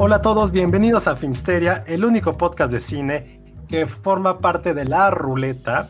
Hola 0.00 0.16
a 0.16 0.22
todos, 0.22 0.52
bienvenidos 0.52 1.08
a 1.08 1.16
Filmsteria, 1.16 1.82
el 1.88 2.04
único 2.04 2.38
podcast 2.38 2.72
de 2.72 2.78
cine 2.78 3.40
que 3.68 3.88
forma 3.88 4.38
parte 4.38 4.72
de 4.72 4.84
la 4.84 5.10
ruleta 5.10 5.88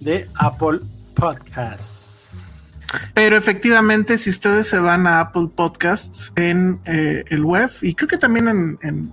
de 0.00 0.26
Apple 0.36 0.80
Podcasts. 1.14 2.80
Pero 3.12 3.36
efectivamente, 3.36 4.16
si 4.16 4.30
ustedes 4.30 4.68
se 4.68 4.78
van 4.78 5.06
a 5.06 5.20
Apple 5.20 5.50
Podcasts 5.54 6.32
en 6.36 6.80
eh, 6.86 7.24
el 7.28 7.44
web 7.44 7.70
y 7.82 7.94
creo 7.94 8.08
que 8.08 8.16
también 8.16 8.78
en, 8.80 9.12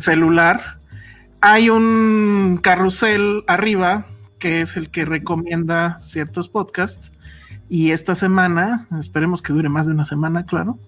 celular, 0.00 0.78
hay 1.42 1.68
un 1.68 2.58
carrusel 2.62 3.44
arriba 3.46 4.06
que 4.38 4.62
es 4.62 4.78
el 4.78 4.88
que 4.88 5.04
recomienda 5.04 5.98
ciertos 5.98 6.48
podcasts. 6.48 7.12
Y 7.68 7.90
esta 7.90 8.14
semana, 8.14 8.86
esperemos 8.98 9.42
que 9.42 9.52
dure 9.52 9.68
más 9.68 9.86
de 9.86 9.92
una 9.92 10.06
semana, 10.06 10.46
claro. 10.46 10.78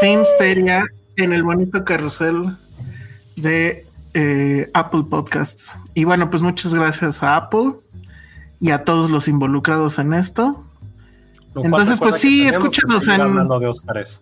Filmsteria 0.00 0.84
en 1.16 1.32
el 1.32 1.42
bonito 1.42 1.84
carrusel 1.84 2.54
de 3.36 3.86
eh, 4.14 4.70
Apple 4.74 5.04
Podcasts. 5.08 5.72
Y 5.94 6.04
bueno, 6.04 6.30
pues 6.30 6.42
muchas 6.42 6.74
gracias 6.74 7.22
a 7.22 7.36
Apple 7.36 7.72
y 8.60 8.70
a 8.70 8.84
todos 8.84 9.10
los 9.10 9.28
involucrados 9.28 9.98
en 9.98 10.14
esto. 10.14 10.64
Lo 11.54 11.64
Entonces, 11.64 11.98
pues 11.98 12.16
sí, 12.16 12.46
escúchenos 12.46 13.06
en- 13.08 13.20
hablando 13.20 13.58
de 13.58 13.66
Óscares. 13.66 14.20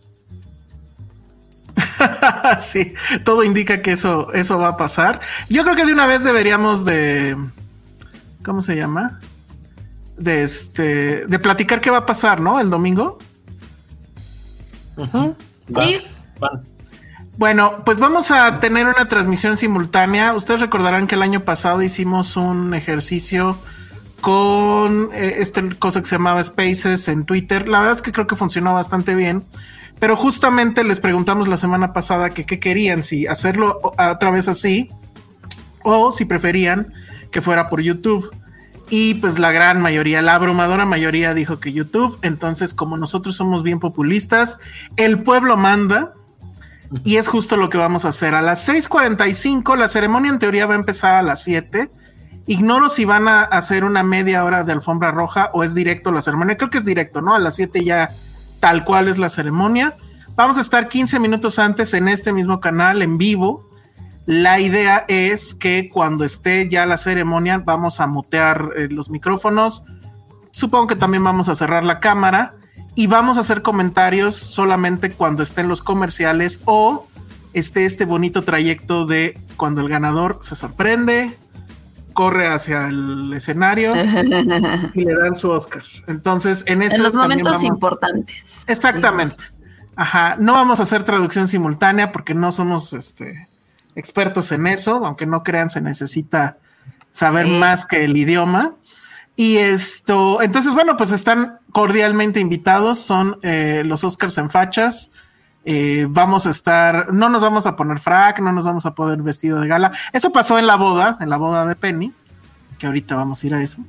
sí, 2.58 2.94
todo 3.24 3.44
indica 3.44 3.82
que 3.82 3.92
eso, 3.92 4.32
eso 4.32 4.58
va 4.58 4.68
a 4.68 4.76
pasar. 4.76 5.20
Yo 5.48 5.62
creo 5.62 5.76
que 5.76 5.84
de 5.84 5.92
una 5.92 6.06
vez 6.06 6.24
deberíamos 6.24 6.84
de. 6.84 7.36
¿Cómo 8.44 8.62
se 8.62 8.76
llama? 8.76 9.18
De 10.16 10.42
este. 10.42 11.26
De 11.26 11.38
platicar 11.38 11.80
qué 11.80 11.90
va 11.90 11.98
a 11.98 12.06
pasar, 12.06 12.40
¿no? 12.40 12.60
El 12.60 12.70
domingo. 12.70 13.18
Vas, 14.96 16.26
van. 16.38 16.60
Bueno, 17.38 17.82
pues 17.84 17.98
vamos 17.98 18.30
a 18.30 18.60
tener 18.60 18.86
una 18.86 19.08
transmisión 19.08 19.56
simultánea. 19.58 20.32
Ustedes 20.32 20.60
recordarán 20.60 21.06
que 21.06 21.16
el 21.16 21.22
año 21.22 21.40
pasado 21.40 21.82
hicimos 21.82 22.36
un 22.36 22.72
ejercicio 22.72 23.58
con 24.22 25.10
eh, 25.12 25.36
esta 25.38 25.62
cosa 25.78 26.00
que 26.00 26.06
se 26.06 26.16
llamaba 26.16 26.42
Spaces 26.42 27.08
en 27.08 27.26
Twitter. 27.26 27.68
La 27.68 27.80
verdad 27.80 27.96
es 27.96 28.02
que 28.02 28.12
creo 28.12 28.26
que 28.26 28.36
funcionó 28.36 28.72
bastante 28.72 29.14
bien. 29.14 29.44
Pero 29.98 30.16
justamente 30.16 30.82
les 30.82 31.00
preguntamos 31.00 31.48
la 31.48 31.56
semana 31.56 31.92
pasada 31.92 32.30
que 32.30 32.44
qué 32.44 32.58
querían, 32.58 33.02
si 33.02 33.26
hacerlo 33.26 33.80
otra 33.82 34.30
vez 34.30 34.46
así 34.48 34.90
o 35.82 36.12
si 36.12 36.24
preferían 36.26 36.92
que 37.30 37.40
fuera 37.40 37.68
por 37.68 37.80
YouTube. 37.80 38.30
Y 38.88 39.14
pues 39.14 39.38
la 39.38 39.50
gran 39.50 39.80
mayoría, 39.80 40.22
la 40.22 40.34
abrumadora 40.34 40.84
mayoría 40.84 41.34
dijo 41.34 41.58
que 41.58 41.72
YouTube. 41.72 42.18
Entonces, 42.22 42.72
como 42.72 42.96
nosotros 42.96 43.36
somos 43.36 43.62
bien 43.62 43.80
populistas, 43.80 44.58
el 44.96 45.22
pueblo 45.22 45.56
manda. 45.56 46.12
Y 47.02 47.16
es 47.16 47.26
justo 47.26 47.56
lo 47.56 47.68
que 47.68 47.78
vamos 47.78 48.04
a 48.04 48.08
hacer. 48.08 48.34
A 48.34 48.42
las 48.42 48.68
6:45, 48.68 49.76
la 49.76 49.88
ceremonia 49.88 50.30
en 50.30 50.38
teoría 50.38 50.66
va 50.66 50.74
a 50.74 50.78
empezar 50.78 51.16
a 51.16 51.22
las 51.22 51.42
7. 51.42 51.90
Ignoro 52.46 52.88
si 52.88 53.04
van 53.04 53.26
a 53.26 53.42
hacer 53.42 53.82
una 53.82 54.04
media 54.04 54.44
hora 54.44 54.62
de 54.62 54.72
alfombra 54.72 55.10
roja 55.10 55.50
o 55.52 55.64
es 55.64 55.74
directo 55.74 56.12
la 56.12 56.20
ceremonia. 56.20 56.56
Creo 56.56 56.70
que 56.70 56.78
es 56.78 56.84
directo, 56.84 57.20
¿no? 57.20 57.34
A 57.34 57.40
las 57.40 57.56
7 57.56 57.84
ya 57.84 58.10
tal 58.60 58.84
cual 58.84 59.08
es 59.08 59.18
la 59.18 59.28
ceremonia. 59.28 59.96
Vamos 60.36 60.58
a 60.58 60.60
estar 60.60 60.86
15 60.86 61.18
minutos 61.18 61.58
antes 61.58 61.92
en 61.92 62.06
este 62.06 62.32
mismo 62.32 62.60
canal 62.60 63.02
en 63.02 63.18
vivo. 63.18 63.66
La 64.26 64.58
idea 64.60 65.04
es 65.08 65.54
que 65.54 65.88
cuando 65.88 66.24
esté 66.24 66.68
ya 66.68 66.84
la 66.84 66.96
ceremonia 66.96 67.58
vamos 67.58 68.00
a 68.00 68.06
mutear 68.08 68.70
eh, 68.76 68.88
los 68.90 69.08
micrófonos. 69.08 69.84
Supongo 70.50 70.88
que 70.88 70.96
también 70.96 71.22
vamos 71.22 71.48
a 71.48 71.54
cerrar 71.54 71.84
la 71.84 72.00
cámara 72.00 72.54
y 72.96 73.06
vamos 73.06 73.36
a 73.36 73.40
hacer 73.40 73.62
comentarios 73.62 74.34
solamente 74.34 75.12
cuando 75.12 75.42
estén 75.42 75.68
los 75.68 75.80
comerciales 75.82 76.60
o 76.64 77.06
esté 77.52 77.84
este 77.84 78.04
bonito 78.04 78.42
trayecto 78.42 79.06
de 79.06 79.38
cuando 79.56 79.80
el 79.80 79.88
ganador 79.88 80.38
se 80.42 80.56
sorprende, 80.56 81.38
corre 82.12 82.48
hacia 82.48 82.88
el 82.88 83.32
escenario 83.34 83.94
y 84.94 85.04
le 85.04 85.14
dan 85.14 85.36
su 85.36 85.50
Oscar. 85.50 85.82
Entonces, 86.08 86.64
en, 86.66 86.82
en 86.82 87.02
los 87.02 87.14
momentos 87.14 87.52
vamos- 87.52 87.64
importantes. 87.64 88.62
Exactamente. 88.66 89.44
Ajá. 89.94 90.36
No 90.40 90.54
vamos 90.54 90.80
a 90.80 90.82
hacer 90.82 91.04
traducción 91.04 91.46
simultánea 91.48 92.12
porque 92.12 92.34
no 92.34 92.50
somos 92.52 92.92
este, 92.92 93.48
expertos 93.96 94.52
en 94.52 94.66
eso, 94.68 95.04
aunque 95.04 95.26
no 95.26 95.42
crean, 95.42 95.68
se 95.68 95.80
necesita 95.80 96.58
saber 97.12 97.46
Sí. 97.46 97.52
más 97.52 97.86
que 97.86 98.04
el 98.04 98.16
idioma. 98.16 98.74
Y 99.34 99.56
esto, 99.56 100.40
entonces, 100.40 100.72
bueno, 100.72 100.96
pues 100.96 101.12
están 101.12 101.58
cordialmente 101.72 102.40
invitados, 102.40 102.98
son 102.98 103.38
eh, 103.42 103.82
los 103.84 104.04
Oscars 104.04 104.38
en 104.38 104.48
fachas. 104.48 105.10
Eh, 105.64 106.06
vamos 106.08 106.46
a 106.46 106.50
estar, 106.50 107.12
no 107.12 107.28
nos 107.28 107.42
vamos 107.42 107.66
a 107.66 107.74
poner 107.74 107.98
frac, 107.98 108.38
no 108.40 108.52
nos 108.52 108.64
vamos 108.64 108.86
a 108.86 108.94
poner 108.94 109.20
vestido 109.22 109.60
de 109.60 109.66
gala. 109.66 109.90
Eso 110.12 110.30
pasó 110.30 110.58
en 110.58 110.66
la 110.66 110.76
boda, 110.76 111.18
en 111.20 111.28
la 111.28 111.36
boda 111.38 111.66
de 111.66 111.74
Penny, 111.74 112.12
que 112.78 112.86
ahorita 112.86 113.16
vamos 113.16 113.42
a 113.42 113.46
ir 113.46 113.54
a 113.54 113.62
eso. 113.62 113.82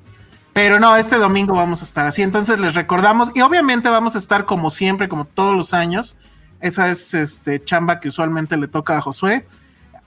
Pero 0.53 0.79
no, 0.79 0.95
este 0.95 1.17
domingo 1.17 1.53
vamos 1.53 1.81
a 1.81 1.85
estar 1.85 2.05
así. 2.07 2.23
Entonces 2.23 2.59
les 2.59 2.73
recordamos, 2.73 3.31
y 3.35 3.41
obviamente 3.41 3.89
vamos 3.89 4.15
a 4.15 4.17
estar 4.17 4.45
como 4.45 4.69
siempre, 4.71 5.07
como 5.07 5.25
todos 5.25 5.53
los 5.55 5.73
años. 5.73 6.17
Esa 6.59 6.89
es 6.89 7.13
este 7.13 7.63
chamba 7.63 7.99
que 7.99 8.09
usualmente 8.09 8.57
le 8.57 8.67
toca 8.67 8.97
a 8.97 9.01
Josué. 9.01 9.45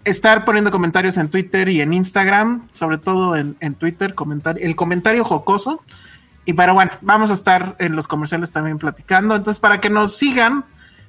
Estar 0.04 0.44
poniendo 0.46 0.70
comentarios 0.70 1.16
en 1.18 1.28
Twitter 1.28 1.68
y 1.68 1.80
en 1.82 1.92
Instagram, 1.92 2.68
sobre 2.72 2.96
todo 2.98 3.36
en, 3.36 3.56
en 3.60 3.74
Twitter, 3.74 4.14
comentario, 4.14 4.64
el 4.66 4.74
comentario 4.74 5.24
jocoso. 5.24 5.82
Y 6.46 6.54
pero 6.54 6.72
bueno, 6.74 6.90
vamos 7.02 7.30
a 7.30 7.34
estar 7.34 7.76
en 7.78 7.94
los 7.96 8.08
comerciales 8.08 8.50
también 8.50 8.78
platicando. 8.78 9.34
Entonces, 9.36 9.60
para 9.60 9.78
que 9.80 9.90
nos 9.90 10.16
sigan, 10.16 10.64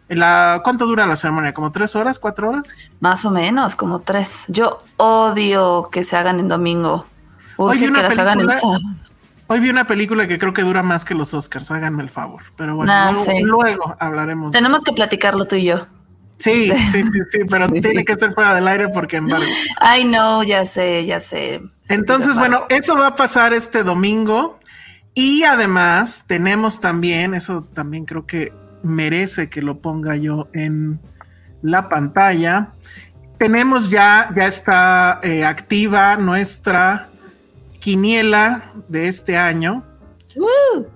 la, 0.10 0.60
¿cuánto 0.64 0.86
dura 0.86 1.08
la 1.08 1.16
ceremonia? 1.16 1.54
¿Como 1.54 1.72
tres 1.72 1.96
horas, 1.96 2.20
cuatro 2.20 2.50
horas? 2.50 2.92
Más 3.00 3.24
o 3.24 3.32
menos, 3.32 3.76
como 3.78 4.00
tres. 4.00 4.44
Yo 4.50 4.80
odio 4.98 5.88
que 5.90 6.04
se 6.04 6.18
hagan 6.18 6.40
en 6.42 6.50
domingo. 6.50 7.08
Urge 7.58 7.78
Oye, 7.78 7.86
que 7.86 7.90
una 7.92 8.02
las 8.04 8.20
hagan 8.20 8.42
en 8.42 8.48
película- 8.48 8.60
sábado. 8.60 8.82
Hoy 9.48 9.60
vi 9.62 9.70
una 9.70 9.86
película 9.86 10.28
que 10.28 10.38
creo 10.40 10.54
que 10.54 10.62
dura 10.64 10.82
más 10.84 11.04
que 11.06 11.14
los 11.14 11.34
Oscars, 11.34 11.72
háganme 11.72 12.04
el 12.04 12.10
favor. 12.10 12.42
Pero 12.58 12.76
bueno, 12.76 12.92
Nah, 12.92 13.12
luego, 13.12 13.26
sí. 13.26 13.42
luego 13.42 13.96
hablaremos. 14.00 14.52
Tenemos 14.52 14.82
que 14.84 14.94
platicarlo 14.94 15.46
tú 15.46 15.56
y 15.56 15.64
yo. 15.66 15.88
Sí, 16.42 16.72
sí, 16.92 17.04
sí, 17.04 17.20
sí, 17.30 17.40
pero 17.50 17.68
Sí. 17.70 17.82
tiene 17.82 18.04
que 18.04 18.16
ser 18.16 18.34
fuera 18.34 18.56
del 18.56 18.68
aire 18.68 18.90
porque 18.90 19.18
embargo. 19.18 19.46
Ay, 19.78 20.06
no, 20.06 20.44
ya 20.44 20.66
sé, 20.66 21.06
ya 21.06 21.20
sé. 21.20 21.62
Entonces, 21.88 22.38
bueno, 22.38 22.66
eso 22.70 22.98
va 22.98 23.08
a 23.08 23.16
pasar 23.16 23.54
este 23.54 23.84
domingo. 23.84 24.60
Y 25.14 25.44
además 25.44 26.24
tenemos 26.28 26.80
también, 26.80 27.34
eso 27.34 27.64
también 27.74 28.06
creo 28.06 28.26
que 28.26 28.54
merece 28.82 29.50
que 29.50 29.62
lo 29.62 29.80
ponga 29.80 30.16
yo 30.16 30.48
en 30.54 31.00
la 31.62 31.90
pantalla. 31.90 32.70
Tenemos 33.38 33.90
ya, 33.90 34.30
ya 34.36 34.48
está 34.48 35.20
eh, 35.24 35.44
activa 35.44 36.16
nuestra 36.16 37.10
quiniela 37.80 38.72
de 38.88 39.08
este 39.08 39.38
año. 39.38 39.84
¡Woo! 40.38 40.88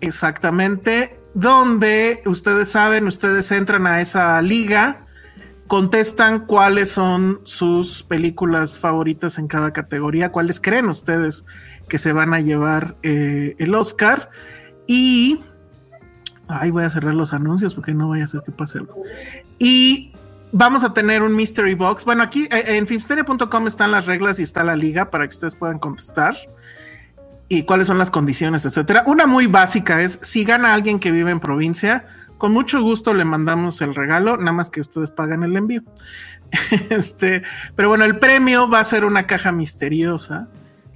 Exactamente, 0.00 1.18
donde 1.34 2.22
ustedes 2.26 2.68
saben, 2.68 3.06
ustedes 3.06 3.50
entran 3.52 3.86
a 3.86 4.00
esa 4.00 4.40
liga 4.42 5.02
contestan 5.72 6.44
cuáles 6.44 6.90
son 6.90 7.40
sus 7.44 8.02
películas 8.02 8.78
favoritas 8.78 9.38
en 9.38 9.48
cada 9.48 9.72
categoría, 9.72 10.30
cuáles 10.30 10.60
creen 10.60 10.84
ustedes 10.90 11.46
que 11.88 11.96
se 11.96 12.12
van 12.12 12.34
a 12.34 12.40
llevar 12.40 12.98
eh, 13.02 13.56
el 13.58 13.74
Oscar. 13.74 14.28
Y. 14.86 15.40
Ay, 16.46 16.70
voy 16.70 16.84
a 16.84 16.90
cerrar 16.90 17.14
los 17.14 17.32
anuncios 17.32 17.74
porque 17.74 17.94
no 17.94 18.10
vaya 18.10 18.24
a 18.24 18.26
ser 18.26 18.42
que 18.42 18.52
pase 18.52 18.80
algo. 18.80 19.02
Y 19.58 20.12
vamos 20.52 20.84
a 20.84 20.92
tener 20.92 21.22
un 21.22 21.34
mystery 21.34 21.74
box. 21.74 22.04
Bueno, 22.04 22.22
aquí 22.22 22.46
eh, 22.50 22.76
en 22.76 22.86
filmsteria.com 22.86 23.66
están 23.66 23.92
las 23.92 24.04
reglas 24.04 24.38
y 24.40 24.42
está 24.42 24.62
la 24.64 24.76
liga 24.76 25.10
para 25.10 25.26
que 25.26 25.34
ustedes 25.34 25.56
puedan 25.56 25.78
contestar 25.78 26.36
y 27.52 27.64
cuáles 27.64 27.86
son 27.86 27.98
las 27.98 28.10
condiciones, 28.10 28.64
etcétera. 28.64 29.04
Una 29.06 29.26
muy 29.26 29.46
básica 29.46 30.00
es 30.00 30.18
si 30.22 30.42
gana 30.42 30.72
alguien 30.72 30.98
que 30.98 31.12
vive 31.12 31.30
en 31.30 31.38
provincia, 31.38 32.06
con 32.38 32.50
mucho 32.54 32.80
gusto 32.80 33.12
le 33.12 33.26
mandamos 33.26 33.82
el 33.82 33.94
regalo, 33.94 34.38
nada 34.38 34.52
más 34.52 34.70
que 34.70 34.80
ustedes 34.80 35.10
pagan 35.10 35.42
el 35.42 35.54
envío. 35.54 35.82
este, 36.88 37.42
pero 37.76 37.90
bueno, 37.90 38.06
el 38.06 38.18
premio 38.18 38.70
va 38.70 38.80
a 38.80 38.84
ser 38.84 39.04
una 39.04 39.26
caja 39.26 39.52
misteriosa 39.52 40.48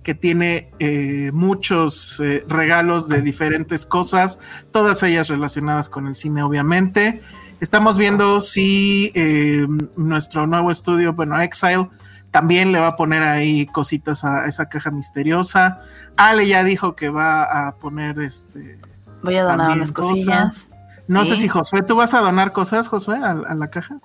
que 0.03 0.15
tiene 0.15 0.71
eh, 0.79 1.31
muchos 1.35 2.21
eh, 2.21 2.43
regalos 2.49 3.07
de 3.07 3.21
diferentes 3.21 3.85
cosas, 3.85 4.39
todas 4.71 5.03
ellas 5.03 5.29
relacionadas 5.29 5.91
con 5.91 6.07
el 6.07 6.15
cine, 6.15 6.43
obviamente. 6.43 7.21
Estamos 7.61 7.99
viendo 7.99 8.41
si 8.41 9.13
eh, 9.15 9.67
nuestro 9.97 10.47
nuevo 10.47 10.71
estudio, 10.71 11.13
bueno, 11.13 11.39
Exile, 11.39 11.91
también 12.31 12.73
le 12.73 12.81
va 12.81 12.89
a 12.89 12.97
poner 12.97 13.23
ahí 13.23 13.67
cositas 13.67 14.25
a 14.25 14.47
esa 14.47 14.69
caja 14.69 14.91
misteriosa. 14.91 15.81
Ale 16.17 16.47
ya 16.47 16.65
dijo 16.65 16.95
que 16.97 17.09
va 17.11 17.69
a 17.69 17.77
poner 17.77 18.21
este. 18.21 18.79
Voy 19.23 19.37
a 19.37 19.45
donar 19.45 19.73
unas 19.73 19.93
cosillas. 19.93 20.69
No 21.09 21.25
sé 21.25 21.37
si 21.37 21.49
Josué, 21.49 21.83
¿tú 21.83 21.97
vas 21.97 22.15
a 22.15 22.21
donar 22.21 22.53
cosas, 22.53 22.89
Josué, 22.89 23.19
a, 23.23 23.35
la 23.35 23.69
caja? 23.69 23.99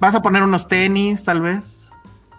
¿Vas 0.00 0.14
a 0.14 0.22
poner 0.22 0.42
unos 0.42 0.66
tenis, 0.66 1.22
tal 1.24 1.40
vez? 1.40 1.90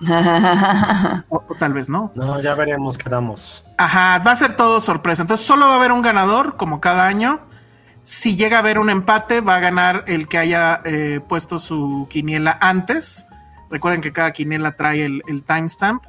o, 1.30 1.42
tal 1.58 1.74
vez 1.74 1.90
no. 1.90 2.12
No, 2.16 2.40
ya 2.42 2.56
veremos 2.56 2.98
qué 2.98 3.10
damos. 3.10 3.66
Ajá, 3.78 4.20
va 4.20 4.32
a 4.32 4.36
ser 4.36 4.56
todo 4.56 4.82
sorpresa. 4.82 5.24
Entonces 5.24 5.46
solo 5.46 5.68
va 5.68 5.74
a 5.74 5.78
haber 5.78 5.92
un 5.92 6.02
ganador, 6.02 6.58
como 6.58 6.82
cada 6.82 7.08
año. 7.08 7.40
Si 8.04 8.36
llega 8.36 8.58
a 8.58 8.60
haber 8.60 8.80
un 8.80 8.90
empate, 8.90 9.42
va 9.42 9.56
a 9.56 9.60
ganar 9.60 10.04
el 10.08 10.28
que 10.28 10.38
haya 10.38 10.82
eh, 10.84 11.22
puesto 11.28 11.60
su 11.60 12.08
quiniela 12.10 12.58
antes. 12.62 13.26
Recuerden 13.70 14.02
que 14.02 14.12
cada 14.12 14.32
quiniela 14.32 14.76
trae 14.76 15.06
el, 15.06 15.44
timestamp. 15.44 16.04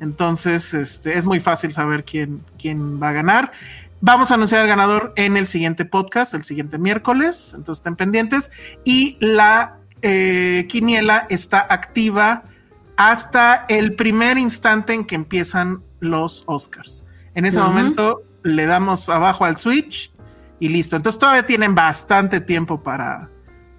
Entonces, 0.00 0.72
este, 0.74 1.18
es 1.18 1.26
muy 1.26 1.40
fácil 1.40 1.72
saber 1.72 2.04
quién, 2.04 2.42
quién 2.58 3.02
va 3.02 3.10
a 3.10 3.12
ganar. 3.12 3.52
Vamos 4.00 4.30
a 4.30 4.34
anunciar 4.34 4.62
al 4.62 4.68
ganador 4.68 5.12
en 5.16 5.36
el 5.36 5.46
siguiente 5.46 5.84
podcast, 5.84 6.32
el 6.34 6.44
siguiente 6.44 6.78
miércoles. 6.78 7.52
Entonces, 7.54 7.80
estén 7.80 7.96
pendientes. 7.96 8.50
Y 8.84 9.18
la 9.20 9.76
eh, 10.02 10.66
quiniela 10.68 11.26
está 11.28 11.66
activa 11.68 12.44
hasta 12.96 13.64
el 13.68 13.94
primer 13.94 14.38
instante 14.38 14.94
en 14.94 15.04
que 15.04 15.14
empiezan 15.14 15.82
los 16.00 16.44
Oscars. 16.46 17.06
En 17.34 17.46
ese 17.46 17.60
momento 17.60 18.22
le 18.42 18.66
damos 18.66 19.08
abajo 19.08 19.44
al 19.44 19.56
switch 19.56 20.12
y 20.58 20.68
listo. 20.68 20.96
Entonces 20.96 21.18
todavía 21.18 21.46
tienen 21.46 21.74
bastante 21.74 22.40
tiempo 22.40 22.82
para... 22.82 23.30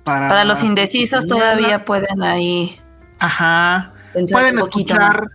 Para, 0.03 0.29
para 0.29 0.45
los 0.45 0.63
indecisos 0.63 1.27
todavía 1.27 1.85
pueden 1.85 2.23
ahí... 2.23 2.80
Ajá. 3.21 3.93
Pueden 4.31 4.57
escuchar, 4.57 5.29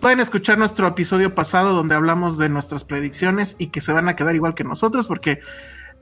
pueden 0.00 0.20
escuchar 0.20 0.58
nuestro 0.58 0.86
episodio 0.86 1.34
pasado 1.34 1.72
donde 1.72 1.94
hablamos 1.94 2.36
de 2.36 2.50
nuestras 2.50 2.84
predicciones 2.84 3.56
y 3.58 3.68
que 3.68 3.80
se 3.80 3.92
van 3.92 4.08
a 4.08 4.14
quedar 4.14 4.34
igual 4.34 4.54
que 4.54 4.62
nosotros 4.62 5.06
porque 5.06 5.40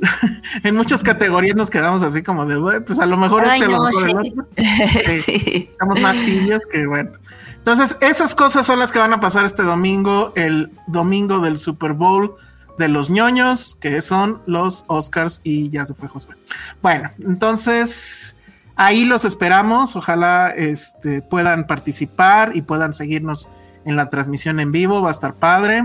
en 0.65 0.75
muchas 0.75 1.05
categorías 1.05 1.57
nos 1.57 1.71
quedamos 1.71 2.03
así 2.03 2.25
como 2.25 2.45
de, 2.45 2.81
pues 2.81 2.99
a 2.99 3.07
lo 3.07 3.17
mejor 3.17 3.45
este 3.45 3.65
a 3.65 3.69
lo 3.69 3.85
mejor 3.85 4.23
sí. 5.25 5.69
Estamos 5.71 6.01
más 6.01 6.17
tibios 6.17 6.61
que 6.71 6.87
bueno. 6.87 7.13
Entonces, 7.55 7.97
esas 8.01 8.35
cosas 8.35 8.67
son 8.67 8.79
las 8.79 8.91
que 8.91 8.99
van 8.99 9.13
a 9.13 9.21
pasar 9.21 9.45
este 9.45 9.63
domingo, 9.63 10.33
el 10.37 10.73
domingo 10.87 11.39
del 11.39 11.59
Super 11.59 11.93
Bowl 11.93 12.35
de 12.79 12.89
los 12.89 13.11
ñoños, 13.11 13.77
que 13.77 14.01
son 14.01 14.41
los 14.47 14.85
Oscars, 14.87 15.41
y 15.45 15.69
ya 15.69 15.85
se 15.85 15.95
fue 15.95 16.09
Josué. 16.09 16.37
Bueno, 16.81 17.11
entonces 17.19 18.37
ahí 18.79 19.05
los 19.05 19.27
esperamos. 19.27 19.95
Ojalá 19.97 20.51
este, 20.57 21.21
puedan 21.21 21.67
participar 21.67 22.53
y 22.57 22.63
puedan 22.63 22.95
seguirnos 22.95 23.51
en 23.85 23.97
la 23.97 24.09
transmisión 24.09 24.61
en 24.61 24.73
vivo. 24.73 25.03
Va 25.03 25.09
a 25.09 25.13
estar 25.13 25.35
padre. 25.35 25.85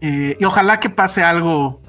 Eh, 0.00 0.36
y 0.40 0.44
ojalá 0.44 0.80
que 0.80 0.90
pase 0.90 1.22
algo. 1.22 1.80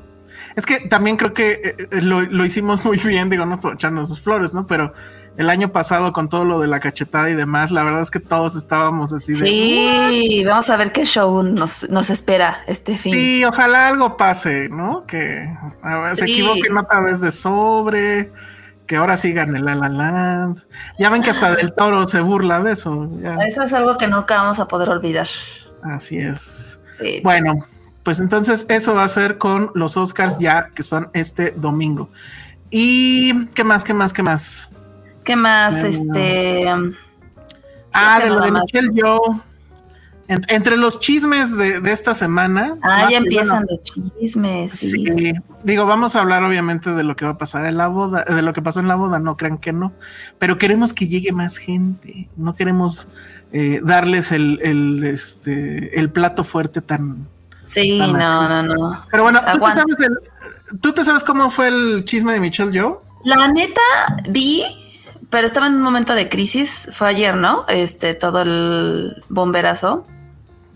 Es 0.56 0.65
que 0.65 0.81
también 0.81 1.15
creo 1.18 1.33
que 1.33 1.51
eh, 1.51 1.75
eh, 1.91 2.01
lo, 2.01 2.21
lo, 2.21 2.45
hicimos 2.45 2.85
muy 2.85 2.97
bien, 2.97 3.29
digo, 3.29 3.45
no 3.45 3.59
por 3.59 3.73
echarnos 3.73 4.09
sus 4.09 4.21
flores, 4.21 4.53
¿no? 4.53 4.68
Pero 4.68 4.94
el 5.38 5.50
año 5.50 5.71
pasado 5.71 6.12
con 6.12 6.27
todo 6.27 6.44
lo 6.44 6.59
de 6.59 6.68
la 6.68 6.81
cachetada 6.81 7.29
y 7.29 7.35
demás, 7.35 7.71
la 7.71 7.83
verdad 7.83 8.01
es 8.01 8.12
que 8.12 8.19
todos 8.19 8.57
estábamos 8.57 9.13
así 9.13 9.31
de... 9.31 9.39
Sí, 9.39 10.44
vamos 10.45 10.69
a 10.69 10.75
ver 10.75 10.91
qué 10.91 11.06
show 11.06 11.41
nos, 11.41 11.89
nos 11.89 12.09
espera 12.09 12.63
este 12.68 12.97
fin. 12.97 13.13
Sí, 13.13 13.45
ojalá 13.45 13.88
algo 13.88 14.18
pase, 14.18 14.68
¿no? 14.68 15.06
Que 15.06 15.50
se 16.15 16.25
equivoquen 16.25 16.77
otra 16.77 17.00
vez 17.00 17.21
de 17.21 17.31
sobre, 17.31 18.33
que 18.91 18.97
ahora 18.97 19.15
sigan 19.15 19.55
el 19.55 19.63
La 19.63 19.73
La 19.73 19.88
Land. 19.88 20.63
Ya 20.99 21.09
ven 21.09 21.23
que 21.23 21.29
hasta 21.29 21.55
del 21.55 21.71
toro 21.71 22.05
se 22.09 22.19
burla 22.19 22.59
de 22.59 22.73
eso. 22.73 23.09
Eso 23.47 23.63
es 23.63 23.71
algo 23.71 23.95
que 23.95 24.05
nunca 24.05 24.35
vamos 24.41 24.59
a 24.59 24.67
poder 24.67 24.89
olvidar. 24.89 25.27
Así 25.81 26.17
es. 26.17 26.77
Bueno, 27.23 27.53
pues 28.03 28.19
entonces 28.19 28.65
eso 28.67 28.93
va 28.93 29.05
a 29.05 29.07
ser 29.07 29.38
con 29.38 29.71
los 29.75 29.95
Oscars 29.95 30.39
ya 30.39 30.71
que 30.75 30.83
son 30.83 31.09
este 31.13 31.51
domingo. 31.51 32.09
¿Y 32.69 33.45
qué 33.55 33.63
más, 33.63 33.85
qué 33.85 33.93
más, 33.93 34.11
qué 34.11 34.23
más? 34.23 34.69
¿Qué 35.23 35.37
más? 35.37 35.85
este. 35.85 36.65
Ah, 37.94 38.19
de 38.21 38.29
lo 38.29 38.41
de 38.41 38.51
Michelle 38.51 38.91
Joe. 38.94 39.39
entre 40.27 40.75
los 40.75 40.99
chismes 40.99 41.55
de, 41.55 41.79
esta 41.89 42.13
semana. 42.13 42.77
Ah, 42.81 43.07
ya 43.09 43.19
empiezan 43.19 43.65
los 43.69 43.81
chismes. 43.83 44.71
Sí. 44.71 45.33
Digo, 45.63 45.85
vamos 45.85 46.15
a 46.15 46.21
hablar 46.21 46.43
obviamente 46.43 46.91
de 46.91 47.03
lo 47.03 47.15
que 47.15 47.25
va 47.25 47.31
a 47.31 47.37
pasar 47.37 47.65
en 47.65 47.77
la 47.77 47.87
boda, 47.87 48.23
de 48.23 48.41
lo 48.41 48.53
que 48.53 48.61
pasó 48.61 48.79
en 48.79 48.87
la 48.87 48.95
boda, 48.95 49.19
no 49.19 49.37
crean 49.37 49.57
que 49.57 49.73
no. 49.73 49.93
Pero 50.39 50.57
queremos 50.57 50.93
que 50.93 51.07
llegue 51.07 51.31
más 51.31 51.57
gente. 51.57 52.29
No 52.37 52.55
queremos 52.55 53.07
eh, 53.51 53.81
darles 53.83 54.31
el, 54.31 54.59
el, 54.63 55.03
este, 55.03 55.99
el 55.99 56.09
plato 56.09 56.43
fuerte 56.43 56.81
tan. 56.81 57.27
Sí, 57.65 57.99
no, 57.99 58.47
no, 58.49 58.63
no. 58.63 59.05
Pero 59.11 59.23
bueno, 59.23 59.39
¿tú 59.53 59.59
te, 59.59 59.71
sabes 59.71 59.97
¿tú 60.81 60.93
te 60.93 61.03
sabes 61.03 61.23
cómo 61.23 61.49
fue 61.49 61.67
el 61.67 62.03
chisme 62.05 62.33
de 62.33 62.39
Michelle 62.39 62.77
Joe? 62.77 62.97
La 63.23 63.47
neta, 63.47 63.81
vi 64.29 64.65
pero 65.31 65.47
estaba 65.47 65.67
en 65.67 65.75
un 65.75 65.81
momento 65.81 66.13
de 66.13 66.27
crisis, 66.27 66.89
fue 66.91 67.07
ayer, 67.07 67.35
¿no? 67.35 67.63
Este, 67.69 68.13
todo 68.13 68.41
el 68.41 69.23
bomberazo. 69.29 70.05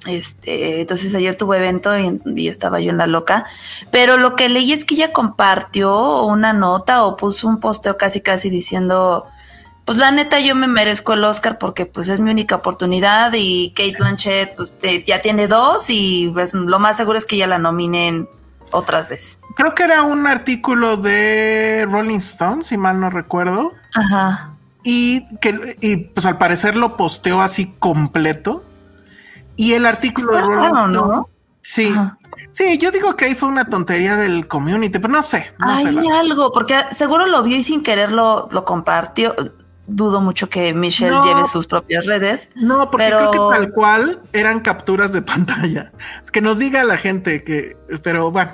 Este, 0.06 0.81
entonces 0.81 1.13
ayer 1.16 1.36
tuvo 1.36 1.56
evento 1.56 1.92
y, 1.98 2.47
estaba 2.47 2.80
yo 2.80 2.92
en 2.92 2.97
la 2.97 3.07
loca. 3.07 3.45
Pero 3.92 4.18
lo 4.18 4.35
que 4.35 4.50
leí 4.50 4.71
es 4.71 4.85
que 4.85 4.95
ella 4.95 5.12
compartió 5.12 6.24
una 6.24 6.54
nota 6.54 7.04
o 7.04 7.16
puso 7.16 7.47
un 7.47 7.59
posteo 7.59 7.97
casi 7.97 8.21
casi 8.21 8.50
diciendo, 8.50 9.26
pues 9.85 9.97
la 9.97 10.12
neta 10.12 10.40
yo 10.40 10.56
me 10.56 10.68
merezco 10.68 11.14
el 11.14 11.24
Oscar 11.24 11.57
porque 11.57 11.85
pues 11.85 12.09
es 12.09 12.19
mi 12.19 12.31
única 12.31 12.56
oportunidad 12.56 13.31
y 13.35 13.71
Kate 13.76 13.95
Blanchett 13.97 14.56
pues 14.56 14.74
ya 15.06 15.21
tiene 15.21 15.47
dos 15.47 15.90
y 15.90 16.30
pues 16.33 16.54
lo 16.54 16.80
más 16.80 16.97
seguro 16.97 17.18
es 17.18 17.26
que 17.26 17.38
ya 17.38 17.47
la 17.47 17.57
nominen 17.57 18.28
otras 18.71 19.07
veces. 19.07 19.44
Creo 19.56 19.74
que 19.74 19.83
era 19.83 20.04
un 20.04 20.28
artículo 20.28 20.97
de 20.97 21.88
Rolling 21.90 22.18
Stone, 22.18 22.64
si 22.64 22.78
mal 22.78 23.00
no 23.00 23.09
recuerdo. 23.09 23.71
Ajá. 23.94 24.52
Y 24.83 25.26
que 25.38 25.78
y 25.81 25.97
pues 25.97 26.26
al 26.26 26.38
parecer 26.38 26.76
lo 26.76 26.97
posteó 26.97 27.42
así 27.42 27.74
completo. 27.80 28.64
Y 29.56 29.74
el 29.74 29.85
artículo 29.85 30.35
de 30.35 30.42
Rolling 30.42 30.66
Stone. 30.68 30.94
¿no? 30.94 31.30
Sí. 31.62 31.94
Sí, 32.52 32.78
yo 32.78 32.92
digo 32.92 33.16
que 33.16 33.26
ahí 33.26 33.35
fue 33.35 33.50
una 33.50 33.66
tontería 33.66 34.16
del 34.16 34.47
community, 34.47 35.00
pero 35.00 35.12
no 35.12 35.24
sé. 35.24 35.54
Hay 35.59 35.97
algo, 36.09 36.52
porque 36.52 36.85
seguro 36.92 37.26
lo 37.26 37.44
vio 37.44 37.57
y 37.57 37.64
sin 37.64 37.81
querer 37.81 38.12
lo, 38.12 38.50
compartió 38.66 39.35
dudo 39.88 40.19
mucho 40.19 40.50
que 40.50 40.74
Michelle 40.74 41.16
lleve 41.24 41.45
sus 41.47 41.68
propias 41.68 42.06
redes. 42.06 42.50
No, 42.56 42.90
porque 42.90 43.07
creo 43.07 43.31
que 43.31 43.38
tal 43.38 43.69
cual 43.69 44.21
eran 44.33 44.59
capturas 44.59 45.12
de 45.12 45.21
pantalla. 45.24 45.92
Es 46.24 46.31
que 46.31 46.42
nos 46.42 46.59
diga 46.59 46.83
la 46.83 46.97
gente 46.97 47.44
que, 47.44 47.78
pero 48.04 48.31
bueno, 48.31 48.52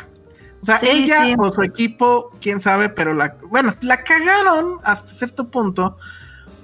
o 0.62 0.66
sea, 0.66 0.80
ella 0.82 1.36
o 1.38 1.52
su 1.52 1.64
equipo, 1.64 2.32
quién 2.40 2.60
sabe, 2.60 2.90
pero 2.90 3.14
la, 3.14 3.36
bueno, 3.50 3.74
la 3.82 4.04
cagaron 4.04 4.78
hasta 4.84 5.12
cierto 5.12 5.50
punto 5.50 5.98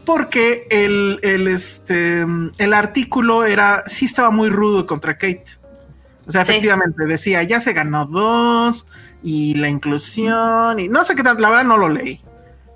porque 0.07 0.65
el, 0.69 1.19
el, 1.21 1.49
este, 1.49 2.21
el 2.21 2.73
artículo 2.73 3.43
era, 3.43 3.83
sí 3.87 4.05
estaba 4.05 4.31
muy 4.31 4.49
rudo 4.49 4.85
contra 4.85 5.17
Kate. 5.17 5.43
O 6.25 6.31
sea, 6.31 6.43
efectivamente 6.43 7.05
decía, 7.05 7.43
ya 7.43 7.59
se 7.59 7.73
ganó 7.73 8.05
dos 8.05 8.87
y 9.21 9.55
la 9.55 9.67
inclusión 9.67 10.79
y 10.79 10.87
no 10.87 11.03
sé 11.03 11.13
qué 11.13 11.23
tal, 11.23 11.41
la 11.41 11.49
verdad 11.49 11.65
no 11.65 11.77
lo 11.77 11.89
leí. 11.89 12.21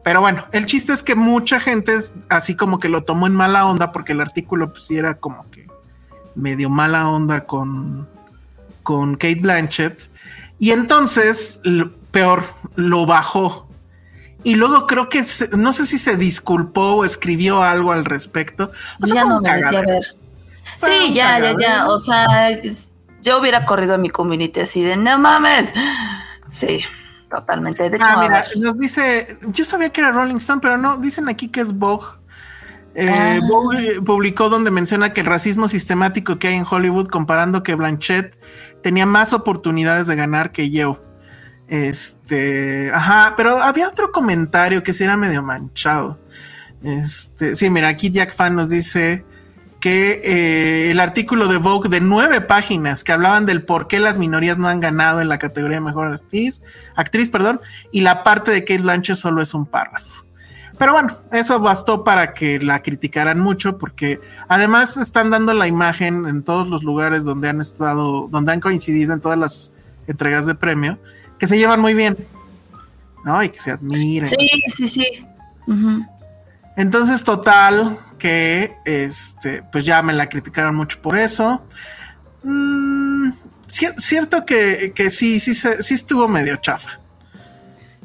Pero 0.04 0.20
bueno, 0.20 0.46
el 0.52 0.66
chiste 0.66 0.92
es 0.92 1.04
que 1.04 1.16
mucha 1.16 1.62
gente 1.62 2.00
así 2.28 2.56
como 2.56 2.80
que 2.80 2.90
lo 2.90 3.06
tomó 3.06 3.28
en 3.28 3.34
mala 3.34 3.66
onda 3.66 3.94
porque 3.94 4.12
el 4.12 4.20
artículo 4.20 4.74
pues 4.74 4.84
sí 4.84 4.98
era 4.98 5.14
como 5.14 5.50
que 5.52 5.68
medio 6.36 6.70
mala 6.70 7.08
onda 7.08 7.46
con, 7.46 8.10
con 8.84 9.14
Kate 9.14 9.40
Blanchett 9.40 10.12
y 10.60 10.72
entonces, 10.72 11.62
peor, 12.12 12.44
lo 12.76 13.06
bajó. 13.06 13.71
Y 14.44 14.56
luego 14.56 14.88
creo 14.88 15.10
que 15.10 15.24
no 15.58 15.74
sé 15.74 15.86
si 15.86 15.98
se 15.98 16.18
disculpó 16.18 16.96
o 16.96 17.06
escribió 17.06 17.64
algo 17.64 17.92
al 17.92 18.06
respecto. 18.06 18.72
ya 19.00 19.26
no 19.26 19.42
me 19.42 19.52
metí 19.52 19.76
a 19.76 19.82
ver. 19.82 20.16
sí, 20.78 21.14
ya, 21.14 21.40
ya, 21.40 21.56
ya. 21.60 21.90
O 21.90 22.00
sea, 22.00 22.50
yo 23.22 23.40
hubiera 23.40 23.66
corrido 23.66 23.96
a 23.96 23.98
mi 23.98 24.10
community 24.10 24.62
así 24.62 24.82
de 24.82 24.98
no 24.98 25.18
mames. 25.18 25.70
Sí, 26.48 26.82
totalmente. 27.30 27.90
De 27.90 27.98
ah, 28.02 28.18
mira, 28.22 28.46
nos 28.58 28.78
dice, 28.78 29.38
yo 29.42 29.64
sabía 29.64 29.90
que 29.90 30.02
era 30.02 30.12
Rolling 30.12 30.36
Stone, 30.36 30.60
pero 30.62 30.78
no, 30.78 30.98
dicen 30.98 31.30
aquí 31.30 31.48
que 31.48 31.62
es 31.62 31.74
Vogue. 31.74 32.08
Eh, 32.94 33.10
ah. 33.10 33.40
Vogue 33.48 34.02
publicó 34.02 34.50
donde 34.50 34.70
menciona 34.70 35.14
que 35.14 35.22
el 35.22 35.28
racismo 35.28 35.68
sistemático 35.68 36.40
que 36.40 36.50
hay 36.50 36.56
en 36.56 36.66
Hollywood 36.70 37.08
comparando 37.08 37.64
que 37.64 37.76
Blanchett 37.76 38.38
tenía 38.84 39.06
más 39.06 39.32
oportunidades 39.32 40.08
de 40.08 40.16
ganar 40.16 40.52
que 40.52 40.72
yo. 40.72 41.02
Este, 41.72 42.92
ajá, 42.94 43.34
pero 43.38 43.62
había 43.62 43.88
otro 43.88 44.12
comentario 44.12 44.84
que 44.84 44.92
sí 44.92 45.06
era 45.06 45.16
medio 45.16 45.42
manchado. 45.42 46.20
Este, 46.84 47.56
sí, 47.56 47.70
mira, 47.70 47.88
aquí 47.88 48.12
Jack 48.12 48.36
Fan 48.36 48.58
nos 48.58 48.68
dice 48.68 49.24
que 49.80 50.20
eh, 50.22 50.92
el 50.92 51.00
artículo 51.00 51.48
de 51.48 51.56
Vogue 51.56 51.88
de 51.88 52.02
nueve 52.02 52.42
páginas 52.42 53.06
que 53.06 53.14
hablaban 53.14 53.46
del 53.46 53.64
por 53.64 53.88
qué 53.88 54.00
las 54.00 54.18
minorías 54.18 54.58
no 54.58 54.68
han 54.68 54.82
ganado 54.82 55.22
en 55.22 55.30
la 55.30 55.38
categoría 55.40 55.78
de 55.78 55.86
mejor 55.86 56.12
actriz, 56.12 56.62
actriz 56.94 57.30
perdón, 57.30 57.62
y 57.90 58.02
la 58.02 58.22
parte 58.22 58.52
de 58.52 58.66
Kate 58.66 58.82
Blanchett 58.82 59.16
solo 59.16 59.42
es 59.42 59.54
un 59.54 59.66
párrafo. 59.66 60.26
Pero 60.78 60.92
bueno, 60.92 61.20
eso 61.32 61.62
bastó 61.62 62.04
para 62.04 62.34
que 62.34 62.60
la 62.60 62.82
criticaran 62.82 63.40
mucho, 63.40 63.78
porque 63.78 64.20
además 64.50 64.98
están 64.98 65.30
dando 65.30 65.54
la 65.54 65.68
imagen 65.68 66.28
en 66.28 66.44
todos 66.44 66.68
los 66.68 66.84
lugares 66.84 67.24
donde 67.24 67.48
han 67.48 67.62
estado, 67.62 68.28
donde 68.30 68.52
han 68.52 68.60
coincidido 68.60 69.14
en 69.14 69.22
todas 69.22 69.40
las 69.40 69.72
entregas 70.08 70.46
de 70.46 70.56
premio, 70.56 71.00
que 71.42 71.48
se 71.48 71.58
llevan 71.58 71.82
muy 71.82 71.96
bien, 71.96 72.16
¿no? 73.26 73.42
Y 73.42 73.50
que 73.50 73.60
se 73.60 73.72
admiren. 73.72 74.30
Sí, 74.30 74.64
sí, 74.68 74.86
sí. 74.86 75.26
Entonces, 76.78 77.24
total, 77.24 77.98
que 78.20 78.76
este, 78.86 79.64
pues 79.64 79.84
ya 79.84 80.04
me 80.04 80.14
la 80.14 80.30
criticaron 80.30 80.76
mucho 80.76 81.02
por 81.02 81.18
eso. 81.18 81.66
Mm, 82.44 83.32
cierto 83.98 84.46
que, 84.46 84.94
que, 84.94 85.10
sí, 85.10 85.40
sí, 85.40 85.56
sí 85.56 85.94
estuvo 85.96 86.28
medio 86.28 86.58
chafa. 86.58 87.00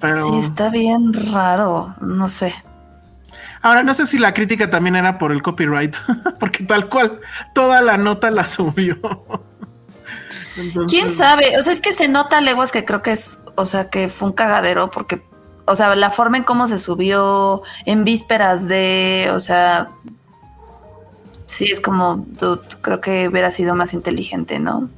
Pero... 0.00 0.31
Sí, 0.31 0.38
está 0.38 0.71
bien 0.71 1.12
raro, 1.12 1.95
no 2.00 2.28
sé. 2.28 2.55
Ahora, 3.61 3.83
no 3.83 3.93
sé 3.93 4.07
si 4.07 4.16
la 4.16 4.33
crítica 4.33 4.71
también 4.71 4.97
era 4.97 5.19
por 5.19 5.31
el 5.31 5.43
copyright, 5.43 5.95
porque 6.40 6.64
tal 6.64 6.88
cual, 6.88 7.21
toda 7.52 7.83
la 7.83 7.99
nota 7.99 8.31
la 8.31 8.47
subió. 8.47 8.99
¿Quién 10.89 11.11
sabe? 11.11 11.59
O 11.59 11.63
sea, 11.63 11.73
es 11.73 11.81
que 11.81 11.93
se 11.93 12.09
nota 12.09 12.41
leguas 12.41 12.73
que 12.73 12.85
creo 12.85 13.03
que 13.03 13.13
es, 13.13 13.41
o 13.57 13.67
sea, 13.67 13.91
que 13.91 14.09
fue 14.09 14.29
un 14.29 14.35
cagadero 14.35 14.91
porque, 14.91 15.23
o 15.65 15.77
sea, 15.77 15.95
la 15.95 16.11
forma 16.11 16.37
en 16.37 16.45
cómo 16.45 16.69
se 16.69 16.79
subió 16.79 17.63
en 17.85 18.05
vísperas 18.05 18.69
de, 18.69 19.31
o 19.33 19.41
sea, 19.41 19.91
sí 21.47 21.67
es 21.67 21.81
como, 21.81 22.27
creo 22.81 23.01
que 23.01 23.29
hubiera 23.29 23.51
sido 23.51 23.75
más 23.75 23.93
inteligente, 23.95 24.59
¿no? 24.59 24.89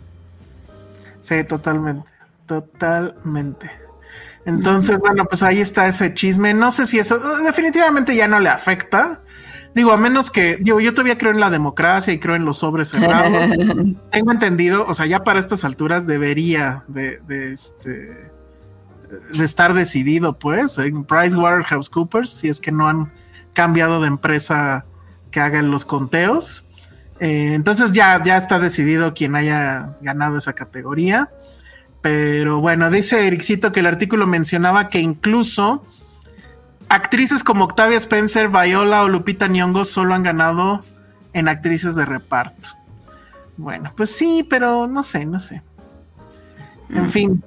Sí, 1.21 1.45
totalmente, 1.45 2.09
totalmente. 2.47 3.71
Entonces, 4.45 4.99
bueno, 4.99 5.27
pues 5.27 5.43
ahí 5.43 5.61
está 5.61 5.87
ese 5.89 6.15
chisme. 6.15 6.55
No 6.55 6.71
sé 6.71 6.87
si 6.87 6.99
eso 6.99 7.19
definitivamente 7.41 8.17
ya 8.17 8.29
no 8.29 8.41
le 8.41 8.49
afecta. 8.49 9.21
Digo, 9.79 9.93
a 9.93 9.97
menos 9.97 10.33
que, 10.33 10.57
digo, 10.57 10.81
yo 10.81 10.93
todavía 10.93 11.17
creo 11.17 11.31
en 11.31 11.39
la 11.39 11.51
democracia 11.51 12.13
y 12.13 12.19
creo 12.19 12.35
en 12.35 12.45
los 12.45 12.59
sobres 12.59 12.89
cerrados. 12.89 13.33
Tengo 14.11 14.33
entendido, 14.33 14.85
o 14.85 14.93
sea, 14.93 15.07
ya 15.07 15.23
para 15.23 15.39
estas 15.39 15.65
alturas 15.65 16.05
debería 16.05 16.83
de, 16.89 17.21
este 17.29 18.29
de 19.33 19.45
estar 19.45 19.75
decidido, 19.75 20.37
pues, 20.37 20.79
en 20.79 21.05
PricewaterhouseCoopers, 21.05 22.29
si 22.29 22.49
es 22.49 22.59
que 22.59 22.73
no 22.73 22.89
han 22.89 23.13
cambiado 23.53 24.01
de 24.01 24.09
empresa 24.09 24.85
que 25.31 25.39
hagan 25.39 25.71
los 25.71 25.85
conteos. 25.85 26.67
Eh, 27.21 27.53
entonces 27.55 27.93
ya, 27.93 28.21
ya 28.21 28.37
está 28.37 28.59
decidido 28.59 29.15
quien 29.15 29.37
haya 29.37 29.97
ganado 30.01 30.39
esa 30.39 30.55
categoría. 30.55 31.31
Pero 32.01 32.61
bueno, 32.61 32.91
dice 32.91 33.29
Ericito 33.29 33.71
que 33.71 33.79
el 33.79 33.87
artículo 33.87 34.27
mencionaba 34.27 34.89
que 34.89 34.99
incluso 34.99 35.85
actrices 36.89 37.45
como 37.45 37.65
Octavia 37.65 37.97
Spencer, 37.97 38.49
Viola 38.49 39.03
o 39.03 39.09
Lupita 39.09 39.49
Nyong'o 39.49 39.85
solo 39.85 40.15
han 40.15 40.23
ganado 40.23 40.85
en 41.33 41.49
actrices 41.49 41.95
de 41.95 42.05
reparto. 42.05 42.71
Bueno, 43.57 43.93
pues 43.97 44.15
sí, 44.15 44.47
pero 44.49 44.87
no 44.87 45.03
sé, 45.03 45.27
no 45.27 45.41
sé. 45.41 45.63
En 46.91 47.05
mm. 47.05 47.11
fin, 47.11 47.45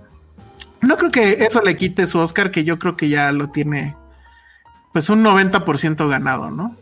no 0.82 0.98
creo 0.98 1.12
que 1.12 1.46
eso 1.46 1.62
le 1.62 1.76
quite 1.76 2.06
su 2.06 2.20
Oscar, 2.20 2.52
que 2.52 2.64
yo 2.64 2.78
creo 2.80 2.98
que 2.98 3.10
ya 3.10 3.32
lo 3.32 3.50
tiene 3.50 3.96
pues 4.92 5.10
un 5.10 5.24
90% 5.24 6.10
ganado, 6.10 6.52
¿no? 6.52 6.76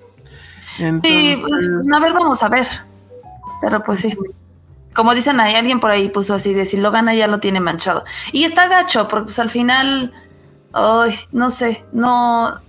Entonces, 0.80 1.38
sí, 1.38 1.44
pues 1.48 1.70
a 1.94 2.00
ver, 2.00 2.14
vamos 2.14 2.42
a 2.42 2.50
ver. 2.50 2.66
Pero 3.62 3.84
pues 3.84 4.00
sí. 4.00 4.18
Como 4.96 5.14
dicen 5.14 5.40
ahí, 5.40 5.54
alguien 5.54 5.80
por 5.80 5.92
ahí 5.92 6.10
puso 6.10 6.34
así 6.34 6.54
de 6.54 6.66
si 6.66 6.78
lo 6.78 6.92
gana 6.92 7.14
ya 7.14 7.28
lo 7.28 7.40
tiene 7.40 7.60
manchado. 7.60 8.04
Y 8.32 8.46
está 8.46 8.68
gacho, 8.68 9.08
porque 9.08 9.26
pues 9.26 9.40
al 9.40 9.50
final 9.50 10.14
Ay, 10.74 11.16
no 11.32 11.50
sé, 11.50 11.84
no. 11.92 12.60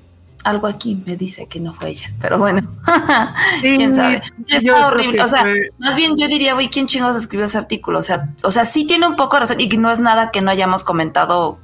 Algo 0.43 0.69
aquí 0.69 1.03
me 1.05 1.19
dice 1.19 1.47
que 1.49 1.61
no 1.61 1.75
fue 1.75 1.91
ella, 1.91 2.15
pero 2.19 2.39
bueno, 2.39 2.67
quién 3.61 3.95
sabe. 3.95 4.23
está 4.49 4.87
horrible. 4.87 5.23
O 5.23 5.29
sea, 5.29 5.45
más 5.77 5.97
bien 5.97 6.17
yo 6.17 6.29
diría, 6.29 6.55
güey, 6.55 6.71
¿quién 6.71 6.87
chingos 6.87 7.15
escribió 7.15 7.45
ese 7.45 7.59
artículo? 7.59 7.99
O 7.99 8.03
sea, 8.03 8.31
o 8.43 8.51
sea, 8.51 8.65
sí 8.65 8.87
tiene 8.87 9.07
un 9.07 9.17
poco 9.17 9.37
de 9.37 9.41
razón 9.41 9.61
y 9.61 9.69
no 9.69 9.91
es 9.91 10.01
nada 10.01 10.31
que 10.31 10.41
no 10.41 10.51
hayamos 10.51 10.83
comentado, 10.83 11.59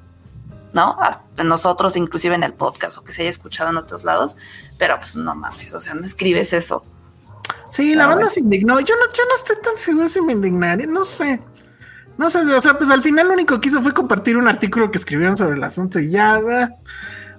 ¿no? 0.74 0.98
Hasta 1.00 1.42
nosotros, 1.42 1.96
inclusive 1.96 2.34
en 2.34 2.42
el 2.42 2.52
podcast 2.52 2.98
o 2.98 3.04
que 3.04 3.12
se 3.12 3.22
haya 3.22 3.30
escuchado 3.30 3.70
en 3.70 3.78
otros 3.78 4.04
lados, 4.04 4.36
pero 4.76 5.00
pues 5.00 5.16
no 5.16 5.34
mames, 5.34 5.72
o 5.72 5.80
sea, 5.80 5.94
no 5.94 6.04
escribes 6.04 6.52
eso. 6.52 6.84
Sí, 7.70 7.94
la 7.94 8.06
banda 8.06 8.28
se 8.30 8.40
indignó. 8.40 8.78
Yo 8.80 8.94
no, 8.96 9.12
yo 9.12 9.24
no 9.28 9.34
estoy 9.34 9.56
tan 9.62 9.76
seguro 9.76 10.08
si 10.08 10.20
me 10.20 10.32
indignaría, 10.32 10.86
no 10.86 11.04
sé. 11.04 11.40
No 12.18 12.30
sé, 12.30 12.38
o 12.40 12.60
sea, 12.60 12.78
pues 12.78 12.90
al 12.90 13.02
final 13.02 13.28
lo 13.28 13.34
único 13.34 13.60
que 13.60 13.68
hizo 13.68 13.82
fue 13.82 13.92
compartir 13.92 14.38
un 14.38 14.48
artículo 14.48 14.90
que 14.90 14.98
escribieron 14.98 15.36
sobre 15.36 15.56
el 15.56 15.64
asunto 15.64 15.98
y 16.00 16.10
ya. 16.10 16.40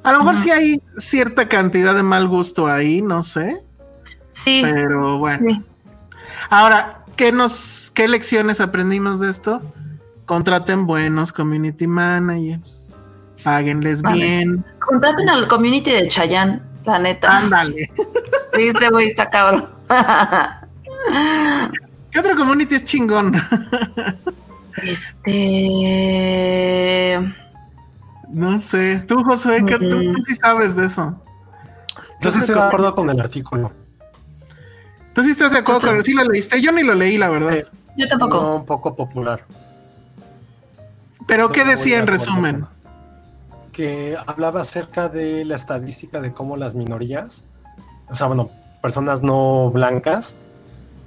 A 0.03 0.12
lo 0.12 0.19
mejor 0.19 0.36
sí 0.36 0.51
hay 0.51 0.81
cierta 0.98 1.50
cantidad 1.50 1.96
de 1.96 2.03
mal 2.03 2.27
gusto 2.27 2.67
ahí, 2.67 3.01
no 3.01 3.24
sé. 3.24 3.63
Sí. 4.34 4.62
Pero 4.63 5.17
bueno. 5.17 5.63
Ahora, 6.50 7.00
¿qué 7.15 7.31
nos, 7.31 7.91
qué 7.93 8.07
lecciones 8.07 8.62
aprendimos 8.62 9.19
de 9.19 9.29
esto? 9.29 9.62
Contraten 10.25 10.86
buenos 10.86 11.34
community 11.34 11.88
managers. 11.88 12.93
Páguenles 13.43 14.01
bien. 14.01 14.63
Contraten 14.79 15.29
al 15.29 15.48
community 15.48 15.91
de 15.91 16.07
Chayanne, 16.07 16.62
la 16.86 17.00
neta. 17.00 17.38
Ándale. 17.38 17.91
Sí, 18.55 18.67
ese 18.67 18.89
güey 18.89 19.07
está 19.07 19.29
cabrón. 19.29 19.67
¿Qué 22.12 22.19
otro 22.19 22.36
community 22.36 22.75
es 22.75 22.84
chingón? 22.84 23.34
Este. 24.84 26.39
No 28.29 28.60
sé. 28.60 29.00
Tú, 29.07 29.24
Josué, 29.24 29.65
que 29.65 29.79
tú, 29.79 30.13
sí 30.25 30.36
sabes 30.36 30.75
de 30.75 30.86
eso. 30.86 31.22
Yo 32.22 32.31
sí 32.31 32.39
estoy 32.39 32.55
de 32.55 32.62
acuerdo 32.62 32.96
con 32.96 33.10
el 33.10 33.19
artículo. 33.19 33.72
Tú 35.13 35.24
sí 35.24 35.31
estás 35.31 35.51
de 35.51 35.60
acuerdo 35.60 35.81
con 35.88 36.03
Sí 36.03 36.13
lo 36.13 36.24
leíste. 36.24 36.62
Yo 36.62 36.72
ni 36.72 36.84
lo 36.84 36.93
leí, 36.93 37.17
la 37.17 37.29
verdad. 37.29 37.63
Yo 37.96 38.07
tampoco. 38.07 38.55
un 38.55 38.65
poco 38.65 38.96
popular. 38.96 39.43
¿Pero 41.27 41.51
qué 41.51 41.65
decía 41.65 42.00
en 42.00 42.07
resumen? 42.07 42.65
Que 43.72 44.17
hablaba 44.25 44.62
acerca 44.62 45.10
de 45.10 45.43
la 45.46 45.55
estadística 45.55 46.22
de 46.22 46.31
cómo 46.34 46.57
las 46.57 46.74
minorías, 46.74 47.48
o 48.10 48.15
sea, 48.15 48.27
bueno, 48.27 48.50
personas 48.81 49.24
no 49.24 49.69
blancas, 49.69 50.38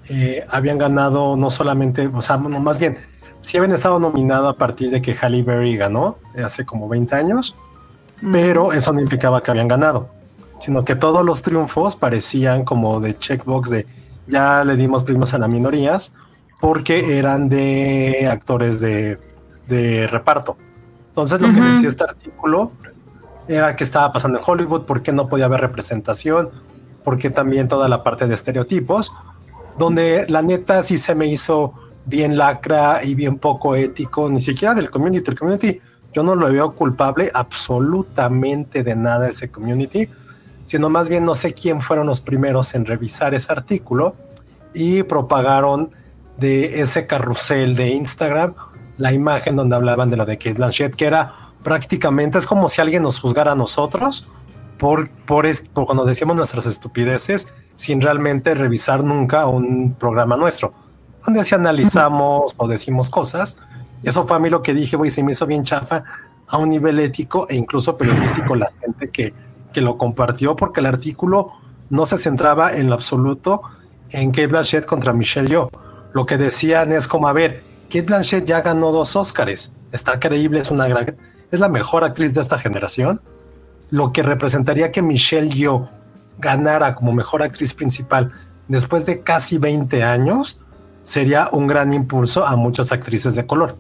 eh, 0.08 0.44
habían 0.50 0.78
ganado 0.78 1.36
no 1.36 1.50
solamente, 1.50 2.06
o 2.06 2.20
sea, 2.20 2.36
más 2.36 2.78
bien, 2.78 2.98
sí 3.40 3.56
habían 3.56 3.72
estado 3.72 3.98
nominado 3.98 4.48
a 4.48 4.56
partir 4.56 4.90
de 4.90 5.00
que 5.00 5.14
Halle 5.14 5.42
Berry 5.42 5.76
ganó 5.76 6.18
eh, 6.34 6.42
hace 6.42 6.64
como 6.64 6.88
20 6.88 7.14
años, 7.14 7.56
pero 8.32 8.72
eso 8.72 8.92
no 8.92 9.00
implicaba 9.00 9.40
que 9.42 9.50
habían 9.50 9.68
ganado, 9.68 10.08
sino 10.60 10.84
que 10.84 10.94
todos 10.94 11.24
los 11.24 11.42
triunfos 11.42 11.96
parecían 11.96 12.64
como 12.64 13.00
de 13.00 13.16
checkbox 13.16 13.70
de 13.70 13.86
ya 14.26 14.64
le 14.64 14.76
dimos 14.76 15.04
primos 15.04 15.34
a 15.34 15.38
las 15.38 15.48
minorías 15.48 16.12
porque 16.60 17.18
eran 17.18 17.48
de 17.48 18.28
actores 18.30 18.80
de, 18.80 19.18
reparto. 20.10 20.56
Entonces 21.08 21.40
lo 21.40 21.48
que 21.48 21.60
decía 21.60 21.88
este 21.88 22.04
artículo 22.04 22.72
era 23.48 23.74
que 23.76 23.84
estaba 23.84 24.12
pasando 24.12 24.38
en 24.38 24.44
Hollywood, 24.46 24.82
por 24.82 25.02
qué 25.02 25.12
no 25.12 25.28
podía 25.28 25.46
haber 25.46 25.60
representación, 25.60 26.50
porque 27.04 27.30
también 27.30 27.68
toda 27.68 27.88
la 27.88 28.02
parte 28.02 28.26
de 28.26 28.34
estereotipos, 28.34 29.12
donde 29.78 30.26
la 30.28 30.42
neta 30.42 30.82
sí 30.82 30.98
se 30.98 31.14
me 31.14 31.26
hizo 31.26 31.72
bien 32.06 32.36
lacra 32.36 33.04
y 33.04 33.14
bien 33.14 33.36
poco 33.36 33.76
ético, 33.76 34.28
ni 34.28 34.40
siquiera 34.40 34.74
del 34.74 34.90
community. 34.90 35.30
El 35.30 35.38
community, 35.38 35.80
yo 36.12 36.22
no 36.22 36.34
lo 36.34 36.50
veo 36.52 36.74
culpable 36.74 37.30
absolutamente 37.32 38.82
de 38.82 38.96
nada 38.96 39.28
ese 39.28 39.50
community, 39.50 40.08
sino 40.66 40.88
más 40.88 41.08
bien 41.08 41.24
no 41.24 41.34
sé 41.34 41.52
quién 41.52 41.80
fueron 41.80 42.06
los 42.06 42.20
primeros 42.20 42.74
en 42.74 42.84
revisar 42.84 43.34
ese 43.34 43.52
artículo 43.52 44.14
y 44.74 45.02
propagaron 45.02 45.90
de 46.36 46.80
ese 46.80 47.06
carrusel 47.06 47.74
de 47.74 47.88
Instagram 47.88 48.54
la 48.96 49.12
imagen 49.12 49.56
donde 49.56 49.76
hablaban 49.76 50.10
de 50.10 50.16
lo 50.16 50.26
de 50.26 50.36
Kate 50.36 50.54
Blanchett, 50.54 50.94
que 50.94 51.06
era 51.06 51.34
prácticamente 51.62 52.38
es 52.38 52.46
como 52.46 52.68
si 52.68 52.80
alguien 52.80 53.02
nos 53.02 53.18
juzgara 53.18 53.52
a 53.52 53.54
nosotros 53.54 54.28
por, 54.78 55.10
por, 55.10 55.46
por 55.72 55.86
cuando 55.86 56.04
decimos 56.04 56.36
nuestras 56.36 56.66
estupideces 56.66 57.52
sin 57.74 58.00
realmente 58.00 58.54
revisar 58.54 59.02
nunca 59.02 59.46
un 59.46 59.94
programa 59.94 60.36
nuestro, 60.36 60.74
donde 61.24 61.44
si 61.44 61.54
analizamos 61.54 62.54
o 62.56 62.68
decimos 62.68 63.10
cosas. 63.10 63.58
Eso 64.02 64.26
fue 64.26 64.36
a 64.36 64.40
mí 64.40 64.48
lo 64.48 64.62
que 64.62 64.74
dije, 64.74 64.96
güey, 64.96 65.10
se 65.10 65.22
me 65.22 65.32
hizo 65.32 65.46
bien 65.46 65.64
chafa 65.64 66.04
a 66.48 66.56
un 66.56 66.70
nivel 66.70 66.98
ético 66.98 67.46
e 67.48 67.56
incluso 67.56 67.96
periodístico 67.96 68.54
la 68.54 68.72
gente 68.80 69.10
que, 69.10 69.34
que 69.72 69.80
lo 69.80 69.98
compartió, 69.98 70.56
porque 70.56 70.80
el 70.80 70.86
artículo 70.86 71.52
no 71.90 72.06
se 72.06 72.18
centraba 72.18 72.74
en 72.74 72.88
lo 72.88 72.94
absoluto 72.94 73.62
en 74.10 74.30
Kate 74.30 74.46
Blanchett 74.46 74.86
contra 74.86 75.12
Michelle 75.12 75.48
Yeoh. 75.48 75.70
Lo 76.12 76.26
que 76.26 76.36
decían 76.36 76.92
es 76.92 77.06
como, 77.06 77.28
a 77.28 77.32
ver, 77.32 77.62
Kate 77.84 78.02
Blanchett 78.02 78.44
ya 78.46 78.62
ganó 78.62 78.90
dos 78.90 79.14
Oscars, 79.16 79.70
está 79.92 80.18
creíble, 80.18 80.60
es 80.60 80.70
una 80.70 80.88
gran, 80.88 81.16
es 81.50 81.60
la 81.60 81.68
mejor 81.68 82.04
actriz 82.04 82.34
de 82.34 82.40
esta 82.40 82.58
generación. 82.58 83.20
Lo 83.90 84.12
que 84.12 84.22
representaría 84.22 84.92
que 84.92 85.02
Michelle 85.02 85.50
Yeoh 85.50 85.88
ganara 86.38 86.94
como 86.94 87.12
mejor 87.12 87.42
actriz 87.42 87.74
principal 87.74 88.32
después 88.68 89.04
de 89.06 89.20
casi 89.22 89.58
20 89.58 90.02
años 90.02 90.60
sería 91.02 91.48
un 91.52 91.66
gran 91.66 91.92
impulso 91.92 92.46
a 92.46 92.56
muchas 92.56 92.92
actrices 92.92 93.34
de 93.34 93.46
color. 93.46 93.76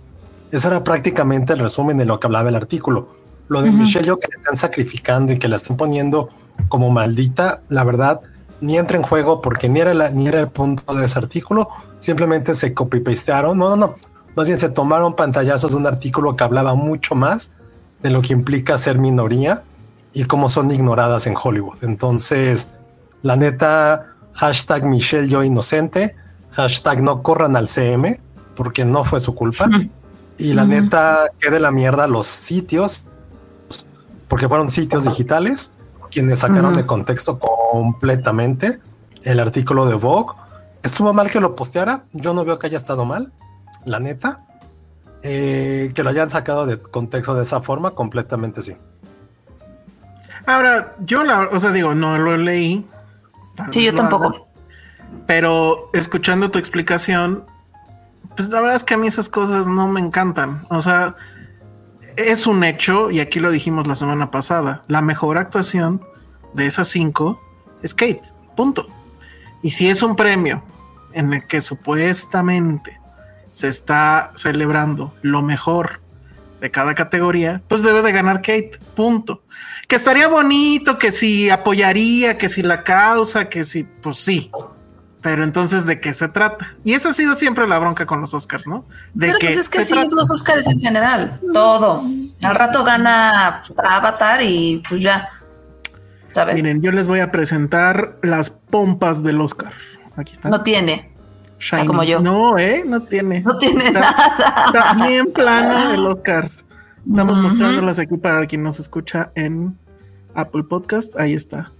Eso 0.50 0.68
era 0.68 0.82
prácticamente 0.82 1.52
el 1.52 1.60
resumen 1.60 1.96
de 1.96 2.04
lo 2.04 2.18
que 2.18 2.26
hablaba 2.26 2.48
el 2.48 2.56
artículo. 2.56 3.08
Lo 3.48 3.62
de 3.62 3.70
Michelle 3.70 4.04
Yeoh 4.04 4.18
que 4.18 4.28
le 4.28 4.36
están 4.36 4.56
sacrificando 4.56 5.32
y 5.32 5.38
que 5.38 5.48
la 5.48 5.56
están 5.56 5.76
poniendo 5.76 6.28
como 6.68 6.90
maldita, 6.90 7.62
la 7.68 7.84
verdad, 7.84 8.20
ni 8.60 8.78
entra 8.78 8.96
en 8.96 9.02
juego 9.02 9.40
porque 9.40 9.68
ni 9.68 9.80
era, 9.80 9.94
la, 9.94 10.10
ni 10.10 10.28
era 10.28 10.40
el 10.40 10.48
punto 10.48 10.94
de 10.94 11.04
ese 11.04 11.18
artículo, 11.18 11.68
simplemente 11.98 12.54
se 12.54 12.74
copy-pastearon. 12.74 13.58
No, 13.58 13.70
no, 13.70 13.76
no. 13.76 13.94
Más 14.36 14.46
bien 14.46 14.58
se 14.58 14.68
tomaron 14.68 15.16
pantallazos 15.16 15.72
de 15.72 15.78
un 15.78 15.86
artículo 15.86 16.36
que 16.36 16.44
hablaba 16.44 16.74
mucho 16.74 17.14
más 17.14 17.52
de 18.02 18.10
lo 18.10 18.22
que 18.22 18.32
implica 18.32 18.78
ser 18.78 18.98
minoría 18.98 19.62
y 20.12 20.24
cómo 20.24 20.48
son 20.48 20.70
ignoradas 20.70 21.26
en 21.26 21.34
Hollywood. 21.40 21.78
Entonces, 21.82 22.72
la 23.22 23.36
neta, 23.36 24.14
hashtag 24.34 24.84
Michelle 24.84 25.28
yo 25.28 25.42
inocente, 25.42 26.16
hashtag 26.52 27.02
no 27.02 27.22
corran 27.22 27.56
al 27.56 27.68
CM, 27.68 28.20
porque 28.54 28.84
no 28.84 29.04
fue 29.04 29.20
su 29.20 29.34
culpa. 29.34 29.68
Y 30.38 30.52
la 30.54 30.64
neta, 30.64 31.28
que 31.38 31.50
de 31.50 31.60
la 31.60 31.70
mierda 31.70 32.06
los 32.06 32.26
sitios, 32.26 33.06
porque 34.28 34.48
fueron 34.48 34.68
sitios 34.68 35.04
digitales 35.04 35.72
quienes 36.10 36.40
sacaron 36.40 36.74
de 36.76 36.86
contexto 36.86 37.38
completamente 37.38 38.80
el 39.22 39.40
artículo 39.40 39.86
de 39.86 39.94
Vogue. 39.94 40.34
Estuvo 40.82 41.12
mal 41.12 41.30
que 41.30 41.40
lo 41.40 41.54
posteara, 41.54 42.02
yo 42.12 42.34
no 42.34 42.44
veo 42.44 42.58
que 42.58 42.66
haya 42.66 42.78
estado 42.78 43.04
mal, 43.04 43.32
la 43.84 44.00
neta. 44.00 44.44
Eh, 45.22 45.92
que 45.94 46.02
lo 46.02 46.08
hayan 46.08 46.30
sacado 46.30 46.64
de 46.64 46.80
contexto 46.80 47.34
de 47.34 47.42
esa 47.42 47.60
forma, 47.60 47.90
completamente 47.90 48.62
sí. 48.62 48.74
Ahora, 50.46 50.96
yo 51.00 51.22
la, 51.24 51.48
o 51.52 51.60
sea, 51.60 51.72
digo, 51.72 51.94
no 51.94 52.16
lo 52.16 52.38
leí. 52.38 52.86
Sí, 53.70 53.84
yo 53.84 53.94
tampoco. 53.94 54.48
Pero 55.26 55.90
escuchando 55.92 56.50
tu 56.50 56.58
explicación, 56.58 57.44
pues 58.36 58.48
la 58.48 58.60
verdad 58.60 58.76
es 58.76 58.84
que 58.84 58.94
a 58.94 58.98
mí 58.98 59.06
esas 59.06 59.28
cosas 59.28 59.66
no 59.66 59.88
me 59.88 60.00
encantan. 60.00 60.66
O 60.70 60.80
sea, 60.80 61.16
es 62.16 62.46
un 62.46 62.64
hecho, 62.64 63.10
y 63.10 63.20
aquí 63.20 63.40
lo 63.40 63.50
dijimos 63.50 63.86
la 63.86 63.94
semana 63.94 64.30
pasada, 64.30 64.82
la 64.88 65.02
mejor 65.02 65.38
actuación 65.38 66.04
de 66.54 66.66
esas 66.66 66.88
cinco 66.88 67.40
es 67.82 67.94
Kate, 67.94 68.22
punto. 68.56 68.86
Y 69.62 69.70
si 69.70 69.88
es 69.88 70.02
un 70.02 70.16
premio 70.16 70.62
en 71.12 71.32
el 71.32 71.46
que 71.46 71.60
supuestamente 71.60 72.98
se 73.52 73.68
está 73.68 74.32
celebrando 74.36 75.14
lo 75.22 75.42
mejor 75.42 76.00
de 76.60 76.70
cada 76.70 76.94
categoría, 76.94 77.62
pues 77.68 77.82
debe 77.82 78.02
de 78.02 78.12
ganar 78.12 78.36
Kate, 78.38 78.72
punto. 78.94 79.42
Que 79.88 79.96
estaría 79.96 80.28
bonito, 80.28 80.98
que 80.98 81.10
si 81.10 81.50
apoyaría, 81.50 82.38
que 82.38 82.48
si 82.48 82.62
la 82.62 82.84
causa, 82.84 83.48
que 83.48 83.64
si, 83.64 83.84
pues 83.84 84.18
sí. 84.18 84.50
Pero 85.22 85.44
entonces, 85.44 85.84
¿de 85.84 86.00
qué 86.00 86.14
se 86.14 86.28
trata? 86.28 86.74
Y 86.82 86.94
esa 86.94 87.10
ha 87.10 87.12
sido 87.12 87.34
siempre 87.34 87.66
la 87.66 87.78
bronca 87.78 88.06
con 88.06 88.20
los 88.20 88.32
Oscars, 88.32 88.66
¿no? 88.66 88.86
De 89.12 89.26
Pero 89.26 89.38
pues 89.38 89.58
es 89.58 89.68
que 89.68 89.84
sí, 89.84 89.94
es 89.98 90.12
los 90.12 90.30
Oscars 90.30 90.66
en 90.66 90.80
general, 90.80 91.38
todo. 91.52 92.02
Al 92.42 92.54
rato 92.54 92.82
gana 92.84 93.62
Avatar 93.76 94.40
y 94.42 94.82
pues 94.88 95.02
ya. 95.02 95.28
¿Sabes? 96.30 96.54
Miren, 96.54 96.80
yo 96.80 96.92
les 96.92 97.06
voy 97.06 97.20
a 97.20 97.30
presentar 97.30 98.16
las 98.22 98.50
pompas 98.50 99.22
del 99.22 99.40
Oscar. 99.40 99.72
Aquí 100.16 100.32
está. 100.32 100.48
No 100.48 100.62
tiene. 100.62 101.12
como 101.86 102.02
yo. 102.02 102.20
No, 102.20 102.56
¿eh? 102.58 102.82
No 102.86 103.02
tiene. 103.02 103.40
No 103.40 103.58
tiene 103.58 103.90
nada. 103.90 104.14
Está 104.66 105.06
bien 105.06 105.32
plano 105.32 105.92
el 105.92 106.06
Oscar. 106.06 106.50
Estamos 107.06 107.38
mostrándolas 107.38 107.98
aquí 107.98 108.16
para 108.16 108.46
quien 108.46 108.62
nos 108.62 108.78
escucha 108.78 109.32
en 109.34 109.76
Apple 110.34 110.62
Podcast. 110.62 111.18
Ahí 111.18 111.34
está. 111.34 111.72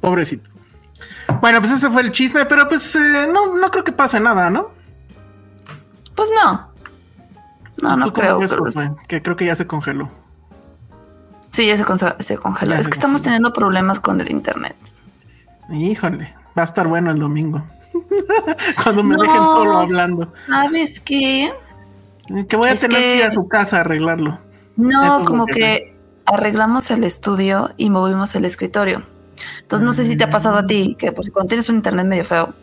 Pobrecito. 0.00 0.49
Bueno, 1.40 1.60
pues 1.60 1.72
ese 1.72 1.90
fue 1.90 2.02
el 2.02 2.12
chisme, 2.12 2.44
pero 2.46 2.68
pues 2.68 2.94
eh, 2.96 3.26
no, 3.32 3.56
no 3.56 3.70
creo 3.70 3.84
que 3.84 3.92
pase 3.92 4.20
nada, 4.20 4.50
¿no? 4.50 4.68
Pues 6.14 6.30
no. 6.34 6.70
No, 7.82 7.96
no 7.96 8.12
creo. 8.12 8.38
Que 9.08 9.22
creo 9.22 9.36
que 9.36 9.46
ya 9.46 9.56
se 9.56 9.66
congeló. 9.66 10.10
Sí, 11.50 11.66
ya 11.66 11.76
se, 11.76 11.84
congeló. 12.36 12.74
es 12.74 12.86
que 12.86 12.94
estamos 12.94 13.22
teniendo 13.22 13.52
problemas 13.52 13.98
con 13.98 14.20
el 14.20 14.30
internet. 14.30 14.76
Híjole, 15.70 16.34
va 16.56 16.62
a 16.62 16.64
estar 16.64 16.86
bueno 16.86 17.10
el 17.10 17.18
domingo. 17.18 17.62
Cuando 18.82 19.02
me 19.02 19.16
dejen 19.16 19.44
solo 19.44 19.80
hablando. 19.80 20.32
¿Sabes 20.46 21.00
qué? 21.00 21.52
Que 22.48 22.56
voy 22.56 22.68
a 22.68 22.76
tener 22.76 22.98
que... 22.98 23.16
ir 23.16 23.22
a 23.24 23.32
su 23.32 23.48
casa 23.48 23.78
a 23.78 23.80
arreglarlo. 23.80 24.38
No, 24.76 25.24
como 25.24 25.46
que, 25.46 25.96
arreglamos 26.24 26.90
el 26.90 27.04
estudio 27.04 27.70
y 27.76 27.90
movimos 27.90 28.34
el 28.36 28.44
escritorio. 28.44 29.04
Entonces 29.62 29.84
no 29.84 29.92
sé 29.92 30.04
si 30.04 30.16
te 30.16 30.24
ha 30.24 30.30
pasado 30.30 30.58
a 30.58 30.66
ti 30.66 30.96
que 30.98 31.12
pues, 31.12 31.30
cuando 31.30 31.48
tienes 31.48 31.68
un 31.68 31.76
internet 31.76 32.06
medio 32.06 32.24
feo, 32.24 32.54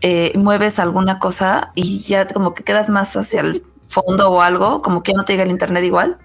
eh, 0.00 0.32
mueves 0.36 0.78
alguna 0.78 1.18
cosa 1.18 1.72
y 1.74 2.00
ya 2.00 2.26
como 2.26 2.54
que 2.54 2.62
quedas 2.62 2.88
más 2.88 3.16
hacia 3.16 3.40
el 3.40 3.62
fondo 3.88 4.30
o 4.30 4.42
algo, 4.42 4.82
como 4.82 5.02
que 5.02 5.12
ya 5.12 5.18
no 5.18 5.24
te 5.24 5.32
llega 5.32 5.44
el 5.44 5.50
internet 5.50 5.84
igual. 5.84 6.18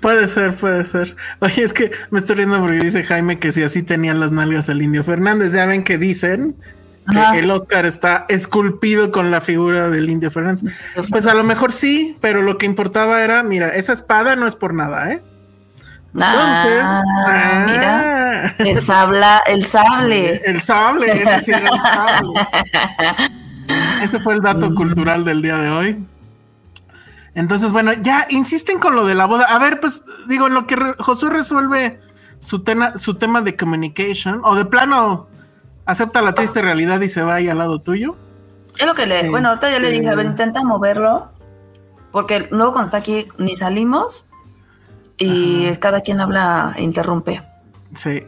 Puede 0.00 0.28
ser, 0.28 0.54
puede 0.54 0.84
ser. 0.84 1.16
Oye, 1.40 1.62
es 1.62 1.72
que 1.72 1.90
me 2.10 2.18
estoy 2.18 2.36
riendo 2.36 2.60
porque 2.60 2.80
dice 2.80 3.04
Jaime 3.04 3.38
que 3.38 3.52
si 3.52 3.62
así 3.62 3.82
tenían 3.82 4.20
las 4.20 4.32
nalgas 4.32 4.68
el 4.68 4.82
Indio 4.82 5.04
Fernández, 5.04 5.52
ya 5.52 5.66
ven 5.66 5.84
que 5.84 5.98
dicen 5.98 6.56
que 7.32 7.38
el 7.38 7.50
Oscar 7.50 7.84
está 7.84 8.24
esculpido 8.28 9.12
con 9.12 9.30
la 9.30 9.40
figura 9.40 9.90
del 9.90 10.08
Indio 10.08 10.30
Fernández. 10.30 10.72
Pues 11.10 11.26
a 11.26 11.34
lo 11.34 11.44
mejor 11.44 11.72
sí, 11.72 12.16
pero 12.20 12.42
lo 12.42 12.58
que 12.58 12.66
importaba 12.66 13.22
era, 13.22 13.42
mira, 13.42 13.68
esa 13.70 13.92
espada 13.92 14.36
no 14.36 14.46
es 14.46 14.56
por 14.56 14.74
nada, 14.74 15.12
¿eh? 15.12 15.22
Ah, 16.20 17.64
mira, 17.66 18.46
ah. 18.46 18.54
el 18.58 18.80
sable, 18.80 19.26
el 19.46 19.64
sable. 19.64 20.42
El 20.44 20.60
sable, 20.60 21.10
es 21.10 21.24
decir, 21.24 21.54
el 21.54 21.80
sable. 21.82 22.40
Este 24.02 24.20
fue 24.20 24.34
el 24.34 24.40
dato 24.40 24.70
mm. 24.70 24.74
cultural 24.74 25.24
del 25.24 25.42
día 25.42 25.56
de 25.56 25.70
hoy. 25.70 26.06
Entonces, 27.34 27.72
bueno, 27.72 27.92
ya 27.94 28.26
insisten 28.30 28.78
con 28.78 28.94
lo 28.94 29.06
de 29.06 29.14
la 29.14 29.26
boda. 29.26 29.46
A 29.46 29.58
ver, 29.58 29.80
pues 29.80 30.02
digo, 30.28 30.46
en 30.46 30.54
lo 30.54 30.66
que 30.66 30.76
Josué 30.98 31.30
resuelve 31.30 32.00
su, 32.38 32.60
tema, 32.60 32.96
su 32.96 33.14
tema 33.14 33.42
de 33.42 33.56
communication, 33.56 34.40
o 34.44 34.54
de 34.54 34.64
plano 34.64 35.26
acepta 35.84 36.22
la 36.22 36.34
triste 36.34 36.62
realidad 36.62 37.00
y 37.00 37.08
se 37.08 37.22
va 37.22 37.34
ahí 37.34 37.48
al 37.48 37.58
lado 37.58 37.80
tuyo. 37.80 38.16
Es 38.78 38.86
lo 38.86 38.94
que 38.94 39.06
le. 39.06 39.30
bueno, 39.30 39.48
ahorita 39.48 39.70
ya 39.70 39.80
le 39.80 39.90
dije, 39.90 40.08
a 40.08 40.14
ver, 40.14 40.26
este, 40.26 40.42
intenta 40.42 40.62
moverlo. 40.62 41.30
Porque 42.12 42.46
luego 42.50 42.72
cuando 42.72 42.88
está 42.88 42.98
aquí 42.98 43.26
ni 43.38 43.56
salimos 43.56 44.26
y 45.18 45.72
cada 45.76 46.00
quien 46.00 46.20
habla 46.20 46.74
e 46.76 46.82
interrumpe. 46.82 47.42
Sí. 47.94 48.22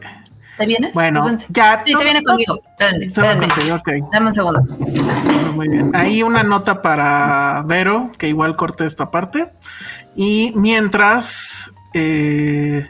¿Te 0.57 0.65
vienes? 0.65 0.93
Bueno, 0.93 1.37
ya. 1.49 1.81
Sí, 1.85 1.93
se 1.93 2.03
viene 2.03 2.23
conmigo. 2.23 2.59
Espérenme, 2.79 3.09
se 3.09 3.21
contigo, 3.21 3.75
okay. 3.75 4.01
Dame 4.11 4.25
un 4.27 4.33
segundo. 4.33 4.61
Muy 5.53 5.67
bien. 5.67 5.91
Ahí 5.95 6.23
una 6.23 6.43
nota 6.43 6.81
para 6.81 7.63
Vero, 7.67 8.11
que 8.17 8.27
igual 8.27 8.55
corte 8.55 8.85
esta 8.85 9.11
parte. 9.11 9.51
Y 10.15 10.51
mientras. 10.55 11.71
Eh, 11.93 12.89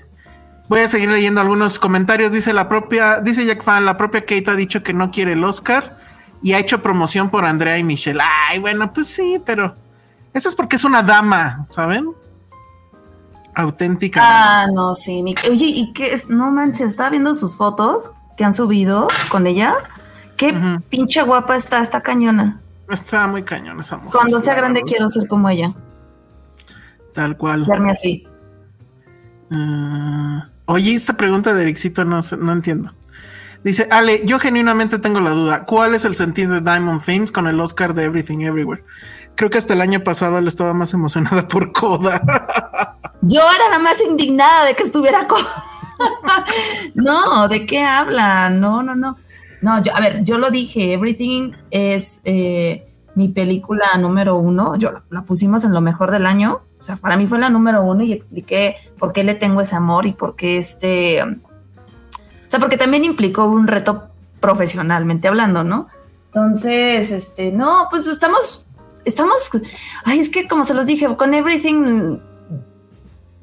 voy 0.70 0.82
a 0.82 0.88
seguir 0.88 1.10
leyendo 1.10 1.42
algunos 1.42 1.80
comentarios. 1.80 2.32
Dice 2.32 2.54
la 2.54 2.70
propia, 2.70 3.20
dice 3.20 3.46
Jack 3.46 3.64
Fan, 3.64 3.86
la 3.86 3.98
propia 3.98 4.22
Kate 4.22 4.52
ha 4.52 4.56
dicho 4.56 4.84
que 4.84 4.94
no 4.94 5.12
quiere 5.12 5.34
el 5.34 5.44
Oscar 5.44 5.98
y 6.42 6.54
ha 6.54 6.60
hecho 6.60 6.82
promoción 6.82 7.30
por 7.30 7.46
Andrea 7.46 7.78
y 7.78 7.84
Michelle. 7.84 8.22
Ay, 8.50 8.60
bueno, 8.60 8.94
pues 8.94 9.08
sí, 9.08 9.42
pero 9.46 9.74
eso 10.34 10.50
es 10.50 10.56
porque 10.56 10.76
es 10.76 10.84
una 10.84 11.04
dama, 11.04 11.66
¿saben? 11.70 12.14
Auténtica. 13.58 14.22
Ah, 14.24 14.68
no, 14.72 14.96
sí. 14.96 15.24
Oye, 15.50 15.66
¿y 15.66 15.92
qué 15.94 16.14
es? 16.14 16.30
No 16.30 16.52
manches, 16.52 16.92
estaba 16.92 17.10
viendo 17.10 17.34
sus 17.36 17.58
fotos 17.58 18.12
que 18.38 18.46
han 18.46 18.54
subido 18.54 19.08
con 19.30 19.48
ella. 19.48 19.74
Qué 20.38 20.54
pinche 20.90 21.24
guapa 21.24 21.56
está, 21.56 21.82
está 21.82 22.02
cañona. 22.02 22.62
Está 22.90 23.28
muy 23.28 23.44
cañona 23.44 23.82
esa 23.82 23.98
mujer. 23.98 24.12
Cuando 24.12 24.40
sea 24.40 24.54
grande 24.54 24.84
quiero 24.84 25.10
ser 25.10 25.28
como 25.28 25.50
ella. 25.50 25.74
Tal 27.14 27.36
cual. 27.36 27.66
Verme 27.66 27.92
así. 27.92 28.28
Ah, 29.52 30.48
oye, 30.66 30.94
esta 30.94 31.18
pregunta 31.18 31.54
de 31.54 31.64
Ericito 31.64 32.06
no, 32.06 32.20
no 32.40 32.52
entiendo. 32.52 32.94
Dice, 33.64 33.88
Ale, 33.90 34.22
yo 34.24 34.38
genuinamente 34.38 35.00
tengo 35.00 35.20
la 35.20 35.32
duda. 35.32 35.66
¿Cuál 35.66 35.96
es 35.96 36.06
el 36.06 36.16
sentido 36.16 36.54
de 36.54 36.62
Diamond 36.62 37.02
Things 37.04 37.32
con 37.32 37.48
el 37.48 37.60
Oscar 37.60 37.96
de 37.96 38.04
Everything 38.04 38.42
Everywhere? 38.42 38.84
Creo 39.36 39.50
que 39.50 39.58
hasta 39.58 39.74
el 39.74 39.82
año 39.82 40.04
pasado 40.04 40.38
él 40.38 40.48
estaba 40.48 40.74
más 40.74 40.94
emocionada 40.94 41.48
por 41.48 41.72
Coda. 41.72 42.22
Yo 43.22 43.42
era 43.42 43.70
la 43.70 43.80
más 43.80 44.02
indignada 44.02 44.66
de 44.66 44.76
que 44.76 44.84
estuviera 44.84 45.28
no, 46.96 47.48
¿de 47.48 47.66
qué 47.66 47.84
habla? 47.84 48.50
No, 48.50 48.84
no, 48.84 48.96
no. 48.96 49.18
No, 49.62 49.82
yo, 49.82 49.96
a 49.96 50.00
ver, 50.00 50.24
yo 50.24 50.38
lo 50.38 50.52
dije, 50.52 50.94
Everything 50.94 51.54
es 51.72 52.22
eh, 52.24 52.88
mi 53.16 53.28
película 53.30 53.98
número 53.98 54.38
uno. 54.38 54.76
Yo 54.76 54.92
la, 54.92 55.04
la, 55.10 55.24
pusimos 55.24 55.64
en 55.64 55.74
lo 55.74 55.82
mejor 55.82 56.12
del 56.12 56.26
año. 56.26 56.62
O 56.80 56.84
sea, 56.84 56.96
para 56.96 57.18
mí 57.18 57.26
fue 57.26 57.40
la 57.40 57.50
número 57.50 57.84
uno 57.84 58.04
y 58.04 58.14
expliqué 58.14 58.76
por 59.00 59.14
qué 59.14 59.24
le 59.24 59.34
tengo 59.34 59.62
ese 59.62 59.76
amor 59.76 60.06
y 60.06 60.14
por 60.14 60.36
qué 60.36 60.58
este. 60.58 61.24
O 61.24 62.50
sea, 62.50 62.60
porque 62.60 62.78
también 62.78 63.04
implicó 63.04 63.46
un 63.46 63.68
reto 63.68 64.10
profesionalmente 64.40 65.28
hablando, 65.28 65.64
¿no? 65.64 65.88
Entonces, 66.28 67.12
este, 67.12 67.52
no, 67.52 67.88
pues 67.90 68.06
estamos, 68.06 68.66
estamos, 69.06 69.50
ay, 70.06 70.20
es 70.20 70.30
que 70.30 70.48
como 70.48 70.66
se 70.66 70.76
los 70.76 70.86
dije, 70.86 71.08
con 71.16 71.34
Everything 71.34 72.20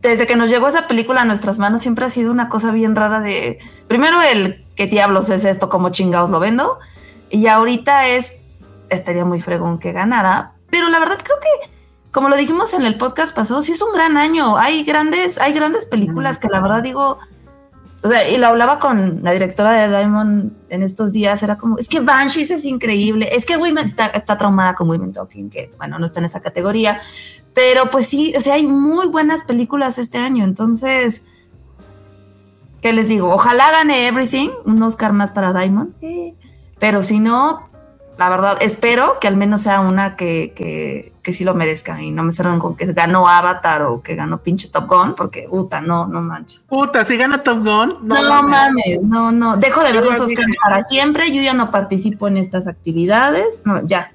desde 0.09 0.27
que 0.27 0.37
nos 0.37 0.51
llegó 0.51 0.69
esa 0.69 0.87
película 0.87 1.23
a 1.23 1.25
nuestras 1.25 1.59
manos 1.59 1.83
siempre 1.83 2.05
ha 2.05 2.09
sido 2.09 2.31
una 2.31 2.49
cosa 2.49 2.71
bien 2.71 2.95
rara 2.95 3.21
de, 3.21 3.59
primero 3.89 4.21
el 4.23 4.65
qué 4.77 4.87
diablos 4.87 5.31
es 5.31 5.45
esto, 5.45 5.69
cómo 5.69 5.91
chingados 5.91 6.31
lo 6.31 6.41
vendo, 6.41 6.79
y 7.31 7.47
ahorita 7.47 8.09
es, 8.09 8.37
estaría 8.91 9.25
muy 9.25 9.41
fregón 9.41 9.79
que 9.79 9.93
ganara, 9.93 10.53
pero 10.71 10.89
la 10.89 10.99
verdad 10.99 11.19
creo 11.23 11.39
que, 11.41 11.71
como 12.11 12.29
lo 12.29 12.37
dijimos 12.37 12.75
en 12.75 12.83
el 12.83 12.97
podcast 12.97 13.35
pasado, 13.35 13.63
sí 13.63 13.73
es 13.73 13.83
un 13.83 13.93
gran 13.93 14.17
año, 14.17 14.57
hay 14.57 14.85
grandes, 14.85 15.39
hay 15.39 15.53
grandes 15.53 15.87
películas 15.87 16.39
que 16.39 16.49
la 16.49 16.61
verdad 16.61 16.83
digo, 16.83 17.19
o 18.03 18.09
sea, 18.09 18.29
y 18.29 18.37
lo 18.37 18.49
hablaba 18.49 18.79
con 18.81 19.21
la 19.23 19.33
directora 19.33 19.73
de 19.73 19.89
Diamond 19.89 20.53
en 20.69 20.83
estos 20.83 21.13
días, 21.13 21.43
era 21.43 21.57
como, 21.57 21.79
es 21.79 21.89
que 21.89 22.01
Banshees 22.01 22.51
es 22.51 22.65
increíble, 22.65 23.31
es 23.33 23.47
que 23.47 23.57
Women 23.57 23.89
está, 23.89 24.07
está 24.09 24.37
traumada 24.37 24.75
con 24.75 24.91
Women 24.91 25.13
Talking, 25.13 25.49
que 25.49 25.71
bueno, 25.79 25.99
no 25.99 26.05
está 26.05 26.21
en 26.21 26.27
esa 26.27 26.43
categoría, 26.43 27.01
pero 27.55 27.89
pues 27.91 28.07
sí, 28.07 28.35
o 28.37 28.41
sea, 28.41 28.55
hay 28.55 28.67
muy 28.67 29.07
buenas 29.07 29.45
películas 29.45 29.99
este 29.99 30.19
año, 30.19 30.45
entonces, 30.45 31.23
¿qué 32.83 32.93
les 32.93 33.09
digo? 33.09 33.33
Ojalá 33.33 33.71
gane 33.71 34.09
Everything, 34.09 34.51
un 34.65 34.83
Oscar 34.83 35.13
más 35.13 35.33
para 35.33 35.53
Diamond, 35.53 35.95
eh, 36.03 36.35
pero 36.81 37.03
si 37.05 37.21
no, 37.21 37.69
la 38.19 38.29
verdad, 38.29 38.59
espero 38.61 39.19
que 39.21 39.29
al 39.29 39.37
menos 39.37 39.63
sea 39.63 39.81
una 39.81 40.17
que, 40.17 40.53
que, 40.55 41.13
que 41.23 41.33
sí 41.33 41.45
lo 41.45 41.55
merezca 41.55 42.03
y 42.03 42.11
no 42.11 42.25
me 42.25 42.33
salgan 42.33 42.59
con 42.59 42.77
que 42.77 42.87
ganó 42.93 43.29
Avatar 43.29 43.83
o 43.83 44.03
que 44.03 44.17
ganó 44.17 44.39
pinche 44.39 44.69
Top 44.69 44.89
Gun, 44.89 45.15
porque 45.15 45.47
puta, 45.49 45.81
no, 45.81 46.09
no 46.09 46.23
manches. 46.23 46.67
Puta, 46.69 47.05
si 47.05 47.17
gana 47.17 47.43
Top 47.43 47.59
Gun, 47.59 47.95
no, 48.03 48.23
no 48.23 48.43
mames, 48.43 49.01
no, 49.03 49.31
no, 49.31 49.57
dejo 49.57 49.81
de 49.83 49.93
ver 49.93 50.05
los 50.05 50.21
Oscars 50.21 50.57
para 50.61 50.83
siempre, 50.83 51.33
yo 51.33 51.41
ya 51.41 51.55
no 51.55 51.71
participo 51.71 52.27
en 52.27 52.37
estas 52.37 52.67
actividades, 52.67 53.63
no, 53.65 53.87
ya. 53.87 54.13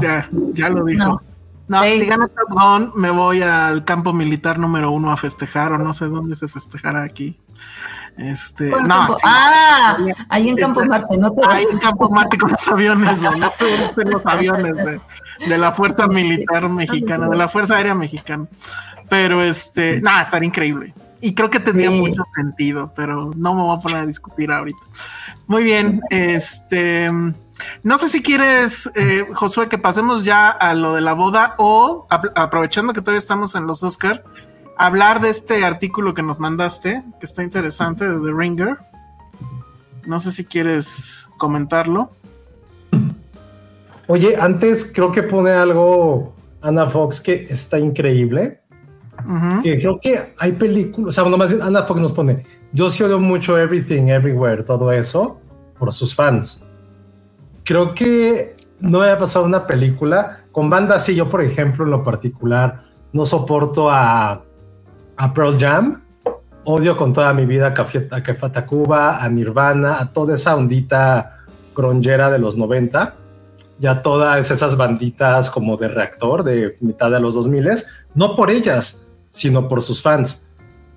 Ya, 0.00 0.28
ya 0.52 0.68
lo 0.70 0.84
dijo. 0.84 1.04
No. 1.04 1.27
No, 1.68 1.82
sí. 1.82 1.98
si 1.98 2.06
gana 2.06 2.28
Top 2.28 2.48
Gun, 2.48 2.92
me 2.94 3.10
voy 3.10 3.42
al 3.42 3.84
campo 3.84 4.12
militar 4.12 4.58
número 4.58 4.90
uno 4.90 5.12
a 5.12 5.16
festejar, 5.16 5.72
o 5.72 5.78
no 5.78 5.92
sé 5.92 6.06
dónde 6.06 6.36
se 6.36 6.48
festejará 6.48 7.02
aquí. 7.02 7.38
Este, 8.16 8.70
no, 8.70 9.08
sí, 9.10 9.16
ah, 9.22 9.96
ahí 10.28 10.48
en 10.48 10.56
Campo 10.56 10.80
este, 10.80 10.88
Marte, 10.88 11.16
no 11.16 11.32
te 11.32 11.40
Ahí 11.46 11.64
en 11.70 11.78
Campo 11.78 12.10
Marte 12.10 12.36
con 12.36 12.50
los 12.50 12.66
aviones, 12.66 13.22
¿no? 13.22 13.36
no 13.36 13.50
te 13.94 14.04
los 14.04 14.26
aviones 14.26 14.74
de, 14.74 15.00
de, 15.46 15.58
la 15.58 15.70
Fuerza 15.70 16.08
Militar 16.08 16.68
Mexicana, 16.68 17.28
de 17.28 17.36
la 17.36 17.48
Fuerza 17.48 17.76
Aérea 17.76 17.94
Mexicana. 17.94 18.48
Pero 19.08 19.40
este, 19.40 20.00
nada, 20.00 20.22
estaría 20.22 20.48
increíble. 20.48 20.94
Y 21.20 21.34
creo 21.34 21.50
que 21.50 21.60
tendría 21.60 21.90
sí. 21.90 21.98
mucho 22.00 22.22
sentido, 22.34 22.92
pero 22.94 23.30
no 23.36 23.54
me 23.54 23.62
voy 23.62 23.76
a 23.76 23.80
poner 23.80 23.98
a 23.98 24.06
discutir 24.06 24.50
ahorita. 24.50 24.82
Muy 25.46 25.64
bien, 25.64 26.00
este. 26.10 27.10
No 27.82 27.98
sé 27.98 28.08
si 28.08 28.22
quieres, 28.22 28.90
eh, 28.94 29.26
Josué, 29.32 29.68
que 29.68 29.78
pasemos 29.78 30.24
ya 30.24 30.48
a 30.48 30.74
lo 30.74 30.94
de 30.94 31.00
la 31.00 31.12
boda 31.12 31.54
o 31.58 32.06
aprovechando 32.08 32.92
que 32.92 33.00
todavía 33.00 33.18
estamos 33.18 33.54
en 33.54 33.66
los 33.66 33.82
Oscar, 33.82 34.24
hablar 34.76 35.20
de 35.20 35.30
este 35.30 35.64
artículo 35.64 36.14
que 36.14 36.22
nos 36.22 36.38
mandaste, 36.38 37.02
que 37.20 37.26
está 37.26 37.42
interesante, 37.42 38.08
de 38.08 38.18
The 38.18 38.32
Ringer. 38.32 38.78
No 40.06 40.20
sé 40.20 40.32
si 40.32 40.44
quieres 40.44 41.28
comentarlo. 41.36 42.12
Oye, 44.06 44.36
antes 44.40 44.90
creo 44.92 45.12
que 45.12 45.22
pone 45.22 45.50
algo 45.50 46.34
Ana 46.62 46.88
Fox 46.88 47.20
que 47.20 47.46
está 47.50 47.78
increíble. 47.78 48.62
Uh 49.26 49.32
-huh. 49.32 49.62
Que 49.62 49.78
creo 49.78 49.98
que 50.00 50.32
hay 50.38 50.52
películas, 50.52 51.08
o 51.08 51.12
sea, 51.12 51.28
nomás 51.28 51.52
Ana 51.52 51.82
Fox 51.82 52.00
nos 52.00 52.12
pone, 52.12 52.46
yo 52.72 52.88
sí 52.88 53.02
odio 53.02 53.18
mucho 53.18 53.58
Everything, 53.58 54.04
Everywhere, 54.08 54.62
todo 54.62 54.92
eso, 54.92 55.40
por 55.76 55.92
sus 55.92 56.14
fans 56.14 56.62
creo 57.68 57.94
que 57.94 58.56
no 58.80 59.00
me 59.00 59.10
ha 59.10 59.18
pasado 59.18 59.44
una 59.44 59.66
película 59.66 60.44
con 60.52 60.70
bandas 60.70 61.02
así. 61.02 61.14
Yo, 61.14 61.28
por 61.28 61.42
ejemplo, 61.42 61.84
en 61.84 61.90
lo 61.90 62.02
particular, 62.02 62.84
no 63.12 63.26
soporto 63.26 63.90
a, 63.90 64.42
a 65.18 65.34
Pearl 65.34 65.58
Jam. 65.60 66.02
Odio 66.64 66.96
con 66.96 67.12
toda 67.12 67.34
mi 67.34 67.44
vida 67.44 67.66
a 67.66 67.74
Café 67.74 68.00
Tacuba, 68.50 69.22
a 69.22 69.28
Nirvana, 69.28 70.00
a 70.00 70.10
toda 70.14 70.34
esa 70.34 70.56
ondita 70.56 71.44
grongera 71.76 72.30
de 72.30 72.38
los 72.38 72.56
90 72.56 73.14
y 73.78 73.86
a 73.86 74.00
todas 74.00 74.50
esas 74.50 74.74
banditas 74.74 75.50
como 75.50 75.76
de 75.76 75.88
reactor 75.88 76.44
de 76.44 76.74
mitad 76.80 77.10
de 77.10 77.20
los 77.20 77.34
2000 77.34 77.84
no 78.14 78.34
por 78.34 78.50
ellas, 78.50 79.06
sino 79.30 79.68
por 79.68 79.82
sus 79.82 80.00
fans. 80.00 80.48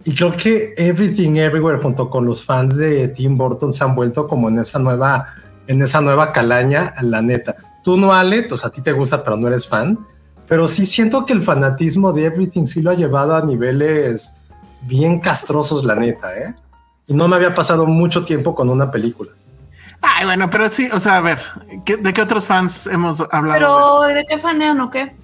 Y 0.05 0.15
creo 0.15 0.31
que 0.31 0.73
Everything 0.77 1.36
Everywhere 1.36 1.81
junto 1.81 2.10
con 2.10 2.25
los 2.25 2.45
fans 2.45 2.77
de 2.77 3.10
Tim 3.10 3.38
Burton 3.38 3.73
se 3.73 3.84
han 3.84 3.93
vuelto 3.93 4.25
como 4.25 4.47
en 4.47 4.60
esa 4.60 4.79
nueva 4.79 5.27
en 5.67 5.82
esa 5.82 6.02
nueva 6.02 6.32
calaña, 6.32 6.93
la 7.02 7.21
neta. 7.21 7.56
Tú 7.84 7.97
no, 7.97 8.13
Ale, 8.13 8.47
o 8.52 8.58
sea, 8.58 8.69
a 8.69 8.71
ti 8.71 8.82
te 8.82 8.91
gusta, 8.91 9.24
pero 9.24 9.38
no 9.38 9.47
eres 9.47 9.67
fan. 9.67 9.97
Pero 10.47 10.67
sí 10.67 10.86
siento 10.86 11.26
que 11.26 11.34
el 11.34 11.43
fanatismo 11.43 12.12
de 12.12 12.26
Everything 12.26 12.65
sí 12.65 12.82
lo 12.82 12.91
ha 12.91 12.93
llevado 12.93 13.36
a 13.36 13.45
niveles 13.45 14.41
bien 14.82 15.19
castrosos, 15.19 15.86
la 15.86 15.95
neta, 15.95 16.36
¿eh? 16.36 16.56
Y 17.08 17.13
no 17.13 17.28
me 17.28 17.36
había 17.36 17.56
pasado 17.56 17.86
mucho 17.86 18.26
tiempo 18.26 18.54
con 18.54 18.69
una 18.69 18.91
película. 18.91 19.32
Ay, 20.02 20.26
bueno, 20.26 20.50
pero 20.50 20.67
sí, 20.69 20.89
o 20.91 21.00
sea, 21.00 21.17
a 21.17 21.21
ver, 21.21 21.39
¿qué, 21.86 21.97
¿de 21.97 22.12
qué 22.12 22.21
otros 22.21 22.47
fans 22.47 22.88
hemos 22.88 23.21
hablado? 23.32 23.54
Pero, 23.54 24.02
¿de, 24.02 24.13
¿de 24.15 24.26
qué 24.26 24.39
fanean 24.39 24.80
o 24.82 24.89
qué? 24.89 25.15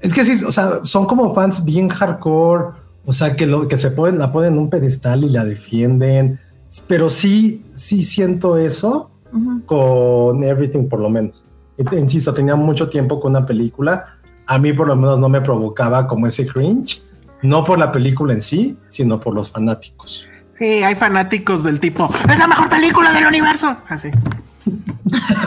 Es 0.00 0.12
que 0.12 0.24
sí, 0.24 0.44
o 0.44 0.50
sea, 0.50 0.80
son 0.82 1.06
como 1.06 1.32
fans 1.32 1.64
bien 1.64 1.88
hardcore, 1.88 2.74
o 3.04 3.12
sea, 3.12 3.36
que, 3.36 3.46
lo, 3.46 3.68
que 3.68 3.76
se 3.76 3.90
pueden, 3.92 4.18
la 4.18 4.32
ponen 4.32 4.54
en 4.54 4.58
un 4.58 4.68
pedestal 4.68 5.24
y 5.24 5.30
la 5.30 5.44
defienden, 5.44 6.40
pero 6.88 7.08
sí, 7.08 7.64
sí 7.74 8.02
siento 8.02 8.58
eso 8.58 9.10
uh 9.36 9.40
-huh. 9.40 9.64
con 9.66 10.42
Everything 10.42 10.88
por 10.88 11.00
lo 11.00 11.10
menos. 11.10 11.44
Insisto, 11.92 12.32
tenía 12.32 12.56
mucho 12.56 12.88
tiempo 12.88 13.20
con 13.20 13.32
una 13.32 13.44
película, 13.44 14.16
a 14.46 14.58
mí 14.58 14.72
por 14.72 14.88
lo 14.88 14.96
menos 14.96 15.18
no 15.18 15.28
me 15.28 15.40
provocaba 15.40 16.06
como 16.06 16.26
ese 16.26 16.46
cringe, 16.46 17.02
no 17.42 17.64
por 17.64 17.78
la 17.78 17.92
película 17.92 18.32
en 18.32 18.40
sí, 18.40 18.76
sino 18.88 19.20
por 19.20 19.34
los 19.34 19.50
fanáticos. 19.50 20.26
Sí, 20.48 20.82
hay 20.82 20.94
fanáticos 20.94 21.62
del 21.64 21.78
tipo, 21.80 22.08
es 22.28 22.38
la 22.38 22.46
mejor 22.46 22.68
película 22.68 23.12
del 23.12 23.26
universo. 23.26 23.76
Así. 23.88 24.10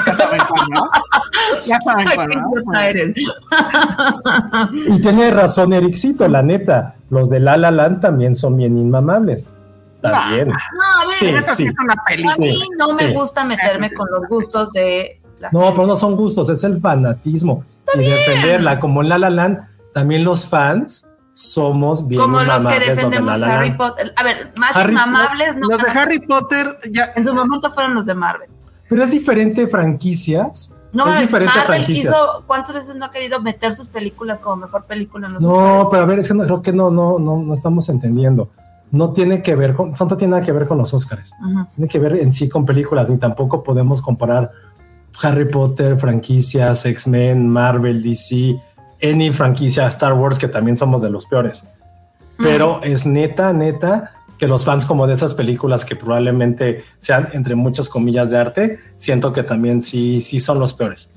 ya 0.05 0.15
saben 0.15 0.41
cuál, 0.47 0.67
¿no? 0.71 0.89
Ya 1.65 1.79
saben 1.81 2.07
cuál, 2.13 2.29
¿no? 2.29 2.51
y 4.95 5.01
tiene 5.01 5.31
razón 5.31 5.73
Ericito, 5.73 6.27
la 6.27 6.41
neta. 6.41 6.95
Los 7.09 7.29
de 7.29 7.39
La 7.39 7.57
La 7.57 7.71
Land 7.71 8.01
también 8.01 8.35
son 8.35 8.55
bien 8.55 8.77
inmamables. 8.77 9.49
También. 10.01 10.47
No, 10.49 10.53
a 10.55 11.05
ver, 11.07 11.15
sí, 11.17 11.27
eso 11.27 11.55
sí. 11.55 11.65
es 11.65 11.73
una 11.83 11.95
película. 12.07 12.33
A 12.35 12.37
mí 12.39 12.61
no 12.77 12.87
sí, 12.89 13.05
me 13.05 13.13
gusta 13.13 13.43
meterme 13.43 13.93
con 13.93 14.07
los 14.11 14.27
gustos 14.27 14.71
de 14.73 15.19
la 15.39 15.49
No, 15.51 15.71
pero 15.73 15.87
no 15.87 15.95
son 15.95 16.15
gustos, 16.15 16.49
es 16.49 16.63
el 16.63 16.77
fanatismo. 16.79 17.63
y 17.95 17.99
defenderla, 18.03 18.79
como 18.79 19.01
en 19.01 19.09
La 19.09 19.17
La 19.17 19.29
Land, 19.29 19.59
también 19.93 20.23
los 20.23 20.45
fans 20.47 21.07
somos 21.33 22.05
bien 22.05 22.21
como 22.21 22.41
los 22.41 22.65
que 22.65 22.79
defendemos 22.79 23.39
de 23.39 23.39
la 23.47 23.53
Harry 23.53 23.71
Potter. 23.77 24.13
A 24.17 24.23
ver, 24.23 24.51
más 24.57 24.75
Harry 24.75 24.91
inmamables 24.91 25.55
no. 25.55 25.67
Los 25.67 25.77
de 25.81 25.89
Harry 25.89 26.19
Potter 26.19 26.77
ya 26.91 27.11
en 27.15 27.23
su 27.23 27.33
momento 27.33 27.71
fueron 27.71 27.95
los 27.95 28.05
de 28.05 28.13
Marvel. 28.13 28.49
Pero 28.89 29.03
es 29.03 29.11
diferente 29.11 29.67
franquicias. 29.67 30.75
No, 30.91 31.07
es 31.13 31.21
diferente 31.21 31.53
Marvel 31.53 31.67
franquicias. 31.83 32.07
quiso, 32.07 32.43
¿cuántas 32.47 32.73
veces 32.73 32.95
no 32.97 33.05
ha 33.05 33.11
querido 33.11 33.39
meter 33.41 33.73
sus 33.73 33.87
películas 33.87 34.39
como 34.39 34.57
mejor 34.57 34.85
película 34.85 35.27
en 35.27 35.33
los 35.35 35.43
No, 35.43 35.49
Oscars? 35.51 35.87
pero 35.91 36.03
a 36.03 36.05
ver, 36.07 36.19
es 36.19 36.27
que 36.27 36.33
no, 36.33 36.43
creo 36.45 36.61
que 36.61 36.73
no, 36.73 36.89
no, 36.89 37.19
no, 37.19 37.37
no 37.37 37.53
estamos 37.53 37.87
entendiendo. 37.89 38.49
No 38.91 39.13
tiene 39.13 39.41
que 39.41 39.55
ver 39.55 39.73
con, 39.73 39.91
no 39.91 40.17
tiene 40.17 40.31
nada 40.31 40.43
que 40.43 40.51
ver 40.51 40.65
con 40.65 40.77
los 40.77 40.93
Oscars. 40.93 41.33
Uh 41.41 41.47
-huh. 41.47 41.67
Tiene 41.75 41.87
que 41.87 41.99
ver 41.99 42.15
en 42.15 42.33
sí 42.33 42.49
con 42.49 42.65
películas, 42.65 43.09
ni 43.09 43.17
tampoco 43.17 43.63
podemos 43.63 44.01
comparar 44.01 44.51
Harry 45.21 45.45
Potter, 45.49 45.97
franquicias, 45.97 46.85
X-Men, 46.85 47.47
Marvel, 47.47 48.01
DC, 48.01 48.59
any 49.01 49.31
franquicia, 49.31 49.85
Star 49.87 50.13
Wars, 50.13 50.39
que 50.39 50.47
también 50.47 50.77
somos 50.77 51.01
de 51.01 51.09
los 51.09 51.25
peores. 51.25 51.69
Pero 52.37 52.77
uh 52.77 52.81
-huh. 52.81 52.85
es 52.85 53.05
neta, 53.05 53.53
neta, 53.53 54.11
que 54.39 54.47
los 54.47 54.63
fans 54.63 54.85
como 54.85 55.05
de 55.05 55.13
esas 55.13 55.33
películas 55.33 55.83
que 55.83 55.95
probablemente 55.95 56.85
sean 56.97 57.27
entre 57.33 57.55
muchas 57.55 57.89
comillas 57.89 58.31
de 58.31 58.37
arte, 58.37 58.79
siento 58.95 59.33
que 59.33 59.43
también 59.43 59.81
sí, 59.81 60.21
sí 60.21 60.39
son 60.39 60.59
los 60.59 60.73
peores. 60.73 61.11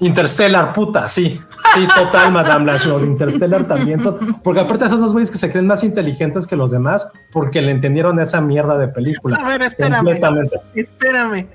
Interstellar, 0.00 0.72
puta, 0.72 1.08
sí. 1.08 1.40
Sí, 1.74 1.86
total, 1.94 2.32
Madame 2.32 2.66
Lachlo. 2.66 3.04
Interstellar 3.04 3.66
también 3.66 4.00
son. 4.00 4.40
Porque 4.42 4.60
aparte, 4.60 4.86
esos 4.86 4.98
dos 4.98 5.12
güeyes 5.12 5.30
que 5.30 5.38
se 5.38 5.50
creen 5.50 5.66
más 5.66 5.84
inteligentes 5.84 6.46
que 6.46 6.56
los 6.56 6.70
demás 6.70 7.12
porque 7.32 7.60
le 7.60 7.70
entendieron 7.70 8.18
esa 8.18 8.40
mierda 8.40 8.78
de 8.78 8.88
película. 8.88 9.36
A 9.36 9.46
ver, 9.46 9.62
espérame. 9.62 10.20
Espérame. 10.74 11.46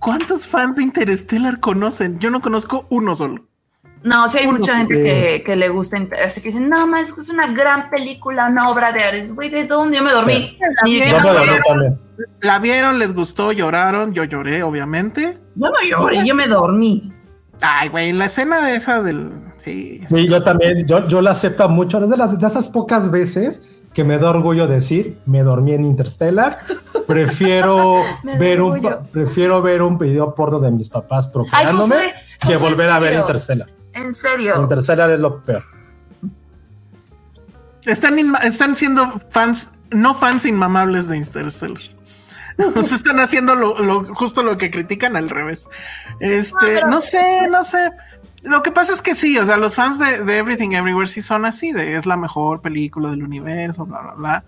¿Cuántos 0.00 0.48
fans 0.48 0.76
de 0.76 0.82
Interstellar 0.82 1.60
conocen? 1.60 2.18
Yo 2.18 2.30
no 2.30 2.40
conozco 2.40 2.86
uno 2.90 3.14
solo. 3.14 3.46
No, 4.02 4.28
sí 4.28 4.38
hay 4.38 4.48
mucha 4.48 4.78
gente 4.78 5.42
que, 5.44 5.56
le 5.56 5.68
gusta, 5.68 5.96
así 6.24 6.40
que 6.40 6.48
dicen, 6.48 6.68
no, 6.68 6.88
más 6.88 7.16
es 7.16 7.28
una 7.28 7.46
gran 7.52 7.88
película, 7.88 8.48
una 8.48 8.68
obra 8.68 8.92
de 8.92 9.04
arte. 9.04 9.28
Güey, 9.28 9.48
¿de 9.48 9.64
dónde? 9.64 9.98
Yo 9.98 10.02
me 10.02 10.10
dormí. 10.10 10.58
La, 12.40 12.58
vieron, 12.58 12.98
les 12.98 13.14
gustó, 13.14 13.52
lloraron, 13.52 14.12
yo 14.12 14.24
lloré, 14.24 14.64
obviamente. 14.64 15.38
Yo 15.54 15.68
no 15.68 15.88
lloré, 15.88 16.26
yo 16.26 16.34
me 16.34 16.48
dormí. 16.48 17.12
Ay, 17.62 17.88
güey, 17.88 18.12
la 18.12 18.26
escena 18.26 18.74
esa 18.74 19.02
del... 19.02 19.30
Sí, 19.58 20.02
sí 20.08 20.28
yo 20.28 20.42
también, 20.42 20.86
yo, 20.86 21.06
yo 21.06 21.22
la 21.22 21.30
acepto 21.30 21.68
mucho, 21.68 22.02
es 22.02 22.10
de, 22.10 22.16
las, 22.16 22.38
de 22.38 22.46
esas 22.46 22.68
pocas 22.68 23.10
veces 23.10 23.68
que 23.94 24.04
me 24.04 24.18
da 24.18 24.30
orgullo 24.30 24.66
decir, 24.66 25.18
me 25.26 25.42
dormí 25.42 25.74
en 25.74 25.84
Interstellar. 25.84 26.58
Prefiero 27.06 28.02
ver 28.38 28.60
un 28.60 28.80
prefiero 29.10 29.60
ver 29.60 29.82
un 29.82 29.98
video 29.98 30.34
porno 30.34 30.60
de 30.60 30.70
mis 30.70 30.88
papás 30.88 31.28
procreándome 31.28 32.12
que 32.46 32.56
volver 32.56 32.90
a 32.90 32.98
ver 32.98 33.14
Interstellar. 33.14 33.68
En 33.92 34.12
serio. 34.12 34.60
Interstellar 34.60 35.10
es 35.10 35.20
lo 35.20 35.42
peor. 35.42 35.64
Están, 37.84 38.18
están 38.42 38.76
siendo 38.76 39.20
fans, 39.30 39.68
no 39.90 40.14
fans 40.14 40.46
inmamables 40.46 41.08
de 41.08 41.16
Interstellar. 41.18 41.82
Se 42.82 42.94
están 42.94 43.20
haciendo 43.20 43.54
lo, 43.54 44.14
justo 44.14 44.42
lo 44.42 44.58
que 44.58 44.70
critican 44.70 45.16
al 45.16 45.30
revés. 45.30 45.68
Este, 46.20 46.82
no 46.86 47.00
sé, 47.00 47.48
no 47.50 47.64
sé. 47.64 47.90
Lo 48.42 48.62
que 48.62 48.72
pasa 48.72 48.92
es 48.92 49.02
que 49.02 49.14
sí, 49.14 49.38
o 49.38 49.46
sea, 49.46 49.56
los 49.56 49.76
fans 49.76 49.98
de, 49.98 50.38
Everything 50.38 50.72
Everywhere 50.72 51.06
sí 51.06 51.22
son 51.22 51.44
así, 51.44 51.72
de 51.72 51.96
es 51.96 52.06
la 52.06 52.16
mejor 52.16 52.60
película 52.60 53.10
del 53.10 53.22
universo, 53.22 53.86
bla, 53.86 54.00
bla, 54.00 54.14
bla. 54.14 54.44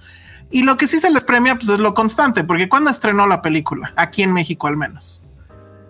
Y 0.50 0.62
lo 0.62 0.76
que 0.76 0.86
sí 0.86 1.00
se 1.00 1.10
les 1.10 1.24
premia, 1.24 1.54
pues 1.54 1.68
es 1.68 1.78
lo 1.78 1.94
constante, 1.94 2.44
porque 2.44 2.68
cuando 2.68 2.90
estrenó 2.90 3.26
la 3.26 3.40
película, 3.40 3.92
aquí 3.96 4.22
en 4.22 4.32
México 4.32 4.66
al 4.66 4.76
menos. 4.76 5.22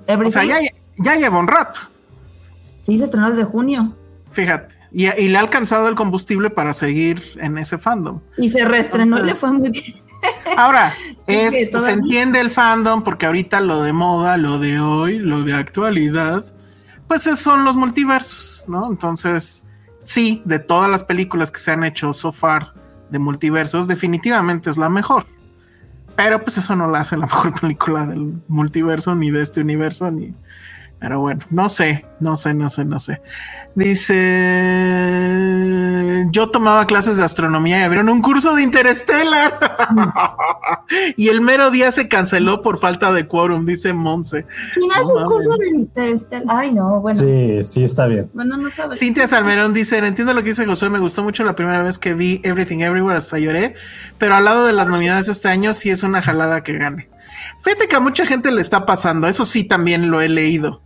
O 0.07 0.31
sea, 0.31 0.45
ya, 0.45 0.59
ya 0.97 1.17
lleva 1.17 1.39
un 1.39 1.49
rato. 1.49 1.81
Sí, 2.81 2.99
se 2.99 3.05
estrenó 3.05 3.31
desde 3.31 3.45
junio. 3.45 3.95
Fíjate. 4.31 4.75
Y, 4.97 5.07
le 5.29 5.39
ha 5.39 5.41
alcanzado 5.41 5.89
el 5.89 5.97
combustible 5.97 6.51
para 6.51 6.73
seguir 6.73 7.21
en 7.41 7.59
ese 7.59 7.79
fandom. 7.79 8.21
Y 8.39 8.49
se 8.49 8.65
reestrenó 8.65 9.19
y 9.19 9.25
le 9.25 9.35
fue 9.35 9.51
muy 9.51 9.71
bien. 9.71 10.04
Ahora, 10.57 10.95
es, 11.27 11.71
se 11.71 11.91
entiende 11.91 12.41
el 12.41 12.51
fandom 12.51 13.03
porque 13.03 13.27
ahorita 13.27 13.61
lo 13.61 13.83
de 13.83 13.93
moda, 13.93 14.37
lo 14.37 14.59
de 14.59 14.81
hoy, 14.81 15.19
lo 15.19 15.43
de 15.43 15.55
actualidad, 15.55 16.45
pues 17.09 17.23
son 17.23 17.65
los 17.65 17.77
multiversos, 17.77 18.65
¿no? 18.69 18.91
Entonces, 18.91 19.65
sí, 20.03 20.43
de 20.45 20.59
todas 20.59 20.91
las 20.91 21.05
películas 21.05 21.51
que 21.51 21.61
se 21.61 21.71
han 21.71 21.85
hecho 21.85 22.13
so 22.13 22.33
far 22.33 22.73
de 23.11 23.19
multiversos, 23.19 23.87
definitivamente 23.89 24.71
es 24.71 24.77
la 24.77 24.89
mejor. 24.89 25.27
Pero 26.17 26.43
pues 26.43 26.59
eso 26.59 26.77
no 26.77 26.89
la 26.89 27.01
hace 27.01 27.17
la 27.17 27.27
mejor 27.27 27.61
película 27.61 28.07
del 28.07 28.41
multiverso, 28.49 29.15
ni 29.15 29.31
de 29.31 29.43
este 29.43 29.61
universo, 29.61 30.11
ni, 30.11 30.35
pero 30.99 31.21
bueno, 31.21 31.45
no 31.51 31.69
sé, 31.69 32.07
no 32.21 32.35
sé, 32.37 32.55
no 32.55 32.69
sé, 32.71 32.85
no 32.85 32.99
sé. 32.99 33.21
Dice, 33.77 34.15
yo 36.31 36.49
tomaba 36.51 36.87
clases 36.87 37.17
de 37.17 37.25
astronomía 37.25 37.81
y 37.81 37.83
abrieron 37.83 38.09
un 38.09 38.23
curso 38.23 38.55
de 38.55 38.63
Interstellar. 38.63 39.59
y 41.17 41.27
el 41.27 41.41
mero 41.41 41.73
día 41.73 41.91
se 41.91 42.07
canceló 42.07 42.63
por 42.63 42.79
falta 42.79 43.13
de 43.13 43.27
quórum, 43.27 43.67
dice 43.67 43.93
Monse. 43.93 44.47
¿Quién 44.75 44.93
hace 44.93 45.13
un 45.13 45.25
curso 45.25 45.57
de 45.57 45.67
Interstellar? 45.75 46.57
Ay, 46.57 46.73
no, 46.73 47.01
bueno. 47.01 47.19
Sí, 47.19 47.65
sí, 47.65 47.83
está 47.83 48.07
bien. 48.07 48.31
Bueno, 48.33 48.57
no 48.57 48.71
sabes. 48.71 49.01
Cintia 49.01 49.27
Salmerón 49.27 49.75
dice, 49.75 49.99
entiendo 49.99 50.35
lo 50.35 50.45
que 50.45 50.51
dice 50.51 50.67
Josué, 50.67 50.89
me 50.89 51.01
gustó 51.01 51.25
mucho 51.25 51.43
la 51.43 51.57
primera 51.57 51.83
vez 51.83 51.99
que 51.99 52.15
vi 52.15 52.41
Everything 52.45 52.79
Everywhere, 52.79 53.19
hasta 53.19 53.41
lloré, 53.41 53.75
pero 54.19 54.37
al 54.37 54.45
lado 54.45 54.67
de 54.67 54.73
las 54.73 54.87
novedades 54.87 55.27
de 55.27 55.33
este 55.33 55.49
año 55.49 55.75
sí 55.75 55.91
es 55.91 56.05
una 56.05 56.23
jalada 56.23 56.63
que 56.63 56.79
gane. 56.79 57.09
Fíjate 57.59 57.89
que 57.89 57.97
a 57.97 58.01
mucha 58.01 58.25
gente 58.25 58.53
le 58.53 58.61
está 58.61 58.87
pasando, 58.87 59.27
eso 59.27 59.45
sí 59.45 59.65
también 59.65 60.13
lo 60.13 60.21
he 60.21 60.29
leído 60.29 60.81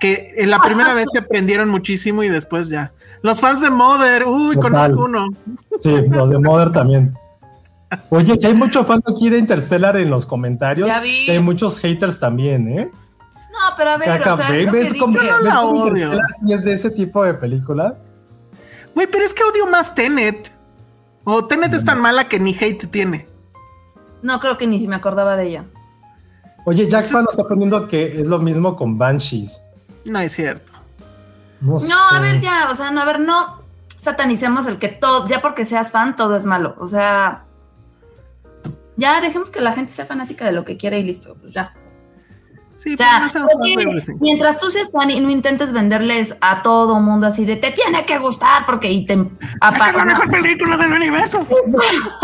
que 0.00 0.34
en 0.36 0.50
la 0.50 0.58
primera 0.60 0.94
vez 0.94 1.06
se 1.12 1.20
aprendieron 1.20 1.68
muchísimo 1.68 2.22
y 2.22 2.28
después 2.28 2.68
ya. 2.68 2.92
Los 3.22 3.40
fans 3.40 3.60
de 3.60 3.70
Mother, 3.70 4.24
uy, 4.26 4.56
conozco 4.56 5.04
uno. 5.04 5.28
Sí, 5.78 5.94
los 6.10 6.30
de 6.30 6.38
Mother 6.38 6.72
también. 6.72 7.16
Oye, 8.10 8.34
si 8.38 8.46
hay 8.46 8.54
mucho 8.54 8.84
fan 8.84 9.02
aquí 9.08 9.28
de 9.28 9.38
Interstellar 9.38 9.96
en 9.96 10.10
los 10.10 10.26
comentarios, 10.26 10.90
hay 10.90 11.40
muchos 11.40 11.78
haters 11.78 12.18
también, 12.18 12.68
¿eh? 12.68 12.90
No, 13.54 13.76
pero 13.76 13.90
a 13.90 13.96
ver, 13.98 14.28
o 14.28 14.36
sea, 14.36 14.56
es, 14.56 14.70
¿ves 14.70 14.94
como, 14.98 15.16
es 15.20 16.64
de 16.64 16.72
ese 16.72 16.90
tipo 16.90 17.22
de 17.22 17.34
películas? 17.34 18.04
Güey, 18.94 19.06
pero 19.06 19.24
es 19.24 19.32
que 19.32 19.44
odio 19.44 19.66
más 19.66 19.94
Tenet. 19.94 20.50
O 21.22 21.44
Tenet 21.44 21.72
es 21.72 21.84
tan 21.84 22.00
mala 22.00 22.28
que 22.28 22.40
ni 22.40 22.52
hate 22.52 22.86
tiene. 22.88 23.28
No, 24.22 24.40
creo 24.40 24.56
que 24.56 24.66
ni 24.66 24.80
si 24.80 24.88
me 24.88 24.96
acordaba 24.96 25.36
de 25.36 25.46
ella. 25.48 25.64
Oye, 26.66 26.88
Jackson 26.88 27.26
está 27.28 27.44
poniendo 27.44 27.86
que 27.86 28.20
es 28.20 28.26
lo 28.26 28.38
mismo 28.38 28.74
con 28.74 28.98
Banshees. 28.98 29.62
No 30.04 30.18
es 30.18 30.32
cierto. 30.32 30.72
No, 31.60 31.96
a 32.10 32.20
ver, 32.20 32.40
ya, 32.40 32.68
o 32.70 32.74
sea, 32.74 32.90
no, 32.90 33.00
a 33.00 33.04
ver, 33.04 33.20
no 33.20 33.62
satanicemos 33.96 34.66
el 34.66 34.78
que 34.78 34.88
todo, 34.88 35.26
ya 35.26 35.40
porque 35.40 35.64
seas 35.64 35.90
fan, 35.90 36.14
todo 36.14 36.36
es 36.36 36.44
malo. 36.44 36.74
O 36.78 36.86
sea, 36.86 37.44
ya 38.96 39.20
dejemos 39.20 39.50
que 39.50 39.60
la 39.60 39.72
gente 39.72 39.92
sea 39.92 40.04
fanática 40.04 40.44
de 40.44 40.52
lo 40.52 40.64
que 40.64 40.76
quiera 40.76 40.98
y 40.98 41.02
listo, 41.02 41.36
pues 41.40 41.54
ya. 41.54 41.74
Sí, 42.84 43.76
mientras 44.20 44.58
tú 44.58 44.68
seas 44.70 44.90
fan 44.92 45.08
y 45.08 45.18
no 45.18 45.30
intentes 45.30 45.72
venderles 45.72 46.36
a 46.42 46.60
todo 46.60 47.00
mundo 47.00 47.26
así 47.26 47.46
de 47.46 47.56
te 47.56 47.70
tiene 47.70 48.04
que 48.04 48.18
gustar 48.18 48.66
porque 48.66 48.90
y 48.90 49.06
te 49.06 49.14
apaga. 49.60 49.88
Es 49.88 49.96
la 49.96 50.04
mejor 50.04 50.30
película 50.30 50.76
del 50.76 50.92
universo. 50.92 51.46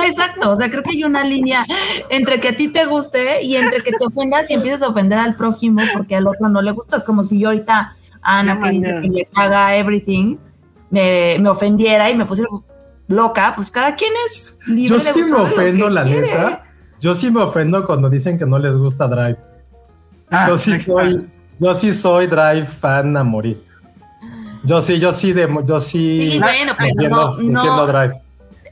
Exacto, 0.05 0.51
o 0.51 0.57
sea, 0.57 0.71
creo 0.71 0.83
que 0.83 0.91
hay 0.91 1.05
una 1.05 1.25
línea 1.25 1.65
entre 2.11 2.41
que 2.41 2.49
a 2.49 2.57
ti 2.57 2.69
te 2.69 2.85
guste 2.85 3.43
y 3.43 3.57
entre 3.57 3.83
que 3.83 3.93
te 3.93 4.05
ofendas 4.05 4.51
y 4.51 4.55
empieces 4.55 4.83
a 4.83 4.89
ofender 4.89 5.19
al 5.19 5.35
prójimo 5.35 5.81
porque 5.95 6.17
al 6.17 6.27
otro 6.27 6.51
no 6.51 6.61
le 6.61 6.73
gusta. 6.73 6.97
Es 6.97 7.05
como 7.05 7.25
si 7.25 7.39
yo 7.39 7.49
ahorita 7.49 7.97
Ana 8.21 8.61
que 8.61 8.71
dice 8.71 9.01
que 9.01 9.09
le 9.09 9.29
haga 9.35 9.77
everything 9.77 10.37
me, 10.91 11.39
me, 11.41 11.49
ofendiera 11.49 12.11
y 12.11 12.17
me 12.17 12.27
pusiera 12.27 12.51
loca, 13.09 13.53
pues 13.57 13.71
cada 13.71 13.95
quien 13.95 14.13
es 14.29 14.59
libre 14.67 14.99
Yo 14.99 15.01
sí 15.01 15.23
me 15.23 15.37
ofendo, 15.37 15.89
la 15.89 16.05
neta. 16.05 16.65
Yo 17.01 17.15
sí 17.15 17.31
me 17.31 17.41
ofendo 17.41 17.87
cuando 17.87 18.11
dicen 18.11 18.39
que 18.39 18.45
no 18.45 18.59
les 18.59 18.77
gusta 18.77 19.09
Drive. 19.09 19.39
Ah, 20.31 20.47
yo 20.49 20.57
sí 20.57 20.81
soy, 20.81 21.29
yo 21.59 21.75
sí 21.75 21.93
soy 21.93 22.27
Drive 22.27 22.67
fan 22.67 23.17
a 23.17 23.25
morir. 23.25 23.63
Yo 24.63 24.81
sí, 24.81 24.99
yo 24.99 25.13
sí, 25.13 25.33
de, 25.33 25.49
yo 25.65 25.81
sí. 25.81 26.33
Sí, 26.33 26.39
bueno, 26.39 26.73
pero 26.79 27.37
no, 27.43 27.87
Drive. 27.87 28.21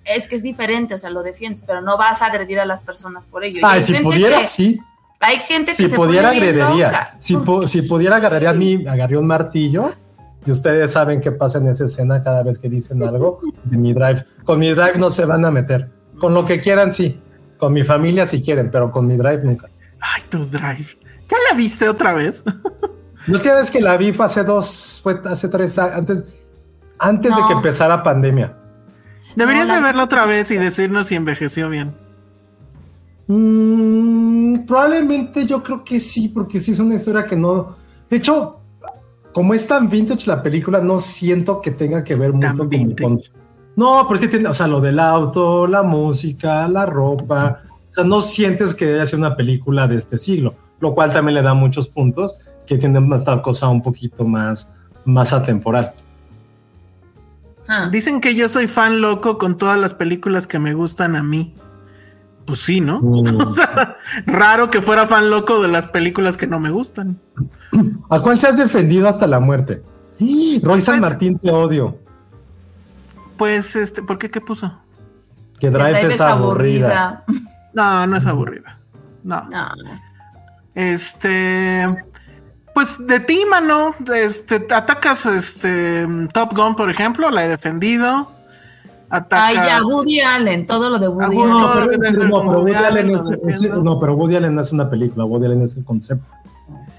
Es 0.05 0.27
que 0.27 0.37
es 0.37 0.43
diferente, 0.43 0.95
o 0.95 0.99
sea, 0.99 1.11
lo 1.11 1.23
defiendes, 1.23 1.63
pero 1.67 1.81
no 1.83 1.99
vas 1.99 2.23
a 2.23 2.27
agredir 2.27 2.61
a 2.61 2.65
las 2.65 2.83
personas 2.83 3.27
por 3.27 3.45
ello. 3.45 3.61
Ah, 3.63 3.81
si 3.81 3.95
pudiera, 3.95 4.45
sí. 4.45 4.79
Hay 5.21 5.39
gente 5.39 5.73
que 5.73 5.77
si 5.77 5.89
pudiera 5.89 6.31
agrediría. 6.31 7.17
Si, 7.19 7.37
si 7.67 7.83
pudiera 7.83 8.17
agarraría 8.17 8.51
a 8.51 8.55
mí, 8.55 8.87
agarraría 8.87 9.19
un 9.19 9.27
martillo. 9.27 9.91
Y 10.47 10.51
ustedes 10.51 10.93
saben 10.93 11.21
qué 11.21 11.33
pasa 11.33 11.59
en 11.59 11.69
esa 11.69 11.85
escena 11.85 12.23
cada 12.23 12.43
vez 12.43 12.59
que 12.59 12.69
dicen 12.69 13.03
algo 13.03 13.41
de 13.65 13.77
mi 13.77 13.93
drive. 13.93 14.25
Con 14.45 14.61
mi 14.61 14.71
drive 14.71 14.97
no 14.97 15.11
se 15.11 15.25
van 15.25 15.45
a 15.45 15.51
meter. 15.51 15.91
Con 16.19 16.33
lo 16.33 16.45
que 16.45 16.61
quieran, 16.61 16.93
sí. 16.93 17.21
Con 17.59 17.73
mi 17.73 17.83
familia 17.83 18.25
si 18.25 18.43
quieren, 18.43 18.71
pero 18.71 18.91
con 18.91 19.07
mi 19.07 19.17
drive 19.17 19.43
nunca. 19.43 19.69
Ay, 20.01 20.23
tu 20.31 20.49
drive. 20.49 20.97
¿Ya 21.29 21.37
la 21.51 21.57
viste 21.57 21.89
otra 21.89 22.15
vez? 22.15 22.43
no 23.27 23.39
tienes 23.41 23.71
que 23.71 23.81
la 23.81 23.97
vi 23.97 24.13
fue 24.13 24.27
hace 24.27 24.43
dos, 24.43 25.01
fue 25.03 25.21
hace 25.25 25.49
tres 25.49 25.79
antes, 25.79 26.25
antes 26.99 27.37
de 27.37 27.43
que 27.47 27.53
empezara 27.53 28.03
pandemia. 28.03 28.57
Deberías 29.37 29.69
de 29.69 29.81
verla 29.81 30.05
otra 30.05 30.25
vez 30.25 30.51
y 30.51 30.57
decirnos 30.57 31.07
si 31.09 31.15
envejeció 31.15 31.69
bien. 31.69 31.95
Mm, 33.27 34.65
probablemente 34.67 35.45
yo 35.45 35.63
creo 35.63 35.85
que 35.85 36.01
sí, 36.01 36.29
porque 36.29 36.59
sí 36.59 36.73
es 36.73 36.79
una 36.79 36.95
historia 36.95 37.27
que 37.27 37.37
no. 37.37 37.77
De 38.09 38.17
hecho, 38.17 38.61
como 39.33 39.53
es 39.53 39.67
tan 39.67 39.89
vintage 39.89 40.27
la 40.27 40.43
película, 40.43 40.81
no 40.81 40.99
siento 40.99 41.61
que 41.61 41.73
tenga 41.73 42.03
que 42.03 42.17
ver 42.17 42.33
mucho 42.33 42.57
con, 43.01 43.21
No, 43.77 44.03
pero 44.09 44.15
es 44.15 44.21
que 44.23 44.29
tiene, 44.29 44.49
o 44.49 44.55
sea, 44.55 44.67
lo 44.67 44.81
del 44.81 44.99
auto, 44.99 45.67
la 45.67 45.83
música, 45.83 46.67
la 46.69 46.87
ropa. 46.87 47.61
O 47.87 47.93
sea, 47.93 48.05
no 48.05 48.23
sientes 48.23 48.75
que 48.75 48.95
haya 48.95 49.05
sido 49.05 49.19
una 49.19 49.37
película 49.37 49.87
de 49.87 49.97
este 49.97 50.17
siglo 50.17 50.55
lo 50.81 50.95
cual 50.95 51.13
también 51.13 51.35
le 51.35 51.43
da 51.43 51.55
muchos 51.55 51.89
puntos 51.89 52.37
que 52.67 52.79
tienen 52.79 53.13
esta 53.13 53.41
cosa 53.43 53.69
un 53.69 53.83
poquito 53.83 54.25
más, 54.25 54.71
más 55.05 55.33
atemporal. 55.33 55.95
Ah. 57.67 57.89
Dicen 57.91 58.21
que 58.21 58.35
yo 58.35 58.49
soy 58.49 58.67
fan 58.67 59.01
loco 59.01 59.39
con 59.39 59.59
todas 59.59 59.79
las 59.79 59.95
películas 59.95 60.47
que 60.47 60.59
me 60.59 60.75
gustan 60.75 61.17
a 61.17 61.23
mí. 61.23 61.55
Pues 62.45 62.61
sí, 62.61 62.81
¿no? 62.81 63.01
Mm. 63.03 63.41
o 63.47 63.53
sea, 63.53 63.97
raro 64.27 64.71
que 64.71 64.81
fuera 64.81 65.07
fan 65.07 65.31
loco 65.31 65.61
de 65.61 65.69
las 65.69 65.87
películas 65.87 66.37
que 66.37 66.47
no 66.47 66.59
me 66.59 66.71
gustan. 66.71 67.19
¿A 68.09 68.21
cuál 68.21 68.39
se 68.39 68.49
has 68.49 68.57
defendido 68.57 69.09
hasta 69.09 69.27
la 69.27 69.41
muerte? 69.41 69.83
Roy 70.19 70.81
San 70.81 71.01
pues 71.01 71.11
Martín, 71.11 71.39
te 71.39 71.51
odio. 71.51 71.99
Pues, 73.37 73.77
este, 73.77 74.03
¿por 74.03 74.19
qué? 74.19 74.31
¿Qué 74.31 74.41
puso? 74.41 74.73
Que 75.61 75.71
Drive, 75.71 76.09
es, 76.09 76.21
aburrida. 76.21 77.25
No, 77.73 78.07
no 78.07 78.17
es 78.17 78.27
aburrida. 78.27 78.81
No. 79.23 79.49
no. 79.49 79.69
Este, 80.79 81.89
pues 82.73 83.05
de 83.05 83.19
ti, 83.19 83.45
mano, 83.51 83.97
este, 84.15 84.65
atacas 84.73 85.27
este 85.27 86.07
Top 86.33 86.55
Gun, 86.57 86.77
por 86.77 86.89
ejemplo, 86.89 87.33
la 87.33 87.45
he 87.45 87.49
defendido. 87.49 88.31
Atacas... 89.11 89.49
Ay, 89.49 89.57
ya, 89.57 89.83
Woody 89.83 90.21
Allen, 90.21 90.69
todo 90.69 90.89
lo 90.89 91.01
de 91.01 91.09
Woody 91.09 91.37
Allen. 91.37 91.51
No, 91.51 91.73
pero, 91.73 91.91
es, 91.91 92.13
no, 92.13 92.45
pero 92.45 92.61
Woody 92.61 92.75
Allen 92.75 93.11
es, 93.11 93.29
es, 93.29 93.63
no, 93.63 93.99
pero 93.99 94.15
Woody 94.15 94.37
Allen 94.37 94.55
no 94.55 94.61
es 94.61 94.71
una 94.71 94.89
película, 94.89 95.25
Woody 95.25 95.47
Allen 95.47 95.63
es 95.63 95.77
el 95.77 95.85
concepto. 95.85 96.33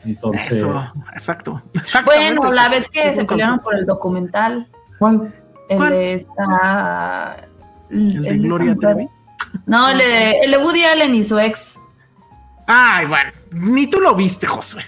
Entonces. 0.03 0.51
Eso, 0.51 0.77
exacto. 1.13 1.61
Bueno, 2.03 2.51
la 2.51 2.67
vez 2.67 2.89
que 2.89 3.13
se 3.13 3.23
pelearon 3.23 3.59
por 3.59 3.75
el 3.75 3.85
documental. 3.85 4.67
¿Cuál? 4.97 5.33
El 5.69 5.77
¿Cuál? 5.77 5.89
de 5.91 6.13
esta. 6.15 7.37
¿El, 7.89 8.23
de 8.23 8.37
Gloria 8.39 8.75
Trevi? 8.75 9.07
No, 9.65 9.87
el 9.87 9.99
de, 9.99 10.31
el 10.39 10.51
de 10.51 10.57
Woody 10.57 10.83
Allen 10.83 11.15
y 11.15 11.23
su 11.23 11.39
ex. 11.39 11.79
Ay, 12.67 13.05
bueno, 13.05 13.31
ni 13.51 13.87
tú 13.87 13.99
lo 13.99 14.15
viste, 14.15 14.47
Josué. 14.47 14.83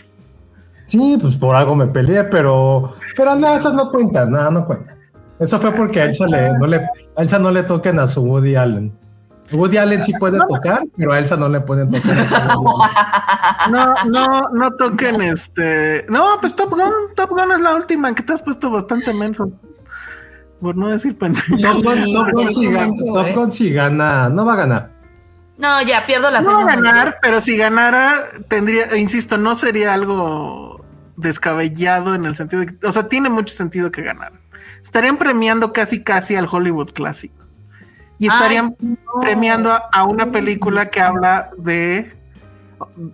Sí, 0.85 1.17
pues 1.21 1.37
por 1.37 1.55
algo 1.55 1.75
me 1.75 1.87
peleé, 1.87 2.25
pero, 2.25 2.93
pero 3.15 3.35
nada, 3.35 3.57
esas 3.57 3.73
no 3.73 3.89
cuentan, 3.91 4.31
nada, 4.31 4.51
no 4.51 4.65
cuentan. 4.65 4.97
Eso 5.39 5.59
fue 5.59 5.71
porque 5.71 6.01
a 6.01 6.05
Elsa, 6.05 6.27
le, 6.27 6.57
no 6.57 6.67
le, 6.67 6.77
a 6.77 7.21
Elsa 7.21 7.39
no 7.39 7.49
le 7.49 7.63
toquen 7.63 7.97
a 7.99 8.07
su 8.07 8.21
Woody 8.21 8.55
Allen. 8.55 8.93
Woody 9.53 9.77
Allen 9.77 10.01
sí 10.01 10.13
puede 10.19 10.39
tocar, 10.47 10.83
pero 10.95 11.13
a 11.13 11.19
Elsa 11.19 11.35
no 11.35 11.49
le 11.49 11.61
pueden 11.61 11.89
tocar. 11.89 12.17
A 12.33 13.67
no, 13.69 13.93
no, 14.05 14.41
no 14.53 14.71
toquen 14.75 15.21
este. 15.21 16.05
No, 16.09 16.37
pues 16.39 16.55
Top 16.55 16.69
Gun, 16.69 16.91
Top 17.15 17.29
Gun 17.29 17.51
es 17.51 17.61
la 17.61 17.75
última 17.75 18.13
que 18.13 18.23
te 18.23 18.33
has 18.33 18.43
puesto 18.43 18.69
bastante 18.69 19.13
menso. 19.13 19.51
Por 20.61 20.75
no 20.75 20.89
decir 20.89 21.17
pendejo. 21.17 21.57
Top 21.57 21.83
Gun, 21.83 22.13
Top 22.13 22.31
Gun 22.33 22.49
si, 22.49 22.69
gana, 22.69 22.93
Top 23.13 23.27
Gun 23.33 23.51
si 23.51 23.73
gana, 23.73 24.29
no 24.29 24.45
va 24.45 24.53
a 24.53 24.57
ganar. 24.57 25.00
No, 25.61 25.79
ya 25.83 26.07
pierdo 26.07 26.31
la 26.31 26.39
fe. 26.39 26.45
No 26.45 26.53
va 26.53 26.61
a 26.63 26.75
ganar, 26.75 27.19
pero 27.21 27.39
si 27.39 27.55
ganara, 27.55 28.31
tendría, 28.47 28.97
insisto, 28.97 29.37
no 29.37 29.53
sería 29.53 29.93
algo 29.93 30.83
descabellado 31.17 32.15
en 32.15 32.25
el 32.25 32.33
sentido 32.33 32.61
de 32.61 32.65
que, 32.65 32.87
o 32.87 32.91
sea, 32.91 33.07
tiene 33.07 33.29
mucho 33.29 33.53
sentido 33.53 33.91
que 33.91 34.01
ganara. 34.01 34.41
Estarían 34.83 35.17
premiando 35.17 35.71
casi 35.71 36.03
casi 36.03 36.35
al 36.35 36.47
Hollywood 36.51 36.89
clásico. 36.93 37.35
Y 38.17 38.27
estarían 38.27 38.75
Ay, 38.79 38.87
no. 39.05 39.21
premiando 39.21 39.71
a, 39.71 39.87
a, 39.91 40.03
una 40.05 40.31
película 40.31 40.87
que 40.87 40.99
habla 40.99 41.51
de. 41.59 42.11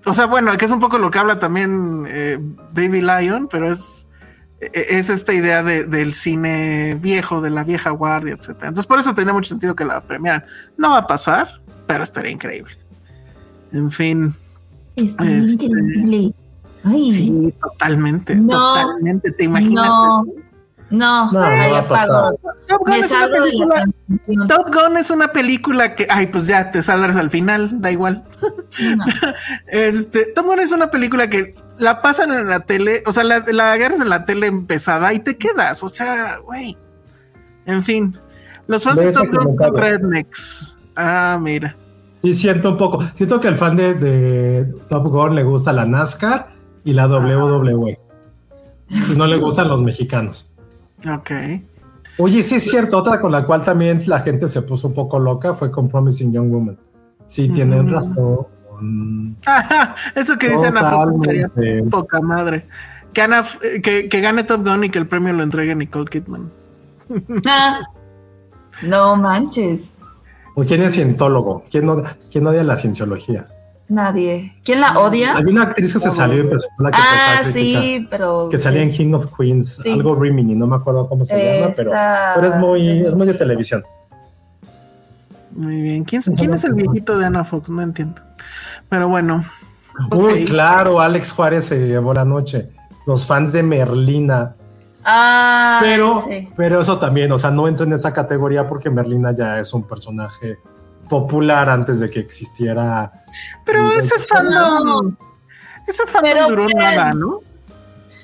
O 0.05 0.13
sea, 0.13 0.25
bueno, 0.25 0.55
que 0.55 0.63
es 0.63 0.71
un 0.71 0.79
poco 0.79 0.97
lo 0.97 1.11
que 1.11 1.19
habla 1.19 1.39
también 1.39 2.05
eh, 2.07 2.37
Baby 2.71 3.01
Lion, 3.01 3.49
pero 3.51 3.69
es, 3.69 4.07
es 4.61 5.09
esta 5.09 5.33
idea 5.33 5.63
de, 5.63 5.83
del 5.83 6.13
cine 6.13 6.97
viejo, 7.01 7.41
de 7.41 7.49
la 7.49 7.65
vieja 7.65 7.89
guardia, 7.89 8.35
etc. 8.35 8.51
Entonces, 8.51 8.85
por 8.85 8.99
eso 8.99 9.13
tenía 9.13 9.33
mucho 9.33 9.49
sentido 9.49 9.75
que 9.75 9.83
la 9.83 9.99
premiaran. 9.99 10.45
No 10.77 10.91
va 10.91 10.99
a 10.99 11.07
pasar, 11.07 11.61
pero 11.87 12.03
estaría 12.03 12.31
increíble. 12.31 12.73
En 13.71 13.89
fin. 13.89 14.33
Está 14.95 15.29
este, 15.29 15.65
increíble. 15.65 16.33
Ay. 16.83 17.11
Sí, 17.11 17.53
totalmente, 17.59 18.35
no, 18.35 18.49
totalmente. 18.49 19.31
¿Te 19.31 19.43
imaginas? 19.45 19.87
No, 19.87 20.25
no, 20.89 21.31
no, 21.31 21.75
a 21.75 21.87
pasar. 21.87 22.33
Top 22.67 22.81
Gun, 22.85 22.93
es 22.93 23.11
una 23.11 23.27
película, 23.29 23.85
Top 24.47 24.73
Gun 24.73 24.97
es 24.97 25.11
una 25.11 25.27
película 25.33 25.95
que, 25.95 26.07
ay, 26.09 26.27
pues 26.27 26.47
ya 26.47 26.71
te 26.71 26.81
saldrás 26.81 27.17
al 27.17 27.29
final, 27.29 27.81
da 27.81 27.91
igual. 27.91 28.23
No. 28.95 29.05
este, 29.67 30.27
Top 30.33 30.45
Gun 30.45 30.59
es 30.59 30.71
una 30.71 30.89
película 30.89 31.29
que 31.29 31.55
la 31.77 32.01
pasan 32.01 32.31
en 32.31 32.47
la 32.47 32.61
tele, 32.61 33.03
o 33.05 33.11
sea, 33.11 33.23
la, 33.23 33.43
la 33.47 33.73
agarras 33.73 33.99
en 33.99 34.09
la 34.09 34.23
tele 34.23 34.47
empezada 34.47 35.13
y 35.13 35.19
te 35.19 35.37
quedas, 35.37 35.83
o 35.83 35.89
sea, 35.89 36.37
güey. 36.37 36.77
En 37.65 37.83
fin, 37.83 38.17
los 38.67 38.83
fans 38.83 38.97
de 38.97 39.11
Top 39.11 39.27
Gun 39.27 39.57
son 39.57 39.75
rednecks. 39.75 40.76
Ah, 40.97 41.37
mira. 41.39 41.75
Sí, 42.23 42.33
siento 42.33 42.71
un 42.71 42.77
poco. 42.77 43.03
Siento 43.13 43.39
que 43.39 43.47
el 43.47 43.55
fan 43.55 43.77
de, 43.77 43.93
de 43.93 44.65
Top 44.89 45.07
Gun 45.07 45.35
le 45.35 45.43
gusta 45.43 45.71
la 45.71 45.85
NASCAR 45.85 46.49
y 46.83 46.93
la 46.93 47.07
WWE. 47.07 47.99
Y 48.89 49.15
no 49.15 49.27
le 49.27 49.37
gustan 49.37 49.67
los 49.67 49.83
mexicanos. 49.83 50.51
Ok. 51.07 51.31
Oye, 52.17 52.41
sí 52.41 52.55
es 52.55 52.63
cierto. 52.69 52.97
Otra 52.97 53.19
con 53.19 53.31
la 53.31 53.45
cual 53.45 53.63
también 53.63 54.01
la 54.07 54.21
gente 54.21 54.47
se 54.47 54.63
puso 54.63 54.87
un 54.87 54.95
poco 54.95 55.19
loca 55.19 55.53
fue 55.53 55.69
con 55.69 55.87
Promising 55.87 56.33
Young 56.33 56.49
Woman. 56.49 56.77
Sí, 57.27 57.49
tienen 57.49 57.85
mm. 57.85 57.89
razón. 57.89 58.47
Ajá, 59.45 59.95
eso 60.15 60.37
que 60.37 60.49
dicen 60.49 60.77
a 60.77 60.89
poca 61.89 62.21
madre. 62.21 62.65
Que, 63.13 63.21
Ana, 63.21 63.43
que, 63.83 64.09
que, 64.09 64.21
gane 64.21 64.43
Top 64.43 64.63
Gun 64.63 64.83
y 64.83 64.89
que 64.89 64.99
el 64.99 65.07
premio 65.07 65.33
lo 65.33 65.43
entregue 65.43 65.75
Nicole 65.75 66.05
Kidman. 66.05 66.51
Ah, 67.47 67.81
no 68.83 69.15
manches. 69.15 69.89
¿O 70.57 70.63
quién 70.63 70.81
es 70.81 70.95
cientólogo? 70.95 71.63
¿Quién, 71.69 71.85
no, 71.85 72.01
¿Quién 72.31 72.47
odia 72.47 72.63
la 72.63 72.75
cienciología? 72.75 73.45
Nadie. 73.89 74.55
¿Quién 74.65 74.81
la 74.81 74.99
odia? 74.99 75.37
Hay 75.37 75.43
una 75.43 75.61
actriz 75.61 75.93
que 75.93 75.99
se 75.99 76.09
salió 76.09 76.41
en 76.41 76.49
persona 76.49 76.89
que 76.89 76.97
Ah, 76.99 77.43
sí, 77.43 78.07
pero. 78.09 78.49
Que 78.49 78.57
salía 78.57 78.81
sí. 78.81 78.87
en 78.87 78.91
King 78.91 79.13
of 79.13 79.27
Queens, 79.37 79.83
sí. 79.83 79.91
algo 79.91 80.15
Rimini, 80.15 80.55
no 80.55 80.65
me 80.65 80.77
acuerdo 80.77 81.07
cómo 81.07 81.23
se 81.23 81.37
llama, 81.37 81.71
pero, 81.75 81.91
pero, 82.33 82.47
es 82.47 82.55
muy, 82.55 83.01
es 83.01 83.15
muy 83.15 83.27
de 83.27 83.35
televisión. 83.35 83.83
Muy 85.51 85.79
bien. 85.79 86.03
¿Quién, 86.03 86.23
¿quién 86.23 86.51
es 86.51 86.63
el 86.63 86.73
viejito 86.73 87.19
de 87.19 87.27
Ana 87.27 87.43
Fox? 87.43 87.69
No 87.69 87.83
entiendo. 87.83 88.19
Pero 88.89 89.09
bueno. 89.09 89.45
Uy, 90.11 90.31
okay. 90.31 90.45
claro, 90.45 90.99
Alex 90.99 91.33
Juárez 91.33 91.65
se 91.65 91.85
llevó 91.85 92.15
la 92.15 92.25
noche. 92.25 92.71
Los 93.05 93.27
fans 93.27 93.51
de 93.51 93.61
Merlina. 93.61 94.55
Ah, 95.09 95.79
pero, 95.81 96.21
sí. 96.27 96.49
pero 96.57 96.81
eso 96.81 96.99
también, 96.99 97.31
o 97.31 97.37
sea, 97.37 97.49
no 97.49 97.65
entro 97.65 97.85
en 97.85 97.93
esa 97.93 98.11
categoría 98.11 98.67
porque 98.67 98.89
Merlina 98.89 99.33
ya 99.33 99.57
es 99.57 99.73
un 99.73 99.87
personaje 99.87 100.59
popular 101.07 101.69
antes 101.69 102.01
de 102.01 102.09
que 102.09 102.19
existiera. 102.19 103.23
Pero 103.63 103.89
ese 103.93 104.19
fandom, 104.19 104.85
no. 104.85 105.17
ese 105.87 106.05
fandom 106.07 106.49
duró 106.49 106.67
nada, 106.67 107.13
¿no? 107.13 107.39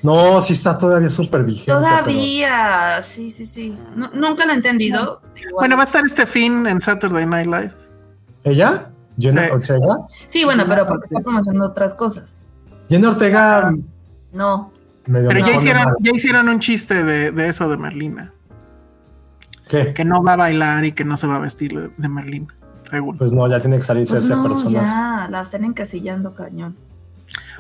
No, 0.01 0.41
sí 0.41 0.51
está 0.51 0.77
todavía 0.77 1.09
súper 1.09 1.45
vigente. 1.45 1.71
Todavía, 1.71 2.95
pero... 2.95 3.03
sí, 3.03 3.31
sí, 3.31 3.45
sí. 3.45 3.77
No, 3.95 4.09
nunca 4.13 4.45
lo 4.45 4.51
he 4.51 4.55
entendido. 4.55 5.21
Bueno, 5.53 5.77
va 5.77 5.83
a 5.83 5.85
estar 5.85 6.03
este 6.03 6.25
fin 6.25 6.67
en 6.67 6.81
Saturday 6.81 7.25
Night 7.25 7.45
Live. 7.45 7.71
¿Ella? 8.43 8.89
¿Jenna 9.17 9.45
sí. 9.45 9.51
Ortega? 9.51 9.97
Sí, 10.27 10.43
bueno, 10.43 10.65
pero 10.67 10.85
porque 10.85 11.05
está 11.05 11.21
promocionando 11.21 11.67
otras 11.67 11.95
cosas. 11.95 12.43
Jenna 12.89 13.11
Ortega. 13.11 13.73
No. 14.33 14.72
Pero 15.05 15.39
ya 15.39 15.55
hicieron, 15.55 15.93
ya 15.99 16.11
hicieron 16.13 16.49
un 16.49 16.59
chiste 16.59 17.03
de, 17.03 17.31
de, 17.31 17.47
eso 17.47 17.67
de 17.67 17.77
Merlina. 17.77 18.33
¿Qué? 19.67 19.93
Que 19.93 20.05
no 20.05 20.23
va 20.23 20.33
a 20.33 20.37
bailar 20.37 20.85
y 20.85 20.91
que 20.93 21.03
no 21.03 21.17
se 21.17 21.27
va 21.27 21.37
a 21.37 21.39
vestir 21.39 21.77
de, 21.77 21.89
de 21.95 22.09
Merlina. 22.09 22.55
Seguro. 22.89 23.17
Pues 23.17 23.33
no, 23.33 23.47
ya 23.47 23.59
tiene 23.59 23.77
que 23.77 23.83
salirse 23.83 24.13
pues 24.13 24.25
ese 24.25 24.35
no, 24.35 24.43
personaje. 24.43 24.85
Ya, 24.85 25.27
la 25.29 25.41
están 25.41 25.63
encasillando 25.65 26.33
cañón. 26.33 26.75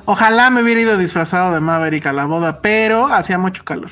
Ojalá 0.05 0.49
me 0.49 0.61
hubiera 0.61 0.81
ido 0.81 0.97
disfrazado 0.97 1.53
de 1.53 1.59
Maverick 1.59 2.05
a 2.05 2.13
la 2.13 2.25
boda, 2.25 2.61
pero 2.61 3.07
hacía 3.07 3.37
mucho 3.37 3.63
calor. 3.63 3.89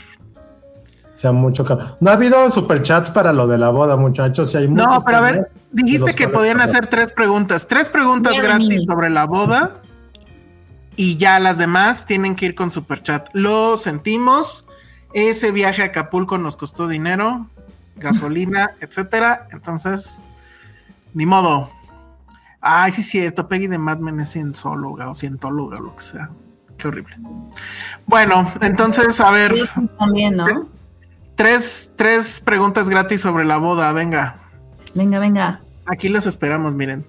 Hacía 1.15 1.31
mucho 1.31 1.63
calor. 1.63 1.97
No 1.99 2.09
ha 2.09 2.13
habido 2.13 2.49
superchats 2.51 3.11
para 3.11 3.31
lo 3.31 3.47
de 3.47 3.57
la 3.57 3.69
boda, 3.69 3.95
muchachos. 3.95 4.51
Si 4.51 4.57
hay 4.57 4.67
no, 4.67 5.01
pero 5.05 5.17
a 5.17 5.21
ver, 5.21 5.51
dijiste 5.71 6.13
que 6.13 6.27
podían 6.27 6.57
saber. 6.57 6.69
hacer 6.69 6.87
tres 6.87 7.11
preguntas. 7.11 7.65
Tres 7.65 7.89
preguntas 7.89 8.33
Bien, 8.33 8.43
gratis 8.43 8.67
mini. 8.67 8.85
sobre 8.85 9.09
la 9.09 9.25
boda. 9.25 9.73
Y 11.01 11.17
ya 11.17 11.39
las 11.39 11.57
demás 11.57 12.05
tienen 12.05 12.35
que 12.35 12.45
ir 12.45 12.53
con 12.53 12.69
superchat. 12.69 13.29
Lo 13.33 13.75
sentimos. 13.75 14.67
Ese 15.15 15.49
viaje 15.49 15.81
a 15.81 15.85
Acapulco 15.85 16.37
nos 16.37 16.55
costó 16.55 16.87
dinero, 16.87 17.47
gasolina, 17.95 18.75
etcétera. 18.81 19.47
Entonces, 19.49 20.21
ni 21.15 21.25
modo. 21.25 21.71
Ay, 22.59 22.91
sí, 22.91 23.01
cierto. 23.01 23.47
Peggy 23.47 23.65
de 23.65 23.79
Mad 23.79 23.97
Men 23.97 24.19
es 24.19 24.31
cientóloga 24.31 25.09
o 25.09 25.15
cientóloga 25.15 25.79
o 25.79 25.81
lo 25.81 25.95
que 25.95 26.03
sea. 26.03 26.29
Qué 26.77 26.89
horrible. 26.89 27.17
Bueno, 28.05 28.47
entonces, 28.61 29.19
a 29.21 29.31
ver. 29.31 29.55
También, 29.97 30.37
¿no? 30.37 30.69
Tres, 31.33 31.93
tres 31.95 32.39
preguntas 32.41 32.89
gratis 32.89 33.21
sobre 33.21 33.43
la 33.43 33.57
boda. 33.57 33.91
Venga. 33.91 34.35
Venga, 34.93 35.17
venga. 35.17 35.61
Aquí 35.91 36.07
los 36.07 36.25
esperamos, 36.25 36.73
miren. 36.73 37.03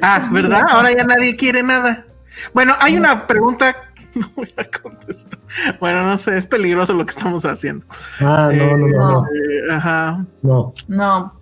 ah, 0.00 0.30
¿verdad? 0.32 0.62
Ahora 0.70 0.92
ya 0.92 1.04
nadie 1.04 1.36
quiere 1.36 1.62
nada. 1.62 2.06
Bueno, 2.54 2.74
hay 2.80 2.96
una 2.96 3.26
pregunta 3.26 3.76
no 4.14 4.30
voy 4.34 4.52
a 4.56 4.64
contestar. 4.64 5.38
Bueno, 5.78 6.04
no 6.04 6.16
sé, 6.16 6.36
es 6.36 6.46
peligroso 6.46 6.94
lo 6.94 7.04
que 7.04 7.10
estamos 7.10 7.44
haciendo. 7.44 7.84
Ah, 8.18 8.50
no, 8.52 8.76
no, 8.76 8.88
no. 8.88 8.98
no. 8.98 9.24
Eh, 9.26 9.72
ajá. 9.72 10.24
No. 10.42 10.72
No. 10.88 11.34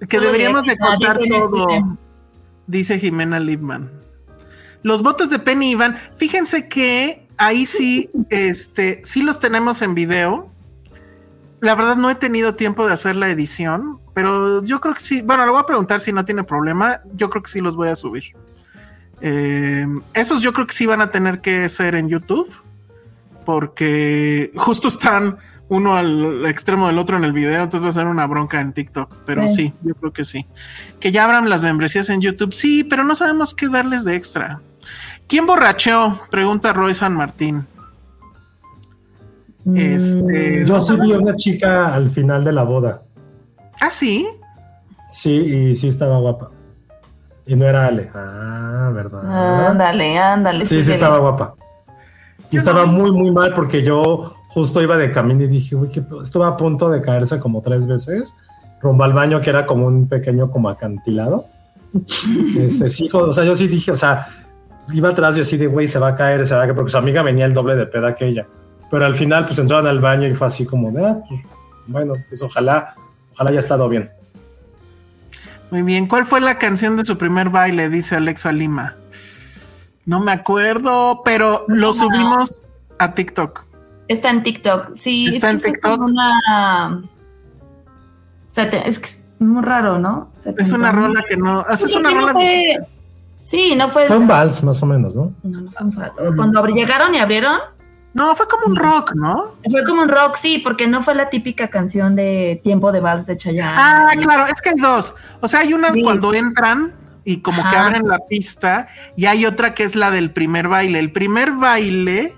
Que 0.00 0.16
Solo 0.16 0.26
deberíamos 0.26 0.64
de 0.64 0.76
contar 0.78 1.18
todo, 1.18 1.98
dice 2.66 2.98
Jimena 2.98 3.38
Lipman. 3.38 3.90
Los 4.82 5.02
votos 5.02 5.30
de 5.30 5.38
Penny 5.38 5.72
Iván, 5.72 5.96
fíjense 6.16 6.68
que 6.68 7.26
ahí 7.36 7.64
sí, 7.66 8.10
este, 8.30 9.00
sí 9.04 9.22
los 9.22 9.38
tenemos 9.38 9.82
en 9.82 9.94
video. 9.94 10.53
La 11.64 11.74
verdad 11.74 11.96
no 11.96 12.10
he 12.10 12.14
tenido 12.14 12.54
tiempo 12.56 12.86
de 12.86 12.92
hacer 12.92 13.16
la 13.16 13.30
edición, 13.30 13.98
pero 14.12 14.62
yo 14.64 14.82
creo 14.82 14.92
que 14.92 15.00
sí. 15.00 15.22
Bueno, 15.22 15.46
le 15.46 15.50
voy 15.50 15.62
a 15.62 15.64
preguntar 15.64 15.98
si 15.98 16.12
no 16.12 16.22
tiene 16.22 16.44
problema. 16.44 17.00
Yo 17.14 17.30
creo 17.30 17.42
que 17.42 17.50
sí 17.50 17.62
los 17.62 17.74
voy 17.74 17.88
a 17.88 17.94
subir. 17.94 18.36
Eh, 19.22 19.86
esos 20.12 20.42
yo 20.42 20.52
creo 20.52 20.66
que 20.66 20.74
sí 20.74 20.84
van 20.84 21.00
a 21.00 21.10
tener 21.10 21.40
que 21.40 21.66
ser 21.70 21.94
en 21.94 22.10
YouTube, 22.10 22.52
porque 23.46 24.52
justo 24.56 24.88
están 24.88 25.38
uno 25.70 25.96
al 25.96 26.44
extremo 26.44 26.86
del 26.86 26.98
otro 26.98 27.16
en 27.16 27.24
el 27.24 27.32
video, 27.32 27.62
entonces 27.62 27.82
va 27.82 27.88
a 27.88 27.94
ser 27.94 28.08
una 28.08 28.26
bronca 28.26 28.60
en 28.60 28.74
TikTok. 28.74 29.16
Pero 29.24 29.48
sí. 29.48 29.54
Sí. 29.54 29.72
yo 29.84 29.94
creo 29.94 30.12
que 30.12 30.26
sí. 30.26 30.46
Que 31.00 31.12
ya 31.12 31.24
abran 31.24 31.48
las 31.48 31.62
membresías 31.62 32.10
en 32.10 32.20
YouTube, 32.20 32.52
sí, 32.52 32.84
pero 32.84 33.04
no 33.04 33.14
sabemos 33.14 33.54
qué 33.54 33.68
darles 33.68 34.04
de 34.04 34.16
extra. 34.16 34.60
¿Quién 35.26 35.46
borracheó? 35.46 36.20
Pregunta 36.30 36.74
Roy 36.74 36.92
San 36.92 37.14
Martín. 37.14 37.66
Este, 39.74 40.64
Yo 40.66 40.80
sí 40.80 40.94
vi 41.00 41.12
a 41.12 41.18
una 41.18 41.36
chica 41.36 41.94
al 41.94 42.10
final 42.10 42.44
de 42.44 42.52
la 42.52 42.64
boda. 42.64 43.02
Ah, 43.80 43.90
sí. 43.90 44.26
Sí, 45.10 45.32
y 45.32 45.74
sí 45.74 45.88
estaba 45.88 46.18
guapa. 46.18 46.50
Y 47.46 47.56
no 47.56 47.66
era 47.66 47.86
Ale. 47.86 48.10
Ah, 48.14 48.90
¿verdad? 48.92 49.68
Ándale, 49.68 50.18
ándale. 50.18 50.66
Sí, 50.66 50.76
sí 50.76 50.82
síguele. 50.82 50.94
estaba 50.94 51.18
guapa. 51.18 51.54
Y 52.50 52.56
estaba 52.56 52.86
muy, 52.86 53.10
muy 53.10 53.30
mal 53.30 53.52
porque 53.54 53.82
yo 53.82 54.34
justo 54.48 54.80
iba 54.80 54.96
de 54.96 55.10
camino 55.10 55.44
y 55.44 55.48
dije, 55.48 55.74
uy, 55.74 55.90
que 55.90 56.02
estuvo 56.22 56.44
a 56.44 56.56
punto 56.56 56.88
de 56.88 57.00
caerse 57.00 57.40
como 57.40 57.62
tres 57.62 57.86
veces 57.86 58.36
rumbo 58.80 59.02
al 59.02 59.12
baño, 59.12 59.40
que 59.40 59.50
era 59.50 59.66
como 59.66 59.86
un 59.86 60.08
pequeño 60.08 60.50
como 60.50 60.68
acantilado. 60.68 61.46
este, 62.58 62.88
sí, 62.88 63.08
o 63.12 63.32
sea, 63.32 63.44
yo 63.44 63.56
sí 63.56 63.66
dije, 63.66 63.90
o 63.90 63.96
sea, 63.96 64.28
iba 64.92 65.08
atrás 65.08 65.36
y 65.38 65.40
así 65.40 65.56
de, 65.56 65.66
güey, 65.66 65.88
se 65.88 65.98
va 65.98 66.08
a 66.08 66.14
caer, 66.14 66.46
se 66.46 66.54
va 66.54 66.62
a 66.62 66.64
caer, 66.64 66.76
porque 66.76 66.90
su 66.90 66.98
amiga 66.98 67.22
venía 67.22 67.46
el 67.46 67.54
doble 67.54 67.74
de 67.74 67.86
peda 67.86 68.14
que 68.14 68.26
ella. 68.26 68.46
Pero 68.90 69.06
al 69.06 69.14
final, 69.14 69.46
pues 69.46 69.58
entraron 69.58 69.86
al 69.86 69.98
baño 70.00 70.26
y 70.28 70.34
fue 70.34 70.46
así 70.46 70.64
como 70.66 70.90
de, 70.90 71.04
ah, 71.06 71.18
pues, 71.28 71.40
bueno, 71.86 72.14
pues 72.28 72.42
ojalá, 72.42 72.94
ojalá 73.32 73.50
haya 73.50 73.60
estado 73.60 73.88
bien. 73.88 74.10
Muy 75.70 75.82
bien. 75.82 76.06
¿Cuál 76.06 76.24
fue 76.26 76.40
la 76.40 76.58
canción 76.58 76.96
de 76.96 77.04
su 77.04 77.18
primer 77.18 77.50
baile? 77.50 77.88
Dice 77.88 78.14
Alexa 78.16 78.52
Lima. 78.52 78.94
No 80.06 80.20
me 80.20 80.32
acuerdo, 80.32 81.22
pero 81.24 81.64
lo 81.68 81.92
subimos 81.94 82.68
a 82.98 83.14
TikTok. 83.14 83.64
Está 84.06 84.30
en 84.30 84.42
TikTok. 84.42 84.90
Sí, 84.94 85.26
¿Está 85.34 85.48
es 85.48 85.54
en 85.54 85.60
que 85.60 85.70
TikTok? 85.72 86.00
una. 86.02 87.02
Es 88.56 88.98
que 89.00 89.06
es 89.06 89.24
muy 89.40 89.62
raro, 89.62 89.98
¿no? 89.98 90.30
Es 90.58 90.70
una 90.72 90.92
rola 90.92 91.24
que 91.28 91.36
no. 91.36 91.60
o 91.60 91.64
sea, 91.64 91.86
es 91.86 91.92
Sí, 91.92 91.98
una 91.98 92.10
rola. 92.10 92.32
fue- 92.32 92.76
Sí, 93.44 93.74
no 93.76 93.88
fue. 93.88 94.06
Fue 94.06 94.16
un 94.16 94.26
vals, 94.28 94.62
más 94.64 94.82
o 94.82 94.86
menos, 94.86 95.16
¿no? 95.16 95.32
No, 95.42 95.60
no 95.62 95.70
fue 95.70 95.86
un 95.86 95.92
fa- 95.92 96.12
Cuando 96.36 96.62
abri- 96.62 96.74
llegaron 96.74 97.14
y 97.14 97.18
abrieron, 97.18 97.58
No, 98.14 98.34
fue 98.36 98.46
como 98.46 98.66
un 98.66 98.76
rock, 98.76 99.12
¿no? 99.14 99.54
fue 99.68 99.82
como 99.84 100.02
un 100.02 100.08
rock, 100.08 100.36
sí, 100.36 100.58
porque 100.62 100.86
no 100.86 101.02
fue 101.02 101.14
la 101.16 101.30
típica 101.30 101.68
canción 101.68 102.14
de 102.14 102.60
tiempo 102.62 102.92
de 102.92 103.00
vals 103.00 103.26
de 103.26 103.36
Chayanne. 103.36 103.72
Ah, 103.76 104.12
claro, 104.22 104.46
es 104.46 104.60
que 104.62 104.68
hay 104.70 104.76
dos. 104.80 105.14
O 105.40 105.48
sea, 105.48 105.60
hay 105.60 105.74
una 105.74 105.92
Sí. 105.92 106.00
cuando 106.02 106.32
entran 106.32 106.94
y 107.24 107.38
como 107.38 107.68
que 107.68 107.76
abren 107.76 108.06
la 108.06 108.20
pista 108.20 108.86
y 109.16 109.26
hay 109.26 109.44
otra 109.46 109.74
que 109.74 109.82
es 109.82 109.96
la 109.96 110.12
del 110.12 110.30
primer 110.30 110.68
baile. 110.68 111.00
El 111.00 111.10
primer 111.10 111.50
baile, 111.52 112.32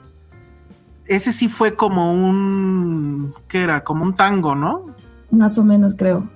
ese 1.07 1.31
sí 1.33 1.49
fue 1.49 1.75
como 1.77 2.13
un, 2.13 3.35
¿qué 3.49 3.63
era? 3.63 3.85
Como 3.85 4.03
un 4.03 4.15
tango, 4.17 4.55
¿no? 4.55 4.87
Más 5.31 5.59
o 5.59 5.65
menos, 5.65 5.95
creo. 5.95 6.27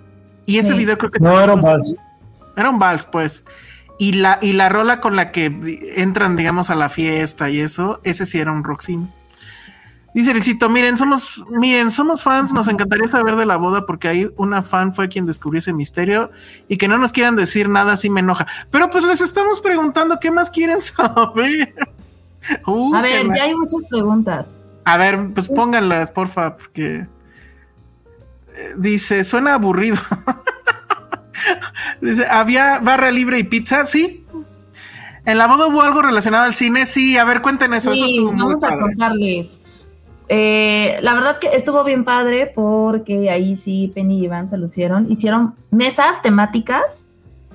Y 0.44 0.58
ese 0.58 0.72
Sí. 0.72 0.78
video 0.78 0.98
creo 0.98 1.10
que 1.12 1.18
No, 1.20 1.40
era 1.40 1.54
un 1.54 1.62
vals. 1.62 1.96
era 2.56 2.68
un 2.68 2.78
vals, 2.78 3.06
pues. 3.06 3.44
Y 3.98 4.14
la, 4.14 4.38
y 4.42 4.52
la 4.52 4.68
rola 4.68 5.00
con 5.00 5.16
la 5.16 5.30
que 5.32 5.46
entran, 5.96 6.36
digamos, 6.36 6.68
a 6.70 6.74
la 6.74 6.88
fiesta 6.90 7.48
y 7.48 7.60
eso, 7.60 8.00
ese 8.04 8.26
sí 8.26 8.38
era 8.38 8.52
un 8.52 8.64
roxin. 8.64 9.10
Dice 10.12 10.30
Ericito, 10.32 10.68
miren, 10.68 10.96
somos, 10.96 11.44
miren, 11.50 11.90
somos 11.92 12.24
fans, 12.24 12.52
nos 12.52 12.66
encantaría 12.66 13.06
saber 13.06 13.36
de 13.36 13.46
la 13.46 13.56
boda 13.56 13.86
porque 13.86 14.08
ahí 14.08 14.28
una 14.36 14.60
fan 14.62 14.92
fue 14.92 15.08
quien 15.08 15.24
descubrió 15.24 15.60
ese 15.60 15.72
misterio 15.72 16.32
y 16.68 16.78
que 16.78 16.88
no 16.88 16.98
nos 16.98 17.12
quieran 17.12 17.36
decir 17.36 17.68
nada 17.68 17.92
así 17.92 18.10
me 18.10 18.18
enoja. 18.20 18.46
Pero 18.72 18.90
pues 18.90 19.04
les 19.04 19.20
estamos 19.20 19.60
preguntando 19.60 20.18
qué 20.20 20.32
más 20.32 20.50
quieren 20.50 20.80
saber. 20.80 21.74
Uh, 22.66 22.92
A 22.94 23.02
ver, 23.02 23.26
ya 23.36 23.44
hay 23.44 23.54
muchas 23.54 23.84
preguntas. 23.88 24.66
A 24.84 24.96
ver, 24.96 25.28
pues 25.32 25.46
pónganlas, 25.46 26.10
porfa, 26.10 26.56
porque 26.56 27.06
eh, 28.56 28.74
dice, 28.76 29.22
suena 29.22 29.54
aburrido. 29.54 29.96
dice, 32.00 32.26
¿había 32.28 32.78
barra 32.80 33.10
libre 33.10 33.38
y 33.38 33.44
pizza? 33.44 33.84
Sí. 33.84 34.24
¿En 35.26 35.38
la 35.38 35.46
boda 35.46 35.66
hubo 35.66 35.82
algo 35.82 36.02
relacionado 36.02 36.44
al 36.46 36.54
cine? 36.54 36.86
Sí, 36.86 37.16
a 37.16 37.24
ver, 37.24 37.42
cuenten 37.42 37.74
eso. 37.74 37.92
eso 37.92 38.06
Sí, 38.06 38.20
muy 38.20 38.36
vamos 38.36 38.64
a 38.64 38.68
padre. 38.70 38.80
contarles. 38.82 39.59
Eh, 40.32 40.96
la 41.02 41.12
verdad 41.12 41.38
que 41.38 41.48
estuvo 41.48 41.82
bien 41.82 42.04
padre 42.04 42.46
porque 42.46 43.30
ahí 43.30 43.56
sí 43.56 43.90
Penny 43.92 44.20
y 44.20 44.24
Iván 44.26 44.46
se 44.46 44.56
lucieron. 44.56 45.10
Hicieron 45.10 45.56
mesas 45.72 46.22
temáticas 46.22 47.08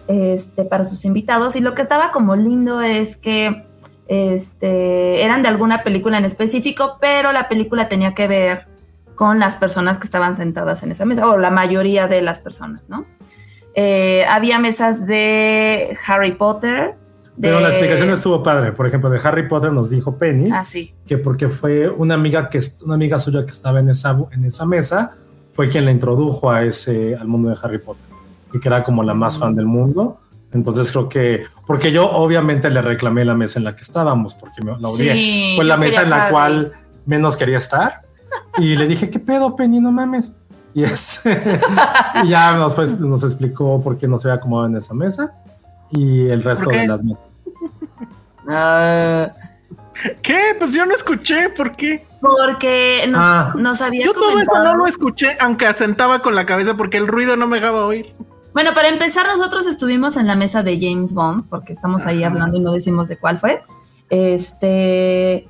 este, 0.09 0.65
para 0.65 0.84
sus 0.84 1.05
invitados 1.05 1.55
y 1.55 1.61
lo 1.61 1.73
que 1.73 1.82
estaba 1.82 2.11
como 2.11 2.36
lindo 2.36 2.82
es 2.82 3.15
que 3.15 3.63
este, 4.09 5.23
eran 5.23 5.41
de 5.41 5.47
alguna 5.47 5.84
película 5.84 6.17
en 6.17 6.26
específico, 6.26 6.97
pero 6.99 7.32
la 7.32 7.47
película 7.47 7.88
tenía 7.88 8.13
que 8.13 8.28
ver 8.28 8.67
con 9.15 9.39
las 9.39 9.55
personas 9.55 9.97
que 9.97 10.03
estaban 10.03 10.36
sentadas 10.36 10.84
en 10.84 10.91
esa 10.91 11.05
mesa, 11.05 11.30
o 11.30 11.38
la 11.38 11.51
mayoría 11.51 12.09
de 12.09 12.21
las 12.21 12.39
personas, 12.39 12.89
¿no? 12.89 13.05
Eh, 13.73 14.26
había 14.30 14.59
mesas 14.59 15.07
de 15.07 15.97
Harry 16.05 16.34
Potter. 16.34 16.95
De... 17.38 17.49
Pero 17.49 17.59
la 17.59 17.67
explicación 17.69 18.09
estuvo 18.11 18.41
padre. 18.41 18.71
Por 18.71 18.88
ejemplo, 18.88 19.09
de 19.09 19.19
Harry 19.23 19.47
Potter 19.47 19.71
nos 19.71 19.89
dijo 19.89 20.17
Penny 20.17 20.49
Ah, 20.51 20.63
sí. 20.63 20.93
que 21.05 21.17
porque 21.17 21.49
fue 21.49 21.89
una 21.89 22.13
amiga 22.13 22.49
que 22.49 22.59
una 22.83 22.95
amiga 22.95 23.17
suya 23.19 23.45
que 23.45 23.51
estaba 23.51 23.79
en 23.79 23.89
esa 23.89 24.17
en 24.31 24.45
esa 24.45 24.65
mesa 24.65 25.11
fue 25.51 25.69
quien 25.69 25.86
la 25.86 25.91
introdujo 25.91 26.49
a 26.51 26.63
ese 26.63 27.15
al 27.15 27.27
mundo 27.27 27.49
de 27.49 27.57
Harry 27.61 27.77
Potter 27.79 28.03
y 28.53 28.59
que 28.59 28.67
era 28.69 28.83
como 28.83 29.03
la 29.03 29.13
más 29.13 29.38
fan 29.38 29.53
del 29.55 29.65
mundo. 29.65 30.19
Entonces 30.53 30.89
creo 30.91 31.09
que 31.09 31.43
porque 31.67 31.91
yo 31.91 32.09
obviamente 32.09 32.69
le 32.69 32.81
reclamé 32.81 33.25
la 33.25 33.33
mesa 33.36 33.59
en 33.59 33.65
la 33.65 33.75
que 33.75 33.81
estábamos 33.81 34.33
porque 34.36 34.61
me 34.63 34.71
la 34.79 34.88
odié. 34.88 35.13
Sí, 35.13 35.53
fue 35.57 35.65
la 35.65 35.75
mesa 35.75 36.03
en 36.03 36.09
la 36.11 36.23
Harry. 36.25 36.31
cual 36.31 36.71
menos 37.05 37.36
quería 37.36 37.57
estar 37.57 38.01
y 38.57 38.75
le 38.77 38.88
dije 38.88 39.09
qué 39.09 39.19
pedo 39.19 39.55
Penny 39.57 39.79
no 39.81 39.91
mames 39.91 40.38
y, 40.73 40.83
este, 40.83 41.41
y 42.23 42.29
ya 42.29 42.55
nos, 42.57 42.73
fue- 42.75 42.88
nos 42.99 43.23
explicó 43.23 43.81
por 43.81 43.97
qué 43.97 44.07
no 44.07 44.17
se 44.17 44.29
había 44.29 44.38
acomodado 44.39 44.69
en 44.69 44.77
esa 44.77 44.93
mesa 44.93 45.33
y 45.91 46.27
el 46.29 46.43
resto 46.43 46.69
de 46.69 46.88
las 46.88 47.03
mesas. 47.03 47.25
Ah, 48.47 49.31
¿Qué? 50.21 50.38
Pues 50.59 50.71
yo 50.73 50.86
no 50.86 50.93
escuché, 50.93 51.49
¿por 51.49 51.75
qué? 51.75 52.05
porque 52.21 53.05
nos, 53.09 53.19
Ah. 53.21 53.53
nos 53.57 53.81
había 53.81 54.05
Yo 54.05 54.13
todo 54.13 54.38
eso 54.39 54.51
no 54.63 54.75
lo 54.75 54.88
escuché, 54.88 55.38
aunque 55.39 55.65
asentaba 55.67 56.19
con 56.19 56.33
la 56.36 56.45
cabeza 56.45 56.75
porque 56.75 56.97
el 56.97 57.07
ruido 57.07 57.36
no 57.38 57.47
me 57.47 57.57
dejaba 57.59 57.86
oír. 57.86 58.13
Bueno, 58.53 58.73
para 58.73 58.88
empezar, 58.88 59.25
nosotros 59.27 59.67
estuvimos 59.67 60.15
en 60.17 60.25
la 60.27 60.36
mesa 60.36 60.63
de 60.63 60.79
James 60.79 61.13
Bond, 61.13 61.47
porque 61.49 61.73
estamos 61.73 62.05
ahí 62.05 62.23
Ajá. 62.23 62.33
hablando 62.33 62.57
y 62.57 62.61
no 62.61 62.71
decimos 62.73 63.07
de 63.07 63.17
cuál 63.17 63.38
fue. 63.38 63.61
Este. 64.09 65.47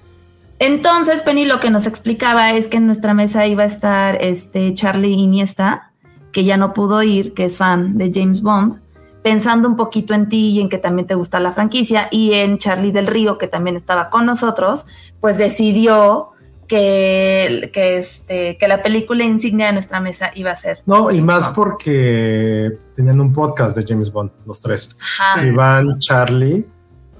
Entonces, 0.59 1.21
Penny 1.21 1.45
lo 1.45 1.59
que 1.59 1.69
nos 1.69 1.85
explicaba 1.87 2.51
es 2.53 2.67
que 2.67 2.77
en 2.77 2.85
nuestra 2.85 3.13
mesa 3.13 3.45
iba 3.45 3.63
a 3.63 3.67
estar 3.67 4.17
este 4.21 4.73
Charlie 4.73 5.13
Iniesta, 5.13 5.91
que 6.31 6.43
ya 6.45 6.55
no 6.57 6.73
pudo 6.73 7.03
ir, 7.03 7.33
que 7.33 7.45
es 7.45 7.57
fan 7.57 7.97
de 7.97 8.11
James 8.13 8.41
Bond, 8.41 8.79
pensando 9.25 9.67
un 9.67 9.75
poquito 9.75 10.13
en 10.13 10.29
ti 10.29 10.51
y 10.51 10.61
en 10.61 10.69
que 10.69 10.77
también 10.77 11.07
te 11.07 11.15
gusta 11.15 11.39
la 11.39 11.51
franquicia, 11.51 12.09
y 12.11 12.33
en 12.33 12.59
Charlie 12.59 12.91
del 12.91 13.07
Río, 13.07 13.39
que 13.39 13.47
también 13.47 13.75
estaba 13.75 14.11
con 14.11 14.27
nosotros, 14.27 14.85
pues 15.19 15.39
decidió 15.39 16.33
que, 16.67 17.71
que, 17.73 17.97
este, 17.97 18.55
que 18.59 18.67
la 18.67 18.83
película 18.83 19.23
insignia 19.23 19.65
de 19.65 19.73
nuestra 19.73 19.99
mesa 19.99 20.29
iba 20.35 20.51
a 20.51 20.55
ser. 20.55 20.83
No, 20.85 21.09
y 21.09 21.21
más 21.21 21.45
Bond. 21.45 21.55
porque 21.55 22.77
tenían 22.95 23.19
un 23.19 23.33
podcast 23.33 23.75
de 23.75 23.83
James 23.83 24.11
Bond, 24.11 24.29
los 24.45 24.61
tres. 24.61 24.95
Ajá. 25.01 25.43
Iván, 25.43 25.97
Charlie 25.97 26.63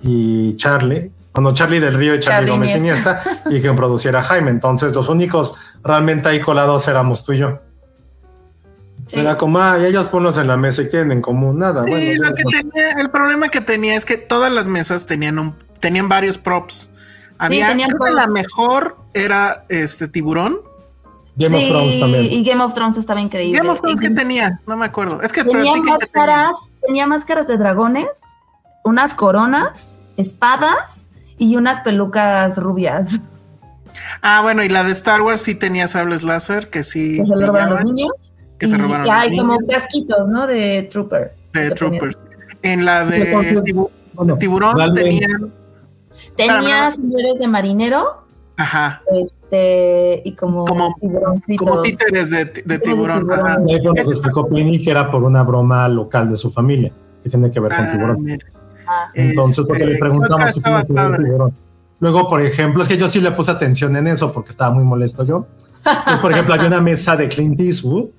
y 0.04 0.56
Charlie. 0.58 1.12
Bueno, 1.34 1.56
Charlie 1.56 1.80
del 1.80 1.96
Río 1.96 2.14
y 2.14 2.20
Charlie, 2.20 2.52
Charlie 2.52 2.52
Gómez 2.52 2.76
Iniesta. 2.76 3.24
Iniesta 3.26 3.50
y 3.50 3.62
que 3.64 3.74
produciera 3.74 4.22
Jaime. 4.22 4.52
Entonces, 4.52 4.94
los 4.94 5.10
únicos 5.10 5.56
realmente 5.84 6.30
ahí 6.30 6.40
colados 6.40 6.88
éramos 6.88 7.26
tú 7.26 7.34
y 7.34 7.40
yo. 7.40 7.62
Sí. 9.06 9.20
Era 9.20 9.38
como, 9.38 9.60
ah, 9.60 9.78
y 9.80 9.86
ellos 9.86 10.08
ponlos 10.08 10.38
en 10.40 10.48
la 10.48 10.58
mesa 10.58 10.82
y 10.82 10.90
tienen 10.90 11.12
en 11.12 11.22
común 11.22 11.60
nada. 11.60 11.84
Sí, 11.84 11.92
bueno, 11.92 12.30
lo 12.30 12.36
que 12.36 12.44
tenía, 12.44 12.92
el 12.98 13.12
problema 13.12 13.50
que 13.50 13.62
tenía 13.62 13.96
es 13.96 14.04
que 14.04 14.18
todas 14.18 14.52
las 14.52 14.68
mesas 14.68 15.06
tenían 15.06 15.38
un, 15.38 15.56
tenían 15.80 16.10
varios 16.10 16.40
props. 16.40 16.90
Había, 17.38 17.68
tenían 17.68 17.90
creo 17.90 18.06
que 18.06 18.12
la 18.14 18.28
mejor 18.28 18.98
era 19.14 19.66
este 19.70 20.08
tiburón. 20.08 20.60
Game 21.36 21.56
of 21.56 21.62
Sí, 21.64 21.70
Thrones 21.70 22.00
también. 22.00 22.26
Y 22.26 22.44
Game 22.44 22.64
of 22.64 22.74
Thrones 22.74 22.98
estaba 22.98 23.22
increíble. 23.22 23.58
Game 23.58 23.70
of 23.70 23.82
Thrones 23.82 24.00
que 24.00 24.10
tenía, 24.10 24.62
no 24.66 24.78
me 24.78 24.86
acuerdo. 24.86 25.22
Es 25.22 25.32
que 25.34 25.44
tenía 25.44 25.76
máscaras, 25.76 26.56
tenía 26.86 27.06
máscaras 27.06 27.48
de 27.48 27.58
dragones, 27.58 28.22
unas 28.84 29.14
coronas, 29.14 30.00
espadas 30.18 31.10
y 31.38 31.58
unas 31.58 31.82
pelucas 31.82 32.58
rubias. 32.58 33.20
Ah, 34.22 34.42
bueno, 34.42 34.64
y 34.64 34.70
la 34.70 34.84
de 34.84 34.92
Star 34.92 35.22
Wars 35.22 35.42
sí 35.42 35.56
tenía 35.56 35.88
sables 35.88 36.24
láser 36.24 36.70
que 36.70 36.84
sí. 36.84 37.18
Que 37.18 37.26
se 37.26 37.36
los 37.36 37.84
niños. 37.84 38.34
Que 38.58 38.68
se 38.68 38.76
y 38.76 38.78
robaron 38.78 39.04
que 39.06 39.12
los 39.12 39.20
hay 39.20 39.38
como 39.38 39.58
casquitos, 39.68 40.30
¿no? 40.30 40.48
De 40.48 40.84
Trooper. 40.92 41.34
de 41.54 41.60
ponías. 41.72 41.74
Troopers. 41.76 42.24
En 42.62 42.86
la 42.86 43.06
de 43.06 43.24
Entonces, 43.24 43.64
tibu- 43.66 43.90
bueno, 44.14 44.38
tiburón 44.38 44.76
realmente- 44.78 45.04
tenían. 45.04 45.54
Tenía 46.36 46.92
señores 46.92 47.40
de 47.40 47.48
marinero, 47.48 48.24
Ajá. 48.58 49.02
este, 49.14 50.22
y 50.26 50.32
como, 50.34 50.66
Como- 50.66 50.94
tiburoncitos. 51.00 51.68
Como 51.68 51.82
títeres 51.82 52.30
de, 52.30 52.46
de 52.46 52.62
de 52.66 52.80
tiburón. 52.80 53.20
tiburón. 53.20 53.40
ajá. 53.48 53.58
Ahí 53.68 53.80
fue 53.82 53.94
nos 53.94 54.10
explicó 54.10 54.48
Penny 54.48 54.84
que 54.84 54.92
era 54.92 55.10
por 55.12 55.24
una 55.24 55.44
broma 55.44 55.88
local 55.88 56.30
de 56.30 56.38
su 56.38 56.52
familia 56.52 56.92
que 57.24 57.30
tiene 57.30 57.50
que 57.52 57.60
ver 57.60 57.74
con 57.76 57.86
Ah, 57.86 57.92
tiburón. 57.92 58.28
Ah, 58.88 59.10
Entonces, 59.14 59.66
porque 59.68 59.84
Este, 59.84 59.94
le 59.94 60.00
preguntamos 60.00 60.34
otra 60.42 60.48
si 60.48 60.62
tiene 60.62 60.84
que 60.86 60.94
ver 60.94 61.16
con 61.16 61.24
tiburón. 61.26 61.54
Luego, 62.00 62.28
por 62.28 62.42
ejemplo, 62.42 62.84
es 62.84 62.90
que 62.90 62.98
yo 62.98 63.08
sí 63.08 63.20
le 63.22 63.32
puse 63.32 63.52
atención 63.52 63.96
en 63.96 64.08
eso 64.08 64.32
porque 64.32 64.52
estaba 64.52 64.74
muy 64.74 64.84
molesto 64.84 65.24
yo. 65.24 65.48
Entonces, 65.86 66.20
por 66.20 66.32
ejemplo, 66.32 66.54
había 66.54 66.68
una 66.68 66.82
mesa 66.82 67.16
de 67.16 67.28
Clint 67.30 67.60
Eastwood 67.60 68.10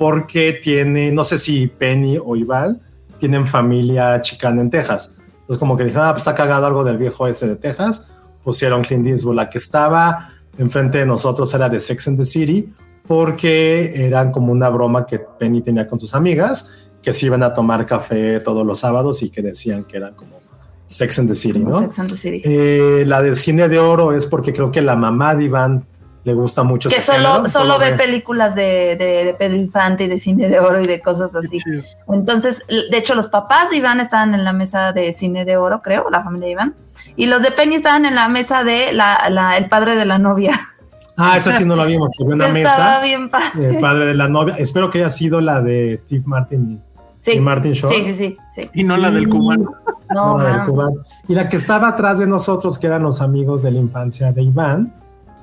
porque 0.00 0.58
tiene, 0.62 1.12
no 1.12 1.24
sé 1.24 1.36
si 1.36 1.66
Penny 1.66 2.16
o 2.16 2.34
Iván 2.34 2.80
tienen 3.18 3.46
familia 3.46 4.18
chicana 4.22 4.62
en 4.62 4.70
Texas. 4.70 5.14
Entonces, 5.42 5.58
como 5.58 5.76
que 5.76 5.84
dijeron, 5.84 6.06
ah, 6.06 6.12
pues 6.12 6.22
está 6.22 6.34
cagado 6.34 6.64
algo 6.64 6.82
del 6.82 6.96
viejo 6.96 7.26
este 7.26 7.46
de 7.46 7.56
Texas. 7.56 8.08
Pusieron 8.42 8.80
Clint 8.80 9.06
Eastwood. 9.06 9.34
La 9.34 9.50
que 9.50 9.58
estaba 9.58 10.30
enfrente 10.56 10.96
de 10.96 11.04
nosotros 11.04 11.52
era 11.52 11.68
de 11.68 11.78
Sex 11.78 12.08
and 12.08 12.16
the 12.16 12.24
City 12.24 12.72
porque 13.06 14.06
eran 14.06 14.32
como 14.32 14.52
una 14.52 14.70
broma 14.70 15.04
que 15.04 15.18
Penny 15.18 15.60
tenía 15.60 15.86
con 15.86 16.00
sus 16.00 16.14
amigas 16.14 16.70
que 17.02 17.12
se 17.12 17.26
iban 17.26 17.42
a 17.42 17.52
tomar 17.52 17.84
café 17.84 18.40
todos 18.40 18.66
los 18.66 18.78
sábados 18.78 19.22
y 19.22 19.28
que 19.28 19.42
decían 19.42 19.84
que 19.84 19.98
eran 19.98 20.14
como 20.14 20.40
Sex 20.86 21.18
and 21.18 21.28
the 21.28 21.34
City, 21.34 21.58
¿no? 21.58 21.78
Sex 21.78 21.98
and 21.98 22.08
the 22.08 22.16
City. 22.16 22.40
Eh, 22.42 23.04
la 23.06 23.20
del 23.20 23.36
cine 23.36 23.68
de 23.68 23.78
oro 23.78 24.14
es 24.14 24.26
porque 24.26 24.54
creo 24.54 24.70
que 24.70 24.80
la 24.80 24.96
mamá 24.96 25.34
de 25.34 25.44
Iván 25.44 25.84
le 26.24 26.34
gusta 26.34 26.62
mucho. 26.62 26.88
Que 26.88 26.96
ese 26.96 27.12
solo, 27.14 27.28
género, 27.28 27.48
solo 27.48 27.78
ve 27.78 27.92
películas 27.94 28.54
de, 28.54 28.96
de, 28.96 29.24
de 29.24 29.34
Pedro 29.38 29.56
Infante 29.56 30.04
y 30.04 30.08
de 30.08 30.18
cine 30.18 30.48
de 30.48 30.60
oro 30.60 30.80
y 30.80 30.86
de 30.86 31.00
cosas 31.00 31.34
así. 31.34 31.58
Entonces, 32.08 32.64
de 32.68 32.96
hecho, 32.96 33.14
los 33.14 33.28
papás 33.28 33.70
de 33.70 33.76
Iván 33.76 34.00
estaban 34.00 34.34
en 34.34 34.44
la 34.44 34.52
mesa 34.52 34.92
de 34.92 35.12
cine 35.12 35.44
de 35.44 35.56
oro, 35.56 35.80
creo, 35.82 36.10
la 36.10 36.22
familia 36.22 36.46
de 36.46 36.52
Iván. 36.52 36.74
Y 37.16 37.26
los 37.26 37.42
de 37.42 37.50
Penny 37.52 37.76
estaban 37.76 38.04
en 38.06 38.14
la 38.14 38.28
mesa 38.28 38.64
de 38.64 38.92
la, 38.92 39.28
la- 39.30 39.56
el 39.56 39.68
padre 39.68 39.96
de 39.96 40.04
la 40.04 40.18
novia. 40.18 40.52
Ah, 41.16 41.36
esa 41.36 41.52
sí 41.52 41.64
no 41.64 41.76
la 41.76 41.84
vimos. 41.84 42.10
Una 42.20 42.46
Estaba 42.48 42.52
mesa. 42.52 43.00
bien 43.02 43.28
padre. 43.28 43.68
El 43.68 43.78
padre 43.78 44.06
de 44.06 44.14
la 44.14 44.28
novia. 44.28 44.54
Espero 44.58 44.88
que 44.90 44.98
haya 44.98 45.10
sido 45.10 45.40
la 45.40 45.60
de 45.60 45.96
Steve 45.98 46.22
Martin 46.26 46.82
Sí. 47.20 47.32
y 47.32 47.40
Martin 47.40 47.72
Short. 47.72 47.92
Sí, 47.92 48.02
sí, 48.04 48.14
sí, 48.14 48.36
sí. 48.54 48.70
Y 48.72 48.84
no 48.84 48.96
la 48.96 49.10
del 49.10 49.28
cubano. 49.28 49.74
No, 50.14 50.38
No, 50.38 50.42
la 50.42 50.56
del 50.56 50.64
cubano. 50.66 50.90
Y 51.28 51.34
la 51.34 51.48
que 51.50 51.56
estaba 51.56 51.88
atrás 51.88 52.18
de 52.18 52.26
nosotros, 52.26 52.78
que 52.78 52.86
eran 52.86 53.02
los 53.02 53.20
amigos 53.20 53.62
de 53.62 53.70
la 53.72 53.78
infancia 53.78 54.32
de 54.32 54.42
Iván, 54.42 54.94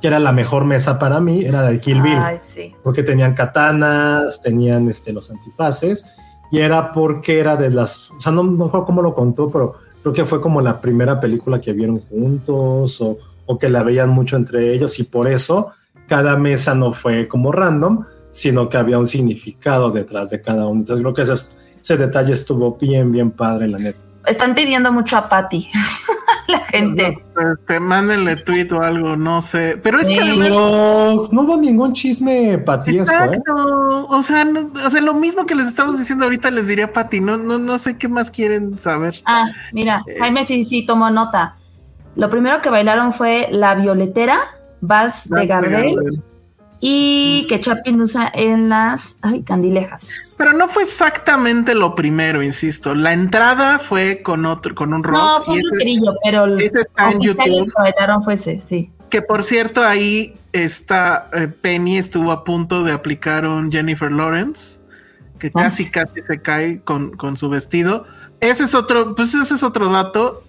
que 0.02 0.08
era 0.08 0.20
la 0.20 0.32
mejor 0.32 0.66
mesa 0.66 1.00
para 1.00 1.20
mí, 1.20 1.44
era 1.44 1.62
la 1.62 1.70
de 1.70 1.80
Kill 1.80 2.02
Bill. 2.02 2.18
Ay, 2.18 2.38
sí. 2.42 2.74
porque 2.84 3.04
tenían 3.04 3.34
katanas, 3.34 4.42
tenían 4.42 4.90
este, 4.90 5.14
los 5.14 5.32
antifaces, 5.32 6.14
y 6.52 6.60
era 6.60 6.92
porque 6.92 7.40
era 7.40 7.56
de 7.56 7.70
las, 7.70 8.12
o 8.12 8.20
sea, 8.20 8.32
no, 8.32 8.44
no 8.44 8.66
recuerdo 8.66 8.86
cómo 8.86 9.02
lo 9.02 9.14
contó, 9.14 9.50
pero 9.50 9.76
creo 10.02 10.14
que 10.14 10.26
fue 10.26 10.40
como 10.40 10.62
la 10.62 10.80
primera 10.80 11.20
película 11.20 11.60
que 11.60 11.74
vieron 11.74 12.00
juntos 12.00 13.02
o, 13.02 13.18
o 13.46 13.58
que 13.58 13.70
la 13.70 13.84
veían 13.84 14.10
mucho 14.10 14.36
entre 14.36 14.74
ellos, 14.74 15.00
y 15.00 15.04
por 15.04 15.28
eso 15.28 15.72
cada 16.08 16.38
mesa 16.38 16.74
no 16.74 16.94
fue 16.94 17.28
como 17.28 17.52
random, 17.52 18.06
sino 18.32 18.70
que 18.70 18.78
había 18.78 19.00
un 19.00 19.08
significado 19.08 19.90
detrás 19.90 20.30
de 20.30 20.42
cada 20.42 20.68
uno. 20.68 20.82
Entonces 20.82 21.02
creo 21.02 21.14
que 21.14 21.24
ese, 21.24 21.58
ese 21.82 21.98
detalle 21.98 22.34
estuvo 22.34 22.78
bien, 22.80 23.12
bien 23.12 23.32
padre, 23.32 23.68
la 23.68 23.80
neta. 23.80 24.07
Están 24.28 24.54
pidiendo 24.54 24.92
mucho 24.92 25.18
a 25.18 25.30
Patty. 25.30 25.70
la 26.48 26.60
gente. 26.60 27.24
Este, 27.60 27.80
mándenle 27.80 28.36
tweet 28.38 28.72
o 28.72 28.82
algo, 28.82 29.16
no 29.16 29.42
sé. 29.42 29.80
Pero 29.82 30.00
es 30.00 30.08
que 30.08 30.14
Sí. 30.14 30.20
además. 30.20 30.48
Pero 30.48 31.30
no 31.32 31.42
hubo 31.42 31.58
ningún 31.58 31.94
chisme 31.94 32.58
patiesco, 32.58 33.14
¿eh? 33.14 33.18
Exacto. 33.26 33.54
O 34.10 34.24
sea, 34.24 34.46
no- 34.46 34.70
o 34.86 34.90
sea, 34.90 35.02
lo 35.02 35.14
mismo 35.14 35.46
que 35.46 35.56
les 35.56 35.68
estamos 35.68 35.98
diciendo 35.98 36.26
ahorita 36.26 36.52
les 36.52 36.68
diría 36.68 36.86
a 36.86 36.94
Pati. 36.94 37.20
No, 37.20 37.38
no, 37.38 37.58
no 37.58 37.78
sé 37.78 37.98
qué 37.98 38.08
más 38.08 38.32
quieren 38.32 38.78
saber. 38.80 39.22
Ah, 39.26 39.46
mira, 39.74 40.04
Jaime 40.20 40.44
sí, 40.44 40.64
sí 40.64 40.86
tomó 40.86 41.10
nota. 41.10 41.56
Lo 42.16 42.30
primero 42.30 42.62
que 42.62 42.70
bailaron 42.70 43.14
fue 43.14 43.48
La 43.52 43.76
Violetera, 43.76 44.40
Vals 44.82 45.30
de 45.30 45.46
Gardel, 45.48 46.24
y 46.80 47.46
que 47.50 47.60
Chaplin 47.60 48.00
usa 48.02 48.32
en 48.34 48.70
las 48.70 49.16
ay, 49.22 49.42
candilejas. 49.44 50.36
Pero 50.38 50.54
no 50.54 50.70
fue 50.70 50.84
exactamente 50.84 51.74
lo 51.74 51.96
primero, 51.96 52.44
insisto. 52.44 52.94
La 52.94 53.14
entrada 53.14 53.80
fue 53.80 54.22
con 54.22 54.46
otro, 54.46 54.76
con 54.76 54.94
un 54.94 55.04
rock. 55.04 55.16
no, 55.18 55.44
fue 55.44 55.56
un 55.56 55.60
ese- 55.60 56.00
pero 56.24 56.46
el 56.46 56.62
ese 56.62 56.80
está 56.82 57.12
en 57.12 57.22
YouTube. 57.22 57.72
que 57.74 58.22
fue 58.24 58.34
ese, 58.36 58.62
sí. 58.62 58.92
que 59.10 59.22
por 59.22 59.44
cierto, 59.44 59.84
ahí 59.84 60.36
está 60.54 61.30
eh, 61.34 61.48
Penny 61.48 61.98
estuvo 61.98 62.32
a 62.32 62.44
punto 62.44 62.84
de 62.84 62.92
aplicar 62.92 63.46
un 63.48 63.72
Jennifer 63.72 64.12
Lawrence, 64.12 64.80
que 65.40 65.48
Ah. 65.48 65.64
casi 65.64 65.90
casi 65.90 66.22
se 66.22 66.42
cae 66.42 66.82
con, 66.82 67.12
con 67.18 67.38
su 67.38 67.50
vestido. 67.50 68.06
Ese 68.40 68.66
es 68.66 68.76
otro, 68.76 69.16
pues 69.16 69.34
ese 69.34 69.56
es 69.56 69.64
otro 69.64 69.90
dato. 69.90 70.44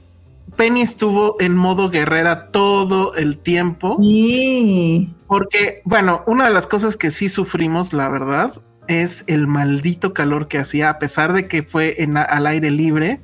Penny 0.56 0.82
estuvo 0.82 1.36
en 1.40 1.54
modo 1.56 1.90
guerrera 1.90 2.50
todo 2.50 3.14
el 3.14 3.38
tiempo. 3.38 3.96
Sí. 4.00 5.14
Porque, 5.26 5.82
bueno, 5.84 6.22
una 6.26 6.44
de 6.46 6.50
las 6.50 6.66
cosas 6.66 6.96
que 6.96 7.10
sí 7.10 7.28
sufrimos, 7.28 7.92
la 7.92 8.08
verdad, 8.08 8.54
es 8.88 9.24
el 9.26 9.46
maldito 9.46 10.14
calor 10.14 10.48
que 10.48 10.58
hacía, 10.58 10.90
a 10.90 10.98
pesar 10.98 11.32
de 11.32 11.46
que 11.48 11.62
fue 11.62 12.02
en, 12.02 12.16
al 12.16 12.46
aire 12.46 12.70
libre. 12.70 13.20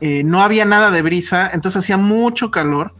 eh, 0.00 0.22
no 0.24 0.42
había 0.42 0.64
nada 0.64 0.90
de 0.92 1.02
brisa, 1.02 1.50
entonces 1.52 1.82
hacía 1.82 1.96
mucho 1.96 2.50
calor. 2.50 2.94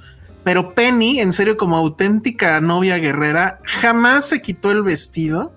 Pero 0.45 0.75
Penny, 0.75 1.21
en 1.21 1.33
serio, 1.33 1.57
como 1.57 1.77
auténtica 1.77 2.61
novia 2.61 2.97
guerrera, 2.99 3.61
jamás 3.65 4.25
se 4.29 4.41
quitó 4.41 4.71
el 4.73 4.83
vestido. 4.83 5.53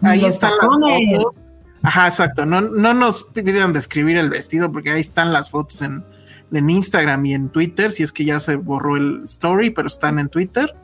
Ahí 0.00 0.20
Los 0.20 0.34
están 0.34 0.52
tacones. 0.60 1.12
las 1.12 1.22
fotos. 1.24 1.42
Ajá, 1.82 2.06
exacto. 2.06 2.46
No, 2.46 2.60
no 2.60 2.94
nos 2.94 3.24
pidieron 3.24 3.72
describir 3.72 4.16
el 4.16 4.30
vestido 4.30 4.70
porque 4.70 4.90
ahí 4.92 5.00
están 5.00 5.32
las 5.32 5.50
fotos 5.50 5.82
en, 5.82 6.04
en 6.52 6.70
Instagram 6.70 7.26
y 7.26 7.34
en 7.34 7.48
Twitter, 7.48 7.90
si 7.90 8.02
es 8.02 8.12
que 8.12 8.24
ya 8.24 8.38
se 8.38 8.56
borró 8.56 8.96
el 8.96 9.22
story, 9.24 9.70
pero 9.70 9.86
están 9.86 10.18
en 10.18 10.28
Twitter. 10.28 10.74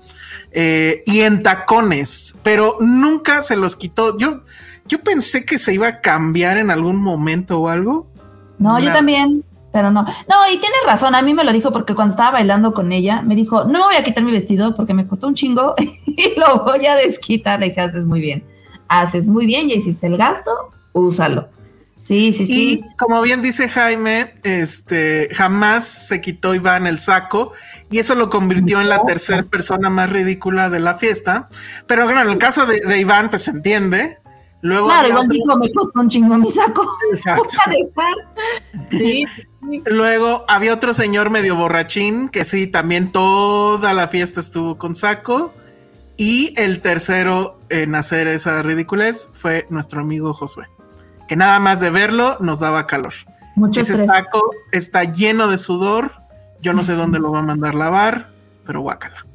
Eh, 0.53 1.03
y 1.07 1.21
en 1.21 1.43
tacones, 1.43 2.35
pero 2.43 2.77
nunca 2.81 3.43
se 3.43 3.57
los 3.57 3.77
quitó. 3.77 4.17
Yo, 4.19 4.41
yo 4.87 5.01
pensé 5.03 5.45
que 5.45 5.59
se 5.59 5.75
iba 5.75 5.89
a 5.89 6.01
cambiar 6.01 6.59
en 6.59 6.71
algún 6.71 7.03
momento 7.03 7.61
o 7.61 7.69
algo. 7.69 8.07
No, 8.59 8.79
yo 8.79 8.93
también, 8.93 9.45
pero 9.73 9.91
no. 9.91 10.03
No, 10.03 10.49
y 10.53 10.59
tiene 10.59 10.77
razón, 10.87 11.15
a 11.15 11.23
mí 11.23 11.35
me 11.35 11.45
lo 11.45 11.53
dijo 11.53 11.73
porque 11.73 11.95
cuando 11.95 12.12
estaba 12.12 12.33
bailando 12.33 12.73
con 12.73 12.93
ella, 12.93 13.23
me 13.23 13.35
dijo, 13.35 13.65
no 13.65 13.81
me 13.81 13.85
voy 13.87 13.97
a 13.97 14.05
quitar 14.05 14.23
mi 14.23 14.33
vestido 14.33 14.75
porque 14.75 14.95
me 14.95 15.07
costó 15.07 15.27
un 15.27 15.35
chingo 15.35 15.75
y 16.07 16.39
lo 16.39 16.65
voy 16.65 16.87
a 16.87 16.95
desquitar. 16.95 17.61
Le 17.61 17.69
dije, 17.69 17.81
haces 17.81 18.07
muy 18.07 18.21
bien, 18.21 18.45
haces 18.89 19.29
muy 19.29 19.47
bien, 19.47 19.69
ya 19.69 19.75
hiciste 19.75 20.07
el 20.07 20.17
gasto, 20.17 20.51
úsalo. 20.93 21.49
Sí, 22.05 22.33
sí, 22.33 22.45
sí. 22.47 22.71
Y 22.85 22.97
como 22.97 23.23
bien 23.23 23.41
dice 23.41 23.69
Jaime, 23.69 24.35
este 24.43 25.29
jamás 25.35 25.85
se 25.87 26.21
quitó 26.21 26.55
Iván 26.55 26.87
el 26.87 26.99
saco 26.99 27.53
y 27.91 27.99
eso 27.99 28.15
lo 28.15 28.29
convirtió 28.29 28.81
en 28.81 28.91
la 28.91 29.03
tercera 29.05 29.43
persona 29.45 29.89
más 29.89 30.11
ridícula 30.11 30.69
de 30.69 30.81
la 30.81 30.95
fiesta. 30.97 31.49
Pero 31.87 32.05
bueno, 32.05 32.21
en 32.21 32.29
el 32.31 32.39
caso 32.39 32.67
de, 32.67 32.81
de 32.81 32.99
Iván, 32.99 33.31
pues 33.31 33.43
se 33.45 33.53
entiende. 33.53 34.19
Luego 34.61 34.87
claro, 34.87 35.09
otro- 35.21 35.29
dijo, 35.31 35.57
me 35.57 35.73
costó 35.73 36.01
un 36.01 36.09
chingo 36.11 36.37
mi 36.39 36.51
saco. 36.51 36.87
Exacto. 37.11 37.49
Sí, 38.91 39.25
sí. 39.71 39.83
Luego 39.87 40.45
había 40.47 40.75
otro 40.75 40.93
señor 40.95 41.31
medio 41.31 41.57
borrachín 41.57 42.29
que 42.29 42.45
sí, 42.45 42.67
también 42.67 43.11
toda 43.13 43.93
la 43.95 44.09
fiesta 44.09 44.41
estuvo 44.41 44.77
con 44.79 44.95
saco. 44.95 45.55
Y 46.17 46.53
el 46.61 46.81
tercero 46.81 47.59
en 47.71 47.95
hacer 47.95 48.29
esa 48.29 48.63
ridiculez 48.63 49.29
fue 49.33 49.67
nuestro 49.71 50.01
amigo 50.01 50.33
Josué, 50.33 50.67
que 51.29 51.37
nada 51.37 51.59
más 51.59 51.81
de 51.81 51.91
verlo 51.91 52.37
nos 52.41 52.61
daba 52.61 52.87
calor. 52.87 53.12
Mucho 53.57 53.81
Ese 53.81 53.93
estrés. 53.93 54.11
saco 54.11 54.51
está 54.72 55.05
lleno 55.05 55.49
de 55.49 55.59
sudor. 55.59 56.12
Yo 56.61 56.72
no 56.72 56.83
sé 56.83 56.95
dónde 56.95 57.18
lo 57.18 57.31
va 57.33 57.41
a 57.41 57.43
mandar 57.43 57.75
lavar, 57.75 58.31
pero 58.66 58.81
guácala. 58.81 59.27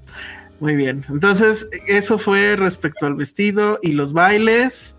Muy 0.59 0.75
bien. 0.75 1.05
Entonces, 1.09 1.67
eso 1.87 2.17
fue 2.17 2.55
respecto 2.57 3.05
al 3.05 3.15
vestido 3.15 3.79
y 3.81 3.93
los 3.93 4.13
bailes. 4.13 4.97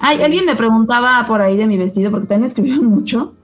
Ay, 0.00 0.22
alguien 0.22 0.44
me 0.44 0.54
preguntaba 0.54 1.24
por 1.26 1.40
ahí 1.40 1.56
de 1.56 1.66
mi 1.66 1.78
vestido 1.78 2.10
porque 2.10 2.26
también 2.26 2.42
me 2.42 2.46
escribieron 2.48 2.84
mucho. 2.90 3.34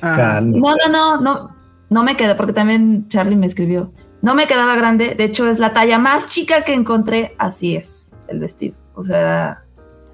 Ah. 0.00 0.40
No, 0.42 0.74
no, 0.76 0.88
no, 0.90 1.20
no, 1.20 1.56
no 1.90 2.02
me 2.04 2.16
queda, 2.16 2.36
porque 2.36 2.52
también 2.52 3.08
Charlie 3.08 3.36
me 3.36 3.46
escribió. 3.46 3.92
No 4.22 4.34
me 4.34 4.46
quedaba 4.46 4.74
grande, 4.76 5.14
de 5.16 5.24
hecho 5.24 5.48
es 5.48 5.58
la 5.58 5.72
talla 5.72 5.98
más 5.98 6.26
chica 6.26 6.62
que 6.64 6.74
encontré, 6.74 7.34
así 7.38 7.76
es 7.76 8.14
el 8.28 8.40
vestido. 8.40 8.76
O 8.94 9.02
sea, 9.02 9.62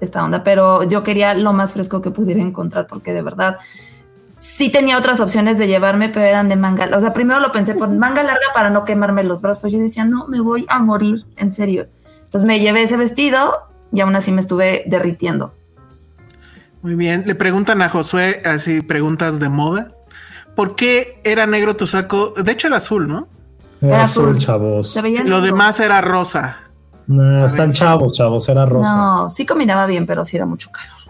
esta 0.05 0.23
onda, 0.23 0.43
pero 0.43 0.83
yo 0.83 1.03
quería 1.03 1.33
lo 1.33 1.53
más 1.53 1.73
fresco 1.73 2.01
que 2.01 2.11
pudiera 2.11 2.41
encontrar, 2.41 2.87
porque 2.87 3.13
de 3.13 3.21
verdad 3.21 3.57
sí 4.37 4.69
tenía 4.69 4.97
otras 4.97 5.19
opciones 5.19 5.57
de 5.57 5.67
llevarme, 5.67 6.09
pero 6.09 6.25
eran 6.25 6.49
de 6.49 6.55
manga. 6.55 6.89
O 6.95 7.01
sea, 7.01 7.13
primero 7.13 7.39
lo 7.39 7.51
pensé 7.51 7.73
por 7.73 7.89
manga 7.89 8.23
larga 8.23 8.47
para 8.53 8.69
no 8.69 8.85
quemarme 8.85 9.23
los 9.23 9.41
brazos, 9.41 9.59
pues 9.61 9.73
yo 9.73 9.79
decía, 9.79 10.05
no, 10.05 10.27
me 10.27 10.39
voy 10.39 10.65
a 10.69 10.79
morir, 10.79 11.25
en 11.37 11.51
serio. 11.51 11.87
Entonces 12.23 12.45
me 12.45 12.59
llevé 12.59 12.83
ese 12.83 12.97
vestido 12.97 13.53
y 13.91 14.01
aún 14.01 14.15
así 14.15 14.31
me 14.31 14.41
estuve 14.41 14.83
derritiendo. 14.87 15.53
Muy 16.81 16.95
bien. 16.95 17.23
Le 17.25 17.33
preguntan 17.33 17.81
a 17.81 17.89
Josué, 17.89 18.41
así 18.45 18.81
preguntas 18.81 19.39
de 19.39 19.49
moda. 19.49 19.91
¿Por 20.55 20.75
qué 20.75 21.19
era 21.23 21.47
negro 21.47 21.75
tu 21.75 21.87
saco? 21.87 22.33
De 22.37 22.51
hecho, 22.51 22.67
era 22.67 22.77
azul, 22.77 23.07
¿no? 23.07 23.27
Era 23.81 24.03
azul, 24.03 24.29
azul. 24.29 24.37
chavos. 24.37 24.99
Lo 25.25 25.41
demás 25.41 25.79
era 25.79 26.01
rosa. 26.01 26.64
No, 27.07 27.45
están 27.45 27.71
chavos, 27.71 28.13
chavos, 28.13 28.47
era 28.49 28.65
rosa. 28.65 28.95
No, 28.95 29.29
sí 29.29 29.45
combinaba 29.45 29.85
bien, 29.85 30.05
pero 30.05 30.25
sí 30.25 30.37
era 30.37 30.45
mucho 30.45 30.69
calor. 30.71 31.05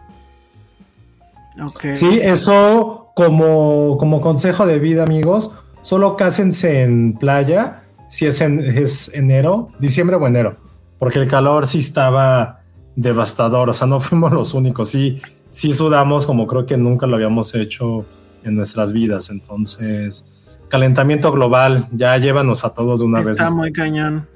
Sí, 1.96 2.20
eso 2.22 3.12
como, 3.16 3.98
como 3.98 4.20
consejo 4.20 4.66
de 4.66 4.78
vida, 4.78 5.04
amigos, 5.04 5.52
solo 5.82 6.18
cásense 6.18 6.84
en 6.84 7.14
playa 7.14 7.84
si 8.10 8.26
es, 8.26 8.42
en, 8.42 8.60
es 8.60 9.14
enero, 9.14 9.70
diciembre 9.80 10.18
o 10.18 10.28
enero, 10.28 10.58
porque 11.00 11.20
el 11.20 11.28
calor 11.28 11.68
sí 11.68 11.80
estaba 11.80 12.62
devastador, 12.96 13.70
o 13.70 13.74
sea, 13.74 13.88
no 13.88 14.00
fuimos 14.02 14.32
los 14.32 14.54
únicos, 14.54 14.90
sí, 14.90 15.22
sí 15.52 15.74
sudamos 15.74 16.26
como 16.26 16.46
creo 16.48 16.66
que 16.66 16.78
nunca 16.78 17.08
lo 17.08 17.16
habíamos 17.16 17.56
hecho 17.56 18.06
en 18.44 18.56
nuestras 18.56 18.94
vidas, 18.94 19.30
entonces 19.30 20.26
calentamiento 20.68 21.32
global, 21.32 21.88
ya 21.92 22.18
llévanos 22.18 22.66
a 22.66 22.74
todos 22.74 23.00
de 23.00 23.06
una 23.06 23.20
vez. 23.20 23.30
Está 23.30 23.50
muy 23.50 23.72
cañón. 23.72 24.28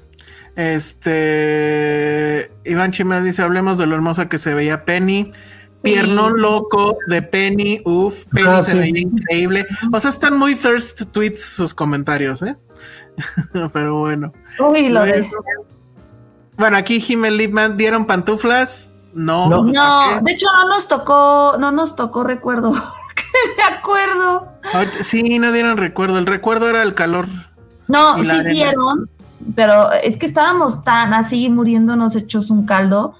Este 0.60 2.50
Iván 2.64 2.92
Chimel 2.92 3.24
dice: 3.24 3.42
Hablemos 3.42 3.78
de 3.78 3.86
lo 3.86 3.94
hermosa 3.94 4.28
que 4.28 4.38
se 4.38 4.54
veía 4.54 4.84
Penny. 4.84 5.32
Piernón 5.82 6.42
loco 6.42 6.98
de 7.06 7.22
Penny, 7.22 7.80
uff, 7.86 8.26
Penny 8.26 8.46
Ah, 8.50 8.62
se 8.62 8.72
sí. 8.72 8.78
veía 8.78 9.00
increíble. 9.00 9.66
O 9.90 9.98
sea, 9.98 10.10
están 10.10 10.36
muy 10.38 10.54
thirst 10.54 11.04
tweets 11.10 11.42
sus 11.42 11.72
comentarios, 11.72 12.42
¿eh? 12.42 12.54
Pero 13.72 14.00
bueno. 14.00 14.32
Uy, 14.58 14.90
lo 14.90 15.02
de. 15.04 15.30
Bueno, 16.58 16.76
aquí 16.76 17.00
Jiménez 17.00 17.38
Lipman 17.38 17.78
dieron 17.78 18.04
pantuflas. 18.06 18.92
No, 19.14 19.48
No. 19.64 20.20
de 20.20 20.32
hecho 20.32 20.46
no 20.52 20.68
nos 20.68 20.86
tocó, 20.86 21.56
no 21.58 21.72
nos 21.72 21.96
tocó 21.96 22.22
recuerdo. 22.24 22.72
que 23.16 23.24
me 23.56 23.62
acuerdo. 23.76 24.52
Ahorita- 24.74 25.02
sí, 25.02 25.38
no 25.38 25.50
dieron 25.52 25.78
recuerdo. 25.78 26.18
El 26.18 26.26
recuerdo 26.26 26.68
era 26.68 26.82
el 26.82 26.92
calor. 26.94 27.26
No, 27.88 28.22
sí 28.22 28.28
arena. 28.30 28.50
dieron, 28.50 29.10
pero 29.54 29.90
es 29.92 30.16
que 30.16 30.26
estábamos 30.26 30.82
tan 30.84 31.12
así 31.14 31.48
muriéndonos 31.48 32.16
hechos 32.16 32.50
un 32.50 32.64
caldo 32.66 33.14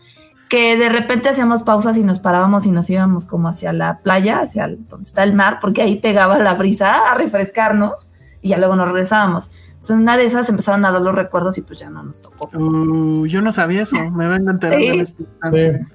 que 0.48 0.76
de 0.76 0.88
repente 0.88 1.28
hacíamos 1.28 1.62
pausas 1.62 1.96
y 1.96 2.02
nos 2.02 2.18
parábamos 2.18 2.66
y 2.66 2.70
nos 2.72 2.90
íbamos 2.90 3.24
como 3.24 3.48
hacia 3.48 3.72
la 3.72 3.98
playa, 4.00 4.40
hacia 4.40 4.64
el- 4.64 4.86
donde 4.88 5.08
está 5.08 5.22
el 5.22 5.32
mar, 5.32 5.58
porque 5.60 5.80
ahí 5.82 5.96
pegaba 5.96 6.38
la 6.38 6.54
brisa 6.54 7.10
a 7.12 7.14
refrescarnos 7.14 8.08
y 8.42 8.48
ya 8.50 8.58
luego 8.58 8.74
nos 8.74 8.88
regresábamos. 8.88 9.50
Entonces, 9.68 9.90
en 9.90 9.98
una 10.00 10.16
de 10.16 10.24
esas 10.24 10.48
empezaron 10.50 10.84
a 10.84 10.90
dar 10.90 11.00
los 11.02 11.14
recuerdos 11.14 11.56
y 11.58 11.62
pues 11.62 11.78
ya 11.78 11.88
no 11.88 12.02
nos 12.02 12.20
tocó. 12.20 12.50
Uh, 12.58 13.26
yo 13.26 13.40
no 13.42 13.52
sabía 13.52 13.82
eso. 13.82 13.96
Me 14.10 14.26
vengo 14.26 14.50
enterando 14.50 14.84
Sí. 14.84 14.88
en 14.88 15.00
instante. 15.00 15.72
Sí. 15.78 15.86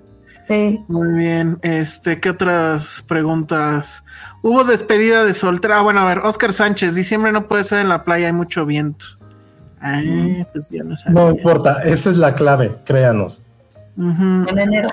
Sí. 0.48 0.86
Muy 0.88 1.10
bien. 1.18 1.58
Este, 1.64 2.20
¿qué 2.20 2.30
otras 2.30 3.04
preguntas? 3.08 4.04
Hubo 4.42 4.64
despedida 4.64 5.24
de 5.26 5.34
soltera. 5.34 5.80
Ah, 5.80 5.82
bueno, 5.82 6.02
a 6.02 6.06
ver, 6.06 6.20
Oscar 6.20 6.54
Sánchez, 6.54 6.96
diciembre 6.96 7.32
no 7.32 7.48
puede 7.48 7.64
ser 7.64 7.80
en 7.80 7.90
la 7.90 8.04
playa, 8.04 8.28
hay 8.28 8.34
mucho 8.34 8.66
viento. 8.66 9.06
Ah, 9.88 10.46
pues 10.52 10.68
ya 10.72 10.84
no 10.84 10.98
sabía. 10.98 11.22
No 11.22 11.30
importa, 11.30 11.82
esa 11.84 12.10
es 12.10 12.18
la 12.18 12.34
clave, 12.34 12.76
créanos. 12.86 13.44
Ujú. 13.98 14.46
En 14.50 14.58
enero. 14.58 14.90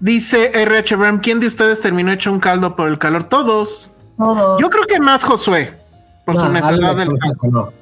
Dice 0.00 0.50
RH 0.54 0.96
Bram, 0.96 1.20
¿quién 1.20 1.38
de 1.38 1.46
ustedes 1.46 1.80
terminó 1.80 2.10
hecho 2.12 2.32
un 2.32 2.40
caldo 2.40 2.74
por 2.74 2.88
el 2.88 2.98
calor? 2.98 3.24
Todos. 3.24 3.90
Todos. 4.16 4.60
Yo 4.60 4.70
creo 4.70 4.84
que 4.86 4.98
más 5.00 5.22
Josué, 5.22 5.78
por 6.24 6.36
su 6.36 6.44
No, 6.44 6.52
necesidad 6.52 6.96
del 6.96 7.08
no, 7.08 7.16
saco. 7.16 7.48
no. 7.50 7.72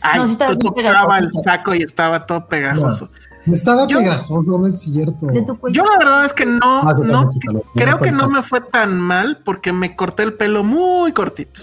Ay, 0.00 0.20
No, 0.20 0.26
sí 0.26 0.32
estaba 0.32 0.50
bien 0.52 0.60
tocaba 0.74 1.18
el 1.18 1.30
saco 1.44 1.74
y 1.74 1.82
estaba 1.82 2.24
todo 2.24 2.46
pegajoso. 2.46 3.10
Estaba 3.46 3.86
Yo- 3.86 3.98
pegajoso, 3.98 4.58
no 4.58 4.66
es 4.68 4.80
cierto. 4.80 5.26
Yo 5.70 5.84
la 5.84 5.98
verdad 5.98 6.24
es 6.24 6.32
que 6.34 6.46
no, 6.46 6.58
Ah, 6.62 6.92
no 7.10 7.28
creo 7.74 7.96
No 7.96 7.98
que 7.98 8.12
no 8.12 8.28
me 8.28 8.42
fue 8.42 8.60
tan 8.60 8.98
mal 9.00 9.38
porque 9.44 9.72
me 9.72 9.96
corté 9.96 10.22
el 10.22 10.34
pelo 10.34 10.62
muy 10.62 11.12
cortito. 11.12 11.62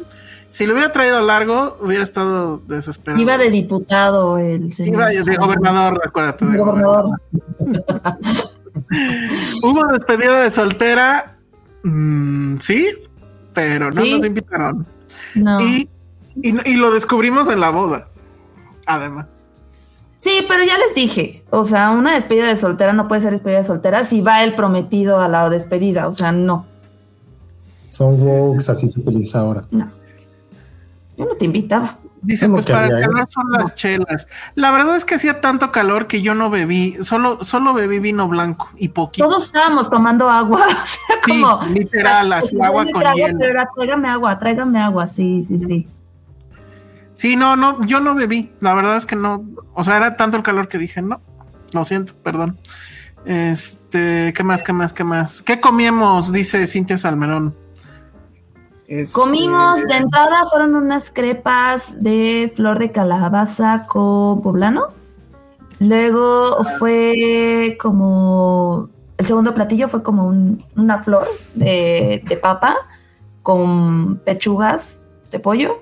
Si 0.57 0.65
lo 0.65 0.73
hubiera 0.73 0.91
traído 0.91 1.21
largo, 1.21 1.77
hubiera 1.81 2.01
estado 2.03 2.57
desesperado. 2.65 3.21
Iba 3.21 3.37
de 3.37 3.51
diputado 3.51 4.39
el 4.39 4.71
señor. 4.71 5.11
Iba 5.13 5.23
de 5.23 5.35
gobernador, 5.35 6.01
acuérdate. 6.03 6.45
De 6.45 6.51
de 6.53 6.57
gobernador. 6.57 7.21
Hubo 9.63 9.85
despedida 9.93 10.41
de 10.41 10.49
soltera, 10.49 11.37
mm, 11.83 12.57
sí, 12.57 12.87
pero 13.53 13.91
no 13.91 14.03
Sí. 14.03 14.13
nos 14.15 14.25
invitaron. 14.25 14.87
No. 15.35 15.61
Y, 15.61 15.87
y, 16.35 16.69
y 16.71 16.75
lo 16.75 16.91
descubrimos 16.91 17.49
en 17.49 17.59
la 17.59 17.69
boda, 17.69 18.07
además. 18.87 19.53
Sí, 20.17 20.43
pero 20.47 20.63
ya 20.63 20.79
les 20.79 20.95
dije, 20.95 21.43
o 21.51 21.65
sea, 21.65 21.91
una 21.91 22.15
despedida 22.15 22.47
de 22.47 22.55
soltera 22.55 22.93
no 22.93 23.07
puede 23.07 23.21
ser 23.21 23.31
despedida 23.31 23.57
de 23.59 23.63
soltera 23.63 24.03
si 24.05 24.21
va 24.21 24.43
el 24.43 24.55
prometido 24.55 25.19
a 25.21 25.27
la 25.27 25.51
despedida, 25.51 26.07
o 26.07 26.13
sea, 26.13 26.31
no, 26.31 26.65
Son 27.89 28.15
wokes, 28.19 28.69
así 28.69 28.87
se 28.87 29.01
utiliza 29.01 29.41
ahora. 29.41 29.65
no. 29.69 29.95
Yo 31.17 31.25
no 31.25 31.35
te 31.35 31.45
invitaba. 31.45 31.97
Dice, 32.21 32.45
¿Cómo 32.45 32.55
pues 32.57 32.65
que 32.65 32.73
para 32.73 32.85
el 32.87 32.93
había, 32.93 33.05
eh? 33.05 33.09
calor 33.09 33.27
son 33.29 33.51
las 33.51 33.75
chelas. 33.75 34.27
La 34.55 34.71
verdad 34.71 34.95
es 34.95 35.05
que 35.05 35.15
hacía 35.15 35.41
tanto 35.41 35.71
calor 35.71 36.07
que 36.07 36.21
yo 36.21 36.35
no 36.35 36.49
bebí, 36.49 36.97
solo, 37.01 37.43
solo 37.43 37.73
bebí 37.73 37.99
vino 37.99 38.27
blanco 38.27 38.69
y 38.75 38.89
poquito. 38.89 39.27
Todos 39.27 39.45
estábamos 39.45 39.89
tomando 39.89 40.29
agua, 40.29 40.59
o 40.65 40.69
sea, 40.69 41.15
Sí, 41.25 41.41
como... 41.41 41.61
literal, 41.73 42.29
Pues, 42.39 42.55
agua 42.61 42.81
"Dame 42.81 42.91
con 42.91 43.05
agua", 43.05 43.15
hielo. 43.15 43.39
Pero 43.39 43.51
era, 43.51 43.69
tráigame 43.75 44.09
agua, 44.09 44.37
tráigame 44.37 44.79
agua, 44.79 45.07
sí, 45.07 45.43
sí, 45.43 45.57
sí. 45.59 45.87
Sí, 47.13 47.35
no, 47.35 47.55
no, 47.55 47.83
yo 47.85 47.99
no 47.99 48.13
bebí. 48.13 48.51
La 48.59 48.75
verdad 48.75 48.95
es 48.95 49.05
que 49.07 49.15
no. 49.15 49.43
O 49.73 49.83
sea, 49.83 49.97
era 49.97 50.15
tanto 50.17 50.37
el 50.37 50.43
calor 50.43 50.67
que 50.67 50.77
dije, 50.77 51.01
no, 51.01 51.19
lo 51.73 51.83
siento, 51.83 52.13
perdón. 52.23 52.59
Este, 53.25 54.33
¿qué 54.35 54.43
más, 54.43 54.61
qué 54.63 54.71
más, 54.73 54.93
qué 54.93 55.03
más? 55.03 55.41
¿Qué 55.41 55.59
comíamos? 55.59 56.31
Dice 56.31 56.65
Cintia 56.67 56.97
Salmerón. 56.97 57.55
Este, 58.87 59.13
Comimos, 59.13 59.85
de 59.85 59.97
entrada 59.97 60.45
fueron 60.49 60.75
unas 60.75 61.11
crepas 61.11 62.01
de 62.01 62.51
flor 62.55 62.79
de 62.79 62.91
calabaza 62.91 63.85
con 63.87 64.41
poblano. 64.41 64.87
Luego 65.79 66.63
fue 66.79 67.77
como, 67.79 68.89
el 69.17 69.25
segundo 69.25 69.53
platillo 69.53 69.89
fue 69.89 70.01
como 70.03 70.25
un- 70.25 70.63
una 70.75 70.99
flor 71.03 71.27
de, 71.53 72.23
de 72.25 72.37
papa 72.37 72.75
con 73.43 74.17
pechugas 74.25 75.03
de 75.31 75.39
pollo, 75.39 75.79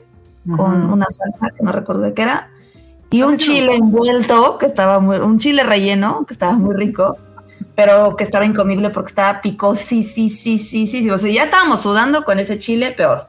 con 0.57 0.91
una 0.91 1.05
salsa 1.09 1.49
que 1.55 1.63
no 1.63 1.71
recuerdo 1.71 2.01
de 2.03 2.13
qué 2.13 2.23
era, 2.23 2.49
y 3.09 3.21
un 3.23 3.37
chile 3.37 3.75
envuelto 3.75 4.57
que 4.57 4.65
estaba 4.65 4.99
muy, 4.99 5.17
un 5.17 5.39
chile 5.39 5.63
relleno 5.63 6.25
que 6.27 6.33
estaba 6.33 6.53
muy 6.53 6.75
rico, 6.75 7.17
pero 7.75 8.15
que 8.15 8.23
estaba 8.23 8.45
incomible 8.45 8.89
porque 8.89 9.09
estaba 9.09 9.41
picosísimo. 9.41 11.13
O 11.13 11.17
sea, 11.17 11.31
ya 11.31 11.43
estábamos 11.43 11.81
sudando 11.81 12.23
con 12.23 12.39
ese 12.39 12.57
chile, 12.57 12.91
peor. 12.91 13.27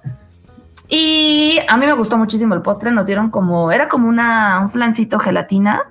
Y 0.89 1.59
a 1.69 1.77
mí 1.77 1.87
me 1.87 1.95
gustó 1.95 2.17
muchísimo 2.17 2.55
el 2.55 2.63
postre. 2.63 2.93
Nos 2.93 3.07
dieron 3.07 3.31
como, 3.31 3.73
era 3.73 3.89
como 3.89 4.09
una, 4.09 4.61
un 4.61 4.71
flancito 4.71 5.19
gelatina 5.19 5.83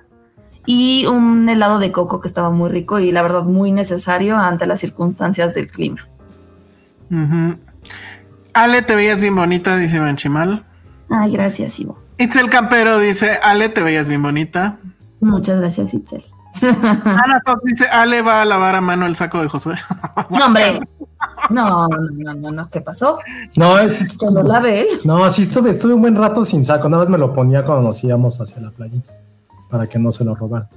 y 0.64 1.06
un 1.06 1.48
helado 1.48 1.78
de 1.78 1.92
coco 1.92 2.20
que 2.20 2.28
estaba 2.28 2.50
muy 2.50 2.70
rico 2.70 2.98
y 2.98 3.12
la 3.12 3.22
verdad 3.22 3.42
muy 3.42 3.72
necesario 3.72 4.36
ante 4.36 4.66
las 4.66 4.80
circunstancias 4.80 5.54
del 5.54 5.68
clima. 5.68 6.08
Ale, 8.52 8.82
te 8.82 8.96
veías 8.96 9.20
bien 9.20 9.36
bonita, 9.36 9.76
dice 9.76 10.00
Manchimal. 10.00 10.64
Ay, 11.08 11.30
gracias, 11.30 11.78
Ivo. 11.78 11.98
Itzel 12.18 12.50
Campero 12.50 12.98
dice, 12.98 13.38
Ale, 13.42 13.68
te 13.68 13.82
veías 13.82 14.08
bien 14.08 14.22
bonita. 14.22 14.78
Muchas 15.20 15.60
gracias, 15.60 15.94
Itzel. 15.94 16.24
Ana 17.04 17.42
Fox 17.44 17.62
dice, 17.64 17.86
Ale 17.86 18.22
va 18.22 18.42
a 18.42 18.44
lavar 18.44 18.74
a 18.74 18.80
mano 18.80 19.06
el 19.06 19.16
saco 19.16 19.40
de 19.40 19.48
Josué. 19.48 19.76
No, 20.30 20.46
hombre. 20.46 20.80
No, 21.50 21.88
no, 21.88 22.34
no, 22.34 22.50
no. 22.50 22.70
¿Qué 22.70 22.80
pasó? 22.80 23.18
No, 23.54 23.78
es, 23.78 24.16
Que 24.16 24.26
lo 24.30 24.42
lave 24.42 24.80
él. 24.82 24.86
no, 25.04 25.30
sí 25.30 25.42
estuve, 25.42 25.70
estuve 25.70 25.94
un 25.94 26.00
buen 26.00 26.16
rato 26.16 26.44
sin 26.44 26.64
saco, 26.64 26.88
nada 26.88 27.02
más 27.02 27.10
me 27.10 27.18
lo 27.18 27.32
ponía 27.32 27.64
cuando 27.64 27.84
nos 27.84 28.02
íbamos 28.02 28.40
hacia 28.40 28.60
la 28.60 28.70
playita, 28.70 29.12
para 29.70 29.86
que 29.86 29.98
no 29.98 30.10
se 30.10 30.24
lo 30.24 30.34
robaran. 30.34 30.68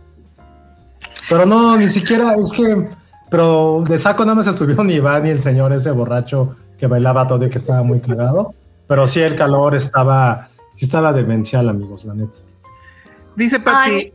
Pero 1.30 1.46
no, 1.46 1.78
ni 1.78 1.88
siquiera, 1.88 2.34
es 2.36 2.52
que, 2.52 2.90
pero 3.30 3.84
de 3.88 3.98
saco 3.98 4.24
nada 4.24 4.36
más 4.36 4.48
estuvieron 4.48 4.90
Iván 4.90 5.26
y 5.28 5.30
el 5.30 5.42
señor 5.42 5.74
ese 5.74 5.92
borracho 5.92 6.56
que 6.78 6.88
bailaba 6.88 7.28
todo 7.28 7.46
y 7.46 7.50
que 7.50 7.58
estaba 7.58 7.84
muy 7.84 8.00
cagado. 8.00 8.54
Pero 8.88 9.08
sí, 9.08 9.22
el 9.22 9.36
calor 9.36 9.76
estaba, 9.76 10.50
sí 10.74 10.86
estaba 10.86 11.14
demencial, 11.14 11.70
amigos, 11.70 12.06
la 12.06 12.16
neta. 12.16 12.38
Dice 13.36 13.60
Pati, 13.60 13.92
Ay. 13.92 14.14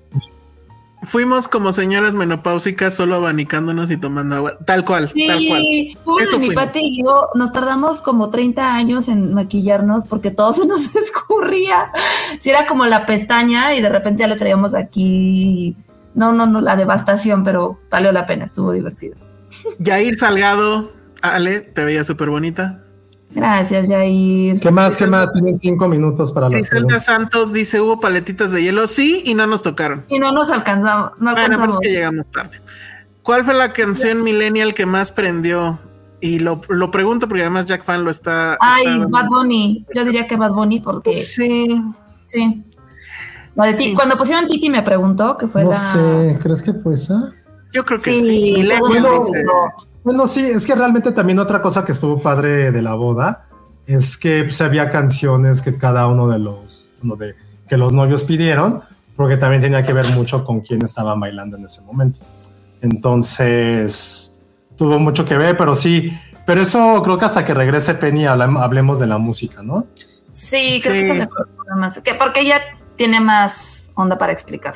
Fuimos 1.07 1.49
como 1.49 1.73
señoras 1.73 2.15
menopáusicas 2.15 2.95
solo 2.95 3.17
abanicándonos 3.17 3.91
y 3.91 3.97
tomando 3.97 4.37
agua. 4.37 4.59
Tal 4.65 4.85
cual, 4.85 5.13
tal 5.13 5.47
cual. 5.49 5.61
Sí, 5.61 5.97
Eso 6.21 6.39
mi. 6.39 6.51
Pati 6.51 6.81
y 6.83 7.03
yo 7.03 7.29
nos 7.35 7.53
tardamos 7.53 8.01
como 8.01 8.31
30 8.31 8.75
años 8.75 9.09
en 9.09 9.35
maquillarnos 9.35 10.05
porque 10.07 10.31
todo 10.31 10.53
se 10.53 10.67
nos 10.67 10.95
escurría. 10.97 11.91
Si 12.41 12.51
era 12.51 12.67
como 12.67 12.87
la 12.87 13.07
pestaña 13.07 13.75
y 13.75 13.83
de 13.83 13.89
repente 13.89 14.21
ya 14.21 14.29
le 14.29 14.37
traíamos 14.37 14.75
aquí. 14.75 15.77
No, 16.15 16.33
no, 16.33 16.47
no, 16.47 16.61
la 16.61 16.77
devastación, 16.77 17.43
pero 17.43 17.81
valió 17.91 18.13
la 18.13 18.25
pena, 18.25 18.45
estuvo 18.45 18.71
divertido. 18.71 19.17
Yair 19.79 20.17
Salgado, 20.17 20.93
Ale, 21.23 21.61
te 21.61 21.85
veía 21.85 22.05
súper 22.05 22.31
bonita. 22.31 22.84
Gracias, 23.35 23.89
Jair. 23.89 24.61
¿Qué 24.61 24.71
más? 24.71 24.97
¿Qué 24.97 25.07
más? 25.07 25.33
Tienen 25.33 25.59
cinco 25.59 25.89
minutos 25.89 26.31
para 26.33 26.49
las 26.49 26.71
Griselda. 26.71 27.01
Santos 27.01 27.53
dice, 27.53 27.81
hubo 27.81 27.99
paletitas 27.99 28.53
de 28.53 28.63
hielo, 28.63 28.87
sí, 28.87 29.23
y 29.27 29.35
no 29.35 29.47
nos 29.47 29.63
tocaron. 29.63 30.05
Y 30.09 30.19
no 30.19 30.31
nos 30.33 30.51
alcanzamos, 30.51 31.11
no 31.19 31.33
Bueno, 31.33 31.35
pero 31.35 31.45
es 31.45 31.51
alcanzamos. 31.51 31.79
que 31.81 31.89
llegamos 31.91 32.27
tarde. 32.31 32.61
¿Cuál 33.23 33.45
fue 33.45 33.55
la 33.55 33.73
canción 33.73 34.23
millennial 34.23 34.75
que 34.75 34.87
más 34.87 35.11
prendió? 35.11 35.79
Y 36.21 36.39
lo, 36.39 36.61
lo 36.69 36.91
pregunto 36.91 37.27
porque 37.29 37.43
además 37.43 37.67
Jack 37.67 37.85
Fan 37.85 38.05
lo 38.05 38.11
está... 38.11 38.57
Ay, 38.61 38.85
está- 38.87 39.07
Bad 39.09 39.27
Bunny. 39.29 39.85
Yo 39.95 40.05
diría 40.05 40.27
que 40.27 40.37
Bad 40.37 40.53
Bunny 40.53 40.81
porque 40.81 41.17
Sí, 41.17 41.67
sí. 42.25 42.63
La 43.55 43.67
de 43.67 43.75
Sí. 43.75 43.95
Cuando 43.95 44.17
pusieron 44.17 44.47
Titi 44.49 44.71
me 44.71 44.83
preguntó 44.83 45.37
que 45.37 45.47
fue 45.49 45.65
No 45.65 45.71
la. 45.71 45.77
sé, 45.77 46.39
¿crees 46.43 46.63
que 46.63 46.73
fue 46.73 46.95
esa? 46.95 47.33
yo 47.73 47.85
creo 47.85 48.01
que 48.01 48.13
sí. 48.13 48.21
Sí, 48.21 48.53
Millennial 48.63 48.81
el 50.05 50.17
Bueno, 50.17 50.27
sí, 50.27 50.45
es 50.45 50.67
que 50.67 50.75
realmente 50.75 51.13
también 51.13 51.39
otra 51.39 51.63
cosa 51.63 51.85
que 51.85 51.93
estuvo 51.93 52.19
padre 52.19 52.71
de 52.71 52.83
la 52.83 52.95
boda 52.95 53.47
es 53.87 54.17
que 54.17 54.45
pues, 54.45 54.61
había 54.61 54.91
canciones 54.91 55.63
que 55.63 55.77
cada 55.77 56.07
uno 56.07 56.29
de 56.29 56.39
los, 56.39 56.89
uno 57.03 57.17
de, 57.17 57.35
que 57.69 57.77
los 57.77 57.93
novios 57.93 58.23
pidieron, 58.23 58.83
porque 59.17 59.37
también 59.37 59.63
tenía 59.63 59.83
que 59.83 59.93
ver 59.93 60.07
mucho 60.15 60.45
con 60.45 60.61
quién 60.61 60.85
estaban 60.85 61.21
bailando 61.21 61.57
en 61.57 61.65
ese 61.65 61.83
momento. 61.83 62.21
Entonces, 62.81 64.39
tuvo 64.77 64.99
mucho 64.99 65.25
que 65.25 65.37
ver, 65.37 65.57
pero 65.57 65.75
sí, 65.75 66.13
pero 66.47 66.61
eso 66.61 67.03
creo 67.03 67.17
que 67.17 67.25
hasta 67.25 67.45
que 67.45 67.55
regrese 67.55 67.95
Penny 67.95 68.27
hablemos 68.27 68.99
de 68.99 69.07
la 69.07 69.19
música, 69.19 69.63
¿no? 69.63 69.87
Sí, 70.29 70.81
creo 70.83 70.95
que 70.95 71.13
Sí. 71.13 71.19
le 71.19 71.29
corresponde 71.29 71.75
más. 71.77 72.01
Que 72.01 72.15
porque 72.15 72.41
ella 72.41 72.61
tiene 72.97 73.21
más 73.21 73.91
onda 73.95 74.19
para 74.19 74.33
explicar. 74.33 74.75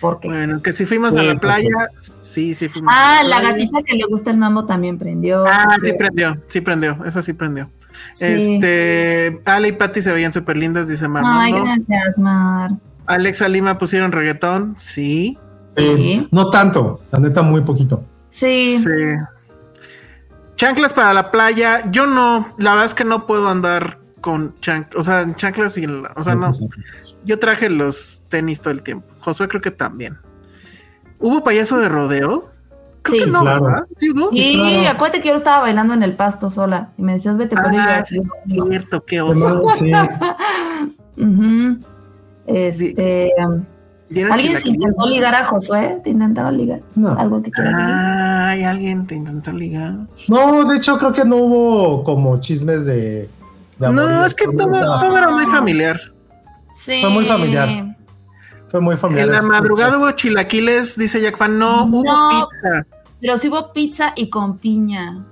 ¿Por 0.00 0.20
qué? 0.20 0.28
Bueno, 0.28 0.62
que 0.62 0.72
si 0.72 0.86
fuimos 0.86 1.12
Sí, 1.14 1.18
a 1.18 1.22
la 1.22 1.40
playa, 1.40 1.88
sí, 2.00 2.54
sí 2.54 2.68
fuimos. 2.68 2.92
Ah, 2.96 3.20
a 3.20 3.24
la 3.24 3.38
playa. 3.38 3.52
gatita 3.52 3.82
que 3.82 3.94
le 3.96 4.04
gusta 4.08 4.30
el 4.30 4.36
mambo 4.36 4.64
también 4.64 4.96
prendió. 4.98 5.44
Ah, 5.46 5.76
sí 5.82 5.90
Sí. 5.90 5.92
prendió, 5.98 6.36
sí 6.46 6.60
prendió, 6.60 6.98
esa 7.04 7.20
sí 7.22 7.32
prendió. 7.32 7.68
Sí. 8.12 8.26
Este, 8.26 9.40
Ale 9.44 9.68
y 9.68 9.72
Patty 9.72 10.00
se 10.00 10.12
veían 10.12 10.32
súper 10.32 10.56
lindas, 10.56 10.86
dice 10.88 11.06
Ay, 11.06 11.10
Marmando. 11.10 11.64
gracias, 11.64 12.18
Mar. 12.18 12.70
Alexa 13.06 13.48
Lima 13.48 13.78
pusieron 13.78 14.12
reggaetón, 14.12 14.74
sí. 14.76 15.38
Sí, 15.76 15.94
Sí. 15.96 16.28
No 16.32 16.50
tanto, 16.50 17.00
la 17.12 17.18
neta, 17.20 17.42
muy 17.42 17.60
poquito. 17.62 18.04
Sí. 18.30 18.78
Sí. 18.82 18.90
Chanclas 20.56 20.92
para 20.92 21.14
la 21.14 21.30
playa, 21.30 21.88
yo 21.90 22.06
no, 22.06 22.54
la 22.58 22.70
verdad 22.72 22.86
es 22.86 22.94
que 22.94 23.04
no 23.04 23.26
puedo 23.26 23.48
andar 23.48 23.98
con 24.20 24.54
chanclas, 24.60 25.00
o 25.00 25.02
sea, 25.02 25.22
en 25.22 25.34
chanclas 25.34 25.76
y, 25.78 25.84
en 25.84 26.02
la- 26.02 26.12
o 26.16 26.22
sea, 26.24 26.34
no, 26.34 26.50
yo 27.24 27.38
traje 27.38 27.68
los 27.70 28.22
tenis 28.28 28.60
todo 28.60 28.72
el 28.72 28.82
tiempo. 28.82 29.06
Josué 29.20 29.48
creo 29.48 29.60
que 29.62 29.70
también. 29.70 30.18
¿Hubo 31.18 31.42
payaso 31.44 31.78
de 31.78 31.88
rodeo? 31.88 32.50
Creo 33.02 33.18
Sí. 33.18 33.24
que 33.24 33.30
no, 33.30 33.40
Claro. 33.42 33.64
¿verdad? 33.64 33.82
¿Sí 33.96 34.10
hubo? 34.10 34.28
Y 34.32 34.54
claro. 34.56 34.88
acuérdate 34.96 35.22
que 35.22 35.28
yo 35.28 35.34
estaba 35.34 35.60
bailando 35.60 35.94
en 35.94 36.02
el 36.02 36.14
pasto 36.16 36.50
sola 36.50 36.90
y 36.98 37.02
me 37.02 37.12
decías 37.12 37.36
vete 37.38 37.56
por 37.56 37.72
ella. 37.72 37.98
Ah, 38.00 38.04
sí, 38.04 38.20
cierto, 38.68 39.04
qué 39.04 39.20
oso. 39.20 39.62
Sí. 39.76 39.90
Este, 42.46 43.30
¿Dieron 44.08 44.32
¿alguien 44.32 44.56
se 44.56 44.68
intentó 44.70 45.06
ligar 45.06 45.34
a 45.34 45.44
Josué? 45.44 46.00
¿Te 46.02 46.08
intentaron 46.10 46.56
ligar? 46.56 46.80
no. 46.94 47.10
¿Algo 47.18 47.42
que 47.42 47.50
quieras 47.50 47.76
decir? 47.76 47.92
Ay, 47.94 48.62
alguien 48.64 49.04
te 49.06 49.14
intentó 49.16 49.52
ligar. 49.52 49.94
No, 50.28 50.64
de 50.66 50.76
hecho, 50.78 50.96
creo 50.96 51.12
que 51.12 51.26
no 51.26 51.36
hubo 51.36 52.04
como 52.04 52.40
chismes 52.40 52.86
de. 52.86 53.28
No, 53.78 54.24
es 54.24 54.34
que 54.34 54.46
todo, 54.46 54.98
todo 55.00 55.16
era 55.18 55.30
muy 55.30 55.46
familiar. 55.46 55.98
Sí. 56.74 57.00
fue 57.00 57.10
muy 57.10 57.24
familiar. 57.26 57.96
Fue 58.68 58.80
muy 58.80 58.96
familiar. 58.96 59.28
En 59.28 59.34
la 59.34 59.42
madrugada 59.42 59.98
hubo 59.98 60.10
chilaquiles, 60.12 60.96
dice 60.98 61.20
Jack 61.20 61.36
Fan. 61.36 61.58
No, 61.58 61.84
hubo 61.84 62.04
No. 62.04 62.30
pizza. 62.30 62.86
Pero 63.20 63.36
sí 63.36 63.48
hubo 63.48 63.72
pizza 63.72 64.12
y 64.14 64.28
con 64.30 64.58
piña. 64.58 65.24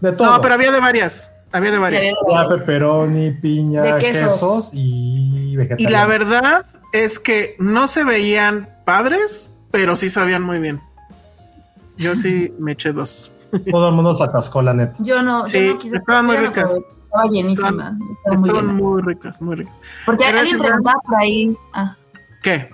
De 0.00 0.12
todo. 0.12 0.30
No, 0.32 0.40
pero 0.40 0.54
había 0.54 0.70
de 0.72 0.80
varias. 0.80 1.32
Había 1.52 1.70
de 1.70 1.78
varias. 1.78 2.14
Ya 2.30 2.48
pepperoni, 2.48 3.30
piña, 3.30 3.82
De 3.82 3.96
quesos. 3.98 4.32
quesos. 4.32 4.70
y 4.74 5.52
Y 5.52 5.56
vegetales. 5.56 5.90
la 5.90 6.04
verdad 6.06 6.66
es 6.92 7.18
que 7.18 7.56
no 7.58 7.86
se 7.86 8.04
veían 8.04 8.68
padres, 8.84 9.52
pero 9.70 9.96
sí 9.96 10.10
sabían 10.10 10.42
muy 10.42 10.58
bien. 10.58 10.82
Yo 11.96 12.14
sí 12.16 12.52
me 12.58 12.72
eché 12.72 12.92
dos. 12.92 13.30
Todo 13.70 13.88
el 13.88 13.94
mundo 13.94 14.12
se 14.12 14.24
atascó, 14.24 14.60
la 14.60 14.74
neta. 14.74 14.94
Yo 14.98 15.22
no, 15.22 15.46
Sí, 15.46 15.66
yo 15.68 15.72
no 15.74 15.78
quise. 15.78 15.96
estaban 15.96 16.26
muy 16.26 16.36
no 16.36 16.42
ricas. 16.42 16.72
probé. 16.72 16.86
Estaba 17.16 17.32
llenísima. 17.32 17.98
Estaba 18.10 18.36
muy 18.36 18.48
Estaban 18.48 18.66
llena. 18.66 18.72
muy 18.72 19.02
ricas, 19.02 19.40
muy 19.42 19.56
ricas. 19.56 19.74
Porque 20.04 20.24
alguien 20.24 20.58
preguntaba 20.58 21.00
por 21.04 21.16
ahí. 21.16 21.56
Ah. 21.72 21.96
¿Qué? 22.42 22.70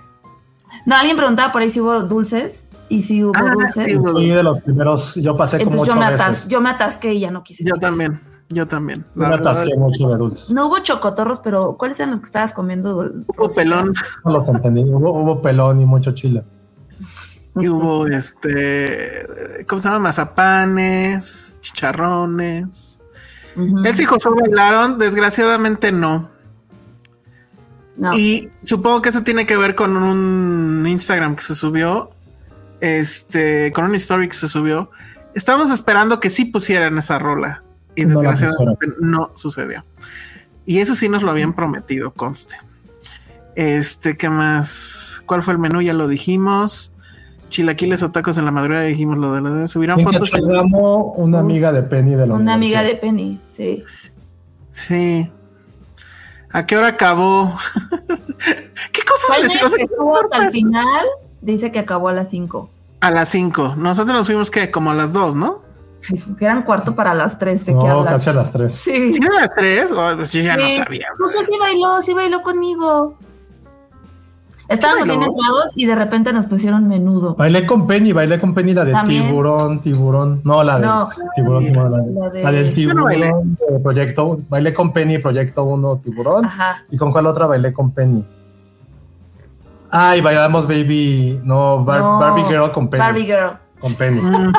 No, 0.85 0.95
alguien 0.95 1.15
preguntaba 1.17 1.51
por 1.51 1.61
ahí 1.61 1.69
si 1.69 1.79
hubo 1.81 2.01
dulces. 2.03 2.69
Y 2.89 3.01
si 3.03 3.23
hubo 3.23 3.31
Ah, 3.35 3.51
dulces. 3.53 3.85
sí 3.85 4.27
de 4.29 4.43
los 4.43 4.61
primeros. 4.63 5.15
Yo 5.15 5.35
pasé 5.37 5.57
como 5.57 5.71
Entonces 5.71 5.87
yo 5.87 5.93
ocho 5.93 5.99
me, 5.99 6.05
atas- 6.15 6.29
veces. 6.29 6.47
yo 6.47 6.61
me 6.61 6.69
atasqué 6.69 7.13
y 7.13 7.19
ya 7.21 7.31
no 7.31 7.43
quise. 7.43 7.63
Yo 7.63 7.75
también, 7.75 8.19
yo 8.49 8.67
también. 8.67 9.05
Yo 9.15 9.21
La 9.21 9.29
me 9.29 9.35
verdad, 9.37 9.53
atasqué 9.53 9.75
mucho 9.77 10.09
de 10.09 10.17
dulces. 10.17 10.51
No 10.51 10.67
hubo 10.67 10.79
chocotorros, 10.79 11.39
pero 11.39 11.75
¿cuáles 11.77 11.99
eran 11.99 12.11
los 12.11 12.19
que 12.19 12.25
estabas 12.25 12.53
comiendo? 12.53 12.95
hubo 12.97 13.47
pelón 13.55 13.93
No 14.25 14.31
los 14.31 14.47
entendí. 14.49 14.83
Hubo, 14.83 15.11
hubo 15.13 15.41
pelón 15.41 15.81
y 15.81 15.85
mucho 15.85 16.11
chile. 16.11 16.43
y 17.55 17.67
hubo 17.69 18.05
este, 18.07 19.63
¿cómo 19.67 19.79
se 19.79 19.87
llama? 19.87 19.99
Mazapanes, 19.99 21.55
chicharrones. 21.61 22.92
Ujú. 23.55 23.83
Él 23.85 23.95
y 23.99 24.03
Josué 24.05 24.33
bailaron, 24.41 24.97
desgraciadamente 24.97 25.91
no. 25.91 26.29
No. 27.95 28.13
Y 28.13 28.49
supongo 28.63 29.01
que 29.01 29.09
eso 29.09 29.21
tiene 29.21 29.45
que 29.45 29.55
ver 29.55 29.75
con 29.75 29.95
un 29.97 30.83
Instagram 30.87 31.35
que 31.35 31.43
se 31.43 31.55
subió, 31.55 32.11
este, 32.81 33.71
con 33.71 33.85
un 33.85 33.95
story 33.95 34.27
que 34.27 34.33
se 34.33 34.47
subió. 34.47 34.89
Estábamos 35.35 35.71
esperando 35.71 36.19
que 36.19 36.29
sí 36.29 36.45
pusieran 36.45 36.97
esa 36.97 37.19
rola 37.19 37.63
y 37.95 38.05
No 38.05 38.19
desgraciadamente 38.19 38.87
no 38.99 39.31
sucedió. 39.35 39.85
Y 40.65 40.79
eso 40.79 40.95
sí 40.95 41.09
nos 41.09 41.23
lo 41.23 41.31
habían 41.31 41.53
prometido, 41.53 42.11
conste. 42.11 42.55
Este, 43.55 44.17
¿qué 44.17 44.29
más? 44.29 45.21
¿Cuál 45.25 45.43
fue 45.43 45.53
el 45.53 45.59
menú? 45.59 45.81
Ya 45.81 45.93
lo 45.93 46.07
dijimos. 46.07 46.92
Chilaquiles 47.53 48.01
o 48.01 48.09
tacos 48.09 48.35
en 48.39 48.45
la 48.45 48.51
madrugada 48.51 48.83
dijimos 48.85 49.15
lo 49.19 49.31
de 49.31 49.41
la 49.41 49.67
subieron 49.67 49.99
En 49.99 50.05
fotos. 50.07 50.31
Cachagamo, 50.31 51.13
una 51.17 51.37
amiga 51.37 51.71
de 51.71 51.83
Penny 51.83 52.15
de 52.15 52.25
la 52.25 52.33
Una 52.33 52.55
amiga 52.55 52.81
de 52.81 52.95
Penny, 52.95 53.39
sí. 53.47 53.83
Sí. 54.71 55.29
¿A 56.51 56.65
qué 56.65 56.75
hora 56.77 56.87
acabó? 56.87 57.55
¿Qué 58.91 59.01
cosas 59.03 59.25
¿Cuál 59.27 59.41
les 59.43 59.55
es 59.55 59.63
o 59.63 59.69
sea, 59.69 59.77
que 59.77 59.83
estuvo 59.83 60.17
hasta 60.19 60.45
el 60.45 60.51
final? 60.51 61.05
Dice 61.41 61.71
que 61.71 61.77
acabó 61.77 62.07
a 62.09 62.13
las 62.13 62.31
5. 62.31 62.69
A 63.01 63.11
las 63.11 63.29
5. 63.29 63.75
Nosotros 63.77 64.17
nos 64.17 64.25
fuimos 64.25 64.49
que 64.49 64.71
como 64.71 64.89
a 64.89 64.95
las 64.95 65.13
2, 65.13 65.35
¿no? 65.35 65.61
Que 66.39 66.45
eran 66.45 66.63
cuarto 66.63 66.95
para 66.95 67.13
las 67.13 67.37
3. 67.37 67.67
¿De 67.67 67.71
qué 67.73 67.77
No, 67.77 67.91
hablas? 67.99 68.13
casi 68.13 68.29
a 68.31 68.33
las 68.33 68.51
tres. 68.51 68.73
Sí. 68.73 69.13
¿Sí 69.13 69.19
eran 69.23 69.35
las 69.35 69.53
3? 69.53 69.91
yo 70.31 70.41
ya 70.41 70.57
no 70.57 70.65
Sí. 70.65 70.73
sabía. 70.77 71.07
No 71.19 71.27
sé 71.27 71.43
si 71.43 71.55
bailó, 71.59 72.01
sí 72.01 72.13
bailó 72.15 72.41
conmigo. 72.41 73.15
Estábamos 74.73 75.07
bien 75.07 75.21
entrados 75.23 75.77
y 75.77 75.85
de 75.85 75.95
repente 75.95 76.33
nos 76.33 76.45
pusieron 76.47 76.87
menudo. 76.87 77.35
Bailé 77.35 77.65
con 77.65 77.87
Penny, 77.87 78.11
bailé 78.11 78.39
con 78.39 78.53
Penny 78.53 78.73
la 78.73 78.83
de 78.85 78.91
También. 78.91 79.27
tiburón, 79.27 79.79
tiburón. 79.81 80.41
No, 80.43 80.63
la 80.63 80.79
de 80.79 80.85
No. 80.85 81.09
tiburón, 81.35 81.65
tiburón, 81.65 81.91
la, 81.91 81.97
de- 81.99 82.11
La 82.13 82.29
de- 82.29 82.43
la 82.43 82.51
del 82.51 82.67
no 82.67 82.73
tiburón 82.73 83.03
bailé. 83.05 83.31
de 83.71 83.79
proyecto. 83.79 84.37
Bailé 84.49 84.73
con 84.73 84.91
Penny, 84.93 85.17
proyecto 85.19 85.63
1, 85.63 85.97
tiburón. 86.03 86.45
Ajá. 86.45 86.83
¿Y 86.89 86.97
con 86.97 87.11
cuál 87.11 87.27
otra 87.27 87.45
bailé 87.47 87.71
con 87.73 87.91
Penny? 87.91 88.25
Ay, 89.91 90.21
bailamos 90.21 90.67
Baby, 90.67 91.39
no, 91.43 91.83
Bar- 91.85 91.99
No, 91.99 92.19
Barbie 92.19 92.43
Girl 92.45 92.71
con 92.71 92.89
Penny. 92.89 92.99
Barbie 93.01 93.23
Girl. 93.25 93.51
Con 93.79 93.93
Penny. 93.95 94.21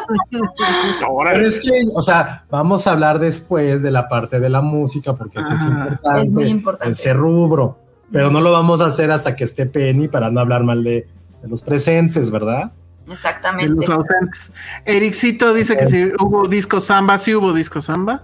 Ahora 1.07 1.33
Pero 1.33 1.47
es 1.47 1.61
que, 1.61 1.71
o 1.95 2.03
sea, 2.03 2.45
vamos 2.51 2.87
a 2.87 2.93
hablar 2.93 3.19
después 3.19 3.83
de 3.83 3.91
la 3.91 4.09
parte 4.09 4.39
de 4.39 4.49
la 4.49 4.61
música 4.61 5.15
porque 5.15 5.41
eso 5.41 5.55
es 5.55 5.63
importante. 5.63 6.23
Es 6.23 6.31
muy 6.33 6.45
importante. 6.47 6.91
Ese 6.93 7.13
rubro. 7.15 7.79
Pero 8.15 8.31
no 8.31 8.41
lo 8.41 8.53
vamos 8.53 8.81
a 8.81 8.87
hacer 8.87 9.11
hasta 9.11 9.35
que 9.35 9.43
esté 9.43 9.67
Penny 9.67 10.07
para 10.07 10.31
no 10.31 10.39
hablar 10.39 10.63
mal 10.63 10.85
de, 10.85 11.09
de 11.43 11.49
los 11.49 11.63
presentes, 11.63 12.31
¿verdad? 12.31 12.73
de 13.07 13.13
Exactamente. 13.13 13.75
los 13.75 13.89
ausentes. 13.89 14.53
Ericito 14.85 15.53
dice 15.53 15.77
que 15.77 15.87
si 15.87 16.13
hubo 16.21 16.47
disco 16.47 16.79
samba, 16.79 17.19
sí 17.19 17.35
hubo 17.35 17.53
disco 17.53 17.81
samba. 17.81 18.23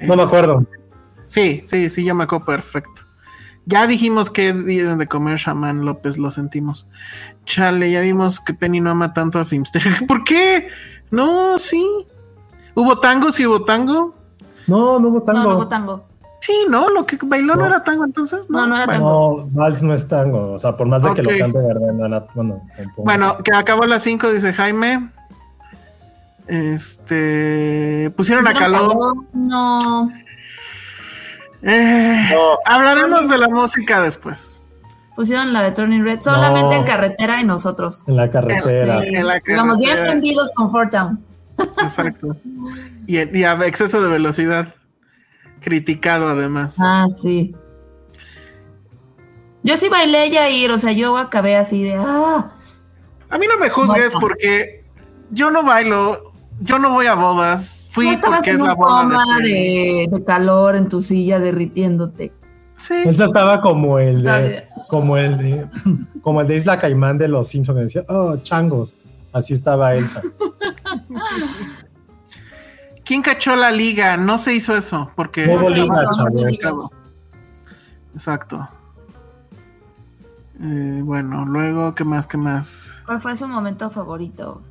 No 0.00 0.16
me 0.16 0.22
acuerdo. 0.22 0.64
Sí, 1.26 1.64
sí, 1.66 1.90
sí, 1.90 2.04
yo 2.04 2.14
me 2.14 2.22
acuerdo 2.22 2.46
perfecto. 2.46 3.02
Ya 3.64 3.88
dijimos 3.88 4.30
que 4.30 4.52
deben 4.52 4.98
de 4.98 5.08
comer 5.08 5.38
Shaman 5.38 5.84
López, 5.84 6.18
lo 6.18 6.30
sentimos. 6.30 6.86
Chale, 7.44 7.90
ya 7.90 8.00
vimos 8.00 8.38
que 8.38 8.54
Penny 8.54 8.80
no 8.80 8.90
ama 8.90 9.12
tanto 9.12 9.40
a 9.40 9.44
Filmster. 9.44 9.82
¿Por 10.06 10.22
qué? 10.22 10.68
No, 11.10 11.58
sí. 11.58 11.84
¿Hubo 12.74 13.00
tango? 13.00 13.32
Sí, 13.32 13.44
hubo 13.44 13.64
tango. 13.64 14.14
No, 14.66 15.00
no 15.00 15.08
hubo 15.08 15.22
tango. 15.22 15.42
No, 15.42 15.48
no 15.50 15.56
hubo 15.56 15.68
tango. 15.68 16.11
Sí, 16.42 16.52
no, 16.68 16.90
lo 16.90 17.06
que 17.06 17.16
bailó 17.22 17.54
no, 17.54 17.60
No. 17.60 17.66
era 17.66 17.84
tango 17.84 18.04
entonces. 18.04 18.50
No, 18.50 18.66
no 18.66 18.74
era 18.76 18.84
bueno, 18.86 19.00
tango. 19.00 19.48
No, 19.52 19.60
Vals 19.62 19.82
no 19.82 19.94
es 19.94 20.08
tango. 20.08 20.52
O 20.54 20.58
sea, 20.58 20.76
por 20.76 20.88
más 20.88 21.02
de 21.04 21.14
que 21.14 21.22
lo 21.22 21.30
cante 21.38 21.58
verdad, 21.58 21.92
no 21.92 22.04
era- 22.06 22.26
bueno, 22.34 22.62
tampoco. 22.76 23.02
Bueno, 23.04 23.38
que 23.44 23.54
acabó 23.54 23.84
a 23.84 23.86
las 23.86 24.02
5, 24.02 24.28
dice 24.32 24.52
Jaime. 24.52 25.08
Este. 26.48 28.12
Pusieron 28.16 28.46
a 28.46 28.50
¿Pusieron 28.52 28.72
calor. 28.72 28.88
calor? 28.92 29.16
No. 29.32 30.10
Eh, 31.62 32.28
No. 32.32 32.58
hablaremos 32.66 33.28
de 33.28 33.38
la 33.38 33.48
música 33.48 34.02
después. 34.02 34.62
Pusieron 35.14 35.52
la 35.52 35.62
de 35.62 35.72
Turning 35.72 36.02
Red 36.04 36.20
solamente 36.22 36.74
No. 36.74 36.80
en 36.80 36.84
carretera 36.84 37.40
y 37.40 37.44
nosotros. 37.44 38.02
en 38.08 38.16
la 38.16 38.28
carretera. 38.30 39.02
Sí, 39.02 39.08
en 39.14 39.26
la 39.26 39.40
Íbamos 39.46 39.78
bien 39.78 39.90
carretera. 39.90 40.10
prendidos 40.10 40.50
con. 40.56 41.20
Exacto. 41.82 42.36
Y, 43.06 43.38
y 43.38 43.44
a 43.44 43.52
exceso 43.64 44.02
de 44.02 44.08
velocidad. 44.08 44.74
Criticado 45.62 46.28
además. 46.28 46.76
Ah, 46.78 47.06
sí. 47.08 47.54
Yo 49.62 49.76
sí 49.76 49.88
bailé 49.88 50.30
ya 50.30 50.50
ir, 50.50 50.70
o 50.70 50.78
sea, 50.78 50.92
yo 50.92 51.16
acabé 51.16 51.56
así 51.56 51.82
de 51.82 51.94
ah. 51.94 52.50
A 53.30 53.38
mí 53.38 53.46
no 53.46 53.56
me 53.58 53.70
juzgues 53.70 54.12
porque 54.20 54.84
yo 55.30 55.50
no 55.50 55.62
bailo, 55.62 56.32
yo 56.60 56.78
no 56.78 56.90
voy 56.90 57.06
a 57.06 57.14
bodas. 57.14 57.86
Fui 57.90 58.16
porque 58.18 58.50
en 58.50 58.56
es 58.56 58.62
la 58.62 58.74
boda 58.74 59.02
coma 59.02 59.38
de, 59.38 59.48
de, 59.48 60.08
de 60.10 60.24
calor 60.24 60.76
en 60.76 60.88
tu 60.88 61.00
silla 61.00 61.38
derritiéndote. 61.38 62.32
Sí. 62.74 62.94
Elsa 63.04 63.26
estaba 63.26 63.60
como 63.60 63.98
el 63.98 64.22
de, 64.22 64.66
como 64.88 65.16
el 65.16 65.38
de, 65.38 65.66
como 66.22 66.40
el 66.40 66.48
de 66.48 66.56
Isla 66.56 66.78
Caimán 66.78 67.18
de 67.18 67.28
los 67.28 67.48
Simpsons 67.48 67.76
que 67.76 67.82
decía, 67.82 68.04
oh, 68.08 68.36
changos. 68.38 68.96
Así 69.32 69.54
estaba 69.54 69.94
Elsa. 69.94 70.20
¿Quién 73.04 73.22
cachó 73.22 73.56
la 73.56 73.70
liga? 73.70 74.16
No 74.16 74.38
se 74.38 74.54
hizo 74.54 74.76
eso 74.76 75.10
porque 75.14 75.46
No 75.46 75.68
se 75.68 76.50
hizo, 76.50 76.90
Exacto. 78.14 78.68
Eh, 80.60 81.00
bueno, 81.02 81.44
luego, 81.44 81.94
¿qué 81.94 82.04
más? 82.04 82.26
¿Qué 82.26 82.36
más? 82.36 82.98
¿Cuál 83.04 83.20
fue 83.20 83.36
su 83.36 83.48
momento 83.48 83.90
favorito? 83.90 84.62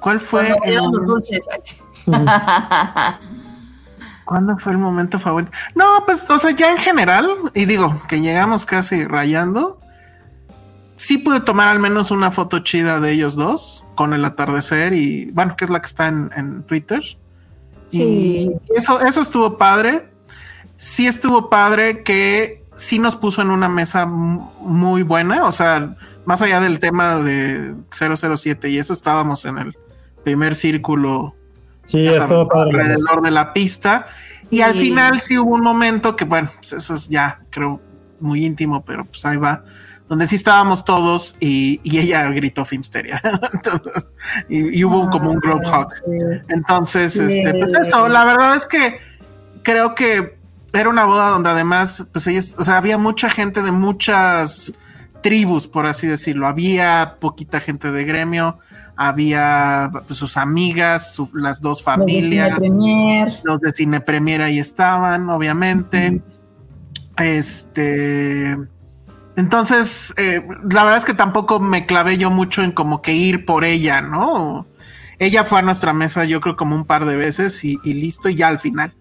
¿Cuál 0.00 0.20
fue 0.20 0.48
Cuando 0.48 0.64
el 0.66 0.92
los 0.92 1.06
dulces. 1.06 1.48
¿Cuándo 4.24 4.58
fue 4.58 4.72
el 4.72 4.78
momento 4.78 5.18
favorito? 5.18 5.52
No, 5.74 5.84
pues, 6.04 6.28
o 6.28 6.38
sea, 6.38 6.50
ya 6.50 6.70
en 6.72 6.78
general, 6.78 7.28
y 7.54 7.64
digo 7.64 8.02
que 8.08 8.20
llegamos 8.20 8.66
casi 8.66 9.04
rayando, 9.04 9.80
sí 10.96 11.18
pude 11.18 11.40
tomar 11.40 11.68
al 11.68 11.78
menos 11.78 12.10
una 12.10 12.30
foto 12.30 12.60
chida 12.60 13.00
de 13.00 13.12
ellos 13.12 13.36
dos 13.36 13.84
con 13.94 14.12
el 14.12 14.24
atardecer 14.24 14.92
y, 14.92 15.30
bueno, 15.32 15.56
que 15.56 15.64
es 15.64 15.70
la 15.70 15.80
que 15.80 15.86
está 15.86 16.08
en, 16.08 16.30
en 16.36 16.62
Twitter. 16.64 17.02
Sí. 17.88 18.02
Y 18.02 18.76
eso, 18.76 19.00
eso 19.00 19.20
estuvo 19.20 19.56
padre. 19.58 20.10
Sí 20.76 21.06
estuvo 21.06 21.48
padre 21.48 22.02
que 22.02 22.64
sí 22.74 22.98
nos 22.98 23.16
puso 23.16 23.40
en 23.40 23.50
una 23.50 23.68
mesa 23.68 24.04
muy 24.06 25.02
buena, 25.02 25.46
o 25.46 25.52
sea, 25.52 25.96
más 26.26 26.42
allá 26.42 26.60
del 26.60 26.80
tema 26.80 27.16
de 27.20 27.74
007 27.90 28.68
y 28.68 28.78
eso 28.78 28.92
estábamos 28.92 29.46
en 29.46 29.58
el 29.58 29.76
primer 30.24 30.54
círculo 30.54 31.34
Sí, 31.86 32.02
ya 32.02 32.12
estuvo 32.12 32.26
sabes, 32.28 32.48
padre. 32.52 32.80
alrededor 32.80 33.22
de 33.22 33.30
la 33.30 33.52
pista. 33.52 34.06
Y 34.50 34.60
al 34.60 34.74
final 34.74 35.18
sí 35.20 35.38
hubo 35.38 35.54
un 35.54 35.62
momento 35.62 36.14
que, 36.14 36.24
bueno, 36.24 36.50
pues 36.56 36.72
eso 36.72 36.94
es 36.94 37.08
ya, 37.08 37.40
creo, 37.50 37.80
muy 38.20 38.44
íntimo, 38.44 38.84
pero 38.84 39.04
pues 39.04 39.24
ahí 39.24 39.36
va, 39.36 39.64
donde 40.08 40.26
sí 40.26 40.36
estábamos 40.36 40.84
todos 40.84 41.34
y, 41.40 41.80
y 41.82 41.98
ella 41.98 42.28
gritó 42.30 42.64
Filmsteria. 42.64 43.20
Entonces, 43.52 44.08
y, 44.48 44.78
y 44.78 44.84
hubo 44.84 45.10
como 45.10 45.30
un 45.30 45.38
group 45.38 45.62
hug. 45.66 45.88
Entonces, 46.48 47.16
este, 47.16 47.54
pues 47.54 47.72
eso, 47.74 48.08
la 48.08 48.24
verdad 48.24 48.54
es 48.54 48.66
que 48.66 48.98
creo 49.62 49.94
que 49.94 50.36
era 50.72 50.88
una 50.88 51.04
boda 51.06 51.30
donde 51.30 51.48
además, 51.50 52.06
pues 52.12 52.26
ellos, 52.28 52.54
o 52.58 52.64
sea, 52.64 52.76
había 52.76 52.98
mucha 52.98 53.28
gente 53.30 53.62
de 53.62 53.72
muchas 53.72 54.72
tribus, 55.22 55.66
por 55.66 55.86
así 55.86 56.06
decirlo. 56.06 56.46
Había 56.46 57.16
poquita 57.18 57.58
gente 57.58 57.90
de 57.90 58.04
gremio, 58.04 58.58
había 58.94 59.90
pues, 60.06 60.18
sus 60.18 60.36
amigas, 60.36 61.14
su- 61.14 61.30
las 61.34 61.60
dos 61.60 61.82
Los 61.84 61.96
de 62.06 62.12
Cine 62.12 62.22
familias, 62.22 62.58
Premier. 62.58 63.32
los 63.42 63.60
de 63.60 63.72
Cine 63.72 64.00
Premier 64.00 64.42
ahí 64.42 64.58
estaban, 64.60 65.28
obviamente. 65.30 66.20
Este. 67.16 68.56
Entonces, 69.36 70.14
eh, 70.16 70.46
la 70.70 70.82
verdad 70.84 70.96
es 70.98 71.04
que 71.04 71.14
tampoco 71.14 71.60
me 71.60 71.84
clavé 71.86 72.16
yo 72.18 72.30
mucho 72.30 72.62
en 72.62 72.72
como 72.72 73.02
que 73.02 73.12
ir 73.12 73.44
por 73.44 73.64
ella, 73.64 74.00
¿no? 74.00 74.66
Ella 75.18 75.44
fue 75.44 75.58
a 75.58 75.62
nuestra 75.62 75.92
mesa, 75.92 76.24
yo 76.24 76.40
creo, 76.40 76.56
como 76.56 76.74
un 76.74 76.84
par 76.86 77.04
de 77.04 77.16
veces 77.16 77.62
y, 77.64 77.78
listo, 77.84 78.28
y 78.28 78.36
ya 78.36 78.48
al 78.48 78.58
final. 78.58 78.94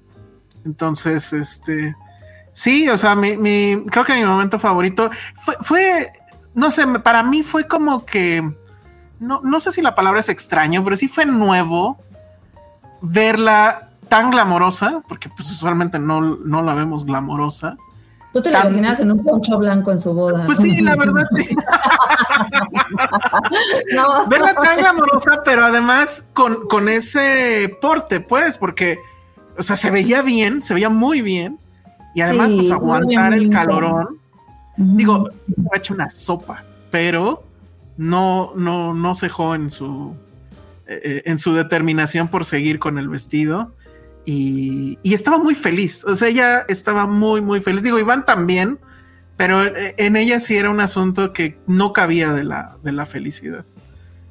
Entonces, 0.65 1.31
este. 1.33 1.95
Sí, 2.53 2.87
o 2.89 2.97
sea, 2.97 3.15
mi, 3.15 3.37
mi- 3.37 3.85
creo 3.89 4.03
que 4.05 4.13
mi 4.15 4.25
momento 4.25 4.59
favorito 4.59 5.09
fue, 5.43 5.55
fue, 5.61 6.09
no 6.53 6.71
sé, 6.71 6.85
para 6.99 7.21
mí 7.23 7.43
fue 7.43 7.67
como 7.67 8.05
que, 8.05 8.49
no, 9.19 9.41
no 9.43 9.59
sé 9.59 9.71
si 9.73 9.81
la 9.81 9.95
palabra 9.95 10.21
es 10.21 10.29
extraño, 10.29 10.83
pero 10.83 10.95
sí 10.95 11.07
fue 11.09 11.25
nuevo 11.25 11.97
verla 13.01 13.89
tan 14.09 14.31
glamorosa, 14.31 15.01
porque 15.07 15.29
pues 15.29 15.49
usualmente 15.51 15.99
no, 15.99 16.21
no 16.21 16.61
la 16.61 16.73
vemos 16.73 17.05
glamorosa. 17.05 17.75
Tú 18.35 18.41
te 18.41 18.51
la 18.51 18.65
imaginas 18.65 18.99
en 18.99 19.13
un 19.13 19.23
poncho 19.23 19.57
blanco 19.57 19.93
en 19.93 19.99
su 20.01 20.13
boda. 20.13 20.45
Pues 20.45 20.57
sí, 20.57 20.75
la 20.81 20.97
verdad 20.97 21.23
sí. 21.33 21.47
No. 23.95 24.27
Verla 24.27 24.53
tan 24.55 24.77
glamorosa, 24.77 25.41
pero 25.45 25.63
además 25.63 26.21
con, 26.33 26.67
con 26.67 26.89
ese 26.89 27.77
porte, 27.79 28.19
pues, 28.19 28.57
porque, 28.57 28.99
o 29.57 29.63
sea, 29.63 29.77
se 29.77 29.89
veía 29.89 30.21
bien, 30.21 30.61
se 30.61 30.73
veía 30.73 30.89
muy 30.89 31.21
bien. 31.21 31.59
Y 32.13 32.19
además, 32.19 32.49
Sí, 32.49 32.57
pues, 32.57 32.71
aguantar 32.71 33.35
el 33.35 33.49
calorón. 33.51 34.19
Ujú. 34.77 34.97
Digo, 34.97 35.29
ha 35.71 35.77
hecho 35.77 35.93
una 35.93 36.09
sopa, 36.09 36.65
pero 36.91 37.41
no, 37.95 38.51
no, 38.57 38.93
no 38.93 39.15
cejó 39.15 39.55
en 39.55 39.71
su, 39.71 40.13
eh, 40.87 41.21
en 41.23 41.39
su 41.39 41.53
determinación 41.53 42.27
por 42.27 42.43
seguir 42.43 42.79
con 42.79 42.97
el 42.97 43.07
vestido. 43.07 43.74
Y, 44.25 44.97
y 45.03 45.13
estaba 45.13 45.37
muy 45.37 45.55
feliz. 45.55 46.03
O 46.05 46.15
sea, 46.15 46.27
ella 46.29 46.65
estaba 46.67 47.07
muy, 47.07 47.41
muy 47.41 47.61
feliz. 47.61 47.83
Digo, 47.83 47.99
Iván 47.99 48.25
también, 48.25 48.79
pero 49.37 49.61
en 49.75 50.15
ella 50.15 50.39
sí 50.39 50.57
era 50.57 50.69
un 50.69 50.79
asunto 50.79 51.31
que 51.33 51.57
no 51.67 51.93
cabía 51.93 52.31
de 52.33 52.43
la, 52.43 52.77
de 52.83 52.91
la 52.91 53.05
felicidad. 53.05 53.65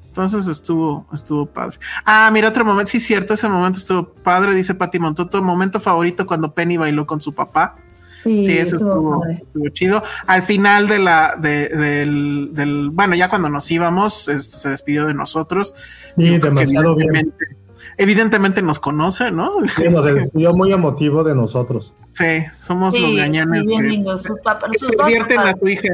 Entonces 0.09 0.47
estuvo, 0.47 1.07
estuvo 1.13 1.47
padre. 1.47 1.79
Ah, 2.05 2.31
mira, 2.33 2.49
otro 2.49 2.65
momento, 2.65 2.91
sí, 2.91 3.01
cierto, 3.01 3.35
ese 3.35 3.49
momento 3.49 3.79
estuvo 3.81 4.09
padre, 4.09 4.55
dice 4.55 4.75
Pati 4.75 4.99
Montoto, 5.01 5.43
momento 5.43 5.81
favorito 5.81 6.25
cuando 6.27 6.55
Penny 6.55 6.77
bailó 6.77 7.07
con 7.07 7.21
su 7.21 7.33
papá. 7.35 7.77
Sí, 8.23 8.45
Sí, 8.45 8.53
eso 8.57 8.77
estuvo 8.77 9.25
estuvo, 9.27 9.69
chido. 9.69 10.03
Al 10.27 10.43
final 10.45 10.89
de 10.89 10.99
la, 10.99 11.37
de- 11.39 11.69
del, 11.69 12.51
del- 12.53 12.91
bueno, 12.91 13.15
ya 13.17 13.29
cuando 13.29 13.49
nos 13.49 13.71
íbamos, 13.71 14.29
este, 14.29 14.57
se 14.57 14.69
despidió 14.71 15.05
de 15.05 15.15
nosotros. 15.15 15.75
Sí, 16.17 16.39
demasiado 16.39 16.95
bien. 16.95 17.35
Evidentemente, 17.97 18.63
nos 18.63 18.79
conoce, 18.79 19.31
¿no? 19.31 19.53
Sí, 19.77 19.85
nos 19.91 20.05
despidió 20.15 20.55
muy 20.55 20.73
emotivo 20.73 21.23
de 21.25 21.35
nosotros. 21.35 21.93
Sí, 22.07 22.45
somos 22.55 22.95
Sí, 22.95 23.01
los 23.01 23.15
gañanes 23.17 23.63
muy 23.65 23.67
bien 23.67 23.89
lindos. 23.89 24.23
Sus, 24.23 24.39
divierten 25.05 25.39
a 25.41 25.55
su 25.55 25.69
hija 25.69 25.89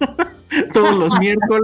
todos 0.72 0.96
los 0.96 1.18
miércoles. 1.18 1.62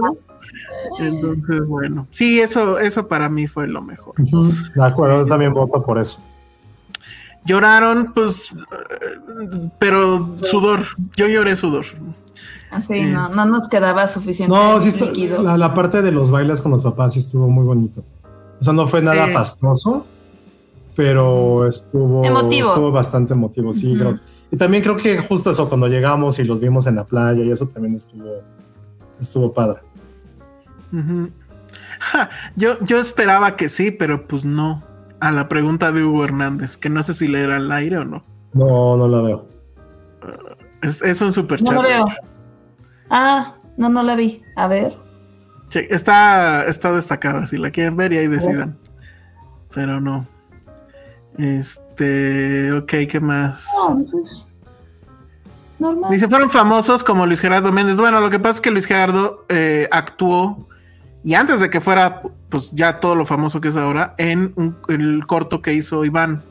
Entonces, 0.99 1.65
bueno, 1.67 2.07
sí, 2.11 2.39
eso, 2.39 2.79
eso 2.79 3.07
para 3.07 3.29
mí 3.29 3.47
fue 3.47 3.67
lo 3.67 3.81
mejor. 3.81 4.15
De 4.17 4.83
acuerdo, 4.83 5.23
yo 5.23 5.25
también 5.27 5.53
voto 5.53 5.83
por 5.83 5.97
eso. 5.99 6.23
Lloraron, 7.45 8.11
pues, 8.13 8.53
eh, 8.53 9.69
pero 9.79 10.35
sudor. 10.43 10.81
Yo 11.15 11.27
lloré 11.27 11.55
sudor. 11.55 11.85
Sí, 12.81 13.03
no, 13.05 13.29
no 13.29 13.45
nos 13.45 13.69
quedaba 13.69 14.07
suficiente 14.07 14.53
No, 14.53 14.77
sí, 14.81 14.89
estu- 14.89 15.07
líquido. 15.07 15.41
la, 15.41 15.57
la 15.57 15.73
parte 15.73 16.01
de 16.01 16.11
los 16.11 16.29
bailes 16.29 16.61
con 16.61 16.73
los 16.73 16.83
papás 16.83 17.13
sí 17.13 17.19
estuvo 17.19 17.47
muy 17.47 17.63
bonito. 17.65 18.03
O 18.59 18.63
sea, 18.63 18.73
no 18.73 18.87
fue 18.87 19.01
nada 19.01 19.27
Sí. 19.27 19.33
pastoso, 19.33 20.05
pero 20.95 21.67
estuvo, 21.67 22.23
Emotivo. 22.25 22.69
estuvo 22.69 22.91
bastante 22.91 23.33
emotivo, 23.33 23.73
sí. 23.73 23.95
Creo. 23.97 24.19
Y 24.51 24.57
también 24.57 24.81
creo 24.81 24.95
que 24.95 25.17
justo 25.19 25.51
eso, 25.51 25.67
cuando 25.67 25.87
llegamos 25.87 26.39
y 26.39 26.43
los 26.45 26.59
vimos 26.59 26.87
en 26.87 26.95
la 26.95 27.03
playa 27.03 27.43
y 27.43 27.51
eso 27.51 27.67
también 27.67 27.95
estuvo, 27.95 28.25
estuvo 29.19 29.53
padre. 29.53 29.81
Ja, 31.99 32.29
yo, 32.55 32.77
yo 32.83 32.99
esperaba 32.99 33.55
que 33.55 33.69
sí, 33.69 33.91
pero 33.91 34.27
pues 34.27 34.45
no. 34.45 34.83
A 35.19 35.31
la 35.31 35.49
pregunta 35.49 35.91
de 35.91 36.03
Hugo 36.03 36.23
Hernández, 36.25 36.77
que 36.77 36.89
no 36.89 37.01
sé 37.01 37.13
si 37.15 37.27
leer 37.27 37.49
al 37.51 37.71
aire 37.71 37.97
o 37.97 38.05
no. 38.05 38.23
No, 38.53 38.95
no 38.97 39.07
la 39.07 39.21
veo. 39.21 39.47
Es, 40.83 41.01
es 41.01 41.21
un 41.21 41.33
super 41.33 41.59
No 41.61 41.67
chat. 41.71 41.75
lo 41.75 41.81
veo. 41.81 42.05
Ah, 43.09 43.55
no, 43.77 43.89
no 43.89 44.03
la 44.03 44.15
vi. 44.15 44.43
A 44.55 44.67
ver. 44.67 44.95
Che, 45.69 45.87
está, 45.93 46.65
está 46.65 46.91
destacada, 46.93 47.45
si 47.47 47.57
la 47.57 47.71
quieren 47.71 47.95
ver 47.97 48.13
y 48.13 48.17
ahí 48.19 48.27
decidan. 48.27 48.77
Pero 49.73 49.99
no. 49.99 50.25
Este, 51.37 52.71
ok, 52.71 52.91
¿qué 53.09 53.19
más? 53.19 53.67
No, 53.89 53.95
pues, 53.97 54.11
normal. 55.79 56.11
Dice, 56.11 56.27
fueron 56.27 56.49
famosos 56.49 57.03
como 57.03 57.25
Luis 57.25 57.41
Gerardo 57.41 57.71
Méndez. 57.71 57.97
Bueno, 57.97 58.19
lo 58.21 58.29
que 58.29 58.39
pasa 58.39 58.53
es 58.55 58.61
que 58.61 58.71
Luis 58.71 58.85
Gerardo 58.85 59.45
eh, 59.49 59.87
actuó, 59.91 60.67
y 61.23 61.33
antes 61.35 61.59
de 61.59 61.69
que 61.69 61.81
fuera, 61.81 62.21
pues 62.49 62.71
ya 62.71 62.99
todo 62.99 63.15
lo 63.15 63.25
famoso 63.25 63.61
que 63.61 63.67
es 63.67 63.75
ahora, 63.75 64.15
en 64.17 64.53
un- 64.55 64.77
el 64.87 65.25
corto 65.27 65.61
que 65.61 65.73
hizo 65.73 66.05
Iván. 66.05 66.43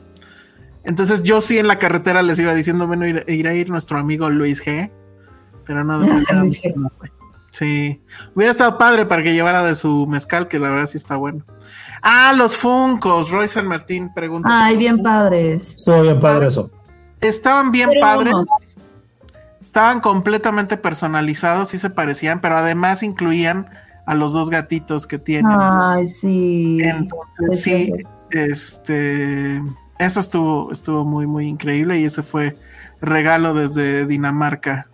Entonces 0.83 1.23
yo 1.23 1.41
sí 1.41 1.57
en 1.57 1.67
la 1.67 1.79
carretera 1.79 2.21
les 2.21 2.39
iba 2.39 2.53
diciendo, 2.53 2.87
bueno, 2.87 3.05
ir- 3.05 3.47
a 3.47 3.53
ir 3.53 3.69
nuestro 3.69 3.97
amigo 3.97 4.29
Luis 4.29 4.63
G. 4.63 4.89
Pero 5.65 5.83
no, 5.83 6.01
ya 6.05 6.33
Luis 6.39 6.61
G. 6.63 6.73
no. 6.75 6.89
Sí, 7.57 7.99
hubiera 8.35 8.51
estado 8.51 8.77
padre 8.77 9.07
para 9.07 9.23
que 9.23 9.33
llevara 9.33 9.63
de 9.63 9.73
su 9.73 10.05
mezcal, 10.05 10.47
que 10.47 10.59
la 10.59 10.69
verdad 10.69 10.85
sí 10.85 10.97
está 10.97 11.15
bueno. 11.15 11.43
Ah, 12.03 12.31
los 12.37 12.55
Funcos, 12.55 13.31
Roy 13.31 13.47
San 13.47 13.67
Martín 13.67 14.13
pregunta. 14.13 14.47
Ay, 14.51 14.77
bien 14.77 15.01
padres. 15.01 15.75
Estuvo 15.75 16.03
bien 16.03 16.19
padre 16.19 16.47
eso. 16.47 16.69
Estaban 17.19 17.71
bien 17.71 17.89
Pero 17.89 18.01
padres. 18.01 18.77
Estaban 19.59 20.01
completamente 20.01 20.77
personalizados, 20.77 21.69
sí 21.69 21.79
se 21.79 21.89
parecían, 21.89 22.41
pero 22.41 22.57
además 22.57 23.01
incluían 23.01 23.67
a 24.05 24.13
los 24.13 24.33
dos 24.33 24.51
gatitos 24.51 25.07
que 25.07 25.17
tienen. 25.17 25.51
Ay, 25.51 26.07
sí. 26.07 26.77
Entonces, 26.79 27.63
sí, 27.63 27.91
este, 28.29 29.63
eso 29.97 30.19
estuvo, 30.19 30.71
estuvo 30.71 31.03
muy, 31.05 31.25
muy 31.25 31.47
increíble 31.47 31.99
y 31.99 32.05
ese 32.05 32.21
fue 32.21 32.55
regalo 33.01 33.55
desde 33.55 34.05
Dinamarca. 34.05 34.87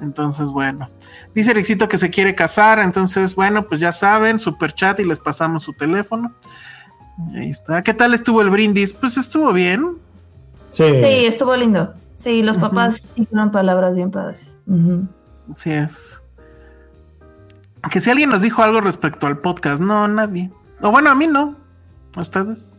Entonces, 0.00 0.50
bueno, 0.50 0.90
dice 1.34 1.52
Ericito 1.52 1.88
que 1.88 1.98
se 1.98 2.10
quiere 2.10 2.34
casar, 2.34 2.78
entonces, 2.78 3.34
bueno, 3.34 3.66
pues 3.66 3.80
ya 3.80 3.92
saben, 3.92 4.38
super 4.38 4.72
chat 4.72 5.00
y 5.00 5.04
les 5.04 5.20
pasamos 5.20 5.62
su 5.62 5.72
teléfono. 5.72 6.34
Ahí 7.34 7.50
está. 7.50 7.82
¿Qué 7.82 7.94
tal 7.94 8.12
estuvo 8.12 8.42
el 8.42 8.50
brindis? 8.50 8.92
Pues 8.92 9.16
estuvo 9.16 9.52
bien. 9.52 9.96
Sí. 10.70 10.84
Sí, 10.84 11.26
estuvo 11.26 11.56
lindo. 11.56 11.94
Sí, 12.16 12.42
los 12.42 12.58
papás 12.58 13.06
hicieron 13.14 13.50
palabras 13.50 13.94
bien 13.96 14.10
padres. 14.10 14.58
Ujú. 14.66 15.06
Así 15.52 15.70
es. 15.70 16.22
Que 17.90 18.00
si 18.00 18.10
alguien 18.10 18.30
nos 18.30 18.42
dijo 18.42 18.62
algo 18.62 18.80
respecto 18.80 19.26
al 19.26 19.38
podcast, 19.38 19.80
no, 19.80 20.08
nadie. 20.08 20.50
O 20.82 20.90
bueno, 20.90 21.10
a 21.10 21.14
mí 21.14 21.26
no. 21.26 21.56
¿A 22.16 22.20
ustedes? 22.20 22.76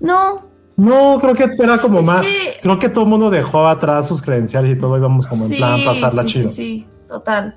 No, 0.00 0.44
No, 0.80 1.18
creo 1.20 1.34
que 1.34 1.48
era 1.62 1.78
como 1.78 2.00
Es 2.00 2.04
más. 2.06 2.22
que- 2.22 2.58
Creo 2.62 2.78
que 2.78 2.88
todo 2.88 3.04
el 3.04 3.10
mundo 3.10 3.28
dejó 3.30 3.66
atrás 3.68 4.08
sus 4.08 4.22
credenciales 4.22 4.76
y 4.76 4.78
todo 4.78 4.96
íbamos 4.96 5.26
como 5.26 5.44
en 5.44 5.50
sí, 5.50 5.56
plan 5.56 5.80
pasarla 5.84 6.22
sí, 6.22 6.28
chido. 6.28 6.48
sí, 6.48 6.54
sí, 6.54 6.88
total. 7.08 7.56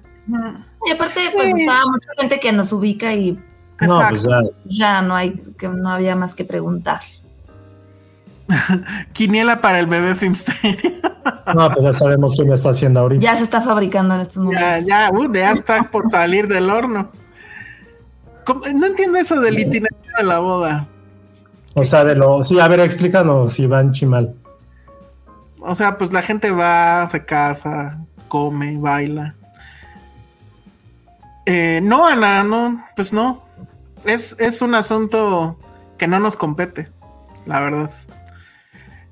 Y 0.86 0.92
aparte, 0.92 1.20
pues 1.34 1.54
Sí. 1.54 1.62
estaba 1.62 1.82
mucha 1.86 2.08
gente 2.18 2.40
que 2.40 2.52
nos 2.52 2.72
ubica 2.74 3.14
y 3.14 3.40
No, 3.82 4.02
pues 4.10 4.24
ya. 4.24 4.40
ya 4.66 5.02
no 5.02 5.16
hay 5.16 5.32
que 5.58 5.68
no 5.70 5.90
había 5.90 6.16
más 6.16 6.36
que 6.36 6.46
preguntar. 6.46 7.00
Quiniela 9.14 9.62
para 9.62 9.80
el 9.80 9.88
bebé 9.88 10.16
Filmsteria. 10.16 10.92
No, 11.56 11.70
pues 11.72 11.84
ya 11.86 11.94
sabemos 11.94 12.34
quién 12.36 12.48
lo 12.50 12.56
está 12.56 12.70
haciendo 12.70 13.00
ahorita. 13.02 13.22
Ya 13.24 13.36
se 13.38 13.44
está 13.44 13.62
fabricando 13.62 14.16
en 14.16 14.22
estos 14.22 14.36
Ya, 14.36 14.42
momentos. 14.44 14.86
ya, 14.86 15.10
uh, 15.14 15.34
ya 15.34 15.52
está 15.54 15.84
por 15.90 16.10
salir 16.10 16.48
del 16.48 16.70
horno. 16.70 17.10
¿Cómo? 18.46 18.62
No 18.76 18.86
entiendo 18.88 19.18
eso 19.18 19.40
del 19.40 19.60
itinerario 19.60 20.12
de 20.18 20.24
la 20.24 20.40
boda. 20.40 20.88
O 21.74 21.84
sea, 21.84 22.04
de 22.04 22.16
lo. 22.16 22.44
Sí, 22.44 22.60
a 22.60 22.68
ver, 22.68 22.80
explícanos, 22.80 23.60
Iván 23.60 23.92
Chimal. 23.92 24.36
O 25.60 25.76
sea, 25.76 25.98
pues 25.98 26.12
la 26.12 26.22
gente 26.22 26.52
va, 26.52 27.08
se 27.10 27.26
casa, 27.26 28.00
come, 28.28 28.78
baila. 28.78 29.36
Eh, 31.46 31.80
no, 31.84 32.06
Ana, 32.08 32.44
no, 32.44 32.84
pues 32.96 33.14
no. 33.14 33.44
Es, 34.06 34.36
es 34.40 34.62
un 34.62 34.76
asunto 34.76 35.58
que 35.98 36.08
no 36.08 36.20
nos 36.20 36.36
compete, 36.36 36.90
la 37.46 37.60
verdad. 37.62 37.92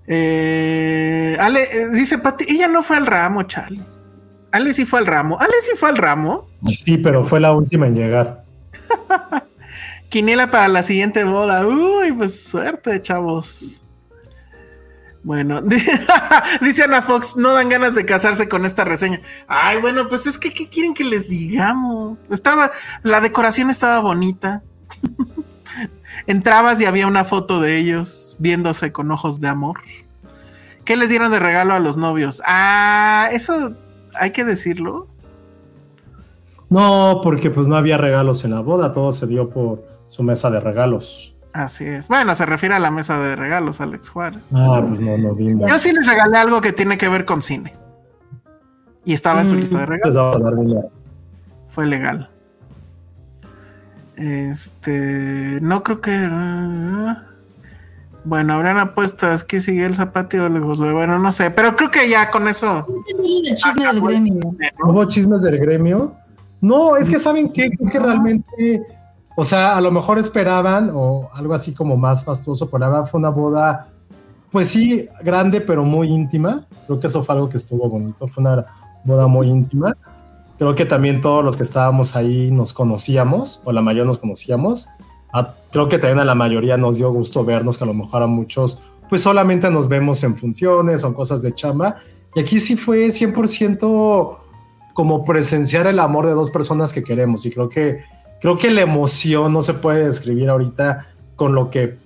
Eh, 0.07 1.37
Ale, 1.39 1.63
eh, 1.63 1.89
dice 1.89 2.17
Pati, 2.17 2.45
ella 2.49 2.67
no 2.67 2.83
fue 2.83 2.97
al 2.97 3.05
ramo, 3.05 3.43
Charlie. 3.43 3.83
Ale 4.51 4.73
sí 4.73 4.85
fue 4.85 4.99
al 4.99 5.07
ramo. 5.07 5.37
Ale 5.39 5.53
sí 5.61 5.71
fue 5.77 5.89
al 5.89 5.97
ramo. 5.97 6.47
Sí, 6.71 6.97
pero 6.97 7.23
fue 7.23 7.39
la 7.39 7.53
última 7.53 7.87
en 7.87 7.95
llegar. 7.95 8.43
Quiniela 10.11 10.51
para 10.51 10.67
la 10.67 10.83
siguiente 10.83 11.23
boda. 11.23 11.65
Uy, 11.65 12.11
pues 12.11 12.43
suerte, 12.43 13.01
chavos. 13.01 13.81
Bueno, 15.23 15.61
dice 16.61 16.83
Ana 16.83 17.01
Fox, 17.01 17.37
no 17.37 17.53
dan 17.53 17.69
ganas 17.69 17.95
de 17.95 18.05
casarse 18.05 18.49
con 18.49 18.65
esta 18.65 18.83
reseña. 18.83 19.21
Ay, 19.47 19.79
bueno, 19.79 20.09
pues 20.09 20.27
es 20.27 20.37
que, 20.37 20.51
¿qué 20.51 20.67
quieren 20.67 20.93
que 20.93 21.05
les 21.05 21.29
digamos? 21.29 22.19
Estaba, 22.29 22.73
la 23.03 23.21
decoración 23.21 23.69
estaba 23.69 24.01
bonita. 24.01 24.63
Entrabas 26.27 26.81
y 26.81 26.85
había 26.85 27.07
una 27.07 27.23
foto 27.23 27.61
de 27.61 27.77
ellos 27.77 28.35
viéndose 28.37 28.91
con 28.91 29.11
ojos 29.11 29.39
de 29.39 29.47
amor. 29.47 29.79
¿Qué 30.83 30.97
les 30.97 31.07
dieron 31.07 31.31
de 31.31 31.39
regalo 31.39 31.73
a 31.73 31.79
los 31.79 31.95
novios? 31.95 32.43
Ah, 32.45 33.29
eso 33.31 33.77
hay 34.13 34.31
que 34.31 34.43
decirlo. 34.43 35.07
No, 36.69 37.21
porque 37.23 37.49
pues 37.49 37.69
no 37.69 37.77
había 37.77 37.97
regalos 37.97 38.43
en 38.43 38.51
la 38.51 38.59
boda, 38.59 38.91
todo 38.91 39.13
se 39.13 39.25
dio 39.25 39.49
por 39.49 39.91
su 40.11 40.23
mesa 40.23 40.49
de 40.51 40.59
regalos. 40.59 41.37
Así 41.53 41.85
es. 41.85 42.09
Bueno, 42.09 42.35
se 42.35 42.45
refiere 42.45 42.75
a 42.75 42.79
la 42.79 42.91
mesa 42.91 43.17
de 43.17 43.33
regalos, 43.37 43.79
Alex 43.79 44.09
Juárez. 44.09 44.41
Ah, 44.53 44.83
pues 44.85 44.99
no, 44.99 45.17
no 45.17 45.33
vimos. 45.33 45.69
Yo 45.71 45.79
sí 45.79 45.93
les 45.93 46.05
regalé 46.05 46.37
algo 46.37 46.59
que 46.59 46.73
tiene 46.73 46.97
que 46.97 47.07
ver 47.07 47.23
con 47.23 47.41
cine. 47.41 47.73
Y 49.05 49.13
estaba 49.13 49.39
en 49.41 49.47
su 49.47 49.55
lista 49.55 49.79
de 49.79 49.85
regalos. 49.85 50.15
una- 50.57 50.81
Fue 51.67 51.87
legal. 51.87 52.29
Este. 54.17 55.59
No 55.61 55.81
creo 55.83 56.01
que. 56.01 56.11
Bueno, 58.23 58.53
habrán 58.53 58.77
apuestas. 58.77 59.43
¿Qué 59.45 59.59
sigue 59.61 59.85
el 59.85 59.95
zapatio 59.95 60.43
o 60.43 60.47
el 60.47 60.59
Josué? 60.61 60.91
Bueno, 60.93 61.17
no 61.19 61.31
sé. 61.31 61.51
Pero 61.51 61.75
creo 61.75 61.89
que 61.89 62.09
ya 62.09 62.29
con 62.29 62.47
eso. 62.49 62.85
El 63.07 63.55
chisme 63.55 63.85
del 63.87 64.01
gremio. 64.01 64.55
¿Hubo 64.83 65.05
chismes 65.05 65.41
del 65.41 65.57
gremio? 65.57 66.13
No, 66.59 66.97
es 66.97 67.09
que 67.09 67.17
saben 67.17 67.49
qué? 67.51 67.71
creo 67.71 67.89
que 67.91 67.99
realmente, 67.99 68.83
o 69.35 69.45
sea, 69.45 69.75
a 69.77 69.81
lo 69.81 69.91
mejor 69.91 70.19
esperaban 70.19 70.91
o 70.93 71.29
algo 71.33 71.53
así 71.53 71.73
como 71.73 71.97
más 71.97 72.23
fastuoso, 72.25 72.69
pero 72.69 72.79
la 72.79 72.89
verdad 72.89 73.05
fue 73.09 73.19
una 73.19 73.29
boda, 73.29 73.87
pues 74.51 74.69
sí, 74.69 75.07
grande, 75.23 75.61
pero 75.61 75.83
muy 75.83 76.09
íntima. 76.09 76.65
Creo 76.85 76.99
que 76.99 77.07
eso 77.07 77.23
fue 77.23 77.35
algo 77.35 77.49
que 77.49 77.57
estuvo 77.57 77.87
bonito, 77.89 78.27
fue 78.27 78.41
una 78.41 78.65
boda 79.03 79.27
muy 79.27 79.47
íntima. 79.47 79.95
Creo 80.57 80.75
que 80.75 80.85
también 80.85 81.21
todos 81.21 81.43
los 81.43 81.57
que 81.57 81.63
estábamos 81.63 82.15
ahí 82.15 82.51
nos 82.51 82.73
conocíamos, 82.73 83.61
o 83.63 83.71
la 83.71 83.81
mayoría 83.81 84.05
nos 84.05 84.17
conocíamos. 84.19 84.89
A- 85.33 85.55
creo 85.71 85.87
que 85.87 85.97
también 85.97 86.19
a 86.19 86.25
la 86.25 86.35
mayoría 86.35 86.77
nos 86.77 86.97
dio 86.97 87.11
gusto 87.11 87.43
vernos, 87.45 87.77
que 87.77 87.83
a 87.85 87.87
lo 87.87 87.93
mejor 87.93 88.21
a 88.21 88.27
muchos, 88.27 88.81
pues 89.09 89.21
solamente 89.23 89.69
nos 89.71 89.87
vemos 89.87 90.23
en 90.23 90.35
funciones 90.35 91.03
o 91.03 91.13
cosas 91.13 91.41
de 91.41 91.53
chamba. 91.55 91.95
Y 92.35 92.41
aquí 92.41 92.59
sí 92.59 92.75
fue 92.75 93.11
100% 93.11 94.37
como 94.93 95.23
presenciar 95.25 95.87
el 95.87 95.99
amor 95.99 96.27
de 96.27 96.33
dos 96.33 96.51
personas 96.51 96.93
que 96.93 97.01
queremos. 97.03 97.45
Y 97.45 97.51
creo 97.51 97.69
que, 97.69 98.01
creo 98.41 98.57
que 98.57 98.71
la 98.71 98.81
emoción 98.81 99.53
no 99.53 99.61
se 99.61 99.75
puede 99.75 100.05
describir 100.05 100.49
ahorita 100.49 101.07
con 101.35 101.55
lo 101.55 101.69
que, 101.69 101.97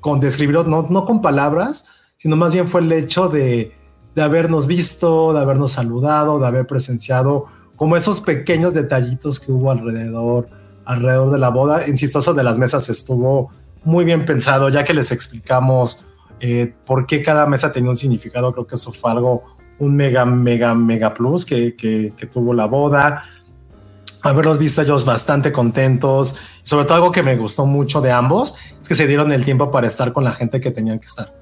con 0.00 0.20
describirlo, 0.20 0.62
no, 0.64 0.86
no 0.88 1.04
con 1.04 1.20
palabras, 1.20 1.86
sino 2.16 2.36
más 2.36 2.52
bien 2.52 2.68
fue 2.68 2.82
el 2.82 2.92
hecho 2.92 3.28
de, 3.28 3.72
de 4.14 4.22
habernos 4.22 4.66
visto, 4.66 5.32
de 5.32 5.40
habernos 5.40 5.72
saludado, 5.72 6.38
de 6.38 6.46
haber 6.46 6.66
presenciado 6.66 7.46
como 7.76 7.96
esos 7.96 8.20
pequeños 8.20 8.74
detallitos 8.74 9.40
que 9.40 9.50
hubo 9.50 9.70
alrededor, 9.70 10.48
alrededor 10.84 11.30
de 11.30 11.38
la 11.38 11.48
boda. 11.48 11.86
Insisto, 11.86 12.18
eso 12.18 12.34
de 12.34 12.42
las 12.42 12.58
mesas 12.58 12.88
estuvo 12.90 13.50
muy 13.84 14.04
bien 14.04 14.24
pensado, 14.24 14.68
ya 14.68 14.84
que 14.84 14.92
les 14.92 15.12
explicamos 15.12 16.04
eh, 16.40 16.74
por 16.84 17.06
qué 17.06 17.22
cada 17.22 17.46
mesa 17.46 17.72
tenía 17.72 17.90
un 17.90 17.96
significado. 17.96 18.52
Creo 18.52 18.66
que 18.66 18.74
eso 18.74 18.92
fue 18.92 19.12
algo, 19.12 19.44
un 19.78 19.94
mega, 19.94 20.24
mega, 20.24 20.74
mega 20.74 21.14
plus 21.14 21.46
que, 21.46 21.76
que, 21.76 22.12
que 22.16 22.26
tuvo 22.26 22.52
la 22.52 22.66
boda. 22.66 23.22
Haberlos 24.22 24.58
visto 24.58 24.82
ellos 24.82 25.04
bastante 25.04 25.52
contentos. 25.52 26.34
Sobre 26.62 26.84
todo 26.84 26.94
algo 26.96 27.12
que 27.12 27.22
me 27.22 27.36
gustó 27.36 27.66
mucho 27.66 28.00
de 28.00 28.10
ambos 28.10 28.56
es 28.80 28.88
que 28.88 28.94
se 28.94 29.06
dieron 29.06 29.32
el 29.32 29.44
tiempo 29.44 29.70
para 29.70 29.86
estar 29.86 30.12
con 30.12 30.24
la 30.24 30.32
gente 30.32 30.60
que 30.60 30.70
tenían 30.70 30.98
que 30.98 31.06
estar. 31.06 31.32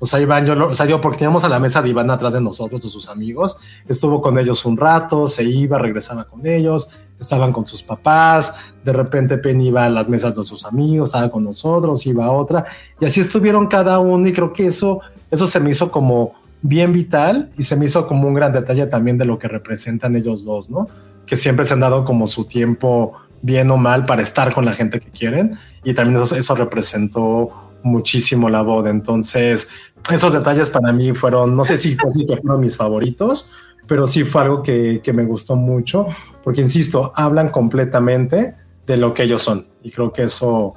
O 0.00 0.06
sea, 0.06 0.20
Iván, 0.20 0.44
yo, 0.44 0.66
o 0.66 0.74
sea, 0.74 0.86
digo, 0.86 1.00
porque 1.00 1.18
teníamos 1.18 1.44
a 1.44 1.48
la 1.48 1.58
mesa 1.58 1.80
de 1.80 1.88
Iván 1.88 2.10
atrás 2.10 2.32
de 2.32 2.40
nosotros, 2.40 2.82
de 2.82 2.88
sus 2.88 3.08
amigos, 3.08 3.56
estuvo 3.88 4.20
con 4.20 4.38
ellos 4.38 4.64
un 4.66 4.76
rato, 4.76 5.28
se 5.28 5.44
iba, 5.44 5.78
regresaba 5.78 6.24
con 6.24 6.46
ellos, 6.46 6.90
estaban 7.18 7.52
con 7.52 7.64
sus 7.64 7.82
papás, 7.82 8.54
de 8.84 8.92
repente 8.92 9.38
Penny 9.38 9.68
iba 9.68 9.86
a 9.86 9.88
las 9.88 10.08
mesas 10.08 10.36
de 10.36 10.44
sus 10.44 10.66
amigos, 10.66 11.10
estaba 11.10 11.30
con 11.30 11.44
nosotros, 11.44 12.04
iba 12.06 12.26
a 12.26 12.32
otra, 12.32 12.64
y 13.00 13.06
así 13.06 13.20
estuvieron 13.20 13.66
cada 13.66 13.98
uno, 13.98 14.28
y 14.28 14.32
creo 14.32 14.52
que 14.52 14.66
eso, 14.66 15.00
eso 15.30 15.46
se 15.46 15.60
me 15.60 15.70
hizo 15.70 15.90
como 15.90 16.34
bien 16.60 16.92
vital, 16.92 17.50
y 17.56 17.62
se 17.62 17.76
me 17.76 17.86
hizo 17.86 18.06
como 18.06 18.28
un 18.28 18.34
gran 18.34 18.52
detalle 18.52 18.86
también 18.86 19.16
de 19.16 19.24
lo 19.24 19.38
que 19.38 19.48
representan 19.48 20.16
ellos 20.16 20.44
dos, 20.44 20.68
¿no? 20.68 20.86
Que 21.26 21.36
siempre 21.36 21.64
se 21.64 21.74
han 21.74 21.80
dado 21.80 22.04
como 22.04 22.26
su 22.26 22.44
tiempo, 22.44 23.14
bien 23.42 23.70
o 23.70 23.76
mal, 23.76 24.06
para 24.06 24.22
estar 24.22 24.52
con 24.52 24.64
la 24.64 24.72
gente 24.72 25.00
que 25.00 25.10
quieren, 25.10 25.58
y 25.84 25.94
también 25.94 26.22
eso, 26.22 26.34
eso 26.34 26.54
representó 26.54 27.50
muchísimo 27.82 28.48
la 28.48 28.62
boda. 28.62 28.90
Entonces, 28.90 29.68
esos 30.10 30.32
detalles 30.32 30.70
para 30.70 30.92
mí 30.92 31.12
fueron, 31.12 31.56
no 31.56 31.64
sé 31.64 31.78
si, 31.78 31.96
sí 32.10 32.26
que 32.26 32.36
fueron 32.38 32.60
mis 32.60 32.76
favoritos, 32.76 33.50
pero 33.86 34.06
sí 34.06 34.24
fue 34.24 34.42
algo 34.42 34.62
que, 34.62 35.00
que 35.02 35.12
me 35.12 35.24
gustó 35.24 35.56
mucho, 35.56 36.06
porque 36.42 36.62
insisto, 36.62 37.12
hablan 37.14 37.50
completamente 37.50 38.54
de 38.86 38.96
lo 38.96 39.12
que 39.12 39.24
ellos 39.24 39.42
son. 39.42 39.66
Y 39.82 39.90
creo 39.90 40.12
que 40.12 40.24
eso, 40.24 40.74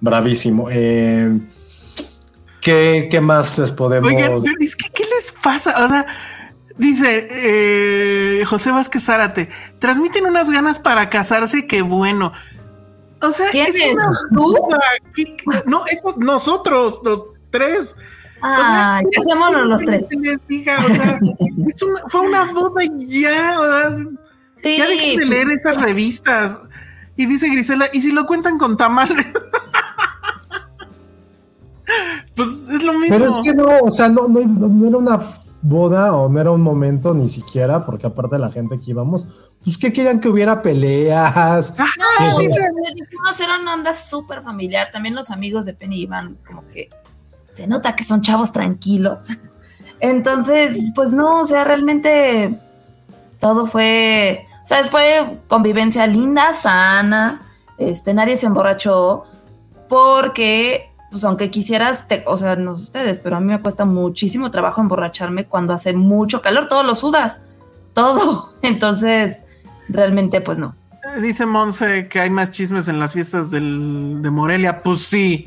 bravísimo. 0.00 0.68
Eh, 0.70 1.38
¿qué, 2.60 3.08
qué 3.10 3.20
más 3.20 3.58
les 3.58 3.70
podemos...? 3.70 4.08
Oigan, 4.10 4.42
que, 4.42 4.90
¿qué 4.92 5.04
les 5.04 5.32
pasa? 5.42 5.84
O 5.84 5.88
sea, 5.88 6.06
dice 6.76 7.26
eh, 7.30 8.44
José 8.44 8.70
Vázquez 8.72 9.04
Zárate, 9.04 9.48
transmiten 9.78 10.26
unas 10.26 10.50
ganas 10.50 10.78
para 10.78 11.08
casarse, 11.10 11.66
que 11.66 11.82
bueno. 11.82 12.32
O 13.22 13.32
sea, 13.32 13.50
¿Quién 13.50 13.66
es 13.68 13.76
es? 13.76 13.92
una 13.94 14.10
¿Tú? 14.34 14.52
boda. 14.56 14.78
¿Qué- 15.14 15.36
qué- 15.36 15.44
No, 15.66 15.84
eso, 15.86 16.14
nosotros, 16.18 17.00
los 17.04 17.26
tres. 17.50 17.96
Ah, 18.42 19.00
casémonos 19.14 19.64
los 19.66 19.82
tres. 19.82 20.06
Se 20.08 20.16
les 20.16 20.36
diga, 20.46 20.78
o 20.84 20.88
sea, 20.88 21.18
es 21.66 21.82
una- 21.82 22.02
fue 22.08 22.20
una 22.20 22.44
boda 22.52 22.84
y 22.84 23.20
ya, 23.22 23.58
o 23.60 23.64
sea, 23.66 23.96
Sí, 24.56 24.76
ya 24.76 24.86
dejen 24.86 25.18
de 25.18 25.26
leer 25.26 25.48
esas 25.50 25.80
revistas. 25.80 26.58
Y 27.16 27.26
dice 27.26 27.48
Grisela, 27.48 27.88
¿y 27.92 28.02
si 28.02 28.12
lo 28.12 28.26
cuentan 28.26 28.58
con 28.58 28.76
tamales? 28.76 29.24
pues 32.36 32.48
es 32.68 32.82
lo 32.82 32.92
mismo. 32.94 33.16
Pero 33.16 33.30
es 33.30 33.38
que 33.44 33.54
no, 33.54 33.66
o 33.82 33.90
sea, 33.90 34.08
no, 34.08 34.26
no, 34.28 34.40
no 34.40 34.88
era 34.88 34.96
una 34.98 35.20
boda 35.64 36.14
o 36.14 36.28
no 36.28 36.40
era 36.40 36.50
un 36.50 36.60
momento 36.60 37.14
ni 37.14 37.26
siquiera, 37.26 37.84
porque 37.86 38.06
aparte 38.06 38.36
de 38.36 38.40
la 38.40 38.52
gente 38.52 38.78
que 38.78 38.90
íbamos, 38.90 39.26
pues 39.64 39.78
que 39.78 39.92
querían 39.92 40.20
que 40.20 40.28
hubiera 40.28 40.60
peleas. 40.60 41.74
Ah, 41.78 41.86
No, 42.20 42.38
les 42.38 42.50
dijimos, 42.94 43.40
era 43.40 43.58
una 43.60 43.74
onda 43.74 43.94
súper 43.94 44.42
familiar. 44.42 44.90
También 44.92 45.14
los 45.14 45.30
amigos 45.30 45.64
de 45.64 45.72
Penny 45.72 46.02
iban 46.02 46.36
como 46.46 46.68
que 46.68 46.90
se 47.50 47.66
nota 47.66 47.96
que 47.96 48.04
son 48.04 48.20
chavos 48.20 48.52
tranquilos. 48.52 49.22
Entonces, 50.00 50.92
pues 50.94 51.14
no, 51.14 51.40
o 51.40 51.44
sea, 51.44 51.64
realmente 51.64 52.60
todo 53.38 53.66
fue, 53.66 54.46
o 54.62 54.66
sea, 54.66 54.84
fue 54.84 55.38
convivencia 55.48 56.06
linda, 56.06 56.52
sana, 56.52 57.40
este, 57.78 58.12
nadie 58.12 58.36
se 58.36 58.46
emborrachó, 58.46 59.24
porque, 59.88 60.90
pues 61.14 61.22
aunque 61.24 61.48
quisieras, 61.48 62.08
te- 62.08 62.24
o 62.26 62.36
sea, 62.36 62.56
no 62.56 62.76
sé 62.76 62.82
ustedes, 62.82 63.18
pero 63.18 63.36
a 63.36 63.40
mí 63.40 63.46
me 63.46 63.60
cuesta 63.60 63.84
muchísimo 63.84 64.50
trabajo 64.50 64.80
emborracharme 64.80 65.44
cuando 65.46 65.72
hace 65.72 65.92
mucho 65.92 66.42
calor, 66.42 66.66
todo 66.66 66.82
lo 66.82 66.96
sudas, 66.96 67.40
todo. 67.92 68.52
Entonces, 68.62 69.38
realmente, 69.88 70.40
pues 70.40 70.58
no. 70.58 70.74
Dice 71.22 71.46
Monse 71.46 72.08
que 72.08 72.18
hay 72.18 72.30
más 72.30 72.50
chismes 72.50 72.88
en 72.88 72.98
las 72.98 73.12
fiestas 73.12 73.50
del, 73.52 74.18
de 74.22 74.30
Morelia. 74.30 74.82
Pues 74.82 75.00
sí, 75.02 75.44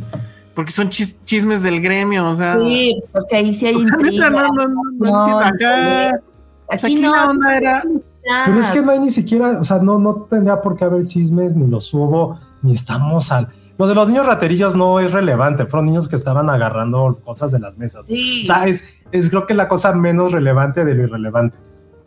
porque 0.55 0.71
son 0.71 0.89
chis- 0.89 1.17
chismes 1.25 1.63
del 1.63 1.81
gremio, 1.81 2.29
o 2.29 2.35
sea. 2.37 2.57
Sí, 2.59 2.95
pues, 2.97 3.09
porque 3.11 3.35
ahí 3.35 3.53
sí 3.53 3.67
hay 3.67 3.75
o 3.75 3.79
sea, 3.85 3.87
intriga. 3.99 4.29
no, 4.29 4.47
no, 4.47 4.67
no, 4.67 4.81
no. 4.99 5.39
Acá, 5.39 6.09
Aquí, 6.69 6.85
aquí 6.85 6.95
no. 6.95 7.11
la 7.13 7.29
onda 7.29 7.57
era- 7.57 7.83
Pero 8.45 8.59
es 8.59 8.69
que 8.69 8.81
no 8.81 8.91
hay 8.91 8.99
ni 8.99 9.09
siquiera, 9.11 9.59
o 9.59 9.63
sea, 9.63 9.79
no, 9.79 9.99
no 9.99 10.27
tendría 10.29 10.61
por 10.61 10.77
qué 10.77 10.85
haber 10.85 11.05
chismes, 11.07 11.55
ni 11.55 11.67
los 11.67 11.93
hubo, 11.93 12.39
ni 12.61 12.73
estamos 12.73 13.31
al. 13.31 13.49
Lo 13.77 13.87
de 13.87 13.93
los 13.93 14.07
niños 14.07 14.25
raterillos 14.25 14.75
no 14.75 14.99
es 14.99 15.11
relevante, 15.11 15.65
fueron 15.65 15.85
niños 15.85 16.09
que 16.09 16.15
estaban 16.15 16.49
agarrando 16.49 17.19
cosas 17.23 17.51
de 17.51 17.59
las 17.59 17.77
mesas. 17.77 18.07
Sí. 18.07 18.41
O 18.41 18.45
sea, 18.45 18.65
es, 18.65 18.85
es 19.11 19.29
creo 19.29 19.45
que 19.45 19.53
la 19.53 19.67
cosa 19.67 19.93
menos 19.93 20.31
relevante 20.31 20.83
de 20.83 20.95
lo 20.95 21.03
irrelevante. 21.03 21.57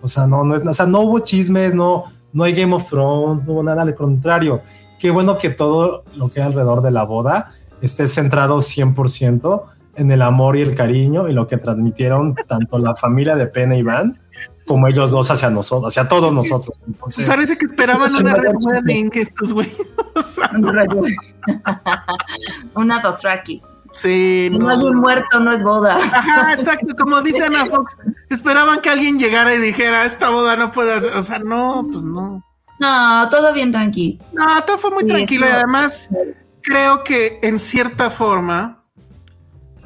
O 0.01 0.09
sea, 0.09 0.27
no, 0.27 0.43
no 0.45 0.57
es, 0.57 0.67
o 0.67 0.75
sea, 0.75 0.87
no 0.87 1.01
hubo 1.01 1.21
chismes, 1.21 1.75
no, 1.75 2.05
no 2.33 2.45
hay 2.45 2.55
Game 2.55 2.75
of 2.75 2.89
Thrones, 2.89 3.47
no 3.47 3.53
hubo 3.53 3.63
nada, 3.63 3.83
al 3.83 3.95
contrario. 3.95 4.63
Qué 4.99 5.11
bueno 5.11 5.39
que 5.39 5.51
todo 5.51 6.03
lo 6.17 6.29
que 6.29 6.41
hay 6.41 6.47
alrededor 6.47 6.83
de 6.83 6.91
la 6.91 7.05
boda 7.05 7.53
esté 7.81 8.07
centrado 8.07 8.59
100% 8.59 9.63
en 9.97 10.11
el 10.11 10.23
amor 10.23 10.57
y 10.57 10.63
el 10.63 10.75
cariño 10.75 11.29
y 11.29 11.33
lo 11.33 11.47
que 11.47 11.57
transmitieron 11.57 12.35
tanto 12.35 12.79
la 12.79 12.97
familia 12.97 13.37
de 13.37 13.47
Pena 13.47 13.77
y 13.77 13.83
Van 13.83 14.19
como 14.71 14.87
ellos 14.87 15.11
dos 15.11 15.29
hacia 15.33 15.51
nosotros, 15.51 15.93
hacia 15.93 16.07
todos 16.09 16.33
nosotros. 16.33 16.81
Entonces, 16.87 17.27
Parece 17.27 17.59
que 17.59 17.65
esperaban 17.65 18.15
una 18.15 18.37
red 18.37 18.55
wedding 18.65 19.11
que 19.11 19.23
estos 19.23 19.53
güey. 19.53 19.69
O 20.15 20.23
sea, 20.23 20.49
Una 22.75 23.01
Dothraki. 23.03 23.61
sí, 23.93 24.49
no 24.53 24.69
hay 24.69 24.79
no. 24.79 24.85
un 24.87 24.97
muerto, 24.99 25.41
no 25.41 25.51
es 25.51 25.65
boda. 25.65 25.97
Ajá, 25.97 26.53
exacto, 26.55 26.95
como 26.97 27.21
dice 27.21 27.43
Ana 27.43 27.67
Fox, 27.67 27.97
esperaban 28.29 28.81
que 28.81 28.91
alguien 28.91 29.19
llegara 29.19 29.53
y 29.57 29.59
dijera, 29.59 30.05
esta 30.05 30.31
boda 30.31 30.55
no 30.55 30.71
puede 30.71 30.93
hacer, 30.95 31.15
o 31.15 31.23
sea, 31.25 31.41
no, 31.41 31.85
pues 31.91 32.05
no. 32.05 32.45
No, 32.79 33.29
todo 33.29 33.53
bien 33.53 33.73
tranqui. 33.73 34.21
No, 34.33 34.63
todo 34.65 34.79
fue 34.79 34.93
muy 34.93 35.03
Sí, 35.03 35.09
tranquilo 35.09 35.47
y 35.49 35.51
además 35.51 36.09
creo 36.63 37.03
que 37.03 37.41
en 37.43 37.59
cierta 37.59 38.09
forma 38.09 38.80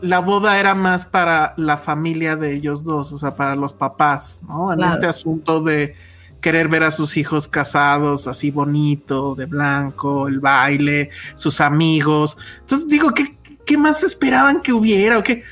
la 0.05 0.21
boda 0.21 0.59
era 0.59 0.75
más 0.75 1.05
para 1.07 1.55
la 1.57 1.77
familia 1.77 2.37
de 2.37 2.55
ellos 2.55 2.85
dos, 2.85 3.13
o 3.13 3.19
sea, 3.19 3.37
para 3.37 3.57
los 3.57 3.73
papás, 3.73 4.43
¿no? 4.47 4.73
En 4.73 4.79
Claro. 4.79 4.95
este 4.95 5.07
asunto 5.07 5.61
de 5.61 5.95
querer 6.41 6.69
ver 6.69 6.83
a 6.83 6.91
sus 6.91 7.17
hijos 7.17 7.49
casados 7.49 8.29
así 8.29 8.51
bonito, 8.51 9.35
de 9.35 9.47
blanco, 9.47 10.29
el 10.29 10.41
baile, 10.41 11.11
sus 11.35 11.61
amigos. 11.61 12.37
Entonces 12.61 12.87
digo, 12.89 13.13
¿qué, 13.13 13.37
qué 13.65 13.79
más 13.79 14.03
esperaban 14.03 14.61
que 14.61 14.73
hubiera? 14.73 15.19
¿O 15.19 15.23
qué? 15.23 15.43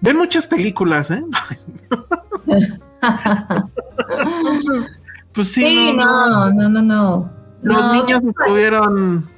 Ven 0.00 0.16
muchas 0.18 0.46
películas, 0.46 1.10
¿eh? 1.10 1.22
Entonces, 1.22 2.78
pues 5.32 5.52
sí, 5.52 5.62
Sí, 5.64 5.92
no, 5.96 6.50
no, 6.52 6.68
no, 6.68 6.82
no. 6.82 7.30
los 7.62 7.86
No, 7.86 7.92
niños 7.94 8.22
estuvieron. 8.24 9.28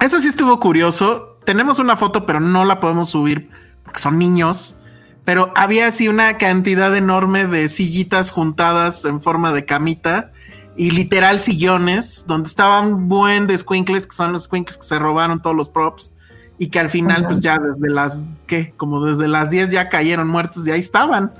Eso 0.00 0.20
sí 0.20 0.28
estuvo 0.28 0.58
curioso. 0.60 1.38
Tenemos 1.44 1.78
una 1.78 1.96
foto, 1.96 2.26
pero 2.26 2.40
no 2.40 2.64
la 2.64 2.80
podemos 2.80 3.10
subir 3.10 3.50
son 3.96 4.18
niños. 4.18 4.76
Pero 5.24 5.52
había 5.56 5.88
así 5.88 6.08
una 6.08 6.38
cantidad 6.38 6.96
enorme 6.96 7.46
de 7.46 7.68
sillitas 7.68 8.30
juntadas 8.30 9.04
en 9.04 9.20
forma 9.20 9.52
de 9.52 9.64
camita 9.64 10.30
y 10.76 10.90
literal 10.90 11.40
sillones 11.40 12.24
donde 12.26 12.48
estaban 12.48 13.08
buen 13.08 13.46
de 13.46 13.58
squinkles, 13.58 14.06
que 14.06 14.16
son 14.16 14.32
los 14.32 14.44
squinkles 14.44 14.78
que 14.78 14.86
se 14.86 14.98
robaron 14.98 15.42
todos 15.42 15.54
los 15.54 15.68
props 15.68 16.14
y 16.58 16.68
que 16.68 16.80
al 16.80 16.90
final, 16.90 17.26
pues 17.26 17.40
ya 17.40 17.58
desde 17.58 17.90
las, 17.90 18.30
¿qué? 18.46 18.72
Como 18.76 19.04
desde 19.04 19.28
las 19.28 19.50
10 19.50 19.70
ya 19.70 19.88
cayeron 19.88 20.28
muertos 20.28 20.66
y 20.66 20.70
ahí 20.70 20.80
estaban. 20.80 21.32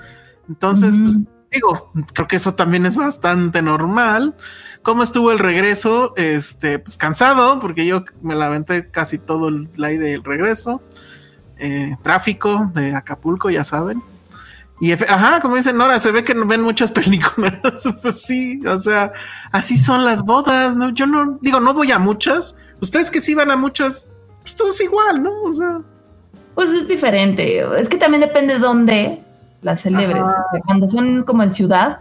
Entonces, 0.48 0.98
pues 0.98 1.16
digo, 1.50 1.90
creo 2.14 2.28
que 2.28 2.36
eso 2.36 2.54
también 2.54 2.86
es 2.86 2.96
bastante 2.96 3.62
normal. 3.62 4.36
¿Cómo 4.82 5.02
estuvo 5.02 5.32
el 5.32 5.38
regreso? 5.38 6.14
Este, 6.16 6.78
pues 6.78 6.96
cansado, 6.96 7.58
porque 7.58 7.84
yo 7.84 8.04
me 8.22 8.34
la 8.34 8.46
aventé 8.46 8.90
casi 8.90 9.18
todo 9.18 9.48
el 9.48 9.68
aire 9.82 10.10
del 10.10 10.24
regreso. 10.24 10.82
Eh, 11.58 11.96
tráfico 12.02 12.70
de 12.74 12.94
Acapulco, 12.94 13.50
ya 13.50 13.64
saben. 13.64 14.02
Y 14.80 14.92
ajá, 14.92 15.40
como 15.40 15.56
dicen 15.56 15.76
Nora, 15.76 15.98
se 15.98 16.12
ve 16.12 16.22
que 16.22 16.34
no 16.34 16.46
ven 16.46 16.62
muchas 16.62 16.92
películas. 16.98 17.54
pues 18.02 18.22
sí, 18.22 18.60
o 18.66 18.78
sea, 18.78 19.12
así 19.50 19.76
son 19.76 20.04
las 20.04 20.22
bodas, 20.22 20.76
¿no? 20.76 20.90
Yo 20.90 21.06
no, 21.06 21.36
digo, 21.40 21.58
no 21.60 21.74
voy 21.74 21.90
a 21.90 21.98
muchas. 21.98 22.54
Ustedes 22.80 23.10
que 23.10 23.20
sí 23.20 23.34
van 23.34 23.50
a 23.50 23.56
muchas, 23.56 24.06
pues 24.42 24.54
todo 24.54 24.68
es 24.68 24.80
igual, 24.80 25.20
¿no? 25.22 25.32
O 25.42 25.52
sea, 25.54 25.80
Pues 26.54 26.70
es 26.70 26.86
diferente. 26.88 27.60
Es 27.80 27.88
que 27.88 27.96
también 27.96 28.20
depende 28.20 28.54
de 28.54 28.60
dónde 28.60 29.24
las 29.62 29.80
celebres. 29.80 30.22
Ajá. 30.22 30.38
O 30.38 30.42
sea, 30.52 30.60
cuando 30.64 30.86
son 30.86 31.24
como 31.24 31.42
en 31.42 31.50
ciudad. 31.50 31.98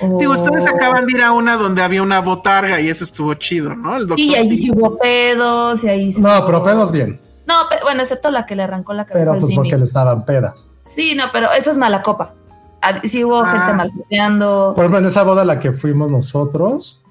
o- 0.00 0.16
digo, 0.20 0.32
ustedes 0.32 0.64
acaban 0.68 1.06
de 1.06 1.12
ir 1.18 1.22
a 1.24 1.32
una 1.32 1.56
donde 1.56 1.82
había 1.82 2.04
una 2.04 2.20
botarga 2.20 2.80
y 2.80 2.88
eso 2.88 3.02
estuvo 3.02 3.34
chido, 3.34 3.74
¿no? 3.74 3.96
El 3.96 4.06
doctor 4.06 4.20
Y 4.24 4.36
ahí 4.36 4.48
sí. 4.50 4.58
sí 4.58 4.70
hubo 4.70 4.96
pedos, 4.96 5.82
y 5.82 5.88
ahí 5.88 6.12
sí 6.12 6.22
no, 6.22 6.46
pero 6.46 6.62
pedos 6.62 6.92
bien, 6.92 7.20
No, 7.50 7.66
pero, 7.68 7.82
bueno, 7.84 8.02
excepto 8.02 8.30
la 8.30 8.46
que 8.46 8.54
le 8.54 8.62
arrancó 8.62 8.92
la 8.92 9.04
cabeza 9.06 9.32
pero 9.32 9.40
pues 9.40 9.54
porque 9.54 9.76
le 9.76 9.84
estaban 9.84 10.24
pedas. 10.24 10.68
Sí, 10.84 11.14
no, 11.16 11.24
pero 11.32 11.48
eso 11.52 11.70
es 11.70 11.78
mala 11.78 12.00
copa. 12.02 12.34
Hab- 12.80 13.02
Sí 13.04 13.24
hubo 13.24 13.40
Ah. 13.42 13.46
gente 13.50 13.72
malcopeando. 13.74 14.72
Por 14.74 14.84
ejemplo, 14.84 14.98
en 15.00 15.06
esa 15.06 15.22
boda 15.24 15.42
a 15.42 15.44
la 15.44 15.58
que 15.58 15.72
fuimos 15.72 16.10
nosotros, 16.10 17.02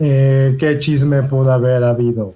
eh, 0.00 0.56
¿qué 0.58 0.78
chisme 0.78 1.22
pudo 1.22 1.52
haber 1.52 1.84
habido? 1.84 2.34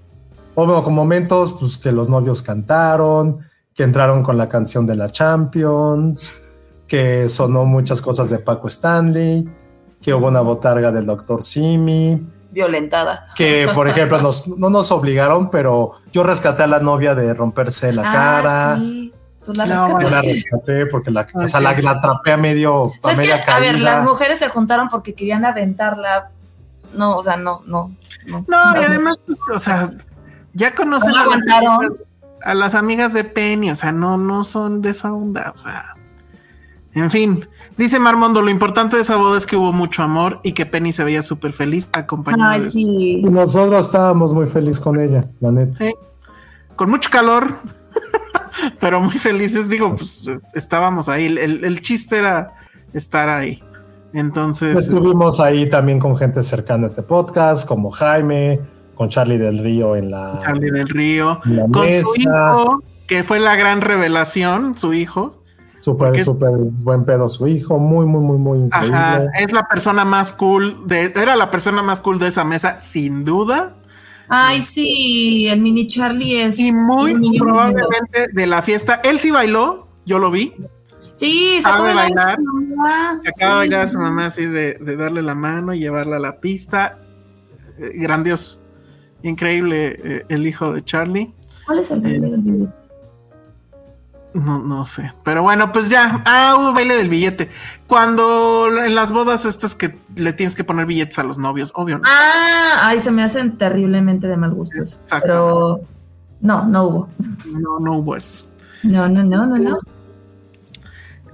O 0.55 0.67
bueno, 0.67 0.83
con 0.83 0.95
momentos 0.95 1.55
pues, 1.59 1.79
que 1.79 1.93
los 1.93 2.09
novios 2.09 2.43
cantaron, 2.43 3.39
que 3.75 3.83
entraron 3.85 4.23
con 4.23 4.37
la 4.37 4.49
canción 4.49 4.87
de 4.87 4.97
la 4.97 5.09
Champions, 5.11 6.33
que 6.87 7.29
sonó 7.29 7.65
muchas 7.65 8.01
cosas 8.03 8.31
de 8.31 8.39
Paco 8.39 8.69
Stanley, 8.69 9.49
que 10.01 10.15
hubo 10.15 10.29
una 10.29 10.41
botarga 10.41 10.91
del 10.93 11.07
Dr. 11.07 11.43
Simi, 11.43 12.25
Violentada. 12.51 13.27
que 13.37 13.69
por 13.75 13.89
ejemplo 13.89 14.21
nos, 14.21 14.49
no 14.49 14.71
nos 14.71 14.91
obligaron, 14.93 15.51
pero 15.51 15.93
yo 16.13 16.23
rescaté 16.23 16.63
a 16.63 16.67
la 16.67 16.81
novia 16.81 17.15
de 17.15 17.35
romperse 17.35 17.93
la 17.93 18.09
Ah, 18.09 18.13
cara. 18.13 18.77
sí. 18.79 19.13
Tú 19.45 19.53
la 19.55 19.65
No, 19.67 19.99
Yo 20.01 20.11
la 20.11 20.21
rescaté 20.23 20.87
porque 20.87 21.11
la, 21.11 21.27
o 21.33 21.49
sea, 21.49 21.61
la, 21.61 21.73
la 21.79 21.91
atrapé 21.93 22.33
a 22.33 22.37
medio, 22.37 22.75
O 22.83 22.93
sea, 23.03 23.11
a 23.11 23.13
es 23.13 23.19
que, 23.21 23.27
media 23.29 23.45
a 23.47 23.59
ver, 23.61 23.79
las 23.79 24.05
mujeres 24.05 24.39
se 24.39 24.49
juntaron 24.49 24.89
porque 24.89 25.15
querían 25.15 25.45
aventarla. 25.47 26.31
No, 26.93 27.17
o 27.17 27.23
sea, 27.23 27.37
no, 27.39 27.63
no. 27.67 27.93
No, 28.27 28.45
No, 28.47 28.81
y 28.81 28.85
además, 28.85 29.19
pues, 29.27 29.39
o 29.55 29.59
sea, 29.59 29.89
ya 30.53 30.75
conocen 30.75 31.13
¿Cómo 31.13 31.33
a 31.33 31.37
las, 31.37 31.91
a 32.45 32.55
las 32.55 32.75
amigas 32.75 33.15
de 33.15 33.25
Penny, 33.25 33.71
o 33.71 33.75
sea, 33.75 33.91
no, 33.93 34.19
no 34.19 34.45
son 34.45 34.83
de 34.83 34.91
esa 34.91 35.13
onda, 35.13 35.53
o 35.55 35.59
sea. 35.59 35.95
En 36.95 37.11
fin, 37.11 37.47
dice 37.79 37.99
Marmondo, 37.99 38.43
lo 38.43 38.51
importante 38.51 38.97
de 38.97 39.03
esa 39.03 39.17
boda 39.17 39.39
es 39.39 39.47
que 39.47 39.57
hubo 39.57 39.73
mucho 39.73 40.03
amor 40.03 40.41
y 40.43 40.53
que 40.53 40.67
Penny 40.67 40.93
se 40.93 41.05
veía 41.05 41.23
súper 41.23 41.53
feliz 41.53 41.89
acompañada 41.93 42.53
Ay, 42.53 42.61
de 42.63 42.71
sí. 42.71 43.21
Y 43.23 43.31
nosotros 43.31 43.87
estábamos 43.87 44.35
muy 44.35 44.47
felices 44.47 44.81
con 44.81 45.01
ella, 45.01 45.25
la 45.41 45.51
neta. 45.53 45.79
Sí, 45.79 45.95
con 46.77 46.91
mucho 46.91 47.09
calor, 47.11 47.55
pero 48.81 49.01
muy 49.01 49.19
felices. 49.19 49.69
Digo, 49.69 49.95
pues 49.97 50.23
estábamos 50.55 51.09
ahí. 51.09 51.27
El, 51.27 51.65
el- 51.65 51.83
chiste 51.83 52.19
era 52.19 52.53
estar 52.93 53.29
ahí. 53.29 53.63
Entonces, 54.13 54.77
Estuvimos 54.87 55.39
ahí 55.39 55.69
también 55.69 55.99
con 55.99 56.17
gente 56.17 56.43
cercana 56.43 56.85
a 56.85 56.87
este 56.87 57.03
podcast, 57.03 57.69
como 57.69 57.91
Jaime, 57.91 58.61
con 58.95 59.09
Charlie 59.11 59.37
del 59.39 59.59
Río 59.59 59.97
en 59.97 60.11
la, 60.11 60.41
Charlie 60.43 60.71
del 60.71 60.89
Río, 60.89 61.41
en 61.45 61.57
la 61.57 61.63
con 61.69 61.85
mesa. 61.87 62.05
su 62.15 62.21
hijo, 62.23 62.83
que 63.07 63.23
fue 63.23 63.39
la 63.39 63.55
gran 63.57 63.81
revelación, 63.83 64.77
su 64.79 64.95
hijo. 64.95 65.38
Súper, 65.81 66.23
súper 66.25 66.51
buen 66.51 67.05
pedo 67.05 67.29
su 67.29 67.47
hijo, 67.47 67.79
muy, 67.79 68.05
muy, 68.05 68.21
muy, 68.21 68.39
muy 68.39 68.59
increíble. 68.61 68.97
Ajá, 68.97 69.25
es 69.39 69.53
la 69.53 69.69
persona 69.69 70.05
más 70.05 70.33
cool 70.33 70.87
de, 70.87 71.13
era 71.15 71.37
la 71.37 71.51
persona 71.51 71.83
más 71.83 72.01
cool 72.01 72.19
de 72.19 72.29
esa 72.29 72.45
mesa, 72.45 72.81
sin 72.81 73.25
duda, 73.25 73.77
Ay, 74.29 74.61
sí, 74.61 75.49
el 75.49 75.61
mini 75.61 75.87
Charlie 75.87 76.43
es. 76.43 76.59
y 76.59 76.71
muy 76.71 77.39
probablemente 77.39 78.29
de 78.33 78.47
la 78.47 78.61
fiesta. 78.61 79.01
Él 79.03 79.19
sí 79.19 79.31
bailó, 79.31 79.89
yo 80.05 80.19
lo 80.19 80.31
vi. 80.31 80.53
Sí, 81.15 81.59
sabe 81.63 81.75
acaba 81.75 81.89
de 81.89 81.95
bailar. 81.95 82.29
a 82.29 82.37
su 82.37 82.43
mamá, 82.43 83.19
se 83.23 83.29
acaba 83.31 83.53
de 83.53 83.59
bailar 83.59 83.81
a 83.81 83.87
su 83.87 83.99
mamá 83.99 84.27
así 84.27 84.47
de, 84.47 84.75
de 84.75 84.97
darle 84.97 85.23
la 85.23 85.35
mano 85.35 85.73
y 85.73 85.81
llevarla 85.81 86.17
a 86.17 86.21
la 86.21 86.41
pista. 86.41 86.99
Eh, 87.79 87.93
grandioso, 87.95 88.61
increíble 89.23 89.99
eh, 90.05 90.25
el 90.29 90.47
hijo 90.47 90.73
de 90.73 90.85
Charlie. 90.85 91.35
¿Cuál 91.65 91.79
es 91.79 91.91
el 91.91 92.01
video? 92.01 92.73
No, 94.45 94.59
no 94.59 94.85
sé. 94.85 95.13
Pero 95.25 95.43
bueno, 95.43 95.73
pues 95.73 95.91
ya. 95.91 96.23
Ah, 96.25 96.57
hubo 96.59 96.73
baile 96.73 96.97
del 96.97 97.09
billete. 97.09 97.51
Cuando 97.87 98.69
en 98.85 98.95
las 98.95 99.11
bodas 99.11 99.45
estas 99.45 99.75
que 99.75 99.99
le 100.15 100.33
tienes 100.33 100.55
que 100.55 100.65
poner 100.65 100.87
billetes 100.87 101.19
a 101.19 101.25
los 101.25 101.39
novios, 101.39 101.73
obvio. 101.75 101.99
¿no? 101.99 102.05
Ah, 102.07 102.89
ay, 102.89 103.01
se 103.01 103.11
me 103.11 103.23
hacen 103.23 103.57
terriblemente 103.57 104.29
de 104.29 104.37
mal 104.37 104.53
gusto. 104.53 104.77
Exacto. 104.79 105.27
Pero 105.27 105.81
no, 106.41 106.67
no 106.67 106.85
hubo. 106.85 107.09
No, 107.53 107.81
no 107.81 107.99
hubo 107.99 108.17
eso. 108.17 108.47
No, 108.83 109.09
no, 109.09 109.25
no, 109.25 109.47
no, 109.47 109.59
no. 109.59 109.79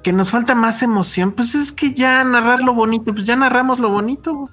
Que 0.03 0.13
nos 0.13 0.31
falta 0.31 0.55
más 0.55 0.83
emoción. 0.83 1.33
Pues 1.33 1.55
es 1.55 1.73
que 1.73 1.93
ya 1.93 2.25
narrar 2.25 2.63
lo 2.63 2.75
bonito, 2.75 3.13
pues 3.13 3.27
ya 3.27 3.37
narramos 3.37 3.79
lo 3.79 3.91
bonito. 3.91 4.49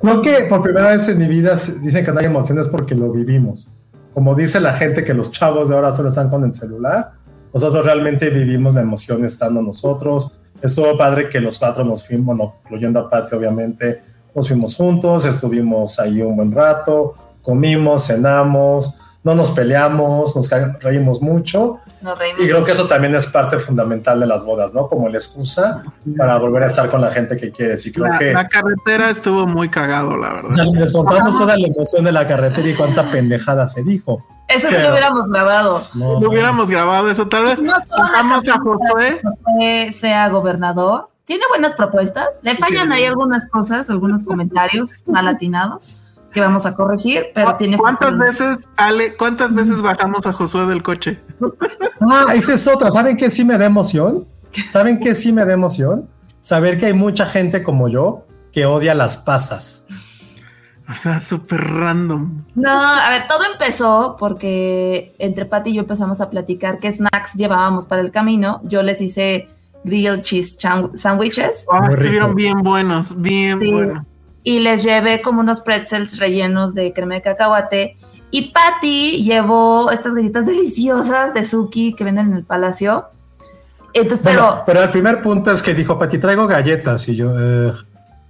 Creo 0.00 0.22
que 0.22 0.46
por 0.48 0.62
primera 0.62 0.90
vez 0.92 1.08
en 1.08 1.18
mi 1.18 1.26
vida 1.26 1.56
dicen 1.82 2.04
que 2.04 2.12
no 2.12 2.20
hay 2.20 2.26
emociones 2.26 2.68
porque 2.68 2.94
lo 2.94 3.12
vivimos. 3.12 3.70
Como 4.14 4.34
dice 4.34 4.58
la 4.58 4.72
gente 4.72 5.04
que 5.04 5.14
los 5.14 5.30
chavos 5.30 5.68
de 5.68 5.74
ahora 5.74 5.92
solo 5.92 6.08
están 6.08 6.30
con 6.30 6.42
el 6.44 6.52
celular, 6.52 7.12
nosotros 7.52 7.84
realmente 7.84 8.30
vivimos 8.30 8.74
la 8.74 8.82
emoción 8.82 9.24
estando 9.24 9.60
nosotros. 9.60 10.40
Estuvo 10.62 10.96
padre 10.96 11.28
que 11.28 11.40
los 11.40 11.58
cuatro 11.58 11.84
nos 11.84 12.06
fuimos, 12.06 12.36
no, 12.36 12.54
incluyendo 12.64 13.00
a 13.00 13.08
Pati 13.08 13.34
obviamente, 13.34 14.02
nos 14.34 14.48
fuimos 14.48 14.74
juntos, 14.74 15.24
estuvimos 15.24 15.98
ahí 15.98 16.22
un 16.22 16.36
buen 16.36 16.52
rato, 16.52 17.14
comimos, 17.42 18.06
cenamos, 18.06 18.96
no 19.24 19.34
nos 19.34 19.50
peleamos, 19.50 20.36
nos 20.36 20.50
reímos 20.80 21.20
mucho 21.20 21.78
Nos 22.02 22.18
reímos. 22.18 22.40
y 22.42 22.48
creo 22.48 22.64
que 22.64 22.72
eso 22.72 22.86
también 22.86 23.14
es 23.14 23.26
parte 23.26 23.58
fundamental 23.58 24.18
de 24.20 24.26
las 24.26 24.44
bodas, 24.44 24.72
¿no? 24.72 24.88
Como 24.88 25.08
la 25.08 25.18
excusa 25.18 25.82
para 26.16 26.38
volver 26.38 26.62
a 26.62 26.66
estar 26.66 26.88
con 26.90 27.00
la 27.00 27.10
gente 27.10 27.36
que 27.36 27.52
quieres 27.52 27.84
y 27.86 27.92
creo 27.92 28.06
La, 28.06 28.18
que 28.18 28.32
la 28.32 28.48
carretera 28.48 29.10
estuvo 29.10 29.46
muy 29.46 29.68
cagado, 29.68 30.16
la 30.16 30.30
o 30.30 30.34
verdad. 30.34 30.50
sea, 30.52 30.64
les 30.72 30.92
contamos 30.92 31.36
toda 31.38 31.56
la 31.58 31.66
emoción 31.66 32.04
de 32.04 32.12
la 32.12 32.26
carretera 32.26 32.68
y 32.68 32.74
cuánta 32.74 33.10
pendejada 33.10 33.66
se 33.66 33.82
dijo. 33.82 34.24
Eso 34.48 34.68
sí 34.68 34.74
Pero- 34.74 34.88
lo 34.88 34.90
hubiéramos 34.94 35.28
grabado. 35.28 35.80
No, 35.94 36.18
No 36.20 36.28
hubiéramos 36.28 36.70
grabado 36.70 37.08
eso, 37.10 37.28
tal 37.28 37.44
vez. 37.44 37.60
No 37.60 37.72
a 37.74 38.58
Josué. 38.58 39.20
Josué 39.22 39.92
sea 39.92 40.28
gobernador. 40.28 41.08
Tiene 41.24 41.44
buenas 41.48 41.74
propuestas. 41.74 42.40
Le 42.42 42.56
fallan 42.56 42.90
ahí 42.90 43.04
algunas 43.04 43.46
cosas, 43.46 43.88
algunos 43.90 44.24
comentarios 44.24 45.04
mal 45.06 45.28
atinados 45.28 46.02
que 46.32 46.40
vamos 46.40 46.64
a 46.66 46.74
corregir, 46.74 47.26
pero 47.34 47.56
tiene 47.56 47.76
¿Cuántas 47.76 48.10
futuro. 48.10 48.26
veces, 48.26 48.68
Ale, 48.76 49.14
cuántas 49.16 49.52
veces 49.54 49.82
bajamos 49.82 50.26
a 50.26 50.32
Josué 50.32 50.66
del 50.66 50.82
coche? 50.82 51.20
Ah, 52.02 52.32
esa 52.34 52.54
es 52.54 52.66
otra. 52.66 52.90
¿Saben 52.90 53.14
qué 53.16 53.28
sí 53.28 53.44
me 53.44 53.58
da 53.58 53.66
emoción? 53.66 54.26
¿Saben 54.70 54.98
qué 55.00 55.14
sí 55.14 55.32
me 55.34 55.44
da 55.44 55.52
emoción? 55.52 56.08
Saber 56.40 56.78
que 56.78 56.86
hay 56.86 56.94
mucha 56.94 57.26
gente 57.26 57.62
como 57.62 57.88
yo 57.88 58.24
que 58.52 58.64
odia 58.64 58.94
las 58.94 59.18
pasas. 59.18 59.84
O 60.90 60.94
sea, 60.94 61.20
súper 61.20 61.60
random. 61.60 62.44
No, 62.54 62.70
a 62.70 63.10
ver, 63.10 63.26
todo 63.28 63.44
empezó 63.52 64.16
porque 64.18 65.14
entre 65.18 65.44
Patty 65.44 65.70
y 65.70 65.74
yo 65.74 65.82
empezamos 65.82 66.22
a 66.22 66.30
platicar 66.30 66.78
qué 66.78 66.90
snacks 66.90 67.34
llevábamos 67.34 67.84
para 67.86 68.00
el 68.00 68.10
camino. 68.10 68.60
Yo 68.64 68.82
les 68.82 69.00
hice 69.02 69.48
grilled 69.84 70.22
cheese 70.22 70.56
sandwiches 70.94 71.66
Ah, 71.70 71.86
estuvieron 71.90 72.34
bien 72.34 72.58
buenos, 72.62 73.20
bien 73.20 73.60
Sí. 73.60 73.70
buenos. 73.70 74.04
Y 74.42 74.60
les 74.60 74.82
llevé 74.82 75.20
como 75.22 75.40
unos 75.40 75.60
pretzels 75.60 76.18
rellenos 76.18 76.74
de 76.74 76.92
crema 76.92 77.14
de 77.14 77.22
cacahuate. 77.22 77.96
Y 78.30 78.52
Patty 78.52 79.22
llevó 79.24 79.90
estas 79.90 80.14
galletas 80.14 80.46
deliciosas 80.52 81.34
de 81.34 81.44
Suki 81.44 81.94
que 81.94 82.04
venden 82.04 82.28
en 82.28 82.34
el 82.36 82.44
palacio. 82.44 83.04
Entonces, 83.92 84.22
Bueno, 84.22 84.40
pero 84.40 84.62
pero 84.66 84.82
el 84.82 84.90
primer 84.90 85.20
punto 85.20 85.50
es 85.50 85.62
que 85.62 85.74
dijo, 85.74 85.98
Pati, 85.98 86.18
traigo 86.18 86.46
galletas. 86.46 87.08
Y 87.08 87.16
yo, 87.16 87.32
eh, 87.38 87.72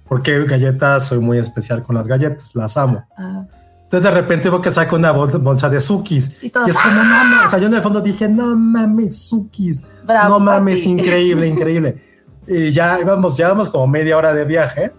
porque 0.07 0.43
galletas, 0.45 1.05
soy 1.07 1.19
muy 1.19 1.37
especial 1.37 1.83
con 1.83 1.95
las 1.95 2.07
galletas, 2.07 2.55
las 2.55 2.75
amo. 2.77 3.05
ah, 3.17 3.43
Entonces 3.83 4.09
de 4.11 4.11
repente 4.21 4.49
veo 4.49 4.59
que 4.59 4.71
saca 4.71 4.95
una 4.95 5.11
bol- 5.13 5.37
bolsa 5.39 5.69
de 5.69 5.79
Sukis. 5.79 6.35
Y 6.41 6.47
Y, 6.47 6.51
es 6.67 6.79
como, 6.79 6.95
no 6.95 7.03
mames. 7.03 7.45
O 7.45 7.47
sea, 7.49 7.59
yo 7.59 7.67
en 7.67 7.73
el 7.75 7.81
fondo 7.83 8.01
dije, 8.01 8.27
no 8.27 8.55
mames, 8.55 9.27
Sukis. 9.29 9.83
bravo, 10.03 10.29
no 10.29 10.39
mames, 10.39 10.79
Patty. 10.79 10.89
increíble, 10.91 11.47
increíble. 11.47 12.11
Y 12.47 12.71
ya 12.71 12.99
íbamos, 12.99 13.37
llevamos 13.37 13.69
como 13.69 13.85
media 13.87 14.17
hora 14.17 14.33
de 14.33 14.43
viaje. 14.45 14.91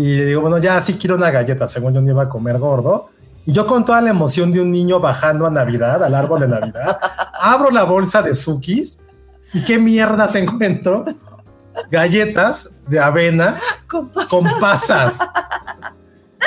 Y 0.00 0.20
digo, 0.22 0.42
bueno, 0.42 0.58
ya 0.58 0.80
sí 0.80 0.96
quiero 0.96 1.16
una 1.16 1.30
galleta, 1.30 1.66
según 1.66 1.92
yo 1.94 2.00
no 2.00 2.08
iba 2.10 2.22
a 2.24 2.28
comer 2.28 2.58
gordo. 2.58 3.10
Y 3.46 3.52
yo 3.52 3.66
con 3.66 3.84
toda 3.84 4.00
la 4.00 4.10
emoción 4.10 4.52
de 4.52 4.60
un 4.60 4.70
niño 4.70 5.00
bajando 5.00 5.46
a 5.46 5.50
Navidad, 5.50 6.04
al 6.04 6.14
árbol 6.14 6.40
de 6.40 6.48
Navidad, 6.48 6.98
abro 7.40 7.70
la 7.70 7.82
bolsa 7.84 8.22
de 8.22 8.34
Sukis 8.34 9.00
y 9.52 9.64
qué 9.64 9.78
mierdas 9.78 10.34
encuentro. 10.36 11.04
Galletas 11.90 12.74
de 12.88 12.98
avena 12.98 13.56
Con 13.86 14.08
pa- 14.08 14.26
con 14.26 14.44
pasas. 14.60 15.18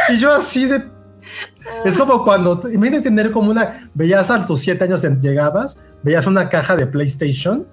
Y 0.09 0.17
yo 0.17 0.33
así 0.33 0.65
de... 0.65 0.89
Es 1.85 1.97
como 1.97 2.23
cuando, 2.23 2.61
en 2.67 2.79
vez 2.81 2.91
de 2.91 3.01
tener 3.01 3.31
como 3.31 3.51
una, 3.51 3.89
veías 3.93 4.29
a 4.31 4.45
tus 4.45 4.61
siete 4.61 4.83
años 4.83 5.01
llegabas, 5.21 5.79
veías 6.03 6.27
una 6.27 6.49
caja 6.49 6.75
de 6.75 6.85
PlayStation, 6.87 7.65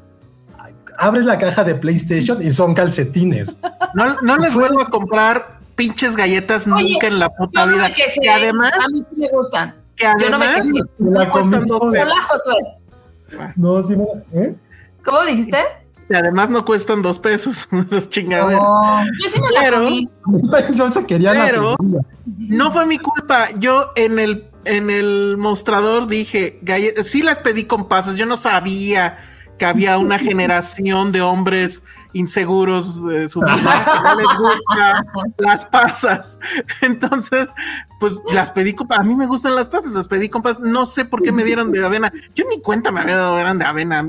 abres 0.99 1.25
la 1.27 1.39
caja 1.39 1.65
de 1.65 1.75
PlayStation 1.75 2.41
y 2.41 2.51
son 2.53 2.75
calcetines. 2.75 3.59
No, 3.95 4.17
no 4.23 4.37
les 4.37 4.53
Fue- 4.53 4.69
vuelvo 4.69 4.83
a 4.83 4.91
comprar 4.91 5.58
pinches 5.79 6.15
galletas 6.17 6.67
Oye, 6.67 6.93
nunca 6.93 7.07
en 7.07 7.19
la 7.21 7.31
puta 7.31 7.61
Yo 7.61 7.67
no 7.71 7.77
vida. 7.77 7.89
me 7.89 7.95
quejé. 7.95 8.21
Que 8.21 8.29
además, 8.31 8.73
a 8.75 8.89
mí 8.89 9.01
sí 9.03 9.09
me 9.17 9.29
gustan. 9.33 9.75
que 9.97 10.05
Yo 10.21 10.29
no 10.31 10.39
me 10.39 10.45
además 10.47 10.67
quejé. 10.99 11.11
La 11.11 11.31
comí 11.31 11.57
Josué. 11.57 12.55
No, 13.57 13.83
sí, 13.83 13.95
me- 13.97 14.41
¿eh? 14.43 14.55
¿Cómo 15.05 15.25
dijiste? 15.25 15.59
que 16.11 16.17
además 16.17 16.49
no 16.49 16.65
cuestan 16.65 17.03
dos 17.03 17.19
pesos 17.19 17.69
esas 17.91 18.09
chingaderas. 18.09 18.59
No, 18.63 19.05
yo 19.23 19.29
sí 19.29 19.39
me 19.41 19.51
la 19.51 19.61
Pero- 19.63 19.85
comí. 19.85 20.09
Yo 20.75 20.91
se 20.91 21.05
quería 21.07 21.33
Pero-. 21.33 21.77
No 22.25 22.73
fue 22.73 22.87
mi 22.87 22.99
culpa. 22.99 23.49
Yo 23.59 23.91
en 23.95 24.19
el, 24.19 24.49
en 24.65 24.89
el 24.91 25.37
mostrador 25.37 26.07
dije, 26.07 26.59
galle- 26.63 27.05
sí 27.05 27.23
las 27.23 27.39
pedí 27.41 27.65
con 27.65 27.89
pasas. 27.89 28.17
Yo 28.17 28.25
no 28.27 28.37
sabía 28.37 29.19
que 29.59 29.67
había 29.67 29.99
una 29.99 30.19
generación 30.19 31.13
de 31.13 31.21
hombres 31.21 31.83
inseguros 32.13 33.05
de 33.07 33.29
su 33.29 33.41
vida 33.41 33.55
que 33.57 34.03
no 34.09 34.15
les 34.17 34.27
gusta 34.39 35.07
las 35.39 35.67
pasas. 35.67 36.39
Entonces, 36.83 37.53
pues 38.01 38.21
las 38.33 38.51
pedí 38.51 38.73
con 38.75 38.87
A 38.93 39.03
mí 39.03 39.15
me 39.15 39.27
gustan 39.27 39.55
las 39.55 39.69
pasas, 39.69 39.93
las 39.93 40.09
pedí 40.09 40.29
con 40.29 40.43
pasas. 40.43 40.63
No 40.63 40.87
sé 40.87 41.05
por 41.05 41.23
qué 41.23 41.33
me 41.33 41.45
dieron 41.45 41.71
de 41.73 41.85
avena. 41.85 42.13
Yo 42.35 42.45
ni 42.49 42.61
cuenta 42.61 42.91
me 42.91 43.01
había 43.01 43.17
dado 43.17 43.39
eran 43.39 43.59
de 43.59 43.65
avena. 43.65 44.09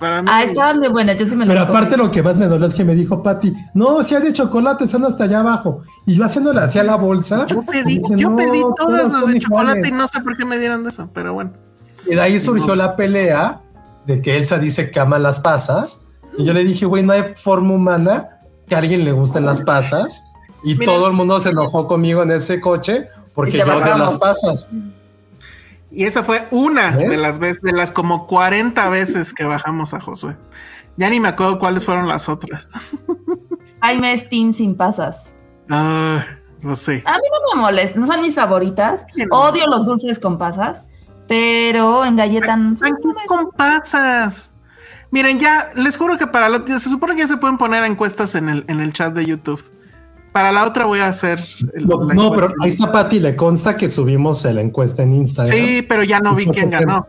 Para 0.00 0.22
mí. 0.22 0.28
Ah, 0.30 0.44
estaban 0.44 0.78
muy 0.78 0.88
buenas, 0.88 1.18
yo 1.18 1.26
sí 1.26 1.34
me 1.34 1.44
Pero 1.44 1.58
las 1.58 1.68
aparte 1.70 1.96
comí. 1.96 2.04
lo 2.06 2.10
que 2.12 2.22
más 2.22 2.38
me 2.38 2.46
dolió 2.46 2.66
es 2.68 2.74
que 2.74 2.84
me 2.84 2.94
dijo 2.94 3.20
Pati, 3.20 3.52
no, 3.74 4.00
si 4.04 4.14
hay 4.14 4.22
de 4.22 4.32
chocolate, 4.32 4.84
están 4.84 5.04
hasta 5.04 5.24
allá 5.24 5.40
abajo. 5.40 5.82
Y 6.06 6.14
yo 6.14 6.24
haciéndole 6.24 6.60
hacia 6.60 6.84
la 6.84 6.94
bolsa. 6.94 7.46
Yo 7.46 7.62
pedí, 7.62 7.96
dije, 7.96 8.14
yo 8.16 8.30
"No, 8.30 8.36
pedí 8.36 8.60
todas 8.60 8.74
todas 8.76 9.12
las 9.12 9.26
de 9.26 9.40
chocolate 9.40 9.78
iguales". 9.80 9.88
y 9.88 9.92
no 9.96 10.06
sé 10.06 10.20
por 10.20 10.36
qué 10.36 10.44
me 10.44 10.56
dieron 10.58 10.84
de 10.84 10.90
eso, 10.90 11.10
pero 11.12 11.34
bueno. 11.34 11.50
Y 12.06 12.14
de 12.14 12.20
ahí 12.20 12.38
surgió 12.38 12.76
la 12.76 12.94
pelea 12.94 13.60
de 14.06 14.22
que 14.22 14.36
Elsa 14.36 14.58
dice 14.58 14.92
que 14.92 15.00
ama 15.00 15.18
las 15.18 15.40
pasas. 15.40 16.02
Y 16.38 16.44
yo 16.44 16.52
le 16.54 16.64
dije, 16.64 16.86
güey, 16.86 17.02
no 17.02 17.12
hay 17.12 17.34
forma 17.34 17.74
humana 17.74 18.40
que 18.66 18.74
a 18.74 18.78
alguien 18.78 19.04
le 19.04 19.12
gusten 19.12 19.44
las 19.44 19.60
pasas. 19.62 20.24
Y 20.62 20.74
Mira. 20.74 20.92
todo 20.92 21.08
el 21.08 21.12
mundo 21.12 21.40
se 21.40 21.50
enojó 21.50 21.86
conmigo 21.86 22.22
en 22.22 22.30
ese 22.30 22.60
coche 22.60 23.08
porque 23.34 23.58
yo 23.58 23.64
odio 23.64 23.74
bajamos. 23.80 24.12
las 24.12 24.20
pasas. 24.20 24.68
Y 25.90 26.04
esa 26.04 26.22
fue 26.22 26.46
una 26.50 26.90
¿Ves? 26.92 27.10
de 27.10 27.16
las 27.16 27.38
veces, 27.38 27.62
de 27.62 27.72
las 27.72 27.90
como 27.90 28.26
40 28.26 28.88
veces 28.88 29.32
que 29.34 29.44
bajamos 29.44 29.94
a 29.94 30.00
Josué. 30.00 30.36
Ya 30.96 31.08
ni 31.10 31.20
me 31.20 31.28
acuerdo 31.28 31.58
cuáles 31.58 31.84
fueron 31.84 32.08
las 32.08 32.28
otras. 32.28 32.68
Jaime 33.80 34.12
es 34.12 34.28
Team 34.28 34.52
sin 34.52 34.76
pasas. 34.76 35.34
Ah, 35.70 36.24
no 36.60 36.74
sé. 36.76 37.02
A 37.06 37.12
mí 37.12 37.22
no 37.32 37.54
me 37.54 37.60
molesta, 37.62 37.98
no 38.00 38.06
son 38.06 38.20
mis 38.22 38.34
favoritas. 38.34 39.06
Odio 39.30 39.66
los 39.66 39.86
dulces 39.86 40.18
con 40.18 40.38
pasas, 40.38 40.84
pero 41.28 42.04
en 42.04 42.16
galleta 42.16 42.56
no 42.56 42.76
Ay, 42.80 42.92
¿qué 43.00 43.26
con 43.26 43.50
pasas? 43.52 44.52
Miren, 45.10 45.38
ya 45.38 45.70
les 45.74 45.96
juro 45.96 46.18
que 46.18 46.26
para 46.26 46.48
la 46.48 46.62
se 46.66 46.80
supone 46.80 47.14
que 47.14 47.20
ya 47.22 47.28
se 47.28 47.36
pueden 47.38 47.56
poner 47.58 47.84
encuestas 47.84 48.34
en 48.34 48.48
el, 48.48 48.64
en 48.68 48.80
el 48.80 48.92
chat 48.92 49.14
de 49.14 49.24
YouTube. 49.24 49.62
Para 50.32 50.52
la 50.52 50.66
otra 50.66 50.84
voy 50.84 51.00
a 51.00 51.08
hacer. 51.08 51.40
el- 51.74 51.86
No, 51.86 52.02
la 52.04 52.14
no, 52.14 52.24
encuesta. 52.26 52.46
pero 52.48 52.62
ahí 52.62 52.68
está 52.68 52.92
Pati, 52.92 53.18
le 53.20 53.34
consta 53.34 53.74
que 53.76 53.88
subimos 53.88 54.44
la 54.44 54.60
encuesta 54.60 55.02
en 55.02 55.14
Instagram. 55.14 55.56
Sí, 55.56 55.82
pero 55.88 56.02
ya 56.04 56.20
no 56.20 56.34
vi 56.34 56.46
quién 56.46 56.70
ganó. 56.70 57.06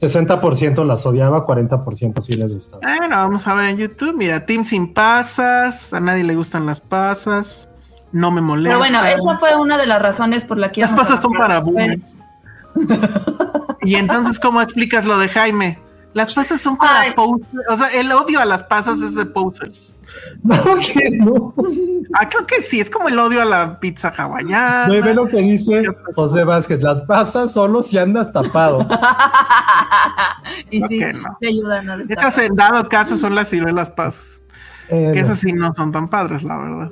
60% 0.00 0.84
las 0.84 1.06
odiaba, 1.06 1.46
40% 1.46 2.20
sí 2.22 2.32
les 2.32 2.52
gustaba. 2.54 2.80
Bueno, 2.98 3.16
vamos 3.16 3.46
a 3.46 3.54
ver 3.54 3.66
en 3.70 3.76
YouTube. 3.76 4.14
Mira, 4.16 4.44
Team 4.46 4.64
sin 4.64 4.92
pasas. 4.92 5.92
A 5.92 6.00
nadie 6.00 6.24
le 6.24 6.34
gustan 6.34 6.66
las 6.66 6.80
pasas. 6.80 7.68
No 8.10 8.30
me 8.32 8.40
molesta. 8.40 8.70
Pero 8.70 8.78
bueno, 8.78 9.04
esa 9.04 9.38
fue 9.38 9.54
una 9.56 9.78
de 9.78 9.86
las 9.86 10.02
razones 10.02 10.44
por 10.44 10.58
la 10.58 10.72
que 10.72 10.80
Las 10.80 10.92
pasas 10.92 11.20
son 11.20 11.32
para 11.32 11.60
boomers. 11.60 12.18
Y 13.84 13.96
entonces, 13.96 14.38
¿cómo 14.38 14.62
explicas 14.62 15.04
lo 15.04 15.18
de 15.18 15.28
Jaime? 15.28 15.78
Las 16.14 16.34
pasas 16.34 16.60
son 16.60 16.76
para 16.76 17.00
Ay. 17.00 17.12
posers. 17.14 17.48
O 17.70 17.76
sea, 17.76 17.88
el 17.88 18.12
odio 18.12 18.38
a 18.40 18.44
las 18.44 18.62
pasas 18.64 19.00
es 19.00 19.14
de 19.14 19.24
posers. 19.24 19.96
No, 20.42 20.54
que 20.76 21.10
no. 21.12 21.54
Ah, 22.14 22.28
creo 22.28 22.46
que 22.46 22.60
sí, 22.60 22.80
es 22.80 22.90
como 22.90 23.08
el 23.08 23.18
odio 23.18 23.40
a 23.40 23.46
la 23.46 23.80
pizza 23.80 24.08
hawaiana. 24.14 24.88
No, 24.88 24.94
y 24.94 25.00
ve 25.00 25.14
lo 25.14 25.26
que 25.26 25.38
dice 25.38 25.84
José 26.14 26.44
Vázquez, 26.44 26.82
las 26.82 27.00
pasas 27.02 27.52
solo 27.52 27.82
si 27.82 27.96
andas 27.96 28.30
tapado. 28.30 28.80
y 30.70 30.82
sí, 30.82 31.02
Ok, 31.02 31.14
no. 31.14 31.28
te 31.40 31.48
ayudan 31.48 31.88
a. 31.90 31.96
Esas 32.08 32.36
en 32.38 32.54
dado 32.56 32.88
caso 32.88 33.16
son 33.16 33.34
las 33.34 33.48
ciruelas 33.48 33.90
pasas. 33.90 34.40
Eh, 34.90 35.12
Que 35.14 35.20
no. 35.20 35.24
esas 35.26 35.38
sí 35.38 35.52
no 35.52 35.72
son 35.72 35.92
tan 35.92 36.08
padres, 36.08 36.42
la 36.42 36.58
verdad. 36.58 36.90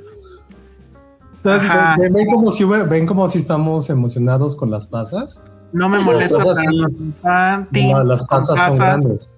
Entonces, 1.43 1.71
ven, 1.99 2.13
ven 2.13 2.27
como 2.31 2.51
si, 2.51 2.65
ven 2.65 3.07
como 3.07 3.29
si 3.29 3.39
estamos 3.39 3.89
emocionados 3.91 4.57
con 4.57 4.71
las 4.71 4.87
pasas. 4.87 5.41
No 5.73 5.89
me 5.89 6.01
molesta 6.01 6.39
infantil, 6.71 7.93
No, 7.93 8.05
las 8.05 8.25
pasas 8.25 8.59
son 8.59 8.77
grandes. 8.77 9.31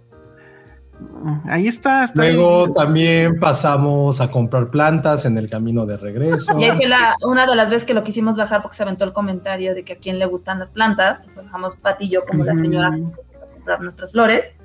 Ahí 1.46 1.68
está, 1.68 2.04
está 2.04 2.22
Luego 2.22 2.72
también 2.72 3.38
pasamos 3.38 4.20
a 4.20 4.30
comprar 4.30 4.70
plantas 4.70 5.24
en 5.24 5.38
el 5.38 5.48
camino 5.48 5.86
de 5.86 5.96
regreso. 5.96 6.58
Y 6.58 6.64
ahí 6.64 6.76
fue 6.76 6.86
la, 6.86 7.16
una 7.22 7.46
de 7.46 7.54
las 7.54 7.68
veces 7.68 7.84
que 7.84 7.94
lo 7.94 8.02
quisimos 8.02 8.36
bajar 8.36 8.62
porque 8.62 8.76
se 8.76 8.82
aventó 8.82 9.04
el 9.04 9.12
comentario 9.12 9.74
de 9.74 9.84
que 9.84 9.94
a 9.94 9.96
quién 9.96 10.18
le 10.18 10.26
gustan 10.26 10.58
las 10.58 10.70
plantas. 10.70 11.22
Pues 11.34 11.46
bajamos 11.46 11.76
Pati 11.76 12.06
y 12.06 12.08
yo 12.10 12.24
como 12.24 12.44
las 12.44 12.58
señoras 12.58 12.96
a 12.96 13.52
comprar 13.52 13.80
nuestras 13.80 14.12
flores. 14.12 14.56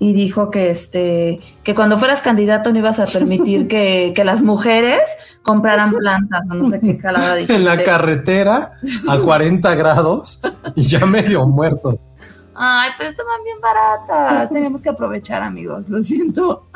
Y 0.00 0.12
dijo 0.12 0.50
que 0.50 0.70
este 0.70 1.40
que 1.64 1.74
cuando 1.74 1.98
fueras 1.98 2.20
candidato 2.20 2.72
no 2.72 2.78
ibas 2.78 3.00
a 3.00 3.06
permitir 3.06 3.66
que, 3.66 4.12
que 4.16 4.24
las 4.24 4.42
mujeres 4.42 5.00
compraran 5.42 5.90
plantas 5.92 6.48
o 6.50 6.54
no 6.54 6.68
sé 6.68 6.80
qué 6.80 6.98
calada 6.98 7.34
dijiste. 7.34 7.54
en 7.56 7.64
la 7.64 7.82
carretera 7.82 8.72
a 9.08 9.18
40 9.18 9.74
grados 9.74 10.40
y 10.76 10.82
ya 10.82 11.04
medio 11.06 11.46
muerto. 11.46 11.98
Ay, 12.54 12.90
pero 12.96 13.08
estaban 13.08 13.42
bien 13.44 13.58
baratas. 13.60 14.50
Teníamos 14.50 14.82
que 14.82 14.88
aprovechar, 14.88 15.42
amigos. 15.42 15.88
Lo 15.88 16.02
siento. 16.02 16.68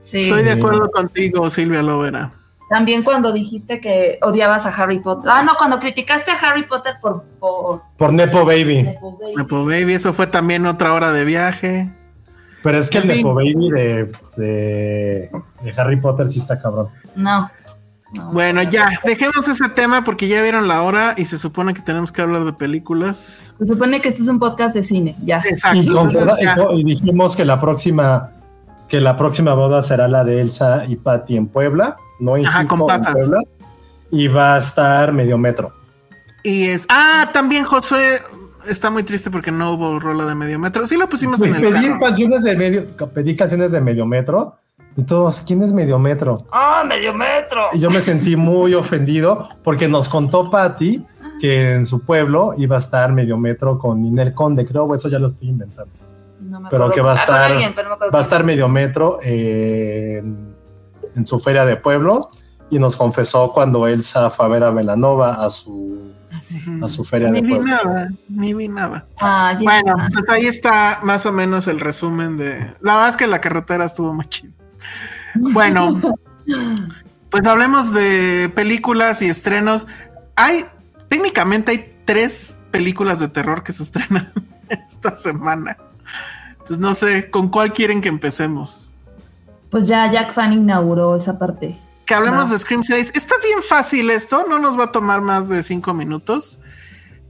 Sí. 0.00 0.22
Estoy 0.22 0.42
de 0.42 0.52
acuerdo 0.52 0.90
contigo, 0.90 1.48
Silvia 1.50 1.82
Lovera. 1.82 2.32
También 2.68 3.04
cuando 3.04 3.32
dijiste 3.32 3.80
que 3.80 4.18
odiabas 4.22 4.66
a 4.66 4.70
Harry 4.70 4.98
Potter. 4.98 5.30
Ah, 5.32 5.42
no, 5.42 5.54
cuando 5.56 5.78
criticaste 5.78 6.32
a 6.32 6.34
Harry 6.34 6.66
Potter 6.66 6.94
por... 7.00 7.22
por 7.38 7.82
Por 7.96 8.12
Nepo 8.12 8.44
Baby. 8.44 8.82
Nepo 8.82 9.16
Baby. 9.18 9.36
Nepo 9.36 9.64
Baby, 9.64 9.94
eso 9.94 10.12
fue 10.12 10.26
también 10.26 10.66
otra 10.66 10.94
hora 10.94 11.12
de 11.12 11.24
viaje. 11.24 11.92
Pero 12.64 12.78
es 12.78 12.90
que 12.90 12.98
el 12.98 13.04
En 13.04 13.10
fin. 13.10 13.16
Nepo 13.18 13.34
Baby 13.34 13.70
de, 13.70 14.12
de, 14.36 15.30
de 15.62 15.72
Harry 15.76 16.00
Potter 16.00 16.26
sí 16.26 16.40
está 16.40 16.58
cabrón. 16.58 16.88
No. 17.14 17.48
no. 18.14 18.32
Bueno, 18.32 18.62
ya, 18.62 18.88
dejemos 19.04 19.46
ese 19.46 19.68
tema 19.68 20.02
porque 20.02 20.26
ya 20.28 20.40
vieron 20.42 20.66
la 20.66 20.82
hora 20.82 21.14
y 21.16 21.26
se 21.26 21.38
supone 21.38 21.74
que 21.74 21.82
tenemos 21.82 22.10
que 22.10 22.22
hablar 22.22 22.44
de 22.44 22.52
películas. 22.54 23.54
Se 23.58 23.66
supone 23.66 24.00
que 24.00 24.08
este 24.08 24.22
es 24.22 24.28
un 24.28 24.38
podcast 24.38 24.74
de 24.74 24.82
cine, 24.82 25.14
ya. 25.22 25.42
Exacto. 25.46 25.78
Y, 25.78 25.86
con- 25.86 26.08
entonces 26.08 26.26
y 26.40 26.44
ya. 26.44 26.54
con- 26.56 26.76
y 26.78 26.84
dijimos 26.84 27.36
que 27.36 27.44
la 27.44 27.60
próxima 27.60 28.30
que 28.88 29.00
la 29.00 29.16
próxima 29.16 29.54
boda 29.54 29.82
será 29.82 30.08
la 30.08 30.24
de 30.24 30.40
Elsa 30.40 30.84
y 30.86 30.96
Patty 30.96 31.36
en 31.36 31.48
Puebla, 31.48 31.96
no 32.20 32.36
en 32.36 32.46
Ajá, 32.46 32.66
con 32.66 32.80
en. 32.80 32.86
Puebla. 33.12 33.40
Y 34.10 34.28
va 34.28 34.54
a 34.54 34.58
estar 34.58 35.12
medio 35.12 35.36
metro. 35.38 35.72
Y 36.42 36.64
es. 36.66 36.86
Ah, 36.88 37.30
también 37.32 37.64
Josué 37.64 38.20
está 38.66 38.90
muy 38.90 39.02
triste 39.02 39.30
porque 39.30 39.50
no 39.50 39.72
hubo 39.74 39.98
rola 39.98 40.24
de 40.26 40.34
medio 40.34 40.58
metro. 40.58 40.86
Sí 40.86 40.96
lo 40.96 41.08
pusimos 41.08 41.40
en 41.42 41.54
el 41.54 41.60
pedí 41.62 41.86
carro. 41.86 41.98
canciones 42.00 42.42
de 42.42 42.56
medio, 42.56 42.86
pedí 43.12 43.36
canciones 43.36 43.72
de 43.72 43.80
medio 43.80 44.06
metro 44.06 44.56
y 44.96 45.02
todos, 45.02 45.40
¿quién 45.40 45.62
es 45.62 45.72
medio 45.72 45.98
metro? 45.98 46.46
¡Ah, 46.52 46.84
medio 46.86 47.12
metro! 47.14 47.62
Y 47.72 47.78
yo 47.80 47.90
me 47.90 48.00
sentí 48.00 48.36
muy 48.36 48.74
ofendido 48.74 49.48
porque 49.62 49.88
nos 49.88 50.08
contó 50.08 50.50
Patty 50.50 51.04
que 51.40 51.74
en 51.74 51.84
su 51.86 52.04
pueblo 52.04 52.52
iba 52.58 52.76
a 52.76 52.78
estar 52.78 53.12
medio 53.12 53.36
metro 53.36 53.78
con 53.78 54.00
Ninel 54.02 54.34
Conde, 54.34 54.64
creo, 54.64 54.94
eso 54.94 55.08
ya 55.08 55.18
lo 55.18 55.26
estoy 55.26 55.48
inventando. 55.48 55.92
No 56.40 56.60
me 56.60 56.70
Pero 56.70 56.90
que 56.90 57.00
va 57.00 57.12
a 57.12 57.16
estar- 57.16 57.52
alguien, 57.52 57.72
pero 57.74 57.88
no 57.88 57.96
Va 57.98 58.18
a 58.18 58.22
estar 58.22 58.44
medio 58.44 58.68
metro 58.68 59.18
en, 59.22 60.54
en 61.16 61.26
su 61.26 61.40
feria 61.40 61.64
de 61.64 61.76
pueblo 61.76 62.30
y 62.70 62.78
nos 62.78 62.96
confesó 62.96 63.52
cuando 63.52 63.86
Elsa 63.88 64.30
fue 64.30 64.46
a 64.46 64.48
ver 64.48 64.62
a 64.64 64.70
Velanova 64.70 65.44
a 65.44 65.50
su, 65.50 66.12
a 66.82 66.88
su 66.88 67.04
feria 67.04 67.28
Ni 67.30 67.40
de 67.40 67.46
vi 67.46 67.58
nada, 67.58 68.10
ni 68.28 68.54
vi 68.54 68.68
nada. 68.68 69.06
Ah, 69.20 69.56
Bueno, 69.62 69.96
está. 69.96 70.08
pues 70.12 70.28
ahí 70.28 70.46
está 70.46 71.00
más 71.02 71.26
o 71.26 71.32
menos 71.32 71.66
el 71.68 71.80
resumen 71.80 72.36
de. 72.36 72.58
La 72.80 72.94
verdad 72.94 73.08
es 73.10 73.16
que 73.16 73.26
la 73.26 73.40
carretera 73.40 73.84
estuvo 73.84 74.12
muy 74.12 74.28
chida. 74.28 74.52
Bueno, 75.52 76.00
pues 77.30 77.46
hablemos 77.46 77.92
de 77.92 78.50
películas 78.54 79.22
y 79.22 79.28
estrenos. 79.28 79.86
Hay, 80.36 80.64
técnicamente 81.08 81.72
hay 81.72 81.96
tres 82.04 82.60
películas 82.70 83.20
de 83.20 83.28
terror 83.28 83.62
que 83.62 83.72
se 83.72 83.82
estrenan 83.82 84.32
esta 84.68 85.14
semana. 85.14 85.76
Entonces 86.52 86.78
no 86.78 86.94
sé, 86.94 87.30
¿con 87.30 87.48
cuál 87.48 87.72
quieren 87.72 88.00
que 88.00 88.08
empecemos? 88.08 88.94
Pues 89.70 89.88
ya 89.88 90.10
Jack 90.10 90.32
Fan 90.32 90.52
inauguró 90.52 91.16
esa 91.16 91.38
parte. 91.38 91.78
Que 92.06 92.14
hablemos 92.14 92.50
de 92.50 92.58
Scream 92.58 92.82
6. 92.82 93.12
Está 93.14 93.34
bien 93.42 93.62
fácil 93.62 94.10
esto, 94.10 94.44
no 94.48 94.58
nos 94.58 94.78
va 94.78 94.84
a 94.84 94.92
tomar 94.92 95.20
más 95.20 95.48
de 95.48 95.62
cinco 95.62 95.94
minutos. 95.94 96.58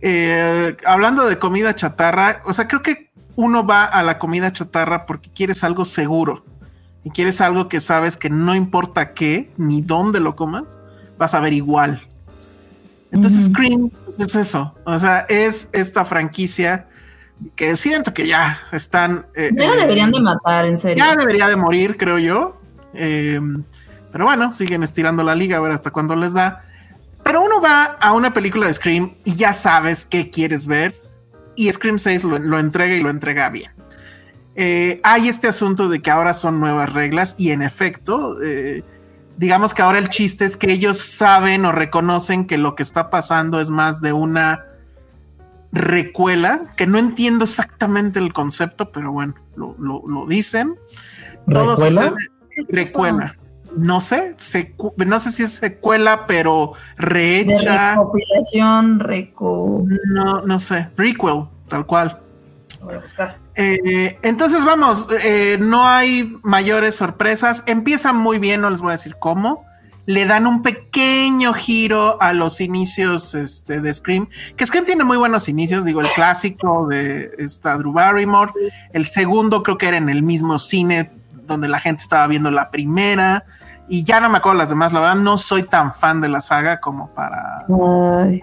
Eh, 0.00 0.76
hablando 0.84 1.24
de 1.26 1.38
comida 1.38 1.74
chatarra, 1.74 2.42
o 2.44 2.52
sea, 2.52 2.66
creo 2.68 2.82
que 2.82 3.10
uno 3.36 3.64
va 3.66 3.84
a 3.84 4.02
la 4.02 4.18
comida 4.18 4.52
chatarra 4.52 5.06
porque 5.06 5.30
quieres 5.30 5.64
algo 5.64 5.84
seguro 5.84 6.44
y 7.04 7.10
quieres 7.10 7.40
algo 7.40 7.68
que 7.68 7.80
sabes 7.80 8.16
que 8.16 8.30
no 8.30 8.54
importa 8.54 9.14
qué 9.14 9.50
ni 9.56 9.80
dónde 9.80 10.20
lo 10.20 10.36
comas, 10.36 10.78
vas 11.18 11.34
a 11.34 11.40
ver 11.40 11.52
igual. 11.52 12.02
Entonces. 13.12 13.46
Scream 13.46 13.90
pues, 14.04 14.18
es 14.20 14.34
eso, 14.34 14.74
o 14.84 14.98
sea, 14.98 15.20
es 15.28 15.68
esta 15.72 16.04
franquicia 16.04 16.88
que 17.56 17.76
siento 17.76 18.12
que 18.12 18.26
ya 18.26 18.58
están. 18.72 19.26
eh, 19.34 19.50
Ya 19.54 19.72
eh, 19.74 19.76
deberían 19.76 20.10
de 20.10 20.20
matar, 20.20 20.66
en 20.66 20.76
serio. 20.78 20.96
ya 21.02 21.14
debería 21.16 21.48
de 21.48 21.56
morir, 21.56 21.96
creo 21.96 22.18
yo. 22.18 22.60
Pero 24.14 24.26
bueno, 24.26 24.52
siguen 24.52 24.84
estirando 24.84 25.24
la 25.24 25.34
liga 25.34 25.56
a 25.56 25.60
ver 25.60 25.72
hasta 25.72 25.90
cuándo 25.90 26.14
les 26.14 26.34
da. 26.34 26.62
Pero 27.24 27.42
uno 27.42 27.60
va 27.60 27.96
a 28.00 28.12
una 28.12 28.32
película 28.32 28.68
de 28.68 28.72
Scream 28.72 29.14
y 29.24 29.34
ya 29.34 29.52
sabes 29.52 30.06
qué 30.06 30.30
quieres 30.30 30.68
ver. 30.68 30.94
Y 31.56 31.68
Scream 31.72 31.98
6 31.98 32.22
lo, 32.22 32.38
lo 32.38 32.60
entrega 32.60 32.94
y 32.94 33.00
lo 33.00 33.10
entrega 33.10 33.50
bien. 33.50 33.72
Eh, 34.54 35.00
hay 35.02 35.28
este 35.28 35.48
asunto 35.48 35.88
de 35.88 36.00
que 36.00 36.12
ahora 36.12 36.32
son 36.32 36.60
nuevas 36.60 36.92
reglas 36.92 37.34
y 37.38 37.50
en 37.50 37.60
efecto, 37.62 38.36
eh, 38.40 38.84
digamos 39.36 39.74
que 39.74 39.82
ahora 39.82 39.98
el 39.98 40.08
chiste 40.10 40.44
es 40.44 40.56
que 40.56 40.70
ellos 40.70 40.98
saben 41.00 41.64
o 41.64 41.72
reconocen 41.72 42.46
que 42.46 42.56
lo 42.56 42.76
que 42.76 42.84
está 42.84 43.10
pasando 43.10 43.60
es 43.60 43.68
más 43.68 44.00
de 44.00 44.12
una 44.12 44.64
recuela, 45.72 46.60
que 46.76 46.86
no 46.86 46.98
entiendo 46.98 47.44
exactamente 47.46 48.20
el 48.20 48.32
concepto, 48.32 48.92
pero 48.92 49.10
bueno, 49.10 49.34
lo, 49.56 49.74
lo- 49.80 50.02
lo 50.06 50.24
dicen. 50.26 50.76
Todo 51.52 51.70
¿Recuela? 51.74 52.12
sucede- 52.12 52.76
recuela. 52.84 53.36
No 53.76 54.00
sé, 54.00 54.36
secu- 54.38 54.94
no 55.04 55.18
sé 55.18 55.32
si 55.32 55.42
es 55.44 55.52
secuela, 55.54 56.26
pero 56.26 56.72
De 56.98 57.04
rehecha. 57.04 57.90
recopilación, 57.96 59.00
reco... 59.00 59.84
No, 60.12 60.42
no 60.42 60.58
sé, 60.58 60.88
prequel, 60.94 61.44
tal 61.68 61.84
cual. 61.86 62.20
Voy 62.82 62.94
a 62.94 62.98
buscar. 62.98 63.38
Eh, 63.56 64.18
entonces 64.22 64.64
vamos, 64.64 65.06
eh, 65.22 65.58
no 65.60 65.86
hay 65.88 66.36
mayores 66.42 66.96
sorpresas. 66.96 67.62
Empieza 67.66 68.12
muy 68.12 68.38
bien, 68.38 68.60
no 68.60 68.70
les 68.70 68.80
voy 68.80 68.88
a 68.90 68.92
decir 68.92 69.16
cómo. 69.18 69.64
Le 70.06 70.26
dan 70.26 70.46
un 70.46 70.62
pequeño 70.62 71.54
giro 71.54 72.20
a 72.20 72.34
los 72.34 72.60
inicios 72.60 73.34
este, 73.34 73.80
de 73.80 73.94
Scream, 73.94 74.28
que 74.54 74.66
Scream 74.66 74.84
tiene 74.84 75.02
muy 75.02 75.16
buenos 75.16 75.48
inicios, 75.48 75.82
digo, 75.86 76.02
el 76.02 76.10
clásico 76.12 76.86
de 76.88 77.30
esta 77.38 77.78
Drew 77.78 77.90
Barrymore, 77.92 78.52
el 78.92 79.06
segundo 79.06 79.62
creo 79.62 79.78
que 79.78 79.88
era 79.88 79.96
en 79.96 80.10
el 80.10 80.22
mismo 80.22 80.58
cine 80.58 81.10
donde 81.46 81.68
la 81.68 81.78
gente 81.80 82.02
estaba 82.02 82.26
viendo 82.26 82.50
la 82.50 82.70
primera, 82.70 83.44
y 83.88 84.04
ya 84.04 84.20
no 84.20 84.28
me 84.30 84.38
acuerdo 84.38 84.58
las 84.58 84.68
demás, 84.70 84.92
la 84.92 85.00
verdad 85.00 85.16
no 85.16 85.36
soy 85.38 85.62
tan 85.64 85.92
fan 85.94 86.20
de 86.20 86.28
la 86.28 86.40
saga 86.40 86.80
como 86.80 87.08
para... 87.14 87.66
Ay, 88.22 88.42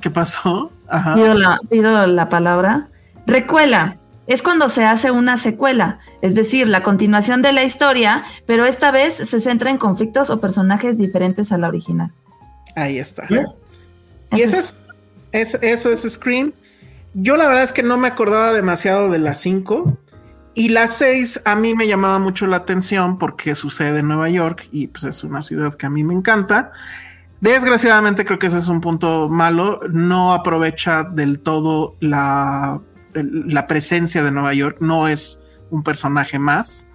¿Qué 0.00 0.10
pasó? 0.10 0.70
Ajá. 0.88 1.14
pido, 1.14 1.34
la, 1.34 1.58
pido 1.68 2.06
la 2.06 2.28
palabra. 2.28 2.88
Recuela. 3.26 3.96
Es 4.26 4.42
cuando 4.42 4.68
se 4.68 4.84
hace 4.84 5.12
una 5.12 5.36
secuela, 5.36 6.00
es 6.20 6.34
decir, 6.34 6.68
la 6.68 6.82
continuación 6.82 7.42
de 7.42 7.52
la 7.52 7.62
historia, 7.62 8.24
pero 8.44 8.66
esta 8.66 8.90
vez 8.90 9.14
se 9.14 9.38
centra 9.40 9.70
en 9.70 9.78
conflictos 9.78 10.30
o 10.30 10.40
personajes 10.40 10.98
diferentes 10.98 11.52
a 11.52 11.58
la 11.58 11.68
original. 11.68 12.10
Ahí 12.74 12.98
está. 12.98 13.24
Y 13.30 14.42
Eso 14.42 14.56
eso 14.56 14.74
es, 15.32 15.54
es- 15.54 15.62
eso 15.62 15.92
es 15.92 16.12
Scream. 16.12 16.52
Yo 17.14 17.36
la 17.36 17.46
verdad 17.46 17.62
es 17.62 17.72
que 17.72 17.84
no 17.84 17.98
me 17.98 18.08
acordaba 18.08 18.52
demasiado 18.52 19.10
de 19.10 19.20
las 19.20 19.38
5. 19.38 19.96
Y 20.56 20.70
las 20.70 20.96
6 20.96 21.42
a 21.44 21.54
mí 21.54 21.74
me 21.74 21.86
llamaba 21.86 22.18
mucho 22.18 22.46
la 22.46 22.56
atención 22.56 23.18
porque 23.18 23.54
sucede 23.54 23.98
en 23.98 24.08
Nueva 24.08 24.30
York 24.30 24.66
y 24.72 24.86
pues 24.86 25.04
es 25.04 25.22
una 25.22 25.42
ciudad 25.42 25.74
que 25.74 25.84
a 25.84 25.90
mí 25.90 26.02
me 26.02 26.14
encanta. 26.14 26.72
Desgraciadamente 27.42 28.24
creo 28.24 28.38
que 28.38 28.46
ese 28.46 28.56
es 28.56 28.68
un 28.68 28.80
punto 28.80 29.28
malo. 29.28 29.80
No 29.90 30.32
aprovecha 30.32 31.04
del 31.04 31.40
todo 31.40 31.94
la, 32.00 32.80
la 33.12 33.66
presencia 33.66 34.24
de 34.24 34.30
Nueva 34.30 34.54
York. 34.54 34.78
No 34.80 35.08
es 35.08 35.38
un 35.68 35.82
personaje 35.82 36.38
más. 36.38 36.86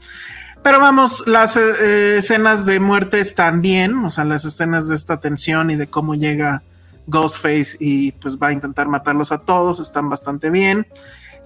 Pero 0.64 0.80
vamos, 0.80 1.24
las 1.28 1.56
eh, 1.56 2.18
escenas 2.18 2.66
de 2.66 2.80
muerte 2.80 3.20
están 3.20 3.62
bien, 3.62 3.94
o 4.06 4.10
sea, 4.10 4.26
las 4.26 4.44
escenas 4.44 4.88
de 4.88 4.96
esta 4.96 5.20
tensión 5.20 5.70
y 5.70 5.76
de 5.76 5.86
cómo 5.86 6.16
llega 6.16 6.64
Ghostface 7.06 7.78
y 7.80 8.14
pues 8.14 8.38
va 8.38 8.48
a 8.48 8.54
intentar 8.54 8.88
matarlos 8.88 9.32
a 9.32 9.38
todos, 9.40 9.80
están 9.80 10.10
bastante 10.10 10.50
bien. 10.50 10.88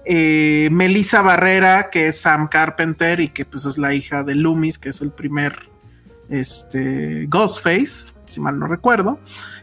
Eh, 0.08 0.68
Melissa 0.70 1.20
Barrera, 1.20 1.90
que 1.90 2.06
es 2.08 2.20
Sam 2.20 2.46
Carpenter 2.48 3.18
y 3.20 3.28
que 3.28 3.44
pues 3.44 3.66
es 3.66 3.76
la 3.76 3.92
hija 3.92 4.22
de 4.22 4.36
Loomis, 4.36 4.78
que 4.78 4.90
es 4.90 5.00
el 5.00 5.10
primer 5.10 5.56
este, 6.28 7.26
Ghostface, 7.28 8.14
si 8.26 8.40
mal 8.40 8.58
no 8.58 8.66
recuerdo, 8.66 9.18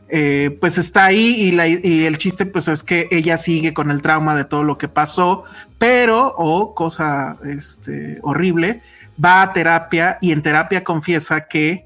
eh, 0.10 0.58
pues 0.60 0.78
está 0.78 1.06
ahí 1.06 1.36
y, 1.40 1.52
la- 1.52 1.68
y 1.68 2.06
el 2.06 2.18
chiste 2.18 2.46
pues 2.46 2.68
es 2.68 2.84
que 2.84 3.08
ella 3.12 3.38
sigue 3.38 3.74
con 3.74 3.90
el 3.90 4.02
trauma 4.02 4.36
de 4.36 4.44
todo 4.46 4.64
lo 4.64 4.78
que 4.78 4.88
pasó, 4.88 5.44
pero, 5.78 6.34
o 6.38 6.76
cosa 6.76 7.38
este, 7.46 8.20
horrible, 8.22 8.82
va 9.24 9.42
a 9.44 9.54
terapia 9.54 10.18
y 10.22 10.32
en 10.32 10.42
terapia 10.42 10.84
confiesa 10.84 11.48
que 11.48 11.86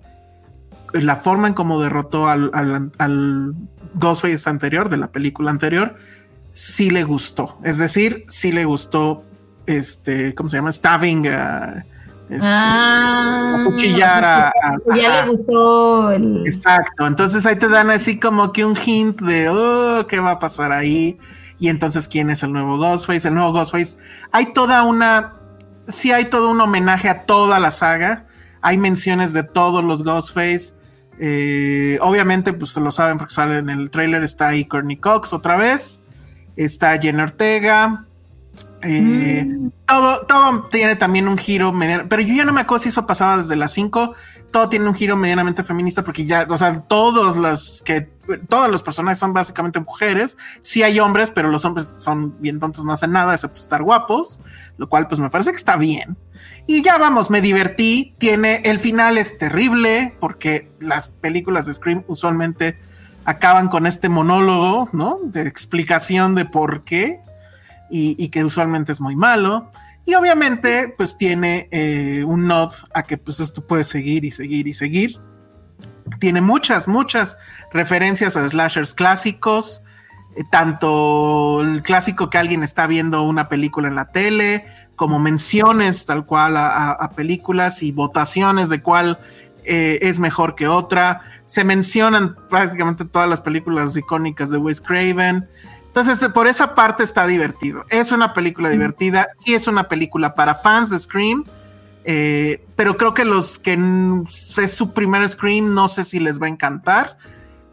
la 0.94 1.16
forma 1.16 1.48
en 1.48 1.54
cómo 1.54 1.82
derrotó 1.82 2.28
al, 2.28 2.92
Ghostface 3.96 4.50
anterior, 4.50 4.90
de 4.90 4.98
la 4.98 5.12
película 5.12 5.52
anterior, 5.52 5.96
sí 6.58 6.90
le 6.90 7.04
gustó. 7.04 7.60
Es 7.64 7.78
decir, 7.78 8.26
sí 8.28 8.52
le 8.52 8.66
gustó, 8.66 9.24
este, 9.68 10.34
¿cómo 10.34 10.50
se 10.50 10.58
llama? 10.58 10.72
Stabbing, 10.72 11.28
a, 11.28 11.86
este, 12.32 12.48
Ah, 12.50 13.58
acuchillar 13.62 14.26
a- 14.26 14.48
a- 14.48 14.78
Ya 14.96 15.22
le 15.24 15.30
gustó 15.30 16.12
el. 16.12 16.42
Exacto, 16.48 17.06
entonces 17.06 17.46
ahí 17.46 17.58
te 17.58 17.68
dan 17.70 17.92
así 17.92 18.20
como 18.20 18.52
que 18.52 18.66
un 18.66 18.76
hint 18.76 19.22
de, 19.22 19.50
oh, 19.50 20.08
¿qué 20.08 20.20
va 20.20 20.32
a 20.32 20.40
pasar 20.40 20.72
ahí? 20.72 21.18
Y 21.60 21.70
entonces, 21.70 22.08
¿quién 22.08 22.30
es 22.32 22.42
el 22.42 22.52
nuevo 22.54 22.78
Ghostface? 22.78 23.28
El 23.28 23.36
nuevo 23.36 23.52
Ghostface. 23.52 23.98
Hay 24.32 24.54
toda 24.54 24.84
una, 24.84 25.34
sí 25.88 26.12
hay 26.12 26.26
todo 26.26 26.50
un 26.50 26.60
homenaje 26.60 27.08
a 27.08 27.26
toda 27.26 27.60
la 27.60 27.70
saga. 27.72 28.26
Hay 28.62 28.78
menciones 28.80 29.32
de 29.34 29.44
todos 29.44 29.84
los 29.84 30.04
Ghostface. 30.04 30.74
Eh, 31.20 31.98
obviamente, 32.02 32.54
pues 32.54 32.76
lo 32.78 32.90
saben 32.92 33.18
porque 33.20 33.34
sale 33.34 33.58
en 33.60 33.70
el 33.70 33.90
trailer, 33.92 34.24
está 34.24 34.50
ahí 34.50 34.66
Courtney 34.66 34.98
Cox 34.98 35.34
otra 35.34 35.56
vez. 35.58 36.02
Está 36.58 37.00
Jenna 37.00 37.24
Ortega. 37.24 38.04
Eh, 38.84 39.44
Mm. 39.46 39.72
todo, 39.88 40.26
todo 40.28 40.66
tiene 40.66 40.96
también 40.96 41.28
un 41.28 41.38
giro 41.38 41.74
mediano, 41.74 42.06
pero 42.08 42.22
yo 42.22 42.36
ya 42.36 42.46
no 42.46 42.54
me 42.54 42.62
acuerdo 42.62 42.84
si 42.84 42.90
eso 42.90 43.08
pasaba 43.08 43.38
desde 43.38 43.56
las 43.56 43.72
5. 43.72 44.14
Todo 44.52 44.70
tiene 44.70 44.88
un 44.88 44.94
giro 44.94 45.18
medianamente 45.18 45.64
feminista 45.64 46.04
porque 46.04 46.26
ya, 46.26 46.46
o 46.50 46.58
sea, 46.58 46.82
todos 46.82 47.36
las 47.36 47.82
que, 47.84 48.02
todos 48.48 48.70
los 48.70 48.84
personajes 48.84 49.18
son 49.18 49.34
básicamente 49.34 49.80
mujeres. 49.80 50.38
Sí 50.62 50.84
hay 50.84 51.00
hombres, 51.00 51.32
pero 51.32 51.50
los 51.50 51.66
hombres 51.66 51.92
son 51.98 52.40
bien 52.40 52.60
tontos, 52.60 52.86
no 52.86 52.94
hacen 52.94 53.12
nada 53.12 53.34
excepto 53.34 53.58
estar 53.60 53.82
guapos, 53.82 54.40
lo 54.78 54.88
cual 54.88 55.08
pues 55.08 55.20
me 55.20 55.30
parece 55.30 55.52
que 55.52 55.58
está 55.58 55.76
bien. 55.76 56.16
Y 56.66 56.82
ya 56.82 56.98
vamos, 56.98 57.30
me 57.30 57.42
divertí. 57.42 58.16
Tiene 58.20 58.62
el 58.64 58.80
final 58.80 59.18
es 59.18 59.38
terrible 59.38 60.16
porque 60.20 60.72
las 60.80 61.10
películas 61.10 61.66
de 61.66 61.74
Scream 61.74 62.04
usualmente 62.08 62.78
acaban 63.28 63.68
con 63.68 63.86
este 63.86 64.08
monólogo, 64.08 64.88
¿no? 64.94 65.20
De 65.22 65.42
explicación 65.42 66.34
de 66.34 66.46
por 66.46 66.86
qué 66.86 67.20
y, 67.90 68.30
que 68.30 68.42
usualmente 68.44 68.94
es 68.94 69.02
muy 69.02 69.18
malo. 69.18 69.70
Y 70.06 70.14
obviamente, 70.16 70.94
pues 70.98 71.18
tiene 71.18 71.68
eh, 71.72 72.24
un 72.26 72.48
nod 72.48 72.72
a 72.94 73.04
que 73.04 73.18
pues 73.18 73.42
esto 73.42 73.68
puede 73.68 73.84
seguir 73.84 74.24
y 74.24 74.32
seguir 74.32 74.66
y 74.70 74.74
seguir. 74.74 75.20
Tiene 76.20 76.40
muchas, 76.40 76.88
muchas 76.88 77.36
referencias 77.74 78.38
a 78.38 78.48
slashers 78.48 78.94
clásicos, 78.94 79.84
eh, 80.38 80.44
tanto 80.50 81.60
el 81.62 81.82
clásico 81.82 82.30
que 82.30 82.38
alguien 82.38 82.64
está 82.64 82.88
viendo 82.88 83.24
una 83.24 83.50
película 83.50 83.90
en 83.90 83.96
la 83.96 84.06
tele, 84.06 84.66
como 84.96 85.20
menciones 85.20 86.06
tal 86.06 86.26
cual 86.26 86.56
a- 86.56 86.92
a 86.92 87.10
películas 87.12 87.84
y 87.84 87.92
votaciones 87.92 88.70
de 88.70 88.82
cuál 88.82 89.20
eh, 89.68 90.00
es 90.02 90.20
mejor 90.20 90.56
que 90.56 90.68
otra. 90.68 91.22
Se 91.46 91.64
mencionan 91.64 92.36
prácticamente 92.50 93.06
todas 93.06 93.30
las 93.30 93.42
películas 93.42 93.96
icónicas 93.96 94.50
de 94.50 94.58
Wes 94.58 94.82
Craven. 94.82 95.48
Entonces, 95.88 96.30
por 96.30 96.48
esa 96.48 96.76
parte 96.76 97.04
está 97.04 97.26
divertido. 97.26 97.84
Es 97.90 98.12
una 98.12 98.34
película 98.34 98.70
divertida, 98.70 99.28
sí 99.34 99.56
es 99.56 99.68
una 99.68 99.88
película 99.88 100.36
para 100.36 100.54
fans 100.54 100.92
de 100.92 101.00
Scream, 101.00 101.44
eh, 102.04 102.64
pero 102.76 102.98
creo 102.98 103.14
que 103.14 103.26
los 103.26 103.60
que 103.60 103.78
es 104.28 104.72
su 104.72 104.94
primer 104.94 105.28
Scream, 105.28 105.74
no 105.74 105.88
sé 105.88 106.04
si 106.04 106.20
les 106.20 106.42
va 106.42 106.46
a 106.46 106.50
encantar, 106.50 107.18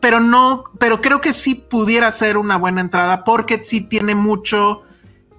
pero 0.00 0.20
no, 0.20 0.64
pero 0.78 1.00
creo 1.00 1.20
que 1.20 1.32
sí 1.32 1.54
pudiera 1.54 2.10
ser 2.10 2.36
una 2.36 2.56
buena 2.56 2.80
entrada 2.80 3.24
porque 3.24 3.62
sí 3.62 3.80
tiene 3.80 4.14
mucho, 4.14 4.82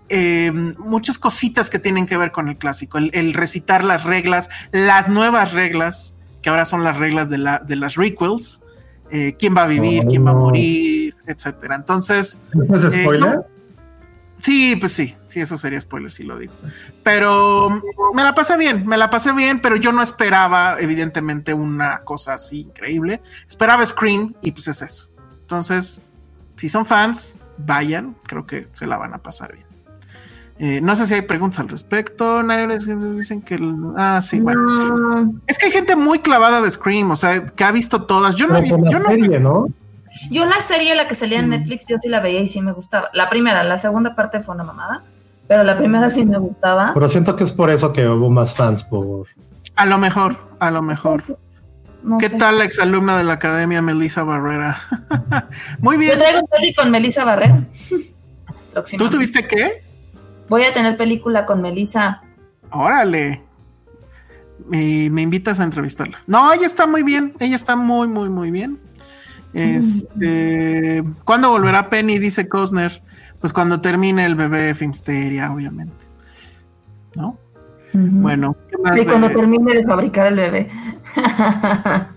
eh, 0.09 0.51
muchas 0.77 1.19
cositas 1.19 1.69
que 1.69 1.79
tienen 1.79 2.05
que 2.05 2.17
ver 2.17 2.31
con 2.31 2.47
el 2.47 2.57
clásico, 2.57 2.97
el, 2.97 3.11
el 3.13 3.33
recitar 3.33 3.83
las 3.83 4.03
reglas, 4.03 4.49
las 4.71 5.09
nuevas 5.09 5.53
reglas, 5.53 6.14
que 6.45 6.49
ahora 6.51 6.63
son 6.65 6.83
las 6.83 6.97
reglas 6.99 7.27
de, 7.31 7.39
la, 7.39 7.57
de 7.57 7.75
las 7.75 7.95
requels, 7.95 8.61
eh, 9.09 9.35
quién 9.39 9.57
va 9.57 9.63
a 9.63 9.65
vivir, 9.67 10.05
quién 10.05 10.23
va 10.23 10.29
a 10.29 10.35
Oh. 10.35 10.41
morir, 10.41 11.15
etcétera. 11.25 11.73
Entonces, 11.73 12.39
¿Esto 12.53 12.87
es 12.87 12.93
Eh, 12.93 13.01
spoiler? 13.01 13.35
no. 13.37 13.45
Sí, 14.37 14.75
pues 14.75 14.93
sí, 14.93 15.15
sí, 15.27 15.41
eso 15.41 15.57
sería 15.57 15.81
spoiler 15.81 16.11
si 16.11 16.21
lo 16.23 16.37
digo. 16.37 16.53
Pero 17.01 17.81
me 18.13 18.23
la 18.23 18.35
pasé 18.35 18.57
bien, 18.57 18.85
me 18.85 18.95
la 18.95 19.09
pasé 19.09 19.31
bien, 19.33 19.59
pero 19.59 19.75
yo 19.75 19.91
no 19.91 20.03
esperaba, 20.03 20.75
evidentemente, 20.79 21.51
una 21.55 21.97
cosa 22.03 22.33
así 22.33 22.59
increíble. 22.61 23.23
Esperaba 23.49 23.83
Scream 23.83 24.35
y 24.41 24.51
pues 24.51 24.67
es 24.67 24.83
eso. 24.83 25.09
Entonces, 25.41 25.99
si 26.57 26.69
son 26.69 26.85
fans, 26.85 27.37
vayan, 27.57 28.15
creo 28.27 28.45
que 28.45 28.67
se 28.73 28.85
la 28.85 28.97
van 28.97 29.15
a 29.15 29.17
pasar 29.17 29.51
bien. 29.53 29.65
Eh, 30.57 30.79
no 30.81 30.95
sé 30.95 31.05
si 31.05 31.13
hay 31.15 31.21
preguntas 31.23 31.59
al 31.59 31.67
respecto. 31.69 32.41
Nadie 32.43 32.67
les 32.67 32.87
dicen 33.17 33.41
que. 33.41 33.55
el- 33.55 33.75
ah, 33.97 34.21
sí, 34.21 34.39
bueno. 34.39 34.61
No. 34.61 35.33
Es 35.47 35.57
que 35.57 35.65
hay 35.65 35.71
gente 35.71 35.95
muy 35.95 36.19
clavada 36.19 36.61
de 36.61 36.71
Scream, 36.71 37.11
o 37.11 37.15
sea, 37.15 37.45
que 37.45 37.63
ha 37.63 37.71
visto 37.71 38.03
todas. 38.03 38.35
Yo 38.35 38.47
no 38.47 38.57
he 38.57 38.61
visto. 38.61 38.77
Yo 38.85 38.99
la 38.99 38.99
no, 38.99 39.09
serie, 39.09 39.39
¿no? 39.39 39.67
Yo 40.31 40.45
la 40.45 40.61
serie, 40.61 40.95
la 40.95 41.07
que 41.09 41.15
salía 41.15 41.39
en 41.39 41.47
Mm. 41.47 41.51
Netflix, 41.51 41.85
yo 41.87 41.97
sí 41.99 42.07
la 42.07 42.21
veía 42.21 42.39
y 42.39 42.47
sí 42.47 42.61
me 42.61 42.71
gustaba. 42.71 43.09
La 43.13 43.29
primera, 43.29 43.63
la 43.65 43.77
segunda 43.77 44.15
parte 44.15 44.39
fue 44.39 44.55
una 44.55 44.63
mamada, 44.63 45.03
pero 45.47 45.63
la 45.65 45.77
primera 45.77 46.09
sí 46.09 46.25
me 46.25 46.37
gustaba. 46.37 46.91
Pero 46.93 47.09
siento 47.09 47.35
que 47.35 47.43
es 47.43 47.51
por 47.51 47.69
eso 47.69 47.91
que 47.91 48.07
hubo 48.07 48.29
más 48.29 48.55
fans 48.55 48.83
por... 48.85 49.27
a 49.75 49.85
lo 49.85 49.97
mejor, 49.97 50.37
a 50.59 50.71
lo 50.71 50.81
mejor. 50.81 51.37
No 52.01 52.17
¿Qué 52.17 52.29
sé. 52.29 52.37
tal 52.37 52.59
la 52.59 52.63
exalumna 52.63 53.17
de 53.17 53.25
la 53.25 53.33
academia, 53.33 53.81
Melissa 53.81 54.23
Barrera? 54.23 54.77
Muy 55.79 55.95
Yo 55.95 55.99
bien. 55.99 56.17
traigo 56.17 56.47
peli 56.47 56.73
con 56.73 56.89
Melissa 56.91 57.25
Barrera. 57.25 57.63
¿Tú 58.97 59.09
tuviste 59.09 59.45
qué? 59.47 59.84
Voy 60.49 60.63
a 60.63 60.71
tener 60.71 60.97
película 60.97 61.45
con 61.45 61.61
Melissa. 61.61 62.21
Órale. 62.71 63.41
Me, 64.67 65.09
me 65.09 65.21
invitas 65.21 65.59
a 65.59 65.63
entrevistarla. 65.63 66.19
No, 66.27 66.51
ella 66.53 66.65
está 66.65 66.87
muy 66.87 67.03
bien. 67.03 67.33
Ella 67.39 67.55
está 67.55 67.75
muy, 67.75 68.07
muy, 68.07 68.29
muy 68.29 68.51
bien. 68.51 68.79
Este, 69.53 71.03
¿Cuándo 71.23 71.49
volverá 71.49 71.89
Penny? 71.89 72.19
Dice 72.19 72.47
Cosner. 72.47 73.01
Pues 73.39 73.53
cuando 73.53 73.81
termine 73.81 74.25
el 74.25 74.35
bebé 74.35 74.75
Filmsteria, 74.75 75.51
obviamente. 75.51 76.05
¿No? 77.15 77.37
Bueno, 77.93 78.57
¿qué 78.69 78.77
más 78.77 78.99
Y 78.99 79.05
cuando 79.05 79.29
termine 79.29 79.73
de 79.73 79.83
fabricar 79.83 80.27
el 80.27 80.35
bebé. 80.35 80.69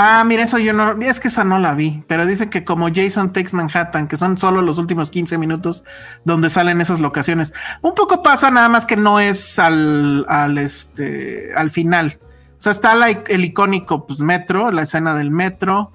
Ah, 0.00 0.22
mira, 0.24 0.44
eso 0.44 0.58
yo 0.58 0.72
no, 0.72 0.92
es 1.00 1.18
que 1.18 1.26
esa 1.26 1.42
no 1.42 1.58
la 1.58 1.74
vi, 1.74 2.04
pero 2.06 2.24
dicen 2.24 2.50
que 2.50 2.62
como 2.64 2.86
Jason 2.94 3.32
Takes 3.32 3.50
Manhattan, 3.52 4.06
que 4.06 4.16
son 4.16 4.38
solo 4.38 4.62
los 4.62 4.78
últimos 4.78 5.10
15 5.10 5.38
minutos 5.38 5.82
donde 6.24 6.50
salen 6.50 6.80
esas 6.80 7.00
locaciones. 7.00 7.52
Un 7.82 7.96
poco 7.96 8.22
pasa 8.22 8.48
nada 8.52 8.68
más 8.68 8.86
que 8.86 8.96
no 8.96 9.18
es 9.18 9.58
al, 9.58 10.24
al 10.28 10.56
este, 10.56 11.50
al 11.56 11.72
final. 11.72 12.20
O 12.22 12.62
sea, 12.62 12.70
está 12.70 12.94
el 13.10 13.44
icónico 13.44 14.06
pues, 14.06 14.20
metro, 14.20 14.70
la 14.70 14.82
escena 14.82 15.14
del 15.14 15.32
metro. 15.32 15.90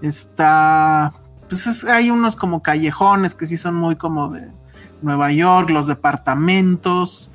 Está, 0.00 1.12
pues 1.46 1.66
es- 1.66 1.84
hay 1.84 2.10
unos 2.10 2.36
como 2.36 2.62
callejones 2.62 3.34
que 3.34 3.44
sí 3.44 3.58
son 3.58 3.74
muy 3.74 3.96
como 3.96 4.28
de 4.28 4.50
Nueva 5.02 5.30
York, 5.30 5.68
los 5.68 5.86
departamentos. 5.88 7.30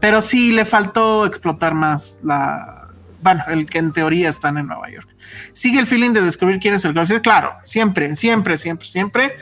Pero 0.00 0.22
sí 0.22 0.50
le 0.52 0.64
faltó 0.64 1.26
explotar 1.26 1.74
más 1.74 2.20
la, 2.22 2.77
bueno, 3.20 3.42
el 3.48 3.66
que 3.66 3.78
en 3.78 3.92
teoría 3.92 4.28
están 4.28 4.58
en 4.58 4.66
Nueva 4.66 4.90
York. 4.90 5.08
Sigue 5.52 5.78
el 5.78 5.86
feeling 5.86 6.12
de 6.12 6.22
descubrir 6.22 6.58
quién 6.58 6.74
es 6.74 6.84
el 6.84 6.94
Ghost. 6.94 7.12
Claro, 7.22 7.52
siempre, 7.64 8.14
siempre, 8.16 8.56
siempre, 8.56 8.86
siempre. 8.86 9.36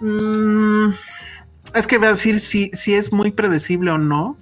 Mm, 0.00 0.90
es 1.74 1.86
que 1.86 1.98
voy 1.98 2.06
a 2.06 2.10
decir 2.10 2.40
si, 2.40 2.70
si 2.72 2.94
es 2.94 3.12
muy 3.12 3.30
predecible 3.30 3.90
o 3.92 3.98
no. 3.98 4.36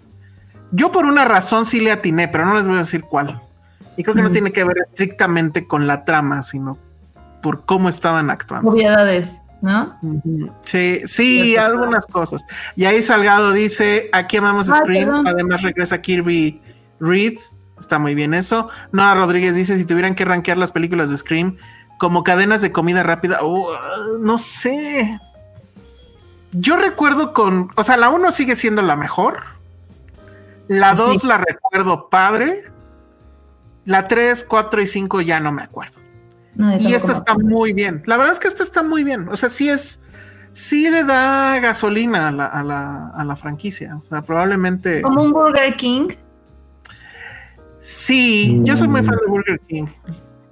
Yo 0.70 0.92
por 0.92 1.04
una 1.06 1.24
razón 1.24 1.66
sí 1.66 1.80
le 1.80 1.92
atiné, 1.92 2.28
pero 2.28 2.44
no 2.44 2.54
les 2.54 2.66
voy 2.66 2.76
a 2.76 2.78
decir 2.78 3.02
cuál. 3.02 3.40
Y 3.96 4.02
creo 4.02 4.14
que 4.14 4.22
no 4.22 4.30
tiene 4.30 4.52
que 4.52 4.62
ver 4.62 4.76
estrictamente 4.78 5.66
con 5.66 5.86
la 5.86 6.04
trama, 6.04 6.42
sino 6.42 6.78
por 7.42 7.64
cómo 7.64 7.88
estaban 7.88 8.30
actuando. 8.30 8.70
Obviedades, 8.70 9.42
¿no? 9.60 9.98
Sí, 10.62 11.00
sí, 11.04 11.56
algunas 11.56 12.06
cosas. 12.06 12.44
Y 12.76 12.84
ahí 12.84 13.02
Salgado 13.02 13.52
dice, 13.52 14.08
aquí 14.12 14.36
amamos 14.36 14.70
Ay, 14.70 14.80
Scream, 14.80 15.08
perdón. 15.08 15.26
además 15.26 15.62
regresa 15.62 16.00
Kirby 16.00 16.60
Reed, 17.00 17.38
está 17.78 17.98
muy 17.98 18.14
bien 18.14 18.34
eso. 18.34 18.68
Nora 18.92 19.14
Rodríguez 19.14 19.54
dice, 19.54 19.76
si 19.76 19.84
tuvieran 19.84 20.14
que 20.14 20.24
rankear 20.24 20.58
las 20.58 20.72
películas 20.72 21.10
de 21.10 21.16
Scream 21.16 21.56
como 21.98 22.22
cadenas 22.22 22.60
de 22.62 22.72
comida 22.72 23.02
rápida, 23.02 23.42
uh, 23.44 23.66
no 24.20 24.38
sé. 24.38 25.18
Yo 26.52 26.76
recuerdo 26.76 27.32
con, 27.32 27.70
o 27.76 27.84
sea, 27.84 27.96
la 27.96 28.08
1 28.08 28.32
sigue 28.32 28.56
siendo 28.56 28.82
la 28.82 28.96
mejor. 28.96 29.42
La 30.68 30.94
Sí. 30.96 31.02
2 31.02 31.24
la 31.24 31.38
recuerdo 31.38 32.08
padre. 32.08 32.64
La 33.84 34.06
3, 34.06 34.44
4 34.48 34.82
y 34.82 34.86
5 34.86 35.20
ya 35.22 35.40
no 35.40 35.50
me 35.52 35.62
acuerdo. 35.62 35.98
No, 36.54 36.76
Y 36.76 36.92
esta 36.94 37.12
está 37.12 37.34
muy 37.36 37.72
bien. 37.72 38.02
La 38.06 38.16
verdad 38.16 38.32
es 38.32 38.38
que 38.38 38.48
esta 38.48 38.62
está 38.62 38.82
muy 38.82 39.04
bien. 39.04 39.28
O 39.28 39.36
sea, 39.36 39.48
sí 39.48 39.68
es. 39.68 40.00
Sí 40.52 40.88
le 40.90 41.04
da 41.04 41.58
gasolina 41.60 42.28
a 42.28 42.32
la, 42.32 42.46
a 42.46 42.62
la, 42.64 43.08
a 43.10 43.24
la 43.24 43.36
franquicia. 43.36 43.96
O 43.96 44.08
sea, 44.08 44.22
probablemente. 44.22 45.02
Como 45.02 45.22
un 45.22 45.32
Burger 45.32 45.74
King. 45.76 46.08
Sí, 47.80 48.60
yo 48.64 48.76
soy 48.76 48.88
muy 48.88 49.02
fan 49.02 49.16
de 49.24 49.26
Burger 49.30 49.60
King. 49.68 49.86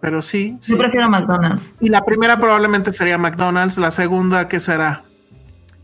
Pero 0.00 0.22
sí. 0.22 0.56
sí. 0.60 0.72
Yo 0.72 0.78
prefiero 0.78 1.08
McDonald's. 1.08 1.74
Y 1.80 1.88
la 1.88 2.04
primera 2.04 2.38
probablemente 2.38 2.92
sería 2.92 3.18
McDonald's. 3.18 3.78
La 3.78 3.90
segunda, 3.90 4.46
¿qué 4.48 4.60
será? 4.60 5.02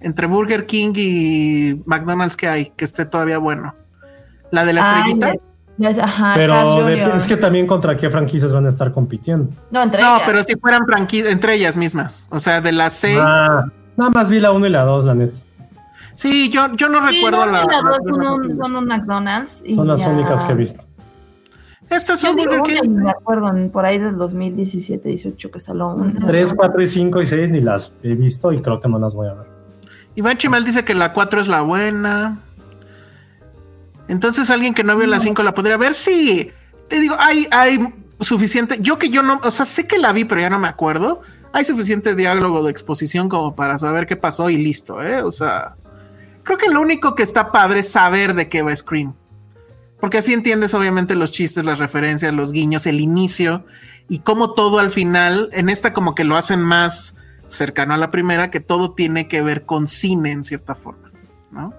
Entre 0.01 0.27
Burger 0.27 0.66
King 0.66 0.93
y 0.97 1.82
McDonald's, 1.86 2.36
que 2.36 2.47
hay? 2.48 2.73
Que 2.77 2.85
esté 2.85 3.05
todavía 3.06 3.39
bueno. 3.39 3.74
La 4.51 4.64
de 4.64 4.73
la 4.74 4.81
estrellita. 4.98 5.32
ajá, 6.05 6.32
Pero 6.36 6.86
es 7.16 7.27
que 7.27 7.36
también 7.36 7.66
contra 7.66 7.97
qué 7.97 8.10
franquicias 8.10 8.52
van 8.52 8.66
a 8.66 8.69
estar 8.69 8.93
compitiendo. 8.93 9.51
No, 9.70 9.82
entre 9.82 10.02
no, 10.02 10.16
ellas. 10.16 10.23
pero 10.27 10.43
si 10.44 10.55
fueran 10.56 10.85
franquicias, 10.86 11.32
entre 11.32 11.55
ellas 11.55 11.77
mismas. 11.77 12.28
O 12.31 12.39
sea, 12.39 12.60
de 12.60 12.70
las 12.73 12.93
seis. 12.93 13.19
Ah, 13.20 13.64
nada 13.97 14.10
más 14.14 14.31
vi 14.31 14.39
la 14.40 14.52
1 14.52 14.66
y 14.66 14.70
la 14.70 14.82
2, 14.82 15.05
la 15.06 15.14
neta. 15.14 15.39
Sí, 16.14 16.51
yo, 16.51 16.70
yo 16.77 16.89
no 16.90 17.01
Sí, 17.09 17.16
recuerdo 17.16 17.47
no, 17.47 17.52
la. 17.52 17.64
y 17.64 17.66
las 17.69 17.82
la 17.82 17.89
dos 17.89 17.98
son 18.05 18.20
un, 18.27 18.40
película. 18.43 18.66
son 18.66 18.77
un 18.77 18.85
McDonald's. 18.86 19.62
y 19.66 19.74
Son 19.74 19.89
las 19.89 20.01
ya. 20.01 20.09
únicas 20.10 20.44
que 20.44 20.52
he 20.52 20.56
visto. 20.56 20.85
Estas 21.93 22.20
son 22.20 22.36
Burger 22.36 22.62
King. 22.62 22.90
me 22.90 23.10
acuerdo 23.10 23.52
por 23.70 23.85
ahí 23.85 23.98
del 23.98 24.16
2017, 24.16 25.09
18 25.09 25.51
que 25.51 25.60
salió 25.60 25.89
un. 25.89 26.16
3, 26.16 26.55
4 26.55 26.82
y 26.82 26.89
5 26.89 27.20
y 27.20 27.27
6 27.27 27.51
ni 27.51 27.60
las 27.60 27.94
he 28.02 28.14
visto 28.14 28.52
y 28.52 28.60
creo 28.60 28.81
que 28.81 28.89
no 28.89 28.98
las 28.98 29.14
voy 29.14 29.28
a 29.28 29.35
ver. 29.35 29.47
Iván 30.14 30.36
Chimal 30.36 30.64
dice 30.64 30.85
que 30.85 30.94
la 30.94 31.12
4 31.12 31.40
es 31.40 31.48
la 31.48 31.62
buena. 31.62 32.40
Entonces 34.09 34.51
alguien 34.51 34.74
que 34.74 34.85
no 34.85 34.97
vio 34.97 35.06
la 35.06 35.20
5 35.20 35.43
la 35.43 35.55
podría 35.55 35.77
ver. 35.77 35.94
Sí, 35.94 36.51
te 36.89 37.01
digo, 37.01 37.16
hay, 37.19 37.47
hay 37.51 37.78
suficiente. 38.20 38.78
Yo 38.81 38.98
que 38.98 39.09
yo 39.09 39.23
no, 39.23 39.40
o 39.43 39.51
sea, 39.51 39.64
sé 39.64 39.86
que 39.86 39.98
la 39.98 40.12
vi, 40.12 40.24
pero 40.24 40.40
ya 40.40 40.51
no 40.51 40.59
me 40.59 40.69
acuerdo. 40.69 41.23
Hay 41.52 41.64
suficiente 41.64 42.14
diálogo 42.14 42.62
de 42.62 42.70
exposición 42.70 43.28
como 43.28 43.55
para 43.55 43.78
saber 43.78 44.06
qué 44.06 44.16
pasó 44.16 44.51
y 44.51 44.56
listo, 44.56 45.02
¿eh? 45.02 45.23
O 45.23 45.31
sea, 45.31 45.77
creo 46.43 46.59
que 46.59 46.69
lo 46.69 46.81
único 46.81 47.14
que 47.14 47.23
está 47.23 47.52
padre 47.52 47.81
es 47.81 47.90
saber 47.90 48.35
de 48.35 48.48
qué 48.48 48.62
va 48.62 48.74
Scream. 48.74 49.14
Porque 50.03 50.19
así 50.19 50.33
entiendes 50.33 50.74
obviamente 50.74 51.15
los 51.15 51.31
chistes, 51.31 51.65
las 51.65 51.79
referencias, 51.79 52.35
los 52.35 52.51
guiños, 52.51 52.89
el 52.89 52.99
inicio 52.99 53.65
y 54.09 54.19
cómo 54.19 54.53
todo 54.53 54.81
al 54.81 54.91
final, 54.91 55.49
en 55.53 55.69
esta 55.69 55.93
como 55.93 56.16
que 56.16 56.24
lo 56.24 56.35
hacen 56.35 56.61
más 56.61 57.15
cercano 57.47 57.95
a 57.95 57.97
la 57.97 58.11
primera, 58.11 58.51
que 58.51 58.59
todo 58.59 58.95
tiene 58.95 59.29
que 59.29 59.43
ver 59.43 59.65
con 59.65 59.87
cine 59.87 60.33
en 60.33 60.43
cierta 60.43 60.74
forma, 60.74 61.12
¿no? 61.53 61.73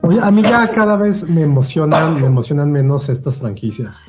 Oye, 0.00 0.18
a 0.22 0.30
mí 0.30 0.40
ya 0.40 0.72
cada 0.72 0.96
vez 0.96 1.28
me 1.28 1.42
emocionan, 1.42 2.18
me 2.18 2.28
emocionan 2.28 2.72
menos 2.72 3.10
estas 3.10 3.36
franquicias. 3.36 4.00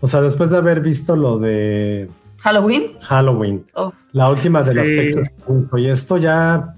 O 0.00 0.06
sea, 0.06 0.20
después 0.20 0.50
de 0.50 0.58
haber 0.58 0.80
visto 0.80 1.16
lo 1.16 1.40
de 1.40 2.08
Halloween. 2.42 2.92
Halloween, 3.00 3.66
Oh, 3.74 3.92
la 4.12 4.30
última 4.30 4.62
de 4.62 4.72
las. 4.72 4.86
Texas 4.86 5.32
y 5.76 5.86
esto 5.86 6.16
ya, 6.16 6.76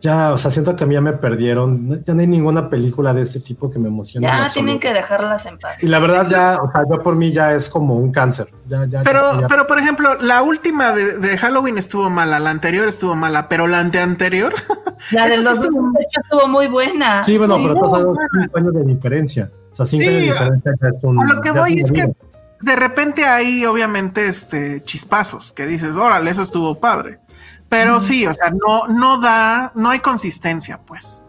ya, 0.00 0.32
o 0.32 0.38
sea, 0.38 0.50
siento 0.50 0.76
que 0.76 0.84
a 0.84 0.86
mí 0.86 0.94
ya 0.94 1.00
me 1.00 1.12
perdieron. 1.12 2.02
Ya 2.04 2.14
no 2.14 2.20
hay 2.20 2.26
ninguna 2.26 2.70
película 2.70 3.12
de 3.12 3.22
este 3.22 3.40
tipo 3.40 3.70
que 3.70 3.78
me 3.78 3.88
emocione. 3.88 4.26
ya 4.26 4.48
tienen 4.52 4.78
que 4.78 4.92
dejarlas 4.92 5.44
en 5.46 5.58
paz. 5.58 5.82
Y 5.82 5.86
la 5.88 5.98
verdad 5.98 6.26
ya, 6.28 6.58
o 6.62 6.70
sea, 6.70 6.82
yo 6.90 7.02
por 7.02 7.16
mí 7.16 7.32
ya 7.32 7.52
es 7.52 7.68
como 7.68 7.94
un 7.96 8.10
cáncer. 8.12 8.48
Ya, 8.66 8.84
ya, 8.86 9.02
Pero, 9.02 9.40
ya- 9.40 9.46
pero 9.48 9.66
por 9.66 9.78
ejemplo, 9.78 10.14
la 10.16 10.42
última 10.42 10.92
de, 10.92 11.18
de 11.18 11.36
Halloween 11.38 11.78
estuvo 11.78 12.08
mala, 12.10 12.38
la 12.38 12.50
anterior 12.50 12.86
estuvo 12.86 13.14
mala, 13.16 13.48
pero 13.48 13.66
la 13.66 13.80
anteanterior, 13.80 14.54
La 15.12 15.26
de 15.28 15.34
Eso 15.34 15.42
sí 15.42 15.48
los 15.48 15.58
estuvo- 15.58 15.80
2018 15.82 16.20
estuvo 16.22 16.48
muy 16.48 16.66
buena. 16.68 17.22
sí, 17.22 17.38
bueno, 17.38 17.56
pero 17.56 17.74
todos 17.74 17.90
sabemos 17.90 18.18
cinco 18.40 18.58
años 18.58 18.74
de 18.74 18.84
diferencia. 18.84 19.50
O 19.72 19.74
sea, 19.76 19.86
cinco 19.86 20.02
Sí, 20.02 20.08
años 20.08 20.20
de 20.20 20.26
diferencia 20.32 20.72
ya 20.80 20.88
es 20.88 21.04
un. 21.04 21.20
a 21.20 21.34
lo 21.34 21.40
que 21.40 21.48
es 21.50 21.54
voy 21.54 21.80
es 21.80 21.92
que 21.92 22.12
de 22.60 22.74
repente 22.76 23.24
hay 23.24 23.64
obviamente 23.66 24.26
este 24.26 24.82
chispazos 24.82 25.52
que 25.52 25.66
dices, 25.66 25.94
órale, 25.96 26.30
eso 26.30 26.42
estuvo 26.42 26.80
padre. 26.80 27.20
Pero 27.68 28.00
sí, 28.00 28.26
o 28.26 28.32
sea, 28.32 28.50
no, 28.50 28.88
no 28.88 29.18
da, 29.20 29.72
no 29.74 29.90
hay 29.90 29.98
consistencia, 30.00 30.80
pues. 30.86 31.22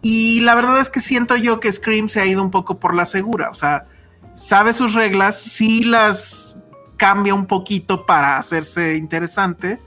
Y 0.00 0.40
la 0.40 0.54
verdad 0.54 0.80
es 0.80 0.88
que 0.88 1.00
siento 1.00 1.36
yo 1.36 1.58
que 1.58 1.72
Scream 1.72 2.08
se 2.08 2.20
ha 2.20 2.26
ido 2.26 2.42
un 2.42 2.50
poco 2.50 2.78
por 2.78 2.94
la 2.94 3.04
segura. 3.04 3.50
O 3.50 3.54
sea, 3.54 3.86
sabe 4.34 4.72
sus 4.72 4.94
reglas, 4.94 5.36
sí 5.40 5.84
las 5.84 6.56
cambia 6.96 7.34
un 7.34 7.46
poquito 7.46 8.06
para 8.06 8.38
hacerse 8.38 8.96
interesante. 8.96 9.80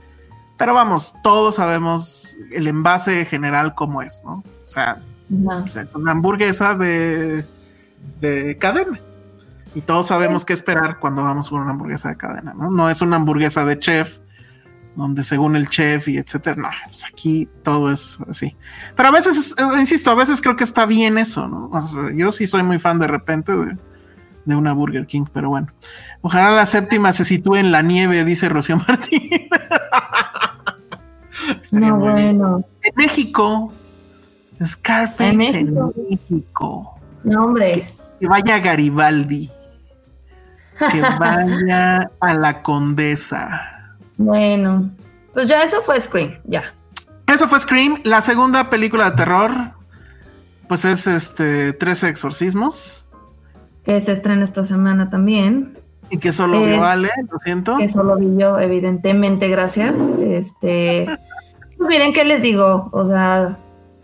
Pero 0.58 0.74
vamos, 0.74 1.14
todos 1.22 1.54
sabemos 1.54 2.36
el 2.52 2.66
envase 2.66 3.24
general 3.24 3.74
cómo 3.74 4.02
es, 4.02 4.22
¿no? 4.26 4.44
O 4.64 4.68
sea, 4.68 5.00
Ajá. 5.46 5.60
pues, 5.60 5.76
es 5.76 5.94
una 5.94 6.12
hamburguesa 6.12 6.74
de, 6.74 7.46
de 8.20 8.58
cadena. 8.58 9.00
Y 9.74 9.80
todos 9.82 10.08
sabemos 10.08 10.44
qué 10.44 10.52
esperar 10.52 10.98
cuando 10.98 11.22
vamos 11.22 11.48
por 11.48 11.62
una 11.62 11.70
hamburguesa 11.70 12.10
de 12.10 12.16
cadena, 12.16 12.52
¿no? 12.52 12.70
No 12.70 12.90
es 12.90 13.00
una 13.00 13.16
hamburguesa 13.16 13.64
de 13.64 13.78
chef, 13.78 14.18
donde 14.96 15.22
según 15.22 15.56
el 15.56 15.68
chef 15.68 16.08
y 16.08 16.18
etcétera. 16.18 16.56
No, 16.56 16.68
pues 16.88 17.04
aquí 17.06 17.48
todo 17.62 17.90
es 17.92 18.18
así. 18.28 18.56
Pero 18.96 19.08
a 19.08 19.12
veces, 19.12 19.54
eh, 19.56 19.62
insisto, 19.78 20.10
a 20.10 20.14
veces 20.14 20.40
creo 20.40 20.56
que 20.56 20.64
está 20.64 20.84
bien 20.86 21.16
eso, 21.18 21.46
¿no? 21.48 21.68
O 21.72 21.80
sea, 21.82 22.12
yo 22.14 22.32
sí 22.32 22.46
soy 22.46 22.62
muy 22.62 22.78
fan 22.78 22.98
de 22.98 23.06
repente 23.06 23.52
de, 23.56 23.76
de 24.44 24.54
una 24.56 24.72
Burger 24.72 25.06
King, 25.06 25.24
pero 25.32 25.48
bueno. 25.50 25.68
Ojalá 26.22 26.50
la 26.50 26.66
séptima 26.66 27.12
se 27.12 27.24
sitúe 27.24 27.56
en 27.56 27.72
la 27.72 27.82
nieve, 27.82 28.24
dice 28.24 28.48
Rocío 28.48 28.76
Martín. 28.88 29.30
Estaría 31.62 31.88
No, 31.88 31.96
muy 31.96 32.14
bien. 32.14 32.38
bueno. 32.38 32.64
En 32.82 32.92
México, 32.96 33.72
Scarface 34.62 35.30
¿En 35.30 35.40
en 35.40 35.54
México? 35.74 35.94
México. 36.10 37.00
No, 37.24 37.44
hombre. 37.44 37.86
Que 38.20 38.28
vaya 38.28 38.58
Garibaldi. 38.58 39.50
Que 40.92 41.00
vaya 41.18 42.10
a 42.20 42.34
la 42.34 42.62
Condesa. 42.62 43.79
Bueno, 44.22 44.90
pues 45.32 45.48
ya 45.48 45.62
eso 45.62 45.80
fue 45.80 45.98
Scream, 45.98 46.34
ya. 46.44 46.62
Eso 47.26 47.48
fue 47.48 47.58
Scream. 47.58 47.94
La 48.04 48.20
segunda 48.20 48.68
película 48.68 49.10
de 49.10 49.16
terror, 49.16 49.50
pues 50.68 50.84
es 50.84 51.06
este 51.06 51.72
13 51.72 52.08
exorcismos. 52.10 53.06
Que 53.82 53.98
se 54.02 54.12
estrena 54.12 54.44
esta 54.44 54.62
semana 54.62 55.08
también. 55.08 55.78
Y 56.10 56.18
que 56.18 56.34
solo 56.34 56.60
Eh, 56.60 56.66
vio 56.66 56.84
Ale, 56.84 57.08
lo 57.32 57.38
siento. 57.38 57.78
Que 57.78 57.88
solo 57.88 58.16
vi 58.16 58.36
yo, 58.38 58.58
evidentemente, 58.58 59.48
gracias. 59.48 59.96
Este. 60.20 61.06
Pues 61.78 61.88
miren, 61.88 62.12
¿qué 62.12 62.24
les 62.24 62.42
digo? 62.42 62.90
O 62.92 63.06
sea, 63.06 63.56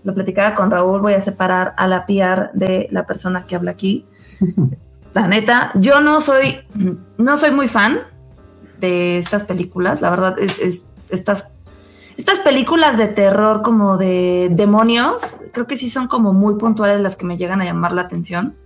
lo 0.02 0.14
platicaba 0.14 0.54
con 0.54 0.70
Raúl, 0.70 1.02
voy 1.02 1.12
a 1.12 1.20
separar 1.20 1.74
a 1.76 1.86
la 1.86 2.06
PR 2.06 2.52
de 2.54 2.88
la 2.90 3.04
persona 3.06 3.44
que 3.44 3.54
habla 3.54 3.72
aquí. 3.72 4.06
La 5.12 5.28
neta, 5.28 5.72
yo 5.74 6.00
no 6.02 6.20
soy, 6.20 6.58
no 7.16 7.38
soy 7.38 7.50
muy 7.50 7.68
fan 7.68 8.00
de 8.80 9.18
estas 9.18 9.44
películas. 9.44 10.00
La 10.00 10.10
verdad, 10.10 10.38
es, 10.38 10.58
es- 10.58 10.86
estas, 11.10 11.50
estas 12.16 12.40
películas 12.40 12.98
de 12.98 13.08
terror 13.08 13.62
como 13.62 13.96
de 13.96 14.48
demonios, 14.50 15.38
creo 15.52 15.66
que 15.66 15.76
sí 15.76 15.88
son 15.88 16.08
como 16.08 16.32
muy 16.32 16.54
puntuales 16.56 17.00
las 17.00 17.16
que 17.16 17.26
me 17.26 17.36
llegan 17.36 17.60
a 17.60 17.64
llamar 17.64 17.92
la 17.92 18.02
atención. 18.02 18.56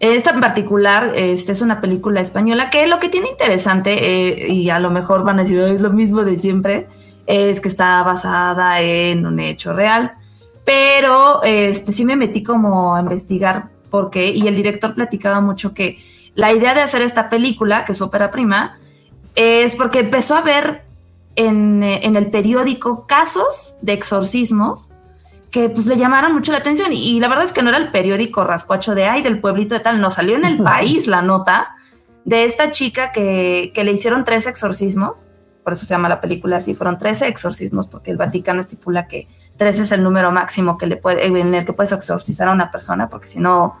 Esta 0.00 0.30
en 0.30 0.40
particular 0.40 1.12
este, 1.16 1.50
es 1.52 1.60
una 1.60 1.80
película 1.80 2.20
española 2.20 2.70
que 2.70 2.86
lo 2.86 3.00
que 3.00 3.08
tiene 3.08 3.30
interesante, 3.30 4.46
eh, 4.46 4.52
y 4.52 4.70
a 4.70 4.78
lo 4.78 4.90
mejor 4.90 5.24
van 5.24 5.40
a 5.40 5.42
decir, 5.42 5.58
"Ay, 5.60 5.74
es 5.74 5.80
lo 5.80 5.90
mismo 5.90 6.22
de 6.22 6.38
siempre, 6.38 6.86
es 7.26 7.60
que 7.60 7.68
está 7.68 8.02
basada 8.04 8.80
en 8.80 9.26
un 9.26 9.40
hecho 9.40 9.72
real. 9.72 10.12
Pero 10.64 11.42
este, 11.42 11.92
sí 11.92 12.04
me 12.04 12.14
metí 12.14 12.42
como 12.44 12.94
a 12.94 13.00
investigar 13.00 13.70
por 13.90 14.10
qué, 14.10 14.28
y 14.30 14.46
el 14.46 14.54
director 14.54 14.94
platicaba 14.94 15.40
mucho 15.40 15.74
que 15.74 15.98
la 16.38 16.52
idea 16.52 16.72
de 16.72 16.82
hacer 16.82 17.02
esta 17.02 17.28
película, 17.28 17.84
que 17.84 17.90
es 17.90 17.98
su 17.98 18.04
ópera 18.04 18.30
prima, 18.30 18.78
es 19.34 19.74
porque 19.74 19.98
empezó 19.98 20.36
a 20.36 20.40
ver 20.40 20.84
en, 21.34 21.82
eh, 21.82 21.98
en 22.04 22.14
el 22.14 22.30
periódico 22.30 23.08
casos 23.08 23.74
de 23.82 23.94
exorcismos 23.94 24.90
que 25.50 25.68
pues 25.68 25.86
le 25.86 25.96
llamaron 25.96 26.32
mucho 26.32 26.52
la 26.52 26.58
atención. 26.58 26.92
Y, 26.92 27.16
y 27.16 27.18
la 27.18 27.26
verdad 27.26 27.44
es 27.44 27.52
que 27.52 27.60
no 27.60 27.70
era 27.70 27.78
el 27.78 27.90
periódico 27.90 28.44
rascuacho 28.44 28.94
de 28.94 29.06
ay 29.06 29.22
del 29.22 29.40
pueblito 29.40 29.74
de 29.74 29.80
tal, 29.80 30.00
no 30.00 30.10
salió 30.10 30.36
en 30.36 30.44
el 30.44 30.62
país 30.62 31.08
la 31.08 31.22
nota 31.22 31.74
de 32.24 32.44
esta 32.44 32.70
chica 32.70 33.10
que, 33.10 33.72
que 33.74 33.82
le 33.82 33.90
hicieron 33.90 34.22
tres 34.22 34.46
exorcismos, 34.46 35.30
por 35.64 35.72
eso 35.72 35.86
se 35.86 35.90
llama 35.90 36.08
la 36.08 36.20
película 36.20 36.58
así, 36.58 36.76
fueron 36.76 36.98
13 36.98 37.26
exorcismos 37.26 37.88
porque 37.88 38.12
el 38.12 38.16
Vaticano 38.16 38.60
estipula 38.60 39.08
que 39.08 39.26
13 39.56 39.82
es 39.82 39.92
el 39.92 40.04
número 40.04 40.30
máximo 40.30 40.78
que 40.78 40.86
le 40.86 40.98
puede, 40.98 41.26
en 41.26 41.52
el 41.52 41.64
que 41.64 41.72
puedes 41.72 41.90
exorcizar 41.90 42.46
a 42.46 42.52
una 42.52 42.70
persona 42.70 43.08
porque 43.08 43.26
si 43.26 43.40
no 43.40 43.76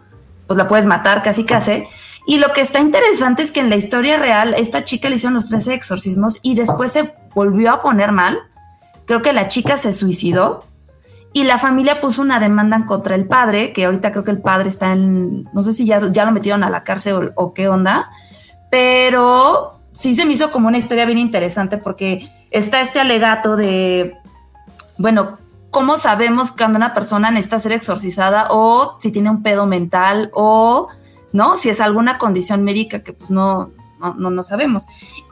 pues 0.48 0.56
la 0.58 0.66
puedes 0.66 0.86
matar 0.86 1.22
casi 1.22 1.44
casi. 1.44 1.84
Y 2.28 2.36
lo 2.36 2.52
que 2.52 2.60
está 2.60 2.78
interesante 2.80 3.42
es 3.42 3.52
que 3.52 3.60
en 3.60 3.70
la 3.70 3.76
historia 3.76 4.18
real 4.18 4.52
esta 4.58 4.84
chica 4.84 5.08
le 5.08 5.16
hicieron 5.16 5.32
los 5.32 5.48
13 5.48 5.72
exorcismos 5.72 6.40
y 6.42 6.56
después 6.56 6.92
se 6.92 7.14
volvió 7.34 7.72
a 7.72 7.80
poner 7.80 8.12
mal. 8.12 8.38
Creo 9.06 9.22
que 9.22 9.32
la 9.32 9.48
chica 9.48 9.78
se 9.78 9.94
suicidó 9.94 10.66
y 11.32 11.44
la 11.44 11.56
familia 11.56 12.02
puso 12.02 12.20
una 12.20 12.38
demanda 12.38 12.84
contra 12.84 13.14
el 13.14 13.26
padre, 13.26 13.72
que 13.72 13.86
ahorita 13.86 14.12
creo 14.12 14.24
que 14.24 14.30
el 14.30 14.42
padre 14.42 14.68
está 14.68 14.92
en, 14.92 15.44
no 15.54 15.62
sé 15.62 15.72
si 15.72 15.86
ya, 15.86 16.06
ya 16.10 16.26
lo 16.26 16.32
metieron 16.32 16.62
a 16.64 16.68
la 16.68 16.84
cárcel 16.84 17.32
o, 17.34 17.44
o 17.44 17.54
qué 17.54 17.66
onda, 17.66 18.10
pero 18.70 19.80
sí 19.92 20.14
se 20.14 20.26
me 20.26 20.34
hizo 20.34 20.50
como 20.50 20.68
una 20.68 20.76
historia 20.76 21.06
bien 21.06 21.16
interesante 21.16 21.78
porque 21.78 22.30
está 22.50 22.82
este 22.82 23.00
alegato 23.00 23.56
de, 23.56 24.18
bueno, 24.98 25.38
¿cómo 25.70 25.96
sabemos 25.96 26.52
cuando 26.52 26.76
una 26.76 26.92
persona 26.92 27.30
necesita 27.30 27.58
ser 27.58 27.72
exorcizada 27.72 28.48
o 28.50 28.96
si 29.00 29.12
tiene 29.12 29.30
un 29.30 29.42
pedo 29.42 29.64
mental 29.64 30.30
o, 30.34 30.88
¿no? 31.32 31.56
Si 31.56 31.68
es 31.68 31.80
alguna 31.80 32.18
condición 32.18 32.64
médica 32.64 33.02
que 33.02 33.12
pues 33.12 33.30
no, 33.30 33.70
no, 34.00 34.14
no, 34.14 34.30
no 34.30 34.42
sabemos. 34.42 34.84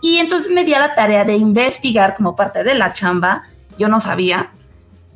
Y 0.03 0.19
entonces 0.19 0.53
me 0.53 0.65
di 0.65 0.75
a 0.75 0.79
la 0.79 0.95
tarea 0.95 1.25
de 1.25 1.37
investigar 1.37 2.17
como 2.17 2.37
parte 2.37 2.65
de 2.65 2.75
la 2.75 2.93
chamba, 2.93 3.43
yo 3.79 3.89
no 3.89 4.01
sabía, 4.01 4.51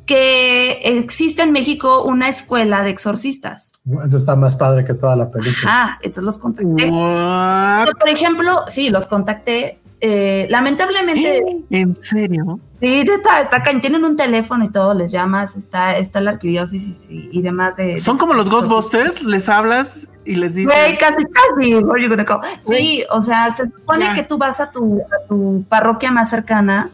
que 0.06 0.80
existe 0.98 1.42
en 1.42 1.52
México 1.52 2.02
una 2.02 2.28
escuela 2.28 2.82
de 2.82 2.90
exorcistas. 2.90 3.72
Eso 4.04 4.16
está 4.16 4.36
más 4.36 4.56
padre 4.56 4.84
que 4.84 4.94
toda 4.94 5.16
la 5.16 5.30
película. 5.30 5.64
Ah, 5.66 5.98
entonces 6.02 6.24
los 6.24 6.38
contacté. 6.38 6.90
What? 6.90 7.88
Por 7.98 8.08
ejemplo, 8.08 8.64
sí, 8.68 8.90
los 8.90 9.06
contacté. 9.06 9.79
Eh, 10.00 10.46
lamentablemente, 10.50 11.42
¿En 11.70 11.94
serio? 11.94 12.58
sí, 12.80 13.04
está, 13.06 13.40
está 13.42 13.62
tienen 13.80 14.04
un 14.04 14.16
teléfono 14.16 14.64
y 14.64 14.70
todo, 14.70 14.94
les 14.94 15.12
llamas, 15.12 15.56
está, 15.56 15.96
está 15.98 16.20
la 16.20 16.30
arquidiócesis 16.32 17.08
y, 17.10 17.28
y 17.32 17.42
demás 17.42 17.76
de. 17.76 17.96
Son 17.96 18.16
de- 18.16 18.20
como 18.20 18.34
los 18.34 18.48
Ghostbusters, 18.48 19.22
les 19.24 19.48
hablas 19.48 20.08
y 20.24 20.36
les 20.36 20.54
dices. 20.54 20.72
Güey, 20.72 20.96
casi, 20.98 21.24
casi. 21.24 21.74
where 21.84 22.02
you 22.02 22.08
gonna 22.08 22.24
go? 22.24 22.40
Sí, 22.66 23.04
o 23.10 23.20
sea, 23.20 23.50
se 23.50 23.64
supone 23.64 24.14
que 24.14 24.22
tú 24.22 24.38
vas 24.38 24.60
a 24.60 24.70
tu, 24.70 25.00
a 25.02 25.26
tu 25.28 25.64
parroquia 25.68 26.10
más 26.10 26.30
cercana 26.30 26.90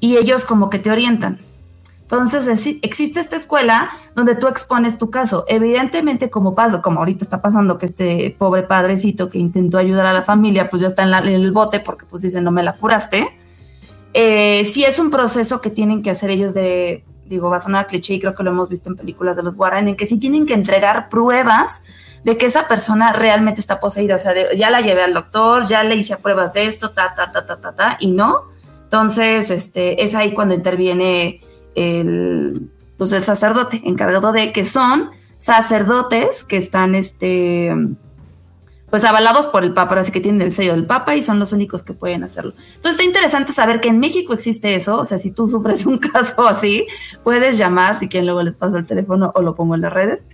y 0.00 0.16
ellos 0.16 0.44
como 0.44 0.68
que 0.70 0.78
te 0.78 0.90
orientan. 0.90 1.38
Entonces 2.10 2.48
exi- 2.48 2.78
existe 2.80 3.20
esta 3.20 3.36
escuela 3.36 3.90
donde 4.14 4.34
tú 4.34 4.48
expones 4.48 4.96
tu 4.96 5.10
caso. 5.10 5.44
Evidentemente, 5.46 6.30
como 6.30 6.54
pasa, 6.54 6.80
como 6.80 7.00
ahorita 7.00 7.22
está 7.22 7.42
pasando 7.42 7.76
que 7.76 7.84
este 7.84 8.34
pobre 8.38 8.62
padrecito 8.62 9.28
que 9.28 9.38
intentó 9.38 9.76
ayudar 9.76 10.06
a 10.06 10.14
la 10.14 10.22
familia, 10.22 10.70
pues 10.70 10.80
ya 10.80 10.88
está 10.88 11.02
en, 11.02 11.10
la- 11.10 11.18
el 11.18 11.52
bote 11.52 11.80
porque 11.80 12.06
pues 12.06 12.22
dicen 12.22 12.44
no 12.44 12.50
me 12.50 12.62
la 12.62 12.72
curaste. 12.72 13.28
Eh, 14.14 14.64
sí 14.72 14.84
es 14.84 14.98
un 14.98 15.10
proceso 15.10 15.60
que 15.60 15.68
tienen 15.68 16.02
que 16.02 16.08
hacer 16.08 16.30
ellos 16.30 16.54
de, 16.54 17.04
digo, 17.26 17.50
va 17.50 17.56
a 17.56 17.60
sonar 17.60 17.86
cliché 17.86 18.14
y 18.14 18.20
creo 18.20 18.34
que 18.34 18.42
lo 18.42 18.52
hemos 18.52 18.70
visto 18.70 18.88
en 18.88 18.96
películas 18.96 19.36
de 19.36 19.42
los 19.42 19.54
Warren, 19.56 19.86
en 19.88 19.94
que 19.96 20.06
sí 20.06 20.18
tienen 20.18 20.46
que 20.46 20.54
entregar 20.54 21.10
pruebas 21.10 21.82
de 22.24 22.38
que 22.38 22.46
esa 22.46 22.66
persona 22.68 23.12
realmente 23.12 23.60
está 23.60 23.80
poseída. 23.80 24.16
O 24.16 24.18
sea, 24.18 24.32
ya 24.56 24.70
la 24.70 24.80
llevé 24.80 25.02
al 25.02 25.12
doctor, 25.12 25.66
ya 25.68 25.82
le 25.84 25.94
hice 25.94 26.16
pruebas 26.16 26.54
de 26.54 26.64
esto, 26.66 26.92
ta, 26.92 27.14
ta, 27.14 27.30
ta, 27.30 27.44
ta, 27.44 27.60
ta, 27.60 27.72
ta, 27.72 27.96
y 28.00 28.12
no. 28.12 28.44
Entonces, 28.84 29.50
este, 29.50 30.02
es 30.02 30.14
ahí 30.14 30.32
cuando 30.32 30.54
interviene 30.54 31.42
el, 31.74 32.70
pues 32.96 33.12
el 33.12 33.22
sacerdote 33.22 33.82
encargado 33.84 34.32
de 34.32 34.52
que 34.52 34.64
son 34.64 35.10
sacerdotes 35.38 36.44
que 36.44 36.56
están 36.56 36.94
este 36.94 37.72
pues 38.90 39.04
avalados 39.04 39.46
por 39.46 39.64
el 39.64 39.74
Papa, 39.74 39.98
así 40.00 40.12
que 40.12 40.20
tienen 40.20 40.40
el 40.40 40.52
sello 40.52 40.72
del 40.72 40.86
Papa 40.86 41.14
y 41.14 41.22
son 41.22 41.38
los 41.38 41.52
únicos 41.52 41.82
que 41.82 41.92
pueden 41.92 42.24
hacerlo. 42.24 42.54
Entonces 42.68 42.92
está 42.92 43.04
interesante 43.04 43.52
saber 43.52 43.80
que 43.80 43.88
en 43.88 44.00
México 44.00 44.32
existe 44.32 44.74
eso, 44.74 44.98
o 44.98 45.04
sea, 45.04 45.18
si 45.18 45.30
tú 45.30 45.46
sufres 45.46 45.84
un 45.84 45.98
caso 45.98 46.48
así, 46.48 46.86
puedes 47.22 47.58
llamar, 47.58 47.96
si 47.96 48.08
quieren 48.08 48.26
luego 48.26 48.42
les 48.42 48.54
paso 48.54 48.78
el 48.78 48.86
teléfono 48.86 49.30
o 49.34 49.42
lo 49.42 49.54
pongo 49.54 49.74
en 49.74 49.82
las 49.82 49.92
redes, 49.92 50.28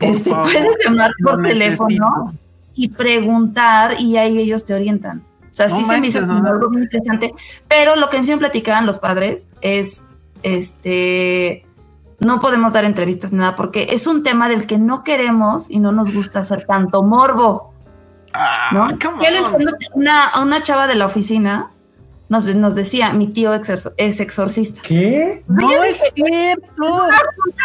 este, 0.00 0.30
puedes 0.30 0.76
llamar 0.84 1.10
por 1.22 1.42
teléfono 1.42 2.34
y 2.74 2.88
preguntar 2.88 4.00
y 4.00 4.16
ahí 4.16 4.38
ellos 4.38 4.64
te 4.64 4.74
orientan. 4.74 5.24
O 5.50 5.52
sea, 5.56 5.70
sí 5.70 5.82
se 5.84 6.00
me 6.00 6.08
hizo 6.08 6.18
algo 6.18 6.70
muy 6.70 6.82
interesante, 6.82 7.32
pero 7.66 7.96
lo 7.96 8.10
que 8.10 8.22
siempre 8.24 8.48
platicaban 8.50 8.84
los 8.84 8.98
padres 8.98 9.50
es, 9.62 10.06
este, 10.46 11.66
no 12.20 12.40
podemos 12.40 12.72
dar 12.72 12.84
entrevistas 12.84 13.32
nada 13.32 13.54
porque 13.54 13.88
es 13.90 14.06
un 14.06 14.22
tema 14.22 14.48
del 14.48 14.66
que 14.66 14.78
no 14.78 15.04
queremos 15.04 15.70
y 15.70 15.80
no 15.80 15.92
nos 15.92 16.14
gusta 16.14 16.40
hacer 16.40 16.64
tanto 16.64 17.02
morbo. 17.02 17.72
Ah, 18.32 18.70
¿no? 18.72 18.88
Una, 19.94 20.32
una 20.40 20.62
chava 20.62 20.86
de 20.86 20.94
la 20.94 21.06
oficina 21.06 21.70
nos, 22.28 22.44
nos 22.44 22.74
decía, 22.74 23.12
mi 23.12 23.28
tío 23.28 23.54
es 23.54 24.20
exorcista. 24.20 24.80
¿Qué? 24.82 25.44
No 25.46 25.84
es 25.84 26.02
cierto. 26.14 27.06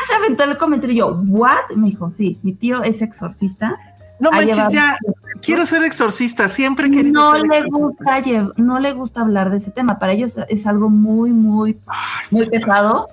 Se 0.07 0.13
aventó 0.13 0.43
el 0.43 0.57
comentario 0.57 0.93
y 0.93 0.97
yo, 0.99 1.21
¿what? 1.27 1.71
Me 1.75 1.89
dijo, 1.89 2.11
sí, 2.17 2.39
mi 2.43 2.53
tío 2.53 2.83
es 2.83 3.01
exorcista. 3.01 3.77
No 4.21 4.31
manches, 4.31 4.71
ya, 4.71 4.97
quiero 5.41 5.65
ser 5.65 5.83
exorcista, 5.83 6.47
siempre 6.47 6.89
querido 6.91 7.33
no 7.33 7.37
le 7.37 7.63
gusta 7.63 8.21
No 8.55 8.79
le 8.79 8.93
gusta 8.93 9.21
hablar 9.21 9.49
de 9.49 9.57
ese 9.57 9.71
tema, 9.71 9.99
para 9.99 10.13
ellos 10.13 10.37
es 10.47 10.67
algo 10.67 10.89
muy, 10.89 11.31
muy, 11.31 11.79
muy 12.29 12.45
pesado 12.47 13.09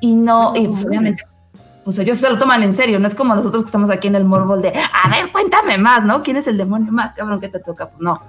y 0.00 0.14
no, 0.14 0.52
y 0.56 0.68
pues 0.68 0.86
obviamente 0.86 1.24
pues 1.84 1.98
ellos 1.98 2.18
se 2.18 2.28
lo 2.28 2.38
toman 2.38 2.62
en 2.62 2.74
serio, 2.74 3.00
no 3.00 3.08
es 3.08 3.14
como 3.14 3.34
nosotros 3.34 3.64
que 3.64 3.66
estamos 3.66 3.90
aquí 3.90 4.06
en 4.06 4.14
el 4.14 4.24
morbol 4.24 4.62
de, 4.62 4.68
a 4.68 5.08
ver, 5.08 5.32
cuéntame 5.32 5.78
más, 5.78 6.04
¿no? 6.04 6.22
¿Quién 6.22 6.36
es 6.36 6.46
el 6.46 6.56
demonio 6.56 6.92
más 6.92 7.12
cabrón 7.12 7.40
que 7.40 7.48
te 7.48 7.58
toca? 7.58 7.88
Pues 7.88 8.00
no, 8.00 8.22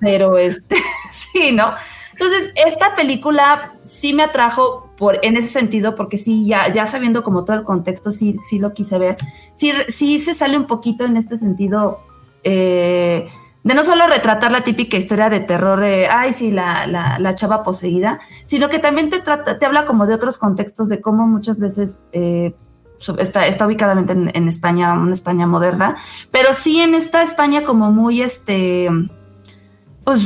pero 0.00 0.38
este, 0.38 0.76
sí, 1.10 1.52
¿no? 1.52 1.74
Entonces, 2.14 2.52
esta 2.54 2.94
película 2.94 3.72
sí 3.82 4.14
me 4.14 4.22
atrajo 4.22 4.92
por, 4.96 5.18
en 5.22 5.36
ese 5.36 5.48
sentido, 5.48 5.96
porque 5.96 6.16
sí, 6.16 6.46
ya, 6.46 6.70
ya 6.70 6.86
sabiendo 6.86 7.24
como 7.24 7.44
todo 7.44 7.56
el 7.56 7.64
contexto, 7.64 8.12
sí, 8.12 8.38
sí 8.48 8.60
lo 8.60 8.72
quise 8.72 8.98
ver. 8.98 9.16
Sí, 9.52 9.72
sí 9.88 10.20
se 10.20 10.32
sale 10.32 10.56
un 10.56 10.66
poquito 10.66 11.04
en 11.04 11.16
este 11.16 11.36
sentido 11.36 11.98
eh, 12.44 13.28
de 13.64 13.74
no 13.74 13.82
solo 13.82 14.06
retratar 14.06 14.52
la 14.52 14.62
típica 14.62 14.96
historia 14.96 15.28
de 15.28 15.40
terror 15.40 15.80
de, 15.80 16.06
ay, 16.06 16.32
sí, 16.32 16.52
la, 16.52 16.86
la, 16.86 17.18
la 17.18 17.34
chava 17.34 17.64
poseída, 17.64 18.20
sino 18.44 18.68
que 18.68 18.78
también 18.78 19.10
te, 19.10 19.18
trata, 19.18 19.58
te 19.58 19.66
habla 19.66 19.86
como 19.86 20.06
de 20.06 20.14
otros 20.14 20.38
contextos, 20.38 20.88
de 20.88 21.00
cómo 21.00 21.26
muchas 21.26 21.58
veces... 21.58 22.04
Eh, 22.12 22.54
está, 23.18 23.46
está 23.46 23.66
ubicadamente 23.66 24.12
en, 24.12 24.30
en, 24.32 24.48
España, 24.48 24.94
una 24.94 25.12
España 25.12 25.46
moderna, 25.46 25.96
pero 26.30 26.54
sí 26.54 26.80
en 26.80 26.94
esta 26.94 27.22
España 27.22 27.64
como 27.64 27.90
muy 27.90 28.22
este 28.22 28.88
pues 30.04 30.20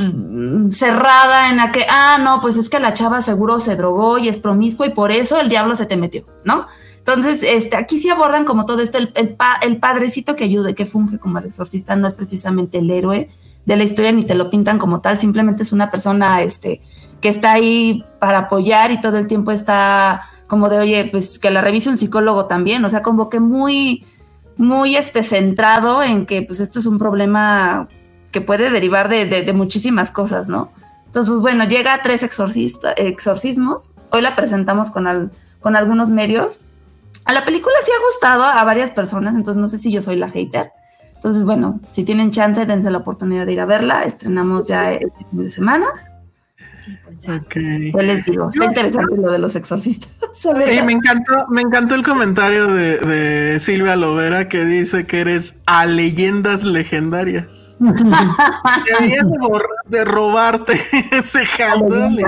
cerrada 0.71 1.51
en 1.51 1.59
la 1.59 1.71
que, 1.71 1.87
ah, 1.89 2.19
no, 2.21 2.41
pues 2.41 2.57
es 2.57 2.69
que 2.69 2.81
la 2.81 2.93
chava 2.93 3.23
seguro 3.23 3.61
se 3.61 3.77
drogó 3.77 4.19
y 4.19 4.29
es 4.29 4.37
promiscuo 4.39 4.85
y 4.85 4.91
por 4.91 5.13
eso 5.13 5.41
el 5.41 5.49
diablo 5.49 5.77
se 5.77 5.87
te 5.87 5.97
metió, 5.97 6.27
¿no? 6.45 6.67
Entonces, 6.99 7.43
este, 7.43 7.77
aquí 7.77 7.99
sí 7.99 8.11
abordan 8.11 8.45
como 8.45 8.67
todo 8.67 8.83
esto, 8.83 8.99
el, 8.99 9.15
el, 9.15 9.79
padrecito 9.79 10.37
que 10.37 10.45
ayude, 10.45 10.75
que 10.75 10.85
funge 10.85 11.19
como 11.19 11.39
el 11.39 11.47
exorcista, 11.47 11.97
no 11.97 12.07
es 12.07 12.15
precisamente 12.15 12.79
el 12.79 12.91
héroe 12.91 13.31
de 13.65 13.77
la 13.77 13.85
historia, 13.85 14.13
ni 14.13 14.25
te 14.25 14.35
lo 14.35 14.51
pintan 14.51 14.79
como 14.79 15.01
tal, 15.01 15.17
simplemente 15.17 15.63
es 15.63 15.73
una 15.73 15.91
persona 15.91 16.43
este, 16.43 16.83
que 17.21 17.29
está 17.29 17.53
ahí 17.53 18.05
para 18.19 18.39
apoyar 18.41 18.91
y 18.91 19.01
todo 19.01 19.17
el 19.17 19.27
tiempo 19.27 19.53
está 19.53 20.23
como 20.49 20.69
de, 20.69 20.79
oye, 20.79 21.09
pues 21.11 21.39
que 21.39 21.51
la 21.51 21.61
revise 21.61 21.89
un 21.89 21.99
psicólogo 21.99 22.47
también, 22.47 22.85
o 22.85 22.89
sea, 22.89 23.03
como 23.03 23.31
que 23.31 23.39
muy, 23.39 24.05
muy 24.57 24.97
este, 24.97 25.23
centrado 25.23 26.03
en 26.03 26.27
que 26.27 26.43
pues 26.43 26.61
esto 26.61 26.79
es 26.79 26.87
un 26.87 26.99
problema 26.99 27.89
que 28.31 28.41
puede 28.41 28.71
derivar 28.71 29.09
de, 29.09 29.53
muchísimas 29.53 30.11
cosas, 30.11 30.49
¿no? 30.49 30.71
Entonces, 31.07 31.31
pues 31.31 31.41
bueno, 31.41 31.65
llega 31.65 31.95
a 31.95 32.03
tres 32.03 32.23
exorcismos. 32.23 33.93
Hoy 34.11 34.23
la 34.23 34.37
presentamos 34.37 34.91
con, 34.91 35.33
con 35.61 35.77
algunos 35.77 36.11
medios. 36.11 36.61
A 37.25 37.33
la 37.33 37.45
película 37.45 37.75
sí 37.83 37.91
ha 37.91 38.07
gustado 38.13 38.45
a 38.45 38.63
varias 38.65 38.91
personas, 38.91 39.35
entonces 39.35 39.61
no 39.61 39.69
sé 39.69 39.79
si 39.79 39.91
yo 39.91 40.03
soy 40.03 40.17
la 40.17 40.29
hater. 40.29 40.71
Entonces, 41.15 41.45
bueno, 41.45 41.81
si 41.91 42.05
tienen 42.05 42.31
chance, 42.31 42.65
dense 42.65 42.91
la 42.91 42.99
oportunidad 42.99 43.47
de 43.47 43.53
ir 43.53 43.61
a 43.61 43.67
verla. 43.67 44.05
Estrenamos 44.05 44.69
ya 44.69 44.93
este 44.93 45.25
fin 45.31 45.43
de 45.43 45.51
semana. 45.51 45.87
Pues 47.93 48.07
les 48.07 48.25
digo? 48.25 48.51
Está 48.51 48.67
interesante 48.67 49.17
lo 49.17 49.33
de 49.33 49.39
los 49.39 49.57
exorcistas. 49.57 50.13
me 50.85 50.93
encantó, 50.93 51.47
me 51.49 51.63
encantó 51.63 51.97
el 51.97 52.05
comentario 52.05 52.69
de, 52.69 52.99
de 52.99 53.59
Silvia 53.59 53.97
Lovera 53.97 54.49
que 54.49 54.65
dice 54.65 55.07
que 55.07 55.21
eres 55.21 55.57
a 55.67 55.87
leyendas 55.87 56.65
legendarias. 56.65 57.68
Deberías 58.87 59.25
de, 59.87 60.05
robarte 60.05 60.81
ese 61.13 61.45
handle. 61.63 62.25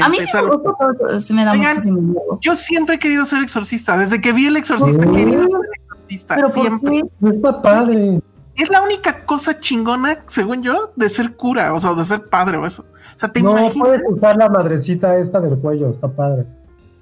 a 0.00 0.08
mí 0.08 0.16
sí 0.20 0.38
me, 0.38 1.20
se 1.20 1.34
me 1.34 1.44
da 1.44 1.54
muchísimo 1.54 2.00
miedo. 2.00 2.38
Yo 2.40 2.54
siempre 2.54 2.96
he 2.96 2.98
querido 2.98 3.24
ser 3.24 3.42
exorcista. 3.42 3.96
Desde 3.96 4.20
que 4.20 4.32
vi 4.32 4.46
el 4.46 4.56
exorcista, 4.56 5.04
he 5.04 5.12
querido 5.12 5.42
ser 5.44 5.60
exorcista. 5.82 6.34
¿Pero 6.36 6.48
siempre. 6.50 7.02
Está 7.22 7.60
padre. 7.60 8.20
Es 8.54 8.68
la 8.68 8.82
única 8.82 9.24
cosa 9.24 9.58
chingona, 9.58 10.24
según 10.26 10.62
yo, 10.62 10.92
de 10.94 11.08
ser 11.08 11.36
cura, 11.36 11.72
o 11.72 11.80
sea, 11.80 11.94
de 11.94 12.04
ser 12.04 12.28
padre 12.28 12.58
o 12.58 12.66
eso. 12.66 12.84
O 13.16 13.18
sea, 13.18 13.32
te 13.32 13.42
no, 13.42 13.52
imaginas? 13.52 13.88
puedes 13.88 14.02
usar 14.08 14.36
la 14.36 14.50
madrecita 14.50 15.16
esta 15.16 15.40
del 15.40 15.58
cuello, 15.58 15.88
está 15.88 16.08
padre. 16.08 16.46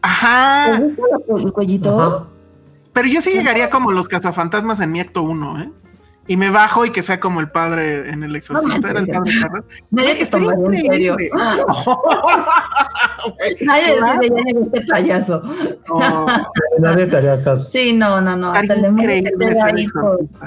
Ajá. 0.03 0.77
¿El 0.77 1.53
cuellito? 1.53 2.29
Pero 2.93 3.09
yo 3.09 3.21
sí 3.21 3.33
llegaría 3.33 3.69
como 3.69 3.91
los 3.91 4.09
cazafantasmas 4.09 4.81
en 4.81 4.93
mi 4.93 5.01
acto 5.01 5.23
1, 5.23 5.63
¿eh? 5.63 5.73
Y 6.27 6.37
me 6.37 6.51
bajo 6.51 6.85
y 6.85 6.91
que 6.91 7.03
sea 7.03 7.19
como 7.19 7.41
el 7.41 7.51
padre 7.51 8.11
en 8.11 8.23
el 8.23 8.37
exorcista, 8.37 8.91
era 8.91 9.01
el 9.01 9.09
padre 9.09 9.33
Carlos. 9.41 9.65
Nadie 9.91 10.15
te 10.15 10.27
tomaría 10.27 10.67
en 10.67 10.75
serio. 10.77 11.17
Nadie 13.63 13.85
decide 13.87 14.29
ya 14.29 14.43
llegó 14.45 14.61
este 14.65 14.81
payaso. 14.83 15.43
nadie 16.79 17.07
te 17.07 17.17
haría 17.17 17.43
caso. 17.43 17.69
Sí, 17.69 17.93
no, 17.93 18.21
no, 18.21 18.37
no. 18.37 18.51
Hasta 18.51 18.75
el 18.75 18.83
demonio 18.83 19.09
que 19.09 19.23
te 19.23 19.55
da 19.55 19.73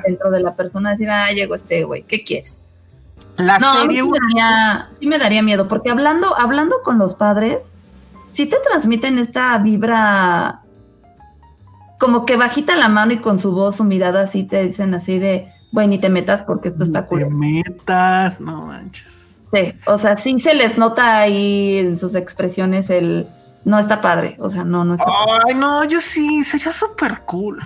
dentro 0.06 0.32
de 0.32 0.40
la 0.40 0.56
persona 0.56 0.92
decir, 0.92 1.10
ah, 1.10 1.32
llegó 1.32 1.56
este 1.56 1.84
güey, 1.84 2.04
¿qué 2.04 2.24
quieres? 2.24 2.64
La 3.38 3.58
no, 3.60 3.82
serie. 3.82 4.02
Sí 4.02 4.10
me, 4.10 4.18
daría, 4.20 4.88
sí 5.00 5.08
me 5.08 5.18
daría 5.18 5.42
miedo, 5.42 5.68
porque 5.68 5.90
hablando, 5.90 6.38
hablando 6.38 6.82
con 6.84 6.98
los 6.98 7.16
padres, 7.16 7.76
sí 8.26 8.46
te 8.46 8.58
transmiten 8.58 9.18
esta 9.18 9.58
vibra 9.58 10.62
como 12.00 12.26
que 12.26 12.36
bajita 12.36 12.76
la 12.76 12.90
mano 12.90 13.14
y 13.14 13.18
con 13.18 13.40
su 13.40 13.54
voz, 13.54 13.78
su 13.78 13.86
mirada 13.86 14.24
así 14.24 14.44
te 14.44 14.64
dicen 14.64 14.94
así 14.94 15.20
de, 15.20 15.48
güey, 15.74 15.88
ni 15.88 15.98
te 15.98 16.10
metas 16.10 16.44
porque 16.44 16.70
esto 16.70 16.84
está 16.84 17.06
cool. 17.08 17.20
Te 17.20 17.30
metas, 17.30 18.40
no 18.40 18.68
manches. 18.68 19.42
Sí, 19.52 19.74
o 19.86 19.98
sea, 19.98 20.18
sí 20.18 20.40
se 20.40 20.56
les 20.56 20.78
nota 20.78 21.18
ahí 21.18 21.80
en 21.80 21.98
sus 21.98 22.16
expresiones 22.16 22.90
el 22.90 23.28
no 23.66 23.80
está 23.80 24.02
padre, 24.02 24.36
o 24.40 24.50
sea, 24.50 24.64
no, 24.64 24.84
no 24.84 24.94
está 24.96 25.06
Ay, 25.48 25.56
no, 25.56 25.84
yo 25.86 26.00
sí, 26.02 26.44
sería 26.44 26.72
súper 26.72 27.22
cool. 27.26 27.60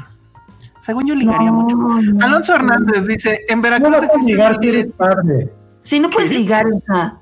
Según 0.79 1.05
yo 1.05 1.15
ligaría 1.15 1.51
mucho. 1.51 1.77
Alonso 2.21 2.55
Hernández 2.55 3.05
dice, 3.07 3.41
en 3.49 3.61
Veracruz 3.61 3.91
no 3.91 3.97
existe 3.97 4.31
ligar 4.31 4.57
si 4.59 4.69
eres 4.69 4.87
padre. 4.93 5.51
Sí, 5.81 5.99
no 5.99 6.09
puedes 6.09 6.31
ligar, 6.31 6.65
hija. 6.67 7.19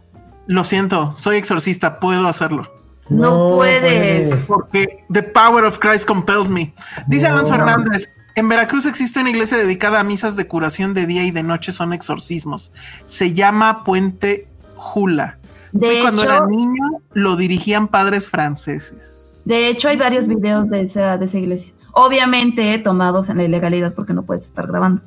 Lo 0.48 0.64
siento, 0.64 1.14
soy 1.18 1.38
exorcista, 1.38 2.00
puedo 2.00 2.28
hacerlo. 2.28 2.72
No, 3.10 3.56
puedes. 3.58 4.48
Porque 4.48 5.06
the 5.12 5.24
power 5.24 5.64
of 5.64 5.80
Christ 5.80 6.08
compels 6.08 6.50
me. 6.50 6.74
Dice 7.08 7.28
Alonso 7.28 7.56
Hernández, 7.56 8.10
en 8.36 8.50
Veracruz 8.50 8.86
existe 8.86 9.20
una 9.20 9.30
iglesia 9.30 9.58
dedicada 9.58 10.02
a 10.02 10.04
misas 10.04 10.36
de 10.36 10.46
curación 10.46 10.94
de 10.94 11.06
día 11.06 11.24
y 11.24 11.32
de 11.32 11.42
noche, 11.42 11.72
son 11.72 11.94
exorcismos. 11.94 12.72
Se 13.06 13.34
llama 13.34 13.84
Puente 13.84 14.48
Jula. 14.76 15.40
De 15.72 16.00
cuando 16.02 16.24
era 16.24 16.46
niño 16.46 16.84
lo 17.14 17.36
dirigían 17.36 17.88
padres 17.88 18.30
franceses. 18.30 19.44
De 19.46 19.68
hecho, 19.68 19.90
hay 19.90 19.98
varios 19.98 20.28
videos 20.28 20.70
de 20.70 20.82
esa, 20.82 21.18
de 21.18 21.26
esa 21.26 21.38
iglesia. 21.38 21.74
Obviamente 21.92 22.78
tomados 22.80 23.30
en 23.30 23.38
la 23.38 23.44
ilegalidad 23.44 23.94
porque 23.94 24.14
no 24.14 24.24
puedes 24.24 24.46
estar 24.46 24.68
grabando. 24.68 25.02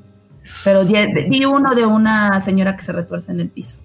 Pero 0.65 0.85
vi 0.85 1.45
uno 1.45 1.75
de 1.75 1.85
una 1.85 2.41
señora 2.41 2.77
que 2.77 2.83
se 2.83 2.93
retuerce 2.93 3.33
en 3.33 3.41
el 3.41 3.51
piso. 3.51 3.79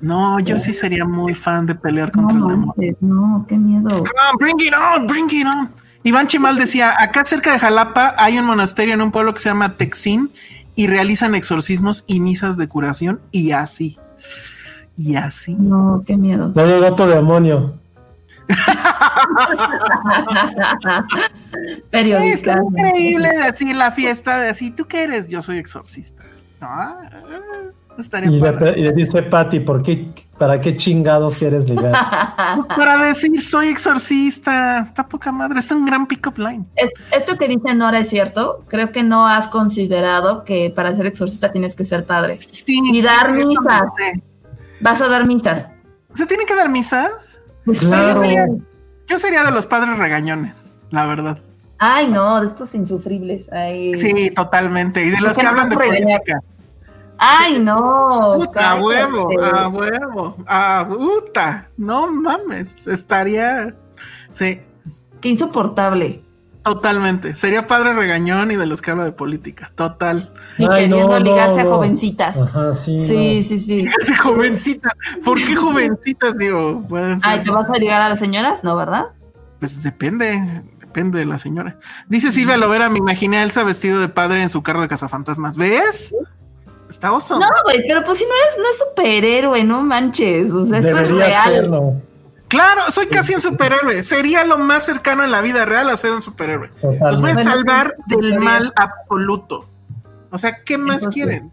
No, 0.00 0.40
yo 0.40 0.58
sí 0.58 0.72
sería 0.72 1.04
muy 1.04 1.34
fan 1.34 1.66
de 1.66 1.74
pelear 1.74 2.10
contra 2.10 2.38
el 2.38 2.48
demonio. 2.48 2.96
No, 3.00 3.44
qué 3.48 3.56
miedo. 3.56 4.04
bring 4.38 4.60
it 4.60 4.74
on, 4.74 5.06
bring 5.06 5.30
it 5.30 5.46
on. 5.46 5.70
Iván 6.06 6.28
Chimal 6.28 6.56
decía, 6.56 6.94
acá 6.96 7.24
cerca 7.24 7.52
de 7.52 7.58
Jalapa 7.58 8.14
hay 8.16 8.38
un 8.38 8.44
monasterio 8.44 8.94
en 8.94 9.00
un 9.00 9.10
pueblo 9.10 9.34
que 9.34 9.40
se 9.40 9.48
llama 9.48 9.76
Texín 9.76 10.30
y 10.76 10.86
realizan 10.86 11.34
exorcismos 11.34 12.04
y 12.06 12.20
misas 12.20 12.56
de 12.56 12.68
curación 12.68 13.20
y 13.32 13.50
así. 13.50 13.98
Y 14.96 15.16
así. 15.16 15.56
No, 15.56 16.04
qué 16.06 16.16
miedo. 16.16 16.52
No 16.54 16.64
llegó 16.64 16.86
otro 16.86 17.08
demonio. 17.08 17.74
Periodista. 21.90 22.52
Es 22.52 22.60
increíble 22.70 23.28
decir 23.44 23.74
la 23.74 23.90
fiesta 23.90 24.38
de 24.38 24.50
así, 24.50 24.70
¿tú 24.70 24.84
qué 24.84 25.02
eres? 25.02 25.26
Yo 25.26 25.42
soy 25.42 25.58
exorcista. 25.58 26.22
Ah, 26.60 26.98
Estaría 27.98 28.30
Y 28.30 28.40
le, 28.40 28.78
y 28.78 28.82
le 28.82 28.92
dice 28.92 29.22
Patty, 29.22 29.60
¿por 29.60 29.82
qué, 29.82 30.08
¿para 30.38 30.60
qué 30.60 30.76
chingados 30.76 31.36
quieres 31.36 31.68
ligar? 31.68 31.92
Pues 32.56 32.78
para 32.78 32.98
decir 32.98 33.40
soy 33.40 33.68
exorcista. 33.68 34.80
Está 34.80 35.06
poca 35.08 35.32
madre. 35.32 35.58
Es 35.60 35.70
un 35.70 35.84
gran 35.86 36.06
pick-up 36.06 36.38
line. 36.38 36.64
Es- 36.76 36.90
Esto 37.10 37.36
que 37.36 37.48
dice 37.48 37.74
Nora 37.74 37.98
es 38.00 38.08
cierto. 38.08 38.64
Creo 38.68 38.92
que 38.92 39.02
no 39.02 39.26
has 39.26 39.48
considerado 39.48 40.44
que 40.44 40.70
para 40.74 40.94
ser 40.94 41.06
exorcista 41.06 41.52
tienes 41.52 41.74
que 41.76 41.84
ser 41.84 42.04
padre. 42.04 42.36
Sí. 42.38 42.80
Y 42.92 43.02
dar 43.02 43.32
misas. 43.32 43.82
Vas 44.80 45.00
a 45.02 45.08
dar 45.08 45.26
misas. 45.26 45.70
¿Se 46.14 46.26
tiene 46.26 46.44
que 46.46 46.54
dar 46.54 46.68
misas? 46.68 47.40
Pues 47.64 47.80
Claro. 47.80 48.22
sí. 48.22 48.34
Yo 49.08 49.18
sería 49.18 49.42
de 49.44 49.50
los 49.52 49.66
padres 49.66 49.98
regañones, 49.98 50.74
la 50.90 51.06
verdad. 51.06 51.38
Ay, 51.78 52.08
no, 52.08 52.40
de 52.40 52.46
estos 52.46 52.74
insufribles. 52.74 53.50
Ay, 53.52 53.92
Sí, 53.94 54.30
totalmente. 54.30 55.04
Y 55.04 55.10
de 55.10 55.20
los 55.20 55.22
¿Por 55.22 55.30
qué 55.34 55.36
que 55.36 55.42
no 55.44 55.48
hablan 55.50 55.68
de 55.68 55.76
regañar? 55.76 56.20
Ay, 57.18 57.58
no. 57.62 58.34
Puta, 58.36 58.70
a 58.72 58.74
huevo, 58.76 59.28
a 59.42 59.68
huevo, 59.68 60.36
a 60.46 60.86
puta. 60.88 61.68
No 61.76 62.10
mames, 62.10 62.86
estaría. 62.86 63.74
Sí, 64.30 64.60
Qué 65.20 65.30
insoportable. 65.30 66.22
totalmente. 66.62 67.34
Sería 67.34 67.66
padre 67.66 67.94
regañón 67.94 68.50
y 68.50 68.56
de 68.56 68.66
los 68.66 68.82
que 68.82 68.90
habla 68.90 69.04
de 69.04 69.12
política. 69.12 69.70
Total. 69.74 70.32
Y 70.58 70.64
Ay, 70.64 70.84
queriendo 70.90 71.08
no, 71.08 71.18
ligarse 71.20 71.60
a 71.60 71.64
no. 71.64 71.70
jovencitas. 71.70 72.40
Ajá, 72.42 72.72
sí. 72.74 72.98
Sí, 72.98 73.36
no. 73.36 73.42
sí, 73.48 73.58
sí. 73.58 73.88
Ese 74.00 74.14
jovencita. 74.16 74.90
¿Por 75.24 75.38
qué 75.38 75.56
jovencitas, 75.56 76.36
digo? 76.36 76.82
Pueden 76.88 77.18
ser- 77.20 77.30
Ay, 77.30 77.42
¿te 77.44 77.50
vas 77.50 77.70
a 77.70 77.78
ligar 77.78 78.02
a 78.02 78.08
las 78.10 78.18
señoras? 78.18 78.62
No, 78.64 78.76
¿verdad? 78.76 79.06
Pues 79.58 79.82
depende, 79.82 80.42
depende 80.80 81.18
de 81.20 81.24
la 81.24 81.38
señora. 81.38 81.78
Dice 82.08 82.30
Silvia 82.30 82.58
Lovera, 82.58 82.90
me 82.90 82.98
imaginé 82.98 83.38
a 83.38 83.42
Elsa 83.44 83.62
vestido 83.64 84.00
de 84.00 84.08
padre 84.08 84.42
en 84.42 84.50
su 84.50 84.62
carro 84.62 84.82
de 84.82 84.88
cazafantasmas. 84.88 85.56
¿Ves? 85.56 86.14
Está 86.88 87.12
oso. 87.12 87.38
No, 87.38 87.46
güey, 87.64 87.82
pero 87.86 88.02
pues 88.04 88.18
si 88.18 88.24
no 88.24 88.30
eres, 88.44 88.58
no 88.58 88.70
es 88.70 88.78
superhéroe, 88.78 89.64
no 89.64 89.82
manches. 89.82 90.52
O 90.52 90.66
sea, 90.66 90.78
esto 90.78 90.98
es 90.98 91.08
Debería 91.08 91.26
real. 91.26 91.50
serlo. 91.52 92.02
Claro, 92.48 92.82
soy 92.90 93.06
casi 93.06 93.34
un 93.34 93.40
superhéroe. 93.40 94.02
Sería 94.02 94.44
lo 94.44 94.58
más 94.58 94.84
cercano 94.84 95.24
en 95.24 95.32
la 95.32 95.40
vida 95.40 95.64
real 95.64 95.90
a 95.90 95.96
ser 95.96 96.12
un 96.12 96.22
superhéroe. 96.22 96.70
Los 96.82 97.20
voy 97.20 97.30
a. 97.30 97.34
Bueno, 97.34 97.42
salvar 97.42 97.96
sí, 98.08 98.16
del 98.16 98.38
mal 98.38 98.72
absoluto. 98.76 99.68
O 100.30 100.38
sea, 100.38 100.62
¿qué 100.62 100.78
más 100.78 101.02
Entonces, 101.02 101.14
quieren? 101.14 101.52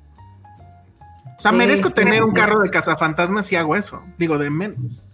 O 1.37 1.41
sea, 1.41 1.51
sí, 1.51 1.57
merezco 1.57 1.87
sí, 1.89 1.95
tener 1.95 2.23
un 2.23 2.31
carro 2.31 2.59
de 2.59 2.69
cazafantasmas 2.69 3.47
si 3.47 3.55
hago 3.55 3.75
eso. 3.75 4.03
Digo, 4.17 4.37
de 4.37 4.49
menos. 4.51 5.09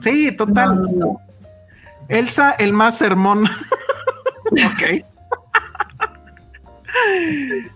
Sí, 0.00 0.32
total. 0.32 0.82
No, 0.82 0.90
no. 0.92 1.20
Elsa, 2.08 2.52
el 2.58 2.72
más 2.74 2.98
sermón. 2.98 3.44
ok. 4.50 5.04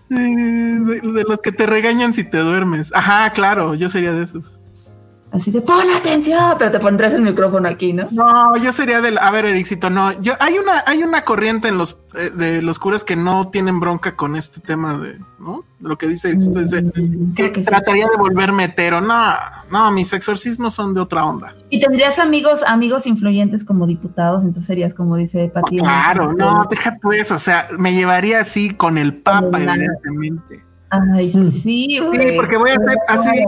De, 0.09 1.23
los 1.27 1.41
que 1.41 1.51
te 1.51 1.65
regañan 1.65 2.13
si 2.13 2.23
te 2.23 2.37
duermes. 2.37 2.91
Ajá, 2.93 3.31
claro, 3.31 3.75
yo 3.75 3.89
sería 3.89 4.11
de 4.11 4.23
esos. 4.23 4.60
Así 5.33 5.49
de 5.49 5.61
pon 5.61 5.89
atención, 5.95 6.55
pero 6.59 6.71
te 6.71 6.79
pondrás 6.79 7.13
el 7.13 7.21
micrófono 7.21 7.69
aquí, 7.69 7.93
¿no? 7.93 8.09
No, 8.11 8.57
yo 8.57 8.73
sería 8.73 8.99
del. 8.99 9.17
A 9.17 9.31
ver, 9.31 9.45
Ericito, 9.45 9.89
no. 9.89 10.11
Yo, 10.19 10.33
hay 10.41 10.57
una, 10.57 10.83
hay 10.85 11.03
una 11.03 11.23
corriente 11.23 11.69
en 11.69 11.77
los 11.77 11.97
eh, 12.15 12.31
de 12.35 12.61
los 12.61 12.77
curas 12.79 13.05
que 13.05 13.15
no 13.15 13.45
tienen 13.45 13.79
bronca 13.79 14.17
con 14.17 14.35
este 14.35 14.59
tema 14.59 14.97
de, 14.99 15.17
¿no? 15.39 15.63
De 15.79 15.87
lo 15.87 15.97
que 15.97 16.07
dice 16.07 16.27
Ericito, 16.31 16.59
dice 16.59 16.81
Mm, 16.83 17.33
que 17.33 17.49
que 17.53 17.61
sí. 17.61 17.65
trataría 17.65 18.07
de 18.07 18.17
volverme 18.17 18.65
hetero. 18.65 18.99
No, 18.99 19.23
no, 19.71 19.89
mis 19.91 20.11
exorcismos 20.11 20.73
son 20.73 20.93
de 20.93 20.99
otra 20.99 21.23
onda. 21.25 21.55
Y 21.69 21.79
tendrías 21.79 22.19
amigos, 22.19 22.61
amigos 22.67 23.07
influyentes 23.07 23.63
como 23.63 23.87
diputados, 23.87 24.41
entonces 24.43 24.65
serías 24.65 24.93
como 24.93 25.15
dice 25.15 25.47
Pati. 25.47 25.77
Claro, 25.77 26.33
no, 26.33 26.67
deja 26.69 26.97
tú 27.01 27.13
eso. 27.13 27.35
O 27.35 27.39
sea, 27.39 27.67
me 27.79 27.93
llevaría 27.93 28.41
así 28.41 28.71
con 28.71 28.97
el 28.97 29.15
Papa, 29.15 29.49
Con 29.49 29.61
el- 29.61 29.69
evidentemente. 29.69 30.65
Ay, 30.89 31.31
Mm. 31.33 31.51
sí, 31.51 31.99
güey. 32.05 32.35
porque 32.35 32.57
voy 32.57 32.71
a 32.71 32.73
hacer 32.73 32.97
así. 33.07 33.43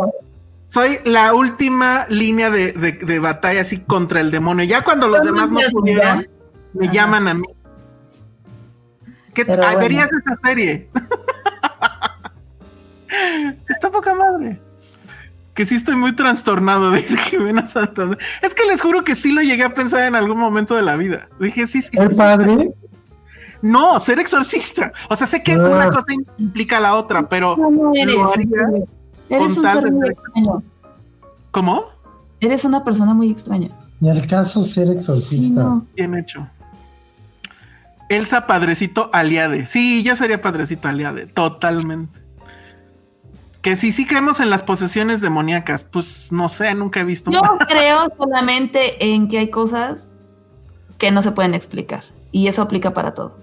Soy 0.73 0.99
la 1.05 1.35
última 1.35 2.07
línea 2.09 2.49
de, 2.49 2.71
de- 2.71 2.93
de 2.93 3.19
batalla 3.19 3.61
así 3.61 3.79
contra 3.81 4.21
el 4.21 4.31
demonio. 4.31 4.65
Ya 4.65 4.83
cuando 4.83 5.07
los 5.07 5.19
¿Cuándo 5.21 5.33
demás 5.41 5.51
no 5.51 5.59
pudieron, 5.71 6.27
me 6.73 6.85
Ajá. 6.87 6.93
llaman 6.93 7.27
a 7.27 7.33
mí. 7.35 7.45
¿Qué 9.35 9.45
Pero 9.45 9.61
bueno. 9.61 9.79
verías 9.79 10.09
esa 10.11 10.35
serie? 10.43 10.87
Está 13.69 13.91
poca 13.91 14.15
madre. 14.15 14.59
Que 15.53 15.67
sí 15.67 15.75
estoy 15.75 15.95
muy 15.95 16.15
trastornado, 16.15 16.89
dice 16.91 17.17
Jimena 17.17 17.65
Santander. 17.67 18.17
Es 18.41 18.55
que 18.55 18.65
les 18.65 18.81
juro 18.81 19.03
que 19.03 19.13
sí 19.13 19.31
lo 19.31 19.41
llegué 19.43 19.63
a 19.63 19.73
pensar 19.73 20.07
en 20.07 20.15
algún 20.15 20.39
momento 20.39 20.75
de 20.75 20.81
la 20.81 20.95
vida. 20.95 21.29
Dije, 21.39 21.67
sí, 21.67 21.83
sí, 21.83 21.89
¿El 21.93 22.09
sí. 22.09 22.15
padre? 22.17 22.71
No, 23.61 23.99
ser 23.99 24.17
exorcista. 24.19 24.91
O 25.09 25.15
sea, 25.15 25.27
sé 25.27 25.43
que 25.43 25.53
Ah. 25.53 25.59
una 25.59 25.91
cosa 25.91 26.13
implica 26.39 26.79
la 26.79 26.95
otra, 26.95 27.29
pero 27.29 27.55
no 27.57 27.91
eres. 27.93 28.15
Lo 28.15 28.33
haría 28.33 28.47
Eres 29.29 29.57
un 29.57 29.63
ser 29.63 29.91
muy 29.91 30.09
extraño. 30.09 30.63
¿cómo? 31.51 31.85
Eres 32.41 32.65
una 32.65 32.83
persona 32.83 33.13
muy 33.13 33.31
extraña. 33.31 33.69
Ni 33.99 34.09
al 34.09 34.27
caso 34.27 34.63
ser 34.63 34.89
exorcista. 34.89 35.63
No. 35.63 35.85
Bien 35.95 36.15
hecho. 36.15 36.45
Elsa 38.09 38.47
Padrecito 38.47 39.09
Aliade. 39.13 39.65
Sí, 39.65 40.03
yo 40.03 40.15
sería 40.15 40.41
Padrecito 40.41 40.87
Aliade, 40.89 41.27
totalmente. 41.27 42.19
Que 43.61 43.77
sí, 43.77 43.93
sí 43.93 44.05
creemos 44.05 44.41
en 44.41 44.49
las 44.49 44.61
posesiones 44.61 45.21
demoníacas. 45.21 45.85
Pues 45.85 46.31
no 46.31 46.49
sé, 46.49 46.73
nunca 46.75 46.99
he 46.99 47.05
visto. 47.05 47.31
Yo 47.31 47.41
una. 47.41 47.57
creo 47.67 48.09
solamente 48.17 49.13
en 49.13 49.29
que 49.29 49.37
hay 49.37 49.49
cosas 49.49 50.09
que 50.97 51.11
no 51.11 51.21
se 51.21 51.31
pueden 51.31 51.53
explicar. 51.53 52.03
Y 52.31 52.47
eso 52.47 52.61
aplica 52.61 52.93
para 52.93 53.13
todo. 53.13 53.37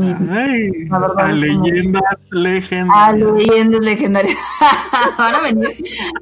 Ay, 0.00 0.70
La 0.88 0.98
verdad 1.00 1.26
a 1.26 1.32
leyendas 1.32 2.02
A 2.04 2.36
legendarias. 2.36 3.32
leyendas 3.36 3.80
legendarias. 3.80 4.36
van 5.18 5.34
a 5.34 5.40
venir, 5.40 5.68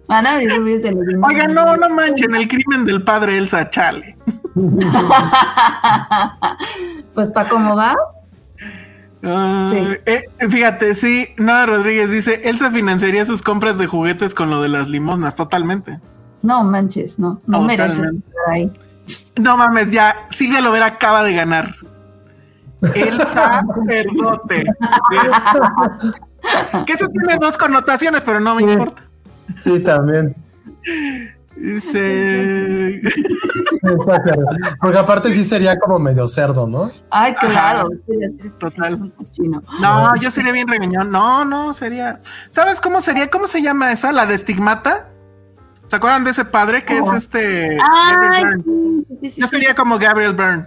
van 0.09 0.27
a 0.27 0.37
venir 0.39 0.81
de 0.83 0.91
leyendas 0.93 1.49
no, 1.55 1.77
no 1.77 1.91
manchen, 1.91 2.35
el 2.35 2.49
crimen 2.49 2.85
del 2.85 3.03
padre 3.05 3.39
Elsa, 3.39 3.71
chale. 3.71 4.17
pues 7.15 7.31
para 7.31 7.49
cómo 7.49 7.77
va. 7.77 7.95
Ah, 9.23 9.69
Sí. 9.71 9.77
eh, 10.07 10.25
fíjate, 10.49 10.95
sí, 10.95 11.29
Nora 11.37 11.67
Rodríguez 11.67 12.11
dice, 12.11 12.41
Elsa 12.45 12.71
financiaría 12.71 13.25
sus 13.25 13.43
compras 13.43 13.77
de 13.79 13.87
juguetes 13.87 14.35
con 14.35 14.49
lo 14.51 14.63
de 14.63 14.69
las 14.69 14.89
limosnas, 14.89 15.35
totalmente. 15.35 16.01
No 16.43 16.65
manches, 16.65 17.19
no, 17.19 17.41
no 17.47 17.61
Totalmente. 17.61 18.27
estar 18.27 18.55
ahí. 18.55 18.73
No 19.39 19.57
mames, 19.59 19.93
ya, 19.93 20.17
Silvia 20.31 20.61
Lovera 20.63 20.87
acaba 20.87 21.23
de 21.23 21.35
ganar. 21.35 21.75
El 22.95 23.21
sacerdote. 23.27 24.65
que 26.87 26.93
eso 26.93 27.09
tiene 27.09 27.37
dos 27.41 27.59
connotaciones, 27.59 28.23
pero 28.25 28.41
no 28.41 28.55
me 28.55 28.63
Sí. 28.65 28.71
importa. 28.71 29.03
Sí, 29.57 29.81
también. 29.81 30.35
Dice. 31.57 33.01
Porque 34.81 34.99
aparte 34.99 35.33
sí 35.33 35.45
sería 35.45 35.79
como 35.79 35.99
medio 35.99 36.27
cerdo, 36.27 36.67
¿no? 36.67 36.91
Ay, 37.11 37.35
claro. 37.35 37.89
Ajá. 37.91 38.51
Total. 38.59 39.13
No, 39.81 40.17
yo 40.17 40.31
sería 40.31 40.53
bien 40.53 40.69
regañón. 40.69 41.11
No, 41.11 41.45
no, 41.45 41.73
sería. 41.73 42.21
¿Sabes 42.49 42.81
cómo 42.81 43.01
sería? 43.01 43.29
¿Cómo 43.29 43.47
se 43.47 43.63
llama 43.63 43.93
esa? 43.93 44.13
La 44.13 44.27
de 44.27 44.35
estigmata. 44.35 45.09
¿Se 45.87 45.97
acuerdan 45.97 46.25
de 46.25 46.31
ese 46.31 46.45
padre 46.45 46.85
que 46.85 46.99
es 46.99 47.07
Oh. 47.09 47.17
este? 47.17 47.77
Ay, 47.83 48.45
sí, 48.65 49.07
sí, 49.21 49.31
sí, 49.31 49.41
Yo 49.41 49.47
sí. 49.49 49.57
sería 49.57 49.75
como 49.75 49.99
Gabriel 49.99 50.35
Byrne. 50.35 50.67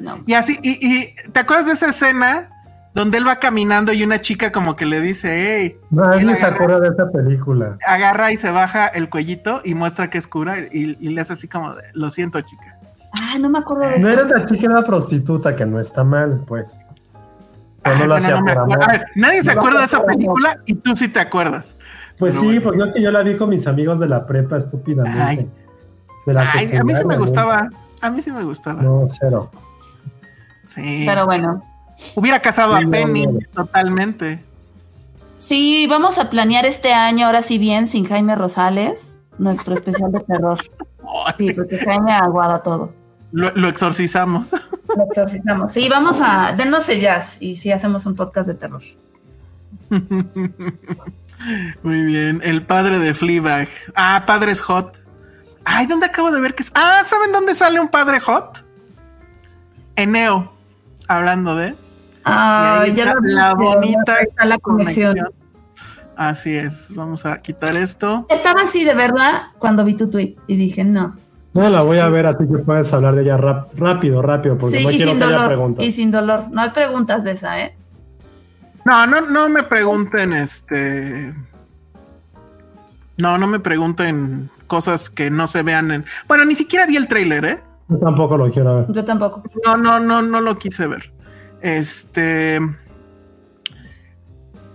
No. 0.00 0.22
Y 0.26 0.34
así, 0.34 0.58
y, 0.62 0.70
y 0.84 1.14
¿te 1.32 1.40
acuerdas 1.40 1.66
de 1.66 1.72
esa 1.72 1.90
escena 1.90 2.50
donde 2.94 3.18
él 3.18 3.26
va 3.26 3.36
caminando 3.38 3.92
y 3.92 4.02
una 4.02 4.20
chica 4.20 4.50
como 4.50 4.74
que 4.76 4.84
le 4.86 5.00
dice, 5.00 5.58
hey, 5.60 5.76
Nadie 5.90 6.22
Él 6.22 6.36
se 6.36 6.46
acuerda 6.46 6.80
de 6.80 6.88
esta 6.88 7.08
película. 7.10 7.76
agarra 7.86 8.32
y 8.32 8.36
se 8.36 8.50
baja 8.50 8.88
el 8.88 9.08
cuellito 9.10 9.60
y 9.64 9.74
muestra 9.74 10.10
que 10.10 10.18
es 10.18 10.26
cura 10.26 10.58
y, 10.58 10.96
y 11.00 11.08
le 11.10 11.20
hace 11.20 11.34
así 11.34 11.46
como, 11.46 11.74
de, 11.74 11.82
lo 11.94 12.10
siento 12.10 12.40
chica. 12.40 12.78
Ay, 13.12 13.38
no 13.40 13.48
me 13.48 13.58
acuerdo 13.60 13.84
de 13.84 13.98
No 14.00 14.08
eso. 14.08 14.20
era 14.20 14.38
la 14.38 14.44
chica, 14.44 14.64
era 14.66 14.74
la 14.74 14.84
prostituta, 14.84 15.54
que 15.54 15.66
no 15.66 15.78
está 15.78 16.02
mal, 16.02 16.40
pues. 16.48 16.76
Pero 17.82 17.96
no 17.96 18.02
Ay, 18.02 18.08
lo 18.08 18.14
hacía 18.16 18.40
no 18.40 18.44
por 18.46 18.58
amor. 18.58 18.88
Ver, 18.88 19.06
nadie 19.14 19.42
se 19.44 19.54
No 19.54 19.60
acuerda 19.60 19.78
de 19.80 19.84
esa 19.86 19.96
amor. 19.98 20.08
película 20.08 20.58
y 20.66 20.74
tú 20.74 20.96
sí 20.96 21.08
te 21.08 21.20
acuerdas. 21.20 21.76
Pues 22.18 22.34
Pero 22.34 22.40
sí, 22.40 22.46
bueno. 22.58 22.62
porque 22.64 22.78
yo, 22.80 22.92
que 22.92 23.02
yo 23.02 23.10
la 23.10 23.22
vi 23.22 23.36
con 23.36 23.48
mis 23.50 23.66
amigos 23.66 24.00
de 24.00 24.08
la 24.08 24.26
prepa 24.26 24.56
estúpidamente. 24.56 25.20
Ay. 25.22 25.50
De 26.26 26.32
la 26.34 26.42
Ay, 26.52 26.76
a 26.76 26.84
mí 26.84 26.94
sí 26.94 27.04
me 27.04 27.14
¿no? 27.14 27.20
gustaba. 27.20 27.70
A 28.02 28.10
mí 28.10 28.20
sí 28.20 28.30
me 28.32 28.42
gustaba. 28.44 28.82
No, 28.82 29.04
cero. 29.06 29.50
Sí. 30.74 31.04
Pero 31.06 31.26
bueno. 31.26 31.62
Hubiera 32.14 32.40
casado 32.40 32.78
Sí, 32.78 32.84
a 32.84 32.88
Penny 32.90 33.26
no. 33.26 33.38
totalmente. 33.52 34.42
Sí, 35.36 35.86
vamos 35.88 36.18
a 36.18 36.30
planear 36.30 36.64
este 36.66 36.92
año, 36.92 37.26
ahora 37.26 37.42
sí 37.42 37.58
bien, 37.58 37.86
sin 37.86 38.06
Jaime 38.06 38.34
Rosales, 38.36 39.18
nuestro 39.38 39.74
especial 39.74 40.12
de 40.12 40.20
terror. 40.20 40.58
Sí, 41.36 41.52
porque 41.52 41.76
Jaime 41.78 42.12
aguada 42.12 42.62
todo. 42.62 42.92
Lo, 43.32 43.50
lo 43.56 43.68
exorcizamos. 43.68 44.52
Lo 44.96 45.04
exorcizamos. 45.06 45.72
Sí, 45.72 45.88
vamos 45.88 46.20
a. 46.22 46.52
Denos 46.56 46.88
el 46.88 47.00
jazz 47.00 47.36
y 47.40 47.56
sí 47.56 47.72
hacemos 47.72 48.06
un 48.06 48.14
podcast 48.14 48.46
de 48.46 48.54
terror. 48.54 48.82
Muy 51.82 52.04
bien. 52.04 52.40
El 52.44 52.62
padre 52.64 52.98
de 53.00 53.12
Fleabag. 53.14 53.68
Ah, 53.96 54.22
padres 54.26 54.60
hot. 54.60 55.02
Ay, 55.64 55.86
¿dónde 55.86 56.06
acabo 56.06 56.30
de 56.30 56.40
ver 56.40 56.54
que 56.54 56.62
es? 56.62 56.70
Ah, 56.74 57.02
¿saben 57.04 57.32
dónde 57.32 57.54
sale 57.56 57.80
un 57.80 57.88
padre 57.88 58.20
hot? 58.20 58.64
Eneo. 59.96 60.52
Hablando 61.10 61.56
de. 61.56 61.74
Ah, 62.24 62.82
Y 62.86 62.90
ahí 62.90 62.94
ya 62.96 63.04
está 63.04 63.14
lo 63.16 63.20
vi, 63.22 63.32
la 63.32 63.54
bonita 63.54 64.14
ahí 64.16 64.26
está 64.28 64.44
la 64.44 64.58
conexión. 64.58 65.16
conexión. 65.16 65.40
Así 66.16 66.54
es, 66.54 66.94
vamos 66.94 67.24
a 67.26 67.38
quitar 67.38 67.74
esto. 67.76 68.26
Estaba 68.28 68.62
así 68.62 68.84
de 68.84 68.94
verdad 68.94 69.42
cuando 69.58 69.84
vi 69.84 69.94
tu 69.94 70.08
tweet 70.08 70.36
y 70.46 70.56
dije, 70.56 70.84
no. 70.84 71.16
No 71.52 71.68
la 71.68 71.82
voy 71.82 71.98
a 71.98 72.08
ver, 72.08 72.26
así 72.26 72.46
que 72.46 72.58
puedes 72.58 72.92
hablar 72.92 73.16
de 73.16 73.22
ella 73.22 73.36
rap- 73.36 73.72
rápido, 73.76 74.22
rápido, 74.22 74.56
porque 74.56 74.78
Sí, 74.78 74.84
no 74.84 74.90
quiero 74.90 75.16
que 75.18 75.24
haya 75.24 75.46
preguntas. 75.46 75.84
Y 75.84 75.90
sin 75.90 76.10
dolor. 76.12 76.44
No 76.52 76.60
hay 76.62 76.70
preguntas 76.70 77.24
de 77.24 77.32
esa, 77.32 77.58
¿eh? 77.60 77.74
No, 78.84 79.06
no, 79.08 79.20
no 79.22 79.48
me 79.48 79.62
pregunten, 79.64 80.32
este. 80.32 81.34
No, 83.16 83.36
no 83.36 83.46
me 83.48 83.58
pregunten 83.58 84.48
cosas 84.68 85.10
que 85.10 85.28
no 85.30 85.46
se 85.48 85.62
vean 85.64 85.90
en. 85.90 86.04
Bueno, 86.28 86.44
ni 86.44 86.54
siquiera 86.54 86.86
vi 86.86 86.96
el 86.96 87.08
tráiler, 87.08 87.44
¿eh? 87.44 87.58
Yo 87.90 87.98
tampoco 87.98 88.36
lo 88.36 88.50
quiero 88.52 88.76
ver. 88.76 88.86
Yo 88.92 89.04
tampoco. 89.04 89.42
No, 89.66 89.76
no, 89.76 89.98
no, 89.98 90.22
no 90.22 90.40
lo 90.40 90.56
quise 90.58 90.86
ver. 90.86 91.12
Este. 91.60 92.60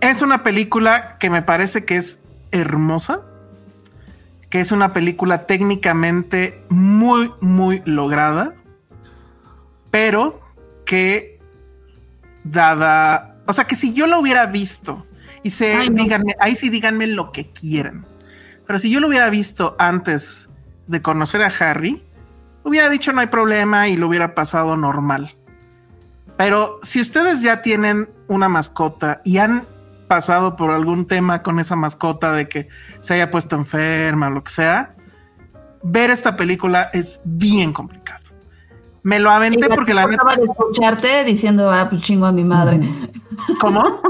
Es 0.00 0.20
una 0.22 0.42
película 0.42 1.16
que 1.18 1.30
me 1.30 1.42
parece 1.42 1.84
que 1.84 1.96
es 1.96 2.18
hermosa. 2.52 3.22
Que 4.50 4.60
es 4.60 4.70
una 4.70 4.92
película 4.92 5.46
técnicamente 5.46 6.62
muy, 6.68 7.32
muy 7.40 7.82
lograda. 7.86 8.52
Pero 9.90 10.40
que 10.84 11.40
dada. 12.44 13.36
O 13.46 13.52
sea 13.54 13.64
que 13.64 13.76
si 13.76 13.94
yo 13.94 14.06
lo 14.06 14.20
hubiera 14.20 14.46
visto. 14.46 15.06
Y 15.42 15.50
se 15.50 15.74
Ay, 15.74 15.90
no. 15.90 16.02
díganme, 16.02 16.34
ahí 16.40 16.56
sí 16.56 16.68
díganme 16.68 17.06
lo 17.06 17.32
que 17.32 17.50
quieran. 17.50 18.04
Pero 18.66 18.78
si 18.78 18.90
yo 18.90 19.00
lo 19.00 19.08
hubiera 19.08 19.30
visto 19.30 19.76
antes 19.78 20.50
de 20.88 21.00
conocer 21.00 21.40
a 21.42 21.52
Harry, 21.60 22.02
hubiera 22.66 22.88
dicho 22.88 23.12
no 23.12 23.20
hay 23.20 23.28
problema 23.28 23.88
y 23.88 23.96
lo 23.96 24.08
hubiera 24.08 24.34
pasado 24.34 24.76
normal. 24.76 25.34
Pero 26.36 26.80
si 26.82 27.00
ustedes 27.00 27.40
ya 27.40 27.62
tienen 27.62 28.10
una 28.26 28.48
mascota 28.48 29.22
y 29.24 29.38
han 29.38 29.64
pasado 30.08 30.56
por 30.56 30.70
algún 30.72 31.06
tema 31.06 31.42
con 31.42 31.60
esa 31.60 31.76
mascota 31.76 32.32
de 32.32 32.48
que 32.48 32.68
se 33.00 33.14
haya 33.14 33.30
puesto 33.30 33.56
enferma 33.56 34.26
o 34.26 34.30
lo 34.30 34.44
que 34.44 34.50
sea, 34.50 34.94
ver 35.82 36.10
esta 36.10 36.36
película 36.36 36.90
es 36.92 37.20
bien 37.24 37.72
complicado. 37.72 38.26
Me 39.02 39.20
lo 39.20 39.30
aventé 39.30 39.68
porque 39.68 39.94
la 39.94 40.06
neta. 40.06 40.22
acaba 40.22 40.36
de 40.36 40.44
escucharte 40.44 41.24
diciendo, 41.24 41.70
ah, 41.70 41.86
pues 41.88 42.02
chingo 42.02 42.26
a 42.26 42.32
mi 42.32 42.42
madre. 42.42 42.80
¿Cómo? 43.60 44.00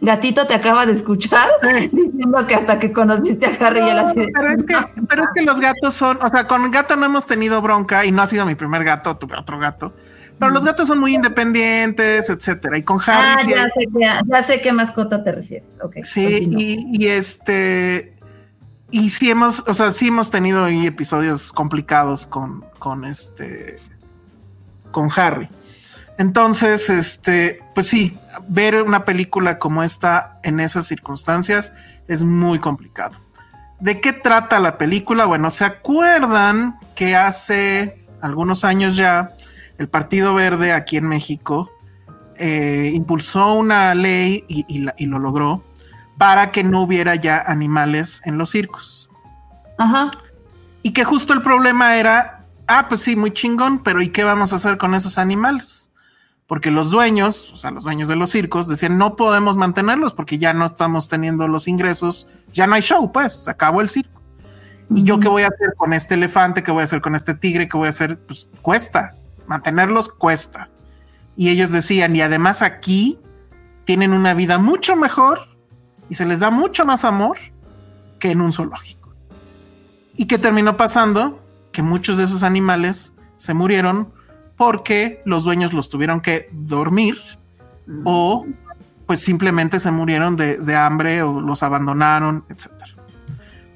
Gatito 0.00 0.46
te 0.46 0.54
acaba 0.54 0.86
de 0.86 0.92
escuchar 0.92 1.48
diciendo 1.92 2.46
que 2.46 2.54
hasta 2.54 2.78
que 2.78 2.92
conociste 2.92 3.46
a 3.46 3.66
Harry 3.66 3.80
ya 3.80 3.94
la 3.94 4.12
pero 4.14 4.48
es 4.50 4.62
que, 4.64 4.74
pero 5.08 5.24
es 5.24 5.30
que 5.34 5.42
los 5.42 5.60
gatos 5.60 5.94
son, 5.94 6.18
o 6.22 6.28
sea, 6.28 6.46
con 6.46 6.64
el 6.64 6.70
gato 6.70 6.96
no 6.96 7.06
hemos 7.06 7.26
tenido 7.26 7.60
bronca 7.62 8.04
y 8.04 8.12
no 8.12 8.22
ha 8.22 8.26
sido 8.26 8.44
mi 8.46 8.54
primer 8.54 8.84
gato, 8.84 9.16
tuve 9.16 9.36
otro 9.38 9.58
gato. 9.58 9.92
Pero 10.38 10.50
los 10.50 10.64
gatos 10.64 10.88
son 10.88 10.98
muy 10.98 11.14
independientes, 11.14 12.28
etcétera. 12.28 12.76
Y 12.76 12.82
con 12.82 12.98
Harry 13.06 13.28
Ah, 13.28 13.38
sí 13.44 13.50
ya 13.50 13.62
hay- 13.62 13.70
sé, 13.70 13.86
que, 13.92 14.28
ya 14.32 14.42
sé 14.42 14.60
qué 14.60 14.72
mascota 14.72 15.22
te 15.22 15.30
refieres. 15.32 15.78
Sí, 16.04 16.48
y, 16.50 16.86
y 17.04 17.06
este. 17.08 18.14
Y 18.90 19.10
sí 19.10 19.30
hemos, 19.30 19.62
o 19.68 19.72
sea, 19.74 19.92
sí 19.92 20.08
hemos 20.08 20.30
tenido 20.30 20.66
episodios 20.66 21.52
complicados 21.52 22.26
con, 22.26 22.64
con 22.78 23.04
este. 23.04 23.78
con 24.90 25.08
Harry. 25.14 25.48
Entonces, 26.22 26.88
este, 26.88 27.58
pues 27.74 27.88
sí, 27.88 28.16
ver 28.46 28.80
una 28.80 29.04
película 29.04 29.58
como 29.58 29.82
esta 29.82 30.38
en 30.44 30.60
esas 30.60 30.86
circunstancias 30.86 31.72
es 32.06 32.22
muy 32.22 32.60
complicado. 32.60 33.18
¿De 33.80 34.00
qué 34.00 34.12
trata 34.12 34.60
la 34.60 34.78
película? 34.78 35.26
Bueno, 35.26 35.50
¿se 35.50 35.64
acuerdan 35.64 36.78
que 36.94 37.16
hace 37.16 38.06
algunos 38.20 38.62
años 38.62 38.94
ya 38.94 39.32
el 39.78 39.88
Partido 39.88 40.32
Verde 40.32 40.72
aquí 40.72 40.96
en 40.96 41.08
México 41.08 41.68
eh, 42.36 42.92
impulsó 42.94 43.54
una 43.54 43.92
ley 43.96 44.44
y, 44.48 44.64
y 44.68 44.78
la- 44.78 44.94
y 44.96 45.06
lo 45.06 45.18
logró 45.18 45.64
para 46.18 46.52
que 46.52 46.62
no 46.62 46.82
hubiera 46.82 47.16
ya 47.16 47.42
animales 47.44 48.22
en 48.24 48.38
los 48.38 48.50
circos? 48.50 49.10
Ajá. 49.76 50.08
Y 50.82 50.92
que 50.92 51.02
justo 51.02 51.32
el 51.32 51.42
problema 51.42 51.96
era, 51.96 52.44
ah, 52.68 52.86
pues 52.88 53.00
sí, 53.00 53.16
muy 53.16 53.32
chingón, 53.32 53.82
pero 53.82 54.00
¿y 54.00 54.10
qué 54.10 54.22
vamos 54.22 54.52
a 54.52 54.56
hacer 54.56 54.78
con 54.78 54.94
esos 54.94 55.18
animales? 55.18 55.88
Porque 56.52 56.70
los 56.70 56.90
dueños, 56.90 57.50
o 57.54 57.56
sea, 57.56 57.70
los 57.70 57.82
dueños 57.82 58.10
de 58.10 58.16
los 58.16 58.28
circos, 58.28 58.68
decían, 58.68 58.98
no 58.98 59.16
podemos 59.16 59.56
mantenerlos 59.56 60.12
porque 60.12 60.38
ya 60.38 60.52
no 60.52 60.66
estamos 60.66 61.08
teniendo 61.08 61.48
los 61.48 61.66
ingresos, 61.66 62.28
ya 62.52 62.66
no 62.66 62.74
hay 62.74 62.82
show, 62.82 63.10
pues, 63.10 63.44
se 63.44 63.50
acabó 63.50 63.80
el 63.80 63.88
circo. 63.88 64.20
¿Y 64.90 65.02
yo 65.02 65.18
qué 65.18 65.28
voy 65.28 65.44
a 65.44 65.46
hacer 65.46 65.72
con 65.78 65.94
este 65.94 66.12
elefante? 66.12 66.62
¿Qué 66.62 66.70
voy 66.70 66.82
a 66.82 66.84
hacer 66.84 67.00
con 67.00 67.14
este 67.14 67.32
tigre? 67.32 67.70
¿Qué 67.70 67.78
voy 67.78 67.86
a 67.86 67.88
hacer? 67.88 68.18
Pues 68.18 68.50
cuesta, 68.60 69.14
mantenerlos 69.46 70.10
cuesta. 70.10 70.68
Y 71.38 71.48
ellos 71.48 71.72
decían, 71.72 72.14
y 72.14 72.20
además 72.20 72.60
aquí 72.60 73.18
tienen 73.86 74.12
una 74.12 74.34
vida 74.34 74.58
mucho 74.58 74.94
mejor 74.94 75.48
y 76.10 76.16
se 76.16 76.26
les 76.26 76.40
da 76.40 76.50
mucho 76.50 76.84
más 76.84 77.06
amor 77.06 77.38
que 78.18 78.30
en 78.30 78.42
un 78.42 78.52
zoológico. 78.52 79.14
¿Y 80.16 80.26
qué 80.26 80.36
terminó 80.36 80.76
pasando? 80.76 81.42
Que 81.72 81.80
muchos 81.80 82.18
de 82.18 82.24
esos 82.24 82.42
animales 82.42 83.14
se 83.38 83.54
murieron 83.54 84.12
porque 84.62 85.20
los 85.24 85.42
dueños 85.42 85.72
los 85.72 85.90
tuvieron 85.90 86.20
que 86.20 86.48
dormir 86.52 87.18
o 88.04 88.46
pues 89.06 89.18
simplemente 89.18 89.80
se 89.80 89.90
murieron 89.90 90.36
de, 90.36 90.56
de 90.56 90.76
hambre 90.76 91.20
o 91.24 91.40
los 91.40 91.64
abandonaron, 91.64 92.44
etcétera. 92.48 92.92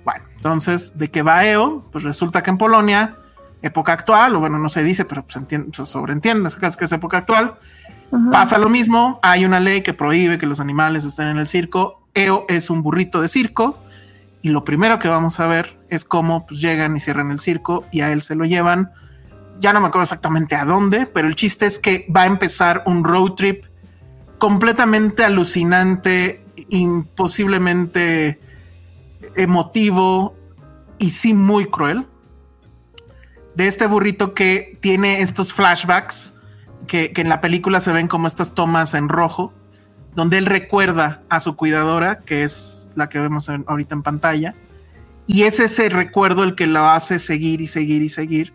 Bueno, 0.04 0.24
entonces, 0.36 0.96
¿de 0.96 1.10
qué 1.10 1.22
va 1.22 1.44
EO? 1.44 1.84
Pues 1.90 2.04
resulta 2.04 2.40
que 2.44 2.50
en 2.50 2.58
Polonia, 2.58 3.16
época 3.62 3.94
actual, 3.94 4.36
o 4.36 4.38
bueno, 4.38 4.60
no 4.60 4.68
se 4.68 4.84
dice, 4.84 5.04
pero 5.04 5.26
entiende, 5.34 5.76
se 5.76 5.84
sobreentiende, 5.86 6.46
es 6.46 6.54
que 6.54 6.84
es 6.84 6.92
época 6.92 7.18
actual, 7.18 7.56
Ajá. 8.12 8.30
Pasa 8.30 8.58
lo 8.58 8.68
mismo, 8.68 9.18
hay 9.24 9.44
una 9.44 9.58
ley 9.58 9.80
que 9.80 9.92
prohíbe 9.92 10.38
que 10.38 10.46
los 10.46 10.60
animales 10.60 11.04
estén 11.04 11.26
en 11.26 11.38
el 11.38 11.48
circo. 11.48 12.00
EO 12.14 12.46
es 12.48 12.70
un 12.70 12.84
burrito 12.84 13.20
de 13.20 13.26
circo 13.26 13.76
y 14.40 14.50
lo 14.50 14.64
primero 14.64 15.00
que 15.00 15.08
vamos 15.08 15.40
a 15.40 15.48
ver 15.48 15.80
es 15.88 16.04
cómo 16.04 16.46
pues, 16.46 16.60
llegan 16.60 16.94
y 16.94 17.00
cierran 17.00 17.32
el 17.32 17.40
circo 17.40 17.84
y 17.90 18.02
a 18.02 18.12
él 18.12 18.22
se 18.22 18.36
lo 18.36 18.44
llevan. 18.44 18.92
Ya 19.58 19.72
no 19.72 19.80
me 19.80 19.88
acuerdo 19.88 20.02
exactamente 20.02 20.54
a 20.54 20.64
dónde, 20.64 21.06
pero 21.06 21.28
el 21.28 21.34
chiste 21.34 21.66
es 21.66 21.78
que 21.78 22.06
va 22.14 22.22
a 22.22 22.26
empezar 22.26 22.82
un 22.86 23.04
road 23.04 23.32
trip 23.32 23.64
completamente 24.38 25.24
alucinante, 25.24 26.44
imposiblemente 26.68 28.38
emotivo 29.34 30.36
y 30.98 31.10
sí 31.10 31.34
muy 31.34 31.66
cruel. 31.66 32.06
De 33.54 33.66
este 33.66 33.86
burrito 33.86 34.34
que 34.34 34.78
tiene 34.80 35.22
estos 35.22 35.54
flashbacks 35.54 36.34
que, 36.86 37.12
que 37.12 37.22
en 37.22 37.30
la 37.30 37.40
película 37.40 37.80
se 37.80 37.92
ven 37.92 38.08
como 38.08 38.26
estas 38.26 38.54
tomas 38.54 38.92
en 38.92 39.08
rojo, 39.08 39.54
donde 40.14 40.38
él 40.38 40.46
recuerda 40.46 41.22
a 41.30 41.40
su 41.40 41.56
cuidadora, 41.56 42.18
que 42.18 42.42
es 42.42 42.92
la 42.94 43.08
que 43.08 43.18
vemos 43.18 43.48
en- 43.48 43.64
ahorita 43.66 43.94
en 43.94 44.02
pantalla, 44.02 44.54
y 45.26 45.42
es 45.42 45.58
ese 45.60 45.88
recuerdo 45.88 46.44
el 46.44 46.54
que 46.54 46.66
lo 46.66 46.86
hace 46.86 47.18
seguir 47.18 47.60
y 47.62 47.66
seguir 47.66 48.02
y 48.02 48.08
seguir. 48.10 48.52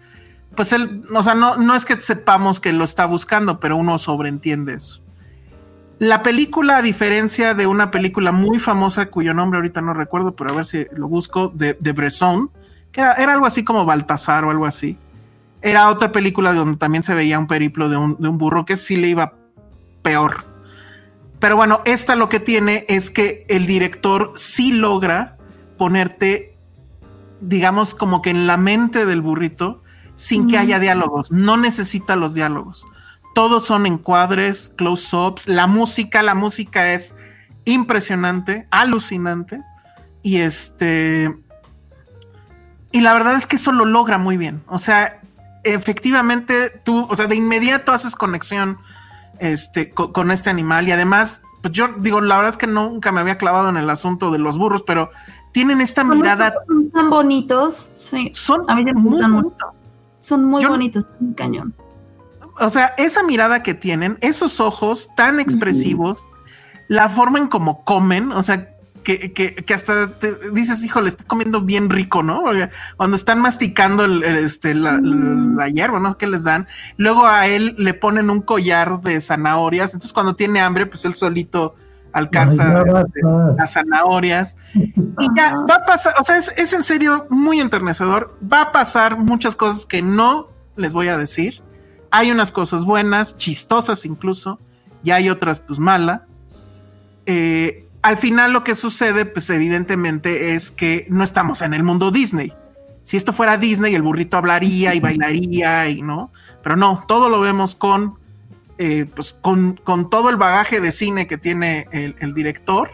Pues 0.56 0.74
él, 0.74 1.04
o 1.14 1.24
sea, 1.24 1.36
no, 1.36 1.58
no 1.58 1.76
es 1.76 1.86
que 1.86 2.00
sepamos 2.00 2.60
que 2.60 2.74
lo 2.74 2.84
está 2.84 3.06
buscando, 3.06 3.60
pero 3.60 3.78
uno 3.78 3.98
sobreentiende 3.98 4.74
eso. 4.74 5.02
La 6.00 6.24
película, 6.24 6.78
a 6.78 6.82
diferencia 6.82 7.54
de 7.54 7.68
una 7.68 7.92
película 7.92 8.32
muy 8.32 8.60
famosa, 8.60 9.06
cuyo 9.06 9.34
nombre 9.34 9.58
ahorita 9.58 9.82
no 9.82 9.94
recuerdo, 9.94 10.36
pero 10.36 10.50
a 10.50 10.56
ver 10.56 10.66
si 10.66 10.88
lo 10.94 11.08
busco, 11.08 11.50
de, 11.50 11.78
de 11.80 11.92
Bresson, 11.92 12.50
que 12.92 13.02
era, 13.02 13.14
era 13.14 13.34
algo 13.34 13.46
así 13.46 13.64
como 13.64 13.86
Baltasar 13.86 14.44
o 14.44 14.50
algo 14.50 14.66
así. 14.66 14.98
Era 15.62 15.90
otra 15.90 16.12
película 16.12 16.54
donde 16.54 16.78
también 16.78 17.04
se 17.04 17.14
veía 17.14 17.38
un 17.38 17.48
periplo 17.48 17.88
de 17.88 17.98
un, 17.98 18.18
de 18.20 18.28
un 18.28 18.38
burro 18.38 18.66
que 18.66 18.76
sí 18.76 18.98
le 18.98 19.10
iba 19.10 19.34
peor. 20.02 20.44
Pero 21.40 21.56
bueno, 21.56 21.82
esta 21.86 22.16
lo 22.16 22.30
que 22.30 22.40
tiene 22.40 22.86
es 22.88 23.12
que 23.12 23.46
el 23.48 23.66
director 23.66 24.34
sí 24.36 24.72
logra 24.72 25.38
ponerte, 25.78 26.56
digamos, 27.42 27.94
como 27.94 28.22
que 28.22 28.30
en 28.30 28.48
la 28.48 28.58
mente 28.58 29.06
del 29.06 29.22
burrito 29.22 29.81
sin 30.22 30.48
que 30.48 30.56
haya 30.60 30.78
diálogos. 30.78 31.32
No 31.32 31.58
necesita 31.58 32.16
los 32.16 32.36
diálogos. 32.36 32.86
Todos 33.34 33.66
son 33.66 33.88
encuadres, 33.88 34.72
close-ups. 34.78 35.48
La 35.48 35.66
música, 35.66 36.22
la 36.22 36.36
música 36.36 36.94
es 36.94 37.16
impresionante, 37.66 38.68
alucinante. 38.70 39.64
Y 40.22 40.38
este. 40.38 41.36
Y 42.92 43.02
la 43.02 43.14
verdad 43.14 43.36
es 43.36 43.48
que 43.48 43.56
eso 43.56 43.72
lo 43.72 43.86
logra 43.86 44.20
muy 44.20 44.38
bien. 44.38 44.62
O 44.68 44.78
sea, 44.78 45.20
efectivamente 45.64 46.70
tú, 46.70 47.08
o 47.10 47.16
sea, 47.16 47.26
de 47.26 47.36
inmediato 47.36 47.92
haces 47.92 48.16
conexión 48.16 48.78
este, 49.40 49.90
co- 49.90 50.14
con, 50.14 50.30
este 50.30 50.52
animal 50.52 50.88
y 50.88 50.92
además, 50.92 51.42
pues 51.64 51.74
yo 51.74 51.88
digo, 51.98 52.22
la 52.22 52.36
verdad 52.36 52.52
es 52.52 52.58
que 52.58 52.68
nunca 52.68 53.12
me 53.12 53.22
había 53.22 53.40
clavado 53.40 53.70
en 53.70 53.78
el 53.78 53.90
asunto 53.90 54.30
de 54.30 54.38
los 54.38 54.56
burros, 54.60 54.84
pero 54.86 55.10
tienen 55.52 55.82
esta 55.82 56.04
mirada, 56.04 56.54
Son 56.68 56.92
tan 56.92 57.10
bonitos. 57.10 57.90
Sí. 57.96 58.30
son 58.36 58.70
A 58.70 58.76
mí 58.76 58.84
me 58.84 58.94
muy 58.94 59.20
bonitos. 59.20 59.81
Son 60.22 60.46
muy 60.46 60.64
Yo 60.64 60.70
bonitos. 60.70 61.06
Un 61.20 61.34
cañón. 61.34 61.74
O 62.60 62.70
sea, 62.70 62.94
esa 62.98 63.24
mirada 63.24 63.64
que 63.64 63.74
tienen, 63.74 64.18
esos 64.22 64.60
ojos 64.60 65.10
tan 65.16 65.40
expresivos, 65.40 66.26
la 66.88 67.10
forma 67.10 67.40
en 67.40 67.48
cómo 67.48 67.84
comen, 67.84 68.32
o 68.32 68.44
sea, 68.44 68.70
que, 69.04 69.34
que- 69.34 69.56
que 69.56 69.74
hasta 69.74 70.20
te 70.20 70.38
dices, 70.52 70.84
híjole, 70.84 71.10
está 71.10 71.24
comiendo 71.24 71.62
bien 71.62 71.90
rico, 71.90 72.22
¿no? 72.22 72.44
Porque 72.44 72.70
Cuando 72.98 73.16
están 73.16 73.40
masticando 73.42 74.06
el, 74.06 74.24
el, 74.24 74.36
este, 74.38 74.76
la, 74.76 75.00
Mm. 75.02 75.58
la 75.58 75.70
hierba, 75.70 76.00
no 76.00 76.12
sé 76.12 76.18
qué 76.20 76.28
les 76.28 76.44
dan. 76.44 76.68
Luego 76.98 77.26
a 77.26 77.48
él 77.48 77.74
le 77.80 77.96
ponen 77.96 78.30
un 78.30 78.42
collar 78.42 79.02
de 79.02 79.20
zanahorias. 79.20 79.94
Entonces, 79.94 80.14
cuando 80.14 80.36
tiene 80.36 80.60
hambre, 80.62 80.86
pues 80.86 81.04
él 81.06 81.16
solito 81.16 81.76
alcanza 82.14 82.84
las 83.58 83.74
zanahorias. 83.74 84.58
Y 84.74 85.28
ya 85.36 85.56
va 85.70 85.76
a 85.76 85.86
pasar, 85.86 86.14
o 86.20 86.24
sea, 86.24 86.38
es, 86.38 86.54
es 86.58 86.74
en 86.74 86.84
serio 86.84 87.28
muy 87.30 87.60
enternecedor. 87.60 88.38
Va 88.42 88.62
a 88.62 88.72
pasar 88.72 89.18
muchas 89.18 89.56
cosas 89.56 89.86
que 89.86 90.02
no 90.02 90.50
les 90.76 90.94
voy 90.94 91.08
a 91.08 91.18
decir. 91.18 91.62
Hay 92.12 92.32
unas 92.32 92.52
cosas 92.52 92.84
buenas, 92.86 93.38
chistosas 93.38 94.06
incluso, 94.06 94.60
y 95.04 95.12
hay 95.12 95.30
otras 95.30 95.60
pues 95.60 95.80
malas. 95.80 96.42
Eh, 97.26 97.88
al 98.02 98.18
final 98.18 98.52
lo 98.52 98.64
que 98.64 98.76
sucede, 98.76 99.26
pues 99.26 99.50
evidentemente 99.50 100.56
es 100.56 100.72
que 100.72 101.06
no 101.10 101.24
estamos 101.24 101.62
en 101.62 101.74
el 101.74 101.84
mundo 101.84 102.12
Disney. 102.12 102.54
Si 103.04 103.18
esto 103.18 103.34
fuera 103.34 103.58
Disney, 103.58 103.96
el 103.96 104.02
burrito 104.02 104.38
hablaría 104.38 104.94
y 104.94 105.00
bailaría 105.00 105.88
y 105.90 106.02
no, 106.02 106.32
pero 106.64 106.76
no, 106.76 107.04
todo 107.08 107.30
lo 107.30 107.40
vemos 107.40 107.76
con, 107.76 108.20
eh, 108.84 109.06
pues 109.06 109.38
con, 109.40 109.80
con 109.84 110.10
todo 110.10 110.32
el 110.32 110.38
bagaje 110.38 110.82
de 110.82 110.92
cine 110.92 111.28
que 111.28 111.38
tiene 111.38 111.88
el, 111.92 112.16
el 112.20 112.34
director. 112.34 112.90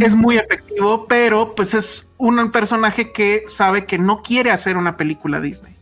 Es 0.00 0.14
muy 0.14 0.36
efectivo, 0.36 1.06
pero 1.08 1.56
pues 1.56 1.74
es 1.74 2.08
un 2.16 2.52
personaje 2.52 3.10
que 3.10 3.42
sabe 3.48 3.86
que 3.86 3.98
no 3.98 4.22
quiere 4.22 4.52
hacer 4.52 4.76
una 4.76 4.96
película 4.96 5.40
Disney. 5.40 5.74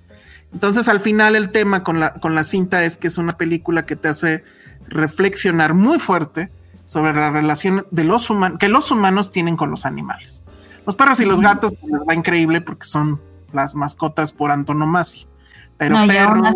Entonces 0.52 0.89
al 0.89 1.01
final 1.01 1.36
el 1.36 1.51
tema 1.51 1.82
con 1.85 2.01
la, 2.01 2.15
con 2.15 2.35
la 2.35 2.43
cinta 2.43 2.82
es 2.85 2.97
que 2.97 3.09
es 3.09 3.19
una 3.19 3.36
película 3.36 3.85
que 3.85 3.97
te 3.97 4.09
hace 4.09 4.44
reflexionar 4.89 5.74
muy 5.74 5.98
fuerte 5.98 6.51
sobre 6.86 7.12
la 7.12 7.31
relación 7.31 7.86
de 7.90 8.05
los 8.05 8.31
humanos 8.31 8.59
que 8.59 8.69
los 8.69 8.90
humanos 8.90 9.28
tienen 9.31 9.59
con 9.59 9.70
los 9.70 9.85
animales. 9.85 10.43
Los 10.86 10.97
perros 10.97 11.20
y 11.20 11.27
los 11.27 11.43
gatos 11.43 11.74
pues, 11.78 11.93
les 11.93 12.01
va 12.09 12.15
increíble 12.15 12.62
porque 12.62 12.86
son 12.86 13.20
las 13.52 13.74
mascotas 13.74 14.32
por 14.32 14.51
antonomasia. 14.51 15.28
Pero 15.77 15.98
No, 15.98 16.07
perros, 16.07 16.55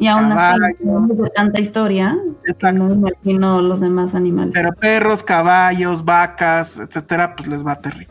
y 0.00 0.06
aún 0.06 0.32
así, 0.32 0.58
caballos. 0.58 1.08
de 1.18 1.30
tanta 1.30 1.60
historia 1.60 2.18
que 2.58 2.72
no 2.72 2.86
me 2.86 2.94
imagino 2.94 3.60
los 3.60 3.80
demás 3.80 4.14
animales. 4.14 4.52
pero 4.54 4.72
perros, 4.72 5.22
caballos, 5.22 6.04
vacas, 6.04 6.78
etcétera, 6.78 7.36
pues 7.36 7.48
les 7.48 7.64
va 7.64 7.80
terrible. 7.80 8.08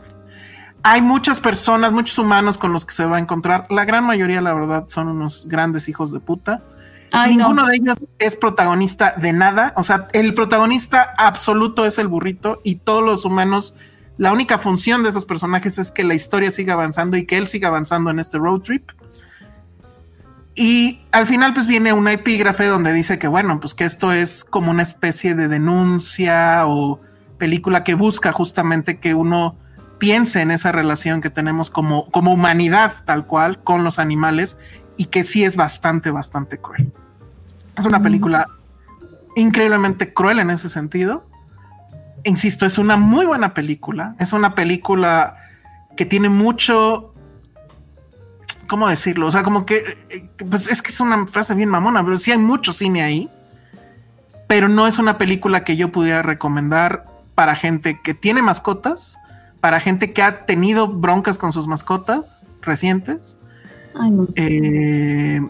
Hay 0.84 1.02
muchas 1.02 1.40
personas, 1.40 1.92
muchos 1.92 2.16
humanos 2.16 2.56
con 2.56 2.72
los 2.72 2.86
que 2.86 2.94
se 2.94 3.04
va 3.04 3.16
a 3.16 3.18
encontrar. 3.18 3.66
La 3.70 3.84
gran 3.84 4.04
mayoría, 4.04 4.40
la 4.40 4.54
verdad, 4.54 4.84
son 4.86 5.08
unos 5.08 5.48
grandes 5.48 5.88
hijos 5.88 6.12
de 6.12 6.20
puta. 6.20 6.62
Ay, 7.10 7.36
no. 7.36 7.48
Ninguno 7.48 7.66
de 7.66 7.74
ellos 7.74 7.96
es 8.20 8.36
protagonista 8.36 9.14
de 9.16 9.32
nada. 9.32 9.74
O 9.76 9.82
sea, 9.82 10.06
el 10.12 10.32
protagonista 10.32 11.12
absoluto 11.18 11.84
es 11.84 11.98
el 11.98 12.06
burrito 12.06 12.60
y 12.62 12.76
todos 12.76 13.02
los 13.02 13.24
humanos, 13.24 13.74
la 14.16 14.32
única 14.32 14.58
función 14.58 15.02
de 15.02 15.08
esos 15.08 15.26
personajes 15.26 15.76
es 15.76 15.90
que 15.90 16.04
la 16.04 16.14
historia 16.14 16.52
siga 16.52 16.74
avanzando 16.74 17.16
y 17.16 17.26
que 17.26 17.36
él 17.36 17.48
siga 17.48 17.66
avanzando 17.66 18.10
en 18.10 18.20
este 18.20 18.38
road 18.38 18.60
trip. 18.60 18.90
Y 20.54 21.00
al 21.12 21.26
final 21.26 21.54
pues 21.54 21.66
viene 21.66 21.92
una 21.92 22.12
epígrafe 22.12 22.66
donde 22.66 22.92
dice 22.92 23.18
que 23.18 23.28
bueno, 23.28 23.60
pues 23.60 23.74
que 23.74 23.84
esto 23.84 24.12
es 24.12 24.44
como 24.44 24.70
una 24.70 24.82
especie 24.82 25.34
de 25.34 25.48
denuncia 25.48 26.66
o 26.66 27.00
película 27.38 27.84
que 27.84 27.94
busca 27.94 28.32
justamente 28.32 28.98
que 28.98 29.14
uno 29.14 29.56
piense 29.98 30.40
en 30.40 30.50
esa 30.50 30.72
relación 30.72 31.20
que 31.20 31.30
tenemos 31.30 31.70
como, 31.70 32.10
como 32.10 32.32
humanidad 32.32 32.94
tal 33.04 33.26
cual 33.26 33.62
con 33.62 33.84
los 33.84 33.98
animales 33.98 34.56
y 34.96 35.06
que 35.06 35.24
sí 35.24 35.44
es 35.44 35.56
bastante, 35.56 36.10
bastante 36.10 36.58
cruel. 36.58 36.92
Es 37.76 37.84
una 37.86 38.02
película 38.02 38.46
increíblemente 39.36 40.12
cruel 40.12 40.40
en 40.40 40.50
ese 40.50 40.68
sentido. 40.68 41.26
Insisto, 42.24 42.66
es 42.66 42.78
una 42.78 42.96
muy 42.96 43.24
buena 43.24 43.54
película. 43.54 44.14
Es 44.18 44.32
una 44.32 44.54
película 44.54 45.36
que 45.96 46.04
tiene 46.04 46.28
mucho. 46.28 47.09
¿Cómo 48.70 48.88
decirlo? 48.88 49.26
O 49.26 49.32
sea, 49.32 49.42
como 49.42 49.66
que. 49.66 49.98
eh, 50.10 50.30
Pues 50.48 50.68
es 50.68 50.80
que 50.82 50.90
es 50.92 51.00
una 51.00 51.26
frase 51.26 51.54
bien 51.56 51.68
mamona, 51.68 52.04
pero 52.04 52.18
sí 52.18 52.30
hay 52.30 52.38
mucho 52.38 52.72
cine 52.72 53.02
ahí. 53.02 53.28
Pero 54.46 54.68
no 54.68 54.86
es 54.86 55.00
una 55.00 55.18
película 55.18 55.64
que 55.64 55.76
yo 55.76 55.92
pudiera 55.92 56.22
recomendar 56.22 57.04
para 57.34 57.56
gente 57.56 58.00
que 58.00 58.14
tiene 58.14 58.42
mascotas, 58.42 59.18
para 59.60 59.80
gente 59.80 60.12
que 60.12 60.22
ha 60.22 60.46
tenido 60.46 60.88
broncas 60.88 61.36
con 61.38 61.52
sus 61.52 61.66
mascotas 61.66 62.46
recientes. 62.62 63.38
Ay, 63.94 64.10
no. 64.12 64.28
eh, 64.36 65.40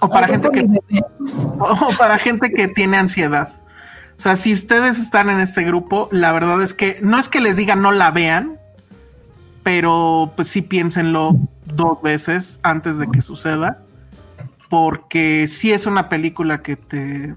o 0.00 0.10
para 0.12 0.28
Ay, 0.28 0.32
gente 0.34 0.50
que 0.50 0.66
o 1.58 1.90
para 1.98 2.18
gente 2.18 2.50
que 2.52 2.68
tiene 2.68 2.98
ansiedad. 2.98 3.50
O 4.18 4.22
sea, 4.22 4.36
si 4.36 4.52
ustedes 4.52 4.98
están 4.98 5.30
en 5.30 5.40
este 5.40 5.64
grupo, 5.64 6.08
la 6.12 6.32
verdad 6.32 6.62
es 6.62 6.74
que 6.74 6.98
no 7.02 7.18
es 7.18 7.30
que 7.30 7.40
les 7.40 7.56
diga 7.56 7.76
no 7.76 7.90
la 7.92 8.10
vean, 8.10 8.59
pero 9.62 10.32
pues 10.36 10.48
sí 10.48 10.62
piénsenlo 10.62 11.36
dos 11.66 12.02
veces 12.02 12.60
antes 12.62 12.98
de 12.98 13.08
que 13.10 13.20
suceda, 13.20 13.82
porque 14.68 15.46
sí 15.46 15.72
es 15.72 15.86
una 15.86 16.08
película 16.08 16.62
que 16.62 16.76
te, 16.76 17.36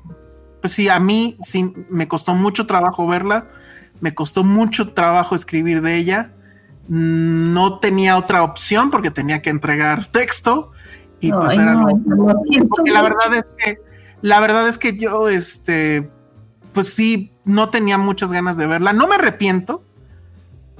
pues 0.61 0.73
sí, 0.73 0.89
a 0.89 0.99
mí 0.99 1.37
sí 1.43 1.73
me 1.89 2.07
costó 2.07 2.33
mucho 2.33 2.65
trabajo 2.65 3.07
verla, 3.07 3.47
me 4.01 4.13
costó 4.13 4.43
mucho 4.43 4.93
trabajo 4.93 5.35
escribir 5.35 5.81
de 5.81 5.95
ella, 5.95 6.31
no 6.87 7.79
tenía 7.79 8.17
otra 8.17 8.43
opción 8.43 8.91
porque 8.91 9.11
tenía 9.11 9.41
que 9.41 9.49
entregar 9.49 10.05
texto 10.05 10.71
y 11.19 11.31
pues 11.31 11.53
era 11.53 11.73
no, 11.73 11.87
lo, 11.87 12.67
porque 12.67 12.91
la 12.91 13.01
verdad 13.01 13.33
es 13.33 13.45
que 13.57 13.77
la 14.21 14.41
verdad 14.41 14.67
es 14.67 14.77
que 14.77 14.97
yo 14.97 15.29
este 15.29 16.09
pues 16.73 16.93
sí 16.93 17.31
no 17.45 17.69
tenía 17.69 17.97
muchas 17.97 18.33
ganas 18.33 18.57
de 18.57 18.67
verla. 18.67 18.91
No 18.91 19.07
me 19.07 19.15
arrepiento 19.15 19.83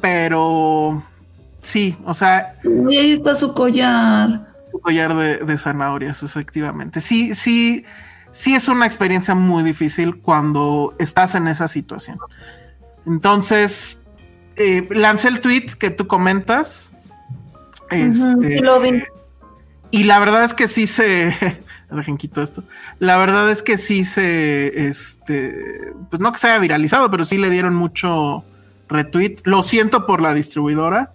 pero 0.04 1.02
sí 1.64 1.98
o 2.06 2.14
sea 2.14 2.54
Uy, 2.64 2.98
ahí 2.98 3.12
está 3.12 3.34
su 3.34 3.54
collar. 3.54 4.54
un 4.72 4.80
collar 4.82 5.16
de, 5.16 5.38
de 5.38 5.58
zanahorias 5.58 6.22
efectivamente 6.24 7.02
sí 7.02 7.34
sí 7.34 7.84
sí 8.32 8.54
es 8.56 8.68
una 8.68 8.86
experiencia 8.86 9.34
muy 9.34 9.64
difícil 9.64 10.22
cuando 10.22 10.96
estás 11.00 11.36
en 11.36 11.48
esa 11.48 11.68
situación 11.68 12.20
entonces 13.06 14.00
eh, 14.56 14.88
lancé 14.92 15.30
el 15.30 15.40
tweet 15.40 15.66
que 15.80 15.90
tú 15.90 16.06
comentas 16.06 16.94
este, 17.94 18.56
sí 18.56 18.60
lo 18.60 18.80
vi. 18.80 19.04
y 19.92 20.04
la 20.04 20.20
verdad 20.20 20.44
es 20.44 20.54
que 20.54 20.68
sí 20.68 20.88
se. 20.88 21.34
Dejen 21.92 22.18
quito 22.18 22.42
esto. 22.42 22.64
La 23.00 23.18
verdad 23.18 23.50
es 23.52 23.62
que 23.62 23.78
sí 23.78 24.04
se. 24.06 24.88
Este. 24.88 25.94
Pues 26.10 26.20
no 26.20 26.32
que 26.32 26.40
se 26.40 26.48
haya 26.48 26.60
viralizado, 26.60 27.12
pero 27.12 27.26
sí 27.26 27.38
le 27.38 27.50
dieron 27.50 27.76
mucho 27.76 28.44
retweet. 28.90 29.38
Lo 29.44 29.64
siento 29.64 30.06
por 30.08 30.22
la 30.22 30.34
distribuidora, 30.34 31.14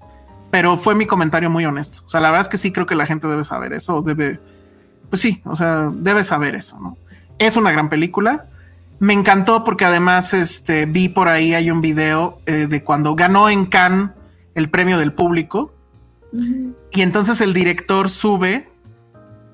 pero 0.51 0.77
fue 0.77 0.95
mi 0.95 1.07
comentario 1.07 1.51
muy 1.51 1.65
honesto. 1.65 2.03
O 2.07 2.09
sea, 2.09 2.20
la 2.20 2.31
verdad 2.31 2.43
es 2.43 2.49
que 2.49 2.59
sí 2.59 2.73
creo 2.73 2.87
que 2.87 2.95
la 2.95 3.07
gente 3.07 3.27
debe 3.27 3.45
saber 3.45 3.73
eso. 3.73 4.03
Debe. 4.03 4.41
Pues 5.11 5.23
sí, 5.23 5.41
o 5.45 5.55
sea, 5.55 5.91
debe 5.93 6.25
saber 6.25 6.55
eso, 6.55 6.79
¿no? 6.81 6.97
Es 7.39 7.57
una 7.57 7.73
gran 7.73 7.89
película. 7.89 8.47
Me 8.99 9.12
encantó 9.12 9.62
porque 9.65 9.85
además 9.85 10.35
este, 10.35 10.87
vi 10.87 11.09
por 11.09 11.29
ahí 11.29 11.55
hay 11.55 11.70
un 11.70 11.81
video 11.81 12.41
eh, 12.47 12.66
de 12.69 12.83
cuando 12.83 13.15
ganó 13.15 13.49
en 13.49 13.66
Cannes 13.66 14.11
el 14.55 14.70
premio 14.70 14.99
del 14.99 15.12
público. 15.12 15.73
Y 16.93 17.01
entonces 17.01 17.41
el 17.41 17.55
director 17.55 18.11
sube 18.11 18.69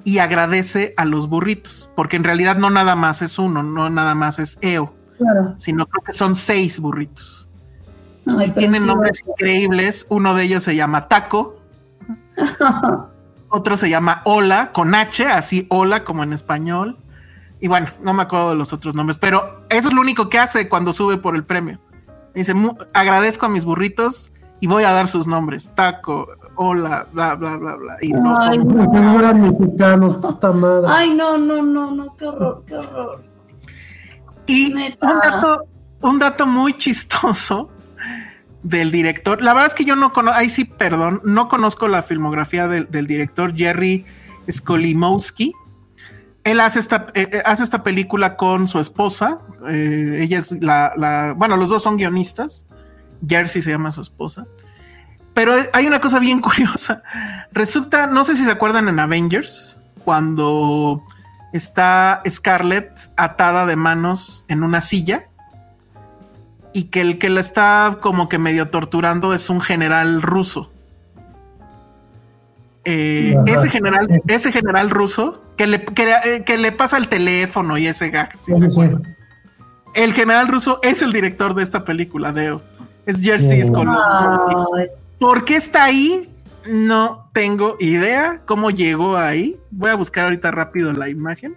y 0.03 0.19
agradece 0.19 0.93
a 0.97 1.05
los 1.05 1.29
burritos, 1.29 1.91
porque 1.95 2.17
en 2.17 2.25
realidad 2.25 2.57
no 2.57 2.69
nada 2.69 2.97
más 2.97 3.23
es 3.23 3.39
uno, 3.39 3.63
no 3.63 3.89
nada 3.91 4.15
más 4.15 4.39
es 4.39 4.59
EO, 4.61 4.93
Claro. 5.17 5.55
sino 5.57 5.87
creo 5.87 6.03
que 6.03 6.13
son 6.13 6.35
seis 6.35 6.81
burritos. 6.81 7.34
Ay, 8.27 8.49
y 8.49 8.51
tienen 8.53 8.83
sí, 8.83 8.87
nombres 8.87 9.23
increíbles. 9.27 10.07
Uno 10.09 10.35
de 10.35 10.45
ellos 10.45 10.63
se 10.63 10.75
llama 10.77 11.09
Taco, 11.09 11.57
otro 13.49 13.77
se 13.77 13.89
llama 13.91 14.23
Hola, 14.25 14.71
con 14.73 14.95
H, 14.95 15.27
así 15.27 15.67
Hola 15.71 16.05
como 16.05 16.23
en 16.23 16.33
español. 16.33 16.99
Y 17.61 17.69
bueno, 17.69 17.89
no 18.03 18.13
me 18.13 18.23
acuerdo 18.25 18.51
de 18.51 18.57
los 18.57 18.73
otros 18.73 18.95
nombres, 18.95 19.17
pero 19.19 19.65
eso 19.71 19.89
es 19.89 19.95
lo 19.95 20.01
único 20.01 20.29
que 20.29 20.39
hace 20.39 20.69
cuando 20.69 20.93
sube 20.93 21.17
por 21.17 21.35
el 21.37 21.45
premio. 21.45 21.79
Dice, 22.35 22.53
"Mu- 22.53 22.77
agradezco 22.93 23.47
a 23.47 23.49
mis 23.49 23.65
burritos 23.65 24.33
y 24.61 24.67
voy 24.67 24.85
a 24.85 24.91
dar 24.93 25.07
sus 25.07 25.27
nombres. 25.27 25.71
Taco, 25.75 26.27
Hola, 26.57 27.07
bla, 27.13 27.35
bla, 27.35 27.57
bla, 27.57 27.75
bla. 27.75 27.97
Y 28.01 28.13
no, 28.13 28.39
Ay, 28.41 28.59
no 28.59 29.19
eran 29.19 29.41
mexicanos, 29.41 30.15
puta 30.19 30.53
madre. 30.53 30.87
Ay, 30.89 31.15
no, 31.15 31.37
no, 31.37 31.63
no, 31.63 31.91
no, 31.91 32.17
qué 32.17 32.27
horror, 32.27 32.63
qué 32.67 32.77
horror. 32.77 33.25
Y 34.47 34.73
Neta. 34.73 35.13
un 35.15 35.19
dato, 35.21 35.65
un 36.03 36.19
dato 36.21 36.47
muy 36.47 36.77
chistoso 36.77 37.71
del 38.65 38.91
director. 38.91 39.41
La 39.41 39.53
verdad 39.55 39.69
es 39.69 39.75
que 39.75 39.85
yo 39.85 39.95
no 39.95 40.13
conozco, 40.13 40.37
ahí 40.39 40.51
sí, 40.51 40.65
perdón, 40.65 41.21
no 41.25 41.49
conozco 41.49 41.87
la 41.87 42.03
filmografía 42.03 42.67
del, 42.67 42.91
del 42.91 43.07
director 43.07 43.55
Jerry 43.55 44.05
Skolimowski. 44.51 45.53
Él 46.45 46.61
hace 46.61 46.81
esta, 46.81 47.07
eh, 47.15 47.29
eh, 47.33 47.43
hace 47.45 47.63
esta 47.63 47.83
película 47.83 48.37
con 48.37 48.67
su 48.69 48.79
esposa. 48.81 49.39
eh, 49.69 50.19
ella 50.23 50.39
es 50.39 50.51
la, 50.61 50.93
la- 50.97 51.35
bueno, 51.37 51.57
los 51.57 51.69
dos 51.71 51.83
son 51.83 51.97
guionistas. 51.97 52.67
Jersey 53.27 53.63
se 53.63 53.71
llama 53.71 53.91
su 53.93 54.01
esposa. 54.01 54.47
Pero 55.35 55.53
hay 55.73 55.87
una 55.87 56.01
cosa 56.01 56.19
bien 56.19 56.41
curiosa. 56.43 57.03
Resulta, 57.53 58.07
no 58.07 58.25
sé 58.25 58.37
si 58.37 58.45
se 58.45 58.51
acuerdan 58.51 58.89
en 58.89 58.99
Avengers, 58.99 59.81
cuando 60.05 61.03
está 61.53 62.21
Scarlett 62.29 63.11
atada 63.17 63.65
de 63.67 63.77
manos 63.77 64.45
en 64.49 64.63
una 64.63 64.81
silla 64.81 65.29
y 66.75 66.85
que 66.85 67.01
el 67.01 67.19
que 67.19 67.31
la 67.31 67.41
está 67.41 67.99
como 68.03 68.29
que 68.29 68.39
medio 68.39 68.69
torturando 68.69 69.33
es 69.33 69.49
un 69.49 69.63
general 69.63 70.21
ruso. 70.21 70.71
Eh, 72.85 73.35
ese 73.47 73.71
general, 73.71 74.21
ese 74.27 74.53
general 74.53 74.91
ruso 74.91 75.43
que 75.57 75.67
le, 75.67 75.85
que, 75.85 76.13
eh, 76.25 76.45
que 76.45 76.59
le 76.59 76.73
pasa 76.73 76.99
el 76.99 77.09
teléfono 77.09 77.79
y 77.79 77.87
ese 77.87 78.11
gag. 78.11 78.31
el 79.95 80.13
general 80.13 80.49
ruso 80.49 80.81
es 80.83 81.01
el 81.01 81.13
director 81.13 81.55
de 81.55 81.63
esta 81.63 81.85
película, 81.85 82.33
Deo. 82.33 82.61
Es 83.07 83.23
Jersey 83.23 83.71
¿Por 85.19 85.45
qué 85.45 85.57
está 85.57 85.85
ahí? 85.85 86.29
No 86.67 87.31
tengo 87.33 87.77
idea 87.79 88.43
cómo 88.47 88.71
llegó 88.71 89.17
ahí. 89.17 89.57
Voy 89.71 89.91
a 89.91 89.95
buscar 89.95 90.25
ahorita 90.25 90.51
rápido 90.51 90.93
la 90.93 91.09
imagen. 91.09 91.55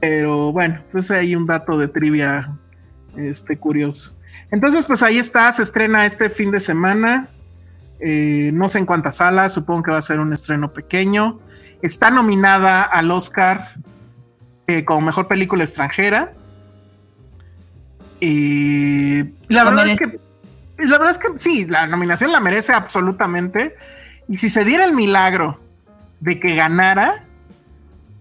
Pero 0.00 0.52
bueno, 0.52 0.80
pues 0.90 1.10
hay 1.10 1.36
un 1.36 1.46
dato 1.46 1.78
de 1.78 1.88
trivia 1.88 2.56
este, 3.16 3.56
curioso. 3.56 4.15
Entonces, 4.50 4.84
pues 4.86 5.02
ahí 5.02 5.18
está, 5.18 5.52
se 5.52 5.62
estrena 5.62 6.06
este 6.06 6.30
fin 6.30 6.50
de 6.50 6.60
semana. 6.60 7.28
Eh, 8.00 8.50
no 8.52 8.68
sé 8.68 8.78
en 8.78 8.86
cuántas 8.86 9.16
salas, 9.16 9.54
supongo 9.54 9.84
que 9.84 9.90
va 9.90 9.98
a 9.98 10.02
ser 10.02 10.20
un 10.20 10.32
estreno 10.32 10.72
pequeño. 10.72 11.40
Está 11.82 12.10
nominada 12.10 12.82
al 12.82 13.10
Oscar 13.10 13.70
eh, 14.66 14.84
como 14.84 15.00
mejor 15.00 15.28
película 15.28 15.64
extranjera. 15.64 16.32
Y 18.20 19.24
la 19.48 19.64
verdad 19.64 19.88
es 19.88 20.00
que 20.00 20.20
la 20.78 20.98
verdad 20.98 21.10
es 21.10 21.18
que 21.18 21.38
sí, 21.38 21.66
la 21.66 21.86
nominación 21.86 22.32
la 22.32 22.40
merece 22.40 22.72
absolutamente. 22.72 23.76
Y 24.28 24.38
si 24.38 24.50
se 24.50 24.64
diera 24.64 24.84
el 24.84 24.92
milagro 24.92 25.60
de 26.20 26.40
que 26.40 26.54
ganara, 26.54 27.24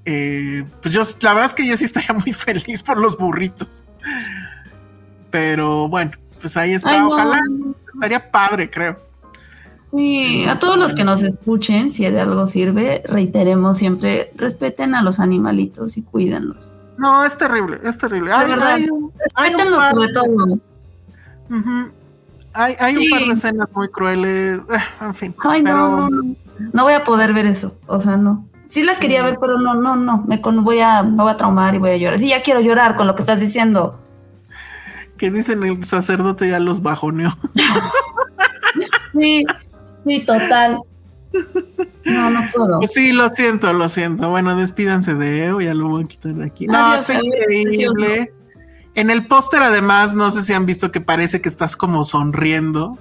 eh, 0.06 0.64
pues 0.82 0.94
yo, 0.94 1.02
la 1.22 1.34
verdad 1.34 1.50
es 1.50 1.54
que 1.54 1.68
yo 1.68 1.76
sí 1.78 1.86
estaría 1.86 2.14
muy 2.26 2.34
feliz 2.34 2.84
por 2.84 2.98
los 2.98 3.18
burritos. 3.18 3.84
Pero 5.36 5.90
bueno, 5.90 6.12
pues 6.40 6.56
ahí 6.56 6.74
está. 6.76 6.91
Ay, 6.91 6.99
no. 6.99 7.10
Ojalá 7.10 7.41
estaría 7.94 8.32
padre, 8.32 8.70
creo. 8.70 8.98
Sí, 9.91 10.45
a 10.48 10.57
todos 10.60 10.78
los 10.78 10.94
que 10.94 11.03
nos 11.03 11.22
escuchen, 11.24 11.91
si 11.91 12.06
de 12.10 12.22
algo 12.22 12.48
sirve, 12.48 13.03
reiteremos 13.06 13.78
siempre, 13.78 14.32
respeten 14.36 14.95
a 14.95 15.02
los 15.02 15.20
animalitos 15.20 15.98
y 15.98 16.03
cuídenlos. 16.03 16.74
No, 16.98 17.26
es 17.26 17.36
terrible, 17.36 17.82
es 17.84 17.98
terrible. 17.98 18.30
De 18.30 18.36
Hay, 18.38 18.49
verdad. 18.49 18.68
hay 18.76 18.84
un, 18.90 19.12
hay 19.36 19.53
un 19.53 19.60
Respétenlos 19.60 19.84
par- 19.84 19.91
sobre 19.94 20.14
todo. 20.14 20.60
ujú. 21.49 21.91
Hay- 22.53 22.76
hay 22.80 22.94
Sí. 22.94 23.03
un 23.03 23.10
par 23.10 23.28
de 23.28 23.34
escenas 23.34 23.68
muy 23.76 23.88
crueles. 23.90 24.60
eh, 24.70 24.78
En 25.02 25.14
fin. 25.14 25.36
Ay, 25.45 25.62
pero- 25.64 26.10
no, 26.10 26.10
no, 26.72 26.84
voy 26.84 26.94
a 26.94 27.03
poder 27.03 27.34
ver 27.34 27.45
eso. 27.45 27.76
O 27.88 27.99
sea, 27.99 28.16
no. 28.16 28.48
Sí 28.64 28.84
la 28.84 28.95
quería 28.95 29.22
ver, 29.24 29.36
pero 29.41 29.60
no, 29.60 29.74
no, 29.76 29.98
no. 29.98 30.24
Me 30.28 30.40
con- 30.40 30.64
voy 30.64 30.80
a, 30.80 31.03
me 31.03 31.22
voy 31.22 31.32
a 31.32 31.36
traumar 31.38 31.76
y 31.76 31.80
voy 31.80 31.90
a 31.91 31.98
llorar. 31.98 32.20
Sí, 32.20 32.30
ya 32.30 32.41
quiero 32.41 32.62
llorar 32.62 32.95
con 32.95 33.06
lo 33.07 33.16
que 33.16 33.22
estás 33.22 33.41
diciendo. 33.41 33.99
Que 35.18 35.32
dicen 35.32 35.64
el 35.64 35.84
sacerdote 35.84 36.50
ya 36.50 36.60
los 36.60 36.82
bajoneó. 36.82 37.38
Sí, 39.18 39.46
sí, 40.06 40.26
total. 40.26 40.80
No, 42.04 42.30
no 42.30 42.42
puedo. 42.54 42.80
Pues 42.80 42.94
sí, 42.94 43.12
lo 43.12 43.30
siento, 43.30 43.72
lo 43.74 43.90
siento. 43.90 44.30
Bueno, 44.30 44.56
despídanse 44.56 45.16
de 45.16 45.46
Eo, 45.46 45.62
ya 45.62 45.74
lo 45.74 45.88
voy 45.88 46.04
a 46.04 46.08
quitar 46.08 46.34
de 46.34 46.46
aquí. 46.46 46.68
No, 46.68 46.78
Adiós, 46.78 47.10
está 47.10 47.22
increíble. 47.24 48.34
En 48.94 49.10
el 49.10 49.28
póster, 49.28 49.62
además, 49.62 50.14
no 50.14 50.32
sé 50.32 50.42
si 50.42 50.54
han 50.54 50.66
visto 50.66 50.92
que 50.92 51.02
parece 51.02 51.42
que 51.42 51.50
estás 51.50 51.76
como 51.76 52.04
sonriendo. 52.04 52.98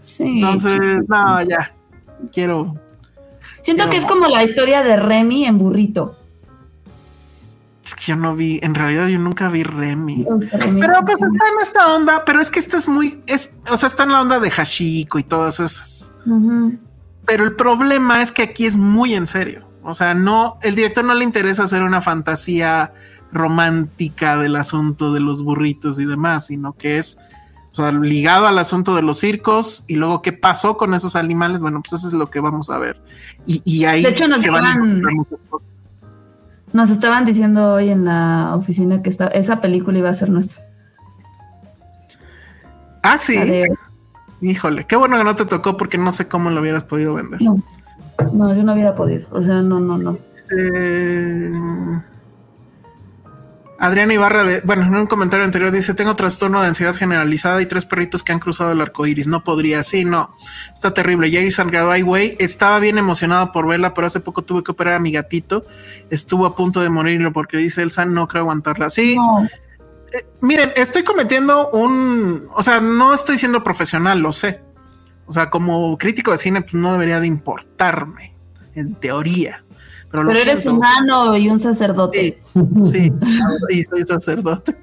Sí. 0.00 0.24
Entonces, 0.24 1.02
no, 1.08 1.42
ya. 1.42 1.74
Quiero. 2.32 2.74
Siento 3.60 3.88
que 3.90 3.96
es 3.96 4.06
como 4.06 4.28
la 4.28 4.44
historia 4.44 4.82
de 4.82 4.96
Remy 4.96 5.46
en 5.46 5.58
burrito. 5.58 6.16
Es 7.84 7.94
que 7.94 8.04
yo 8.06 8.16
no 8.16 8.34
vi, 8.34 8.58
en 8.62 8.74
realidad 8.74 9.08
yo 9.08 9.18
nunca 9.18 9.48
vi 9.50 9.62
Remy. 9.62 10.24
Pero 10.24 10.94
pues 11.02 11.16
está 11.16 11.48
en 11.48 11.60
esta 11.60 11.94
onda, 11.94 12.22
pero 12.24 12.40
es 12.40 12.50
que 12.50 12.58
esta 12.58 12.78
es 12.78 12.88
muy, 12.88 13.20
es, 13.26 13.50
o 13.70 13.76
sea, 13.76 13.88
está 13.88 14.04
en 14.04 14.12
la 14.12 14.22
onda 14.22 14.40
de 14.40 14.50
Hashiko 14.50 15.18
y 15.18 15.22
todas 15.22 15.60
esas. 15.60 16.10
Pero 17.26 17.44
el 17.44 17.54
problema 17.56 18.22
es 18.22 18.32
que 18.32 18.42
aquí 18.42 18.64
es 18.66 18.76
muy 18.76 19.14
en 19.14 19.26
serio. 19.26 19.68
O 19.82 19.92
sea, 19.92 20.14
no, 20.14 20.58
el 20.62 20.74
director 20.74 21.04
no 21.04 21.12
le 21.14 21.24
interesa 21.24 21.64
hacer 21.64 21.82
una 21.82 22.00
fantasía 22.00 22.92
romántica 23.32 24.38
del 24.38 24.56
asunto 24.56 25.12
de 25.12 25.20
los 25.20 25.42
burritos 25.42 25.98
y 25.98 26.06
demás, 26.06 26.46
sino 26.46 26.72
que 26.72 26.96
es, 26.98 27.18
o 27.72 27.74
sea, 27.74 27.92
ligado 27.92 28.46
al 28.46 28.58
asunto 28.58 28.94
de 28.96 29.02
los 29.02 29.18
circos 29.18 29.84
y 29.86 29.96
luego 29.96 30.22
qué 30.22 30.32
pasó 30.32 30.76
con 30.78 30.94
esos 30.94 31.16
animales. 31.16 31.60
Bueno, 31.60 31.82
pues 31.82 31.92
eso 32.00 32.06
es 32.08 32.14
lo 32.14 32.30
que 32.30 32.40
vamos 32.40 32.70
a 32.70 32.78
ver. 32.78 32.98
Y, 33.46 33.60
y 33.64 33.84
ahí 33.84 34.02
De 34.02 34.08
hecho, 34.10 34.26
nos 34.26 34.40
se 34.40 34.48
van 34.50 34.64
a 34.64 34.74
llevan- 34.76 35.14
muchas 35.16 35.42
cosas. 35.50 35.68
Nos 36.74 36.90
estaban 36.90 37.24
diciendo 37.24 37.74
hoy 37.74 37.88
en 37.88 38.04
la 38.04 38.56
oficina 38.56 39.00
que 39.00 39.08
esta, 39.08 39.28
esa 39.28 39.60
película 39.60 39.96
iba 39.96 40.10
a 40.10 40.14
ser 40.14 40.28
nuestra. 40.30 40.60
Ah, 43.00 43.16
sí. 43.16 43.38
Híjole, 44.40 44.84
qué 44.84 44.96
bueno 44.96 45.16
que 45.16 45.22
no 45.22 45.36
te 45.36 45.46
tocó 45.46 45.76
porque 45.76 45.98
no 45.98 46.10
sé 46.10 46.26
cómo 46.26 46.50
lo 46.50 46.60
hubieras 46.60 46.82
podido 46.82 47.14
vender. 47.14 47.40
No, 47.40 47.62
no, 48.32 48.52
yo 48.52 48.64
no 48.64 48.72
hubiera 48.72 48.92
podido. 48.96 49.28
O 49.30 49.40
sea, 49.40 49.62
no, 49.62 49.78
no, 49.78 49.98
no. 49.98 50.18
Eh, 50.58 51.52
Adriana 53.78 54.14
Ibarra, 54.14 54.44
de, 54.44 54.60
bueno, 54.60 54.82
en 54.82 54.94
un 54.94 55.06
comentario 55.06 55.44
anterior 55.44 55.70
dice: 55.70 55.94
Tengo 55.94 56.14
trastorno 56.14 56.60
de 56.60 56.68
ansiedad 56.68 56.94
generalizada 56.94 57.60
y 57.60 57.66
tres 57.66 57.84
perritos 57.84 58.22
que 58.22 58.32
han 58.32 58.38
cruzado 58.38 58.72
el 58.72 58.80
arco 58.80 59.06
iris. 59.06 59.26
No 59.26 59.42
podría, 59.42 59.82
sí, 59.82 60.04
no. 60.04 60.34
Está 60.72 60.94
terrible. 60.94 61.30
Jerry 61.30 61.50
Salgado, 61.50 61.90
ay, 61.90 62.02
güey, 62.02 62.36
estaba 62.38 62.78
bien 62.78 62.98
emocionado 62.98 63.52
por 63.52 63.66
verla, 63.66 63.92
pero 63.92 64.06
hace 64.06 64.20
poco 64.20 64.42
tuve 64.42 64.62
que 64.62 64.72
operar 64.72 64.94
a 64.94 65.00
mi 65.00 65.12
gatito. 65.12 65.66
Estuvo 66.10 66.46
a 66.46 66.54
punto 66.54 66.80
de 66.80 66.90
morirlo 66.90 67.32
porque 67.32 67.56
dice 67.56 67.82
Elsa: 67.82 68.04
No 68.04 68.28
creo 68.28 68.42
aguantarla. 68.42 68.90
Sí, 68.90 69.16
No, 69.16 69.44
eh, 70.12 70.26
miren, 70.40 70.72
estoy 70.76 71.02
cometiendo 71.02 71.70
un. 71.70 72.48
O 72.54 72.62
sea, 72.62 72.80
no 72.80 73.12
estoy 73.12 73.38
siendo 73.38 73.64
profesional, 73.64 74.20
lo 74.20 74.32
sé. 74.32 74.62
O 75.26 75.32
sea, 75.32 75.50
como 75.50 75.98
crítico 75.98 76.30
de 76.30 76.38
cine, 76.38 76.62
pues 76.62 76.74
no 76.74 76.92
debería 76.92 77.18
de 77.18 77.26
importarme, 77.26 78.36
en 78.74 78.94
teoría. 78.94 79.63
Pero, 80.14 80.30
eres 80.30 80.60
siento. 80.62 80.78
humano 80.78 81.36
y 81.36 81.48
un 81.48 81.58
sacerdote. 81.58 82.40
Sí, 82.84 83.12
y 83.70 83.82
soy 83.82 84.04
sacerdote. 84.04 84.76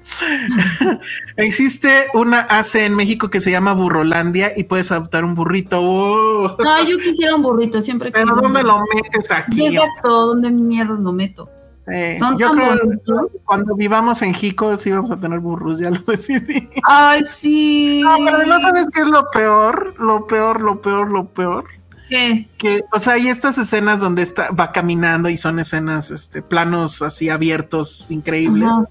Existe 1.36 2.06
una 2.12 2.40
AC 2.40 2.74
en 2.76 2.94
México 2.94 3.30
que 3.30 3.40
se 3.40 3.50
llama 3.50 3.72
Burrolandia 3.72 4.52
y 4.54 4.64
puedes 4.64 4.92
adoptar 4.92 5.24
un 5.24 5.34
burrito. 5.34 5.78
¡Oh! 5.80 6.56
No, 6.62 6.84
yo 6.84 6.98
quisiera 6.98 7.34
un 7.34 7.42
burrito, 7.42 7.80
siempre 7.80 8.10
Pero 8.10 8.34
¿dónde 8.34 8.62
lo 8.62 8.78
metes 8.94 9.30
aquí? 9.30 9.66
Exacto, 9.66 10.26
¿dónde 10.26 10.50
mierdas 10.50 10.98
lo 11.00 11.12
meto? 11.12 11.48
Eh, 11.90 12.16
Son 12.18 12.38
yo 12.38 12.50
creo 12.50 12.74
que 12.74 13.38
cuando 13.44 13.74
vivamos 13.74 14.22
en 14.22 14.34
Jico 14.34 14.76
sí 14.76 14.90
vamos 14.90 15.10
a 15.10 15.18
tener 15.18 15.40
burros, 15.40 15.78
ya 15.78 15.90
lo 15.90 15.98
decidí. 16.06 16.68
Ay, 16.84 17.22
sí. 17.24 18.02
No, 18.04 18.16
pero 18.24 18.46
no 18.46 18.60
sabes 18.60 18.86
qué 18.92 19.00
es 19.00 19.06
lo 19.06 19.30
peor, 19.30 19.94
lo 19.98 20.26
peor, 20.26 20.60
lo 20.60 20.80
peor, 20.80 21.10
lo 21.10 21.24
peor. 21.24 21.64
¿Qué? 22.12 22.48
Que, 22.58 22.84
o 22.92 22.98
sea, 23.00 23.14
hay 23.14 23.28
estas 23.28 23.56
escenas 23.56 24.00
donde 24.00 24.20
está, 24.22 24.50
va 24.50 24.70
caminando 24.70 25.30
y 25.30 25.36
son 25.38 25.58
escenas, 25.58 26.10
este, 26.10 26.42
planos 26.42 27.00
así 27.00 27.30
abiertos, 27.30 28.10
increíbles. 28.10 28.68
Ajá. 28.68 28.84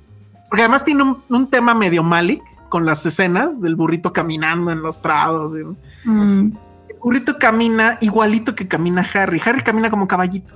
Porque 0.49 0.63
además 0.63 0.83
tiene 0.83 1.03
un, 1.03 1.23
un 1.29 1.47
tema 1.49 1.75
medio 1.75 2.01
Malik 2.01 2.41
con 2.69 2.83
las 2.85 3.05
escenas 3.05 3.61
del 3.61 3.75
burrito 3.75 4.11
caminando 4.11 4.71
en 4.71 4.81
los 4.81 4.97
prados. 4.97 5.53
y- 5.55 6.09
Mm. 6.09 6.53
El 6.89 6.95
burrito 6.99 7.37
camina 7.37 7.97
igualito 8.01 8.55
que 8.55 8.67
camina 8.67 9.05
Harry. 9.13 9.39
Harry 9.45 9.61
camina 9.61 9.89
como 9.91 10.07
caballito. 10.07 10.55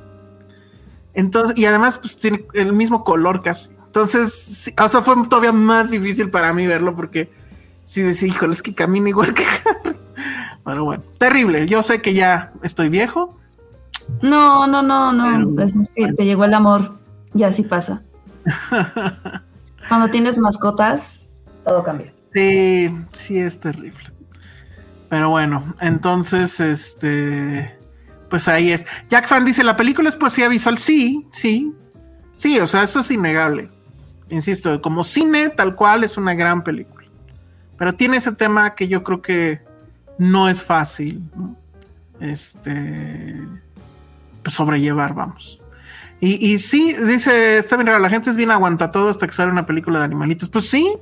Entonces, 1.13 1.57
y 1.57 1.65
además, 1.65 1.97
pues 1.99 2.17
tiene 2.17 2.45
el 2.53 2.73
mismo 2.73 3.03
color 3.03 3.41
casi. 3.43 3.69
Entonces, 3.85 4.33
sí, 4.33 4.73
o 4.83 4.89
sea, 4.89 5.01
fue 5.01 5.15
todavía 5.29 5.51
más 5.53 5.89
difícil 5.91 6.29
para 6.29 6.51
mí 6.53 6.67
verlo 6.67 6.95
porque 6.95 7.31
sí 7.85 8.01
decía, 8.01 8.27
híjole, 8.27 8.53
es 8.53 8.61
que 8.61 8.73
camina 8.75 9.09
igual 9.09 9.33
que 9.33 9.43
Harry. 9.45 9.95
Pero 10.65 10.83
bueno, 10.83 11.03
terrible. 11.19 11.67
Yo 11.67 11.83
sé 11.83 12.01
que 12.01 12.13
ya 12.13 12.51
estoy 12.63 12.89
viejo. 12.89 13.37
No, 14.21 14.67
no, 14.67 14.81
no, 14.81 15.13
no. 15.13 15.23
Pero- 15.55 15.67
Es, 15.67 15.75
es 15.75 15.89
que 15.89 16.11
te 16.13 16.25
llegó 16.25 16.43
el 16.45 16.53
amor. 16.53 16.97
Y 17.33 17.43
así 17.43 17.63
pasa. 17.63 18.01
Cuando 19.87 20.09
tienes 20.09 20.37
mascotas, 20.39 21.37
todo 21.63 21.83
cambia. 21.83 22.13
Sí, 22.33 22.89
sí 23.11 23.39
es 23.39 23.59
terrible. 23.59 24.11
Pero 25.09 25.29
bueno, 25.29 25.63
entonces, 25.81 26.59
este, 26.59 27.77
pues 28.29 28.47
ahí 28.47 28.71
es. 28.71 28.85
Jack 29.07 29.27
Fan 29.27 29.45
dice, 29.45 29.63
la 29.63 29.75
película 29.75 30.09
es 30.09 30.15
poesía 30.15 30.47
visual. 30.47 30.77
Sí, 30.77 31.27
sí, 31.31 31.71
sí, 32.35 32.59
o 32.59 32.67
sea, 32.67 32.83
eso 32.83 32.99
es 32.99 33.11
innegable. 33.11 33.69
Insisto, 34.29 34.81
como 34.81 35.03
cine 35.03 35.49
tal 35.49 35.75
cual 35.75 36.03
es 36.03 36.17
una 36.17 36.33
gran 36.33 36.63
película. 36.63 37.07
Pero 37.77 37.93
tiene 37.93 38.17
ese 38.17 38.31
tema 38.31 38.73
que 38.73 38.87
yo 38.87 39.03
creo 39.03 39.21
que 39.21 39.61
no 40.17 40.49
es 40.49 40.63
fácil, 40.63 41.21
¿no? 41.35 41.55
este, 42.19 43.47
pues, 44.43 44.55
sobrellevar, 44.55 45.13
vamos. 45.13 45.61
Y, 46.21 46.53
y 46.53 46.57
sí, 46.59 46.93
dice, 46.93 47.57
está 47.57 47.75
bien 47.75 47.87
raro, 47.87 47.99
la 47.99 48.09
gente 48.09 48.29
es 48.29 48.37
bien 48.37 48.51
aguanta 48.51 48.89
todo 48.91 49.09
hasta 49.09 49.27
que 49.27 49.33
sale 49.33 49.51
una 49.51 49.65
película 49.65 49.99
de 49.99 50.05
animalitos. 50.05 50.47
Pues 50.49 50.69
sí, 50.69 50.93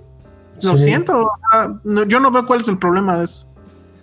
lo 0.64 0.76
Sí. 0.78 0.86
siento, 0.86 1.26
o 1.26 1.32
sea, 1.52 1.74
no- 1.84 2.04
yo 2.04 2.20
no 2.20 2.32
veo 2.32 2.46
cuál 2.46 2.62
es 2.62 2.68
el 2.68 2.78
problema 2.80 3.16
de 3.18 3.26
eso. 3.26 3.46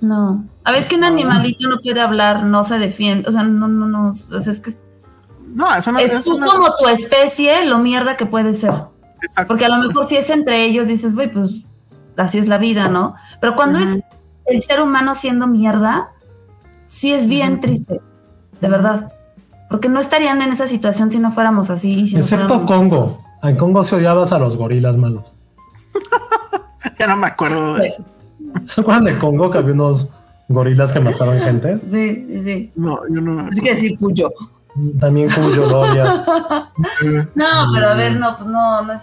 No. 0.01 0.45
A 0.65 0.71
veces 0.73 0.87
que 0.89 0.97
un 0.97 1.05
animalito 1.05 1.69
no 1.69 1.79
puede 1.83 2.01
hablar, 2.01 2.45
no 2.45 2.65
se 2.65 2.79
defiende. 2.79 3.29
O 3.29 3.33
sea, 3.33 3.43
no, 3.43 3.69
no, 3.69 3.87
no. 3.87 4.11
O 4.11 4.41
sea, 4.41 4.53
es 4.53 4.61
que 4.61 4.71
es, 4.71 4.93
No, 5.53 5.75
es 5.75 5.87
una... 5.89 6.01
es 6.01 6.13
es 6.13 6.25
tú 6.25 6.37
una- 6.37 6.47
como 6.47 6.69
tu 6.77 6.87
especie, 6.89 7.65
lo 7.67 7.79
mierda 7.81 8.17
que 8.17 8.25
puede 8.25 8.55
ser. 8.55 8.73
exacto. 9.21 9.49
Porque 9.49 9.65
a 9.65 9.69
lo 9.69 9.77
mejor 9.79 10.07
si 10.07 10.17
es 10.17 10.31
entre 10.31 10.65
ellos, 10.65 10.87
dices, 10.87 11.15
güey, 11.15 11.31
pues 11.31 11.51
así 12.17 12.39
es 12.39 12.47
la 12.49 12.57
vida, 12.57 12.89
¿no? 12.89 13.15
Pero 13.41 13.57
cuando 13.57 13.79
es 13.81 13.99
el 14.51 14.63
ser 14.63 14.81
humano 14.83 15.15
siendo 15.15 15.47
mierda, 15.47 16.11
sí 16.87 17.13
es 17.13 17.27
bien 17.27 17.61
triste, 17.61 18.01
de 18.61 18.69
verdad. 18.69 19.13
Porque 19.69 19.89
no 19.89 20.01
estarían 20.01 20.43
en 20.43 20.51
esa 20.53 20.67
situación 20.67 21.11
si 21.11 21.19
no 21.21 21.31
fuéramos 21.31 21.71
así. 21.71 22.01
y 22.01 22.07
si 22.09 22.15
no 22.17 22.21
Excepto 22.23 22.61
fuéramos- 22.67 22.67
Congo. 22.67 23.25
En 23.43 23.57
Congo 23.57 23.85
se 23.85 23.97
odiabas 23.97 24.33
a 24.33 24.39
los 24.39 24.57
gorilas 24.57 24.97
malos. 24.97 25.33
ya 26.99 27.07
no 27.07 27.17
me 27.17 27.29
acuerdo 27.29 27.75
de 27.75 27.87
eso. 27.87 28.05
¿Se 28.67 28.81
acuerdan 28.81 29.05
de 29.05 29.19
Congo 29.19 29.51
que 29.51 29.59
había 29.59 29.73
unos 29.75 30.11
gorilas 30.49 30.93
que 30.93 31.01
mataron 31.01 31.39
gente? 31.41 31.79
Sí, 31.91 32.27
sí, 32.29 32.43
sí. 32.45 32.73
No, 32.75 32.99
yo 33.09 33.21
no 33.21 33.47
Así 33.49 33.61
que 33.61 33.71
decir 33.71 33.99
cuyo. 33.99 34.31
También 35.01 35.29
Cuyo 35.31 35.67
lo 35.69 35.81
odias. 35.81 36.25
No, 37.35 37.47
pero 37.75 37.89
a 37.89 37.95
ver, 37.95 38.19
no, 38.19 38.37
pues 38.37 38.49
no, 38.49 38.83
no 38.83 38.93
es, 38.93 39.03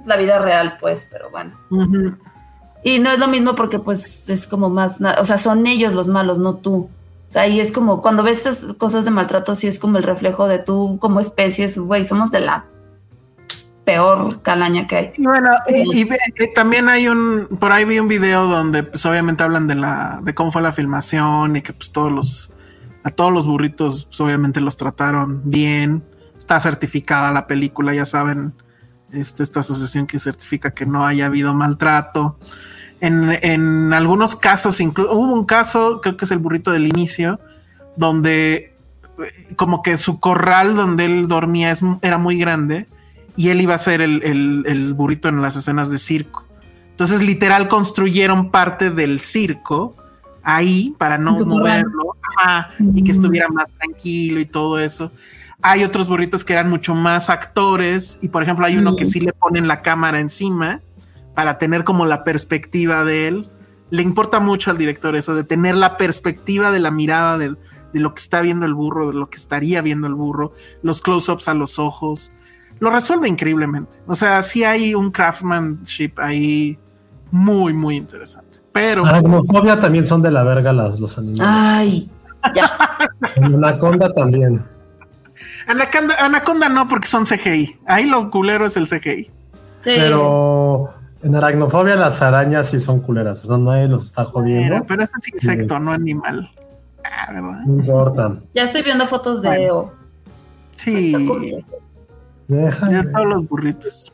es 0.00 0.06
la 0.06 0.16
vida 0.16 0.38
real, 0.38 0.76
pues, 0.80 1.06
pero 1.10 1.30
bueno. 1.30 1.52
Ujú. 1.70 2.16
Y 2.84 2.98
no 3.00 3.10
es 3.10 3.18
lo 3.18 3.28
mismo 3.28 3.54
porque 3.54 3.78
pues 3.78 4.28
es 4.28 4.46
como 4.46 4.70
más, 4.70 4.98
o 5.18 5.24
sea, 5.24 5.38
son 5.38 5.66
ellos 5.66 5.92
los 5.94 6.08
malos, 6.08 6.38
no 6.38 6.54
tú. 6.56 6.74
O 7.26 7.30
sea, 7.30 7.46
y 7.46 7.60
es 7.60 7.72
como 7.72 8.00
cuando 8.00 8.22
ves 8.22 8.46
esas 8.46 8.74
cosas 8.74 9.04
de 9.04 9.10
maltrato, 9.10 9.54
sí 9.54 9.66
es 9.66 9.78
como 9.78 9.98
el 9.98 10.04
reflejo 10.04 10.46
de 10.48 10.58
tú 10.58 10.98
como 11.00 11.20
especies, 11.20 11.76
güey, 11.78 12.04
somos 12.04 12.30
de 12.30 12.40
la 12.40 12.64
peor 13.84 14.42
calaña 14.42 14.86
que 14.86 14.96
hay. 14.96 15.12
Y 15.16 15.22
bueno, 15.24 15.50
y, 15.68 16.00
y 16.00 16.04
ve- 16.04 16.18
eh, 16.36 16.48
también 16.54 16.88
hay 16.88 17.08
un, 17.08 17.46
por 17.58 17.72
ahí 17.72 17.84
vi 17.84 17.98
un 17.98 18.08
video 18.08 18.46
donde 18.46 18.82
pues 18.82 19.04
obviamente 19.06 19.42
hablan 19.42 19.66
de 19.66 19.74
la, 19.74 20.20
de 20.22 20.34
cómo 20.34 20.52
fue 20.52 20.62
la 20.62 20.72
filmación 20.72 21.56
y 21.56 21.62
que 21.62 21.72
pues 21.72 21.90
todos 21.90 22.12
los, 22.12 22.52
a 23.02 23.10
todos 23.10 23.32
los 23.32 23.46
burritos 23.46 24.04
pues, 24.06 24.20
obviamente 24.20 24.60
los 24.60 24.76
trataron 24.76 25.40
bien. 25.44 26.02
Está 26.38 26.60
certificada 26.60 27.32
la 27.32 27.46
película, 27.46 27.94
ya 27.94 28.04
saben, 28.04 28.52
este, 29.12 29.42
esta 29.42 29.60
asociación 29.60 30.06
que 30.06 30.18
certifica 30.18 30.70
que 30.72 30.86
no 30.86 31.04
haya 31.06 31.26
habido 31.26 31.54
maltrato. 31.54 32.38
En, 33.00 33.36
en 33.42 33.92
algunos 33.92 34.34
casos, 34.36 34.80
inclu- 34.80 35.08
hubo 35.10 35.32
un 35.32 35.44
caso, 35.44 36.00
creo 36.02 36.16
que 36.16 36.24
es 36.24 36.30
el 36.30 36.38
burrito 36.38 36.70
del 36.72 36.86
inicio, 36.86 37.38
donde 37.96 38.74
eh, 39.18 39.54
como 39.56 39.82
que 39.82 39.96
su 39.96 40.20
corral 40.20 40.74
donde 40.76 41.04
él 41.04 41.28
dormía 41.28 41.70
es, 41.70 41.80
era 42.02 42.18
muy 42.18 42.38
grande 42.38 42.86
y 43.36 43.50
él 43.50 43.60
iba 43.60 43.74
a 43.74 43.78
ser 43.78 44.00
el, 44.00 44.22
el- 44.24 44.64
el 44.66 44.94
burrito 44.94 45.28
en 45.28 45.40
las 45.40 45.54
escenas 45.56 45.90
de 45.90 45.98
circo. 45.98 46.44
Entonces, 46.90 47.22
literal, 47.22 47.68
construyeron 47.68 48.50
parte 48.50 48.90
del 48.90 49.20
circo 49.20 49.94
ahí 50.42 50.94
para 50.98 51.18
no 51.18 51.32
moverlo 51.44 52.16
ajá, 52.36 52.70
y 52.94 53.04
que 53.04 53.12
Mm. 53.12 53.14
estuviera 53.14 53.48
más 53.48 53.70
tranquilo 53.78 54.40
y 54.40 54.46
todo 54.46 54.80
eso. 54.80 55.12
Hay 55.62 55.82
otros 55.82 56.08
burritos 56.08 56.44
que 56.44 56.52
eran 56.52 56.70
mucho 56.70 56.94
más 56.94 57.30
actores 57.30 58.18
y, 58.22 58.28
por 58.28 58.42
ejemplo, 58.42 58.64
hay 58.64 58.76
uno 58.76 58.94
que 58.94 59.04
Mm. 59.04 59.08
sí 59.08 59.20
le 59.20 59.32
ponen 59.32 59.66
la 59.66 59.82
cámara 59.82 60.20
encima 60.20 60.80
para 61.34 61.58
tener 61.58 61.82
como 61.84 62.06
la 62.06 62.22
perspectiva 62.24 63.02
de 63.04 63.26
él. 63.28 63.50
Le 63.90 64.02
importa 64.02 64.38
mucho 64.38 64.70
al 64.70 64.78
director 64.78 65.16
eso, 65.16 65.34
de 65.34 65.42
tener 65.44 65.74
la 65.74 65.96
perspectiva 65.96 66.70
de 66.70 66.78
la 66.78 66.90
mirada 66.90 67.38
del- 67.38 67.58
de 67.92 68.00
lo 68.00 68.14
que 68.14 68.20
está 68.20 68.40
viendo 68.40 68.66
el 68.66 68.74
burro, 68.74 69.08
de 69.08 69.14
lo 69.14 69.30
que 69.30 69.36
estaría 69.38 69.80
viendo 69.82 70.06
el 70.06 70.14
burro, 70.14 70.52
los 70.82 71.00
close-ups 71.00 71.48
a 71.48 71.54
los 71.54 71.78
ojos. 71.78 72.30
Lo 72.80 72.90
resuelve 72.90 73.28
increíblemente. 73.28 73.96
O 74.06 74.14
sea, 74.14 74.42
sí 74.42 74.62
hay 74.62 74.94
un 74.94 75.10
craftsmanship 75.10 76.12
ahí 76.18 76.78
muy, 77.32 77.72
muy 77.72 77.96
interesante. 77.96 78.58
Pero 78.72 79.04
Aracnofobia 79.04 79.78
también 79.80 80.06
son 80.06 80.22
de 80.22 80.30
la 80.30 80.44
verga 80.44 80.72
las, 80.72 81.00
los 81.00 81.18
animales. 81.18 81.42
Ay, 81.52 82.10
ya. 82.54 82.70
En 83.36 83.54
Anaconda 83.54 84.12
también. 84.12 84.62
Anaconda, 85.66 86.14
Anaconda 86.18 86.68
no, 86.68 86.88
porque 86.88 87.08
son 87.08 87.24
CGI. 87.24 87.78
Ahí 87.86 88.06
lo 88.06 88.30
culero 88.30 88.66
es 88.66 88.76
el 88.76 88.86
CGI. 88.86 89.24
Sí. 89.24 89.30
Pero 89.96 90.94
en 91.22 91.34
aracnofobia 91.34 91.96
las 91.96 92.22
arañas 92.22 92.70
sí 92.70 92.80
son 92.80 93.00
culeras. 93.00 93.44
O 93.44 93.48
sea, 93.48 93.58
nadie 93.58 93.88
los 93.88 94.04
está 94.04 94.24
jodiendo. 94.24 94.74
Pero, 94.74 94.86
pero 94.86 95.02
este 95.02 95.18
es 95.20 95.34
insecto, 95.34 95.78
no 95.78 95.92
animal. 95.92 96.50
Ah, 97.04 97.32
¿verdad? 97.32 97.60
No 97.66 97.74
importa. 97.74 98.36
Ya 98.54 98.64
estoy 98.64 98.82
viendo 98.82 99.06
fotos 99.06 99.42
de 99.42 99.64
Eo. 99.64 99.92
Sí. 100.76 101.12
Deja. 102.46 102.90
ya 102.90 103.02
todos 103.12 103.26
los 103.26 103.48
burritos. 103.48 104.12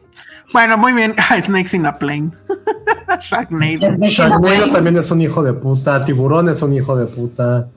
Bueno, 0.52 0.78
muy 0.78 0.92
bien. 0.92 1.14
Ah, 1.30 1.40
Snakes 1.40 1.76
in 1.76 1.86
a 1.86 1.98
Plane. 1.98 2.30
Sharknado. 3.20 3.96
Sharknado 4.01 4.70
también 4.70 4.96
es 4.96 5.10
un 5.10 5.20
hijo 5.20 5.42
de 5.42 5.52
puta. 5.52 6.05
Tiburón 6.05 6.48
es 6.48 6.62
un 6.62 6.72
hijo 6.72 6.96
de 6.96 7.06
puta. 7.06 7.68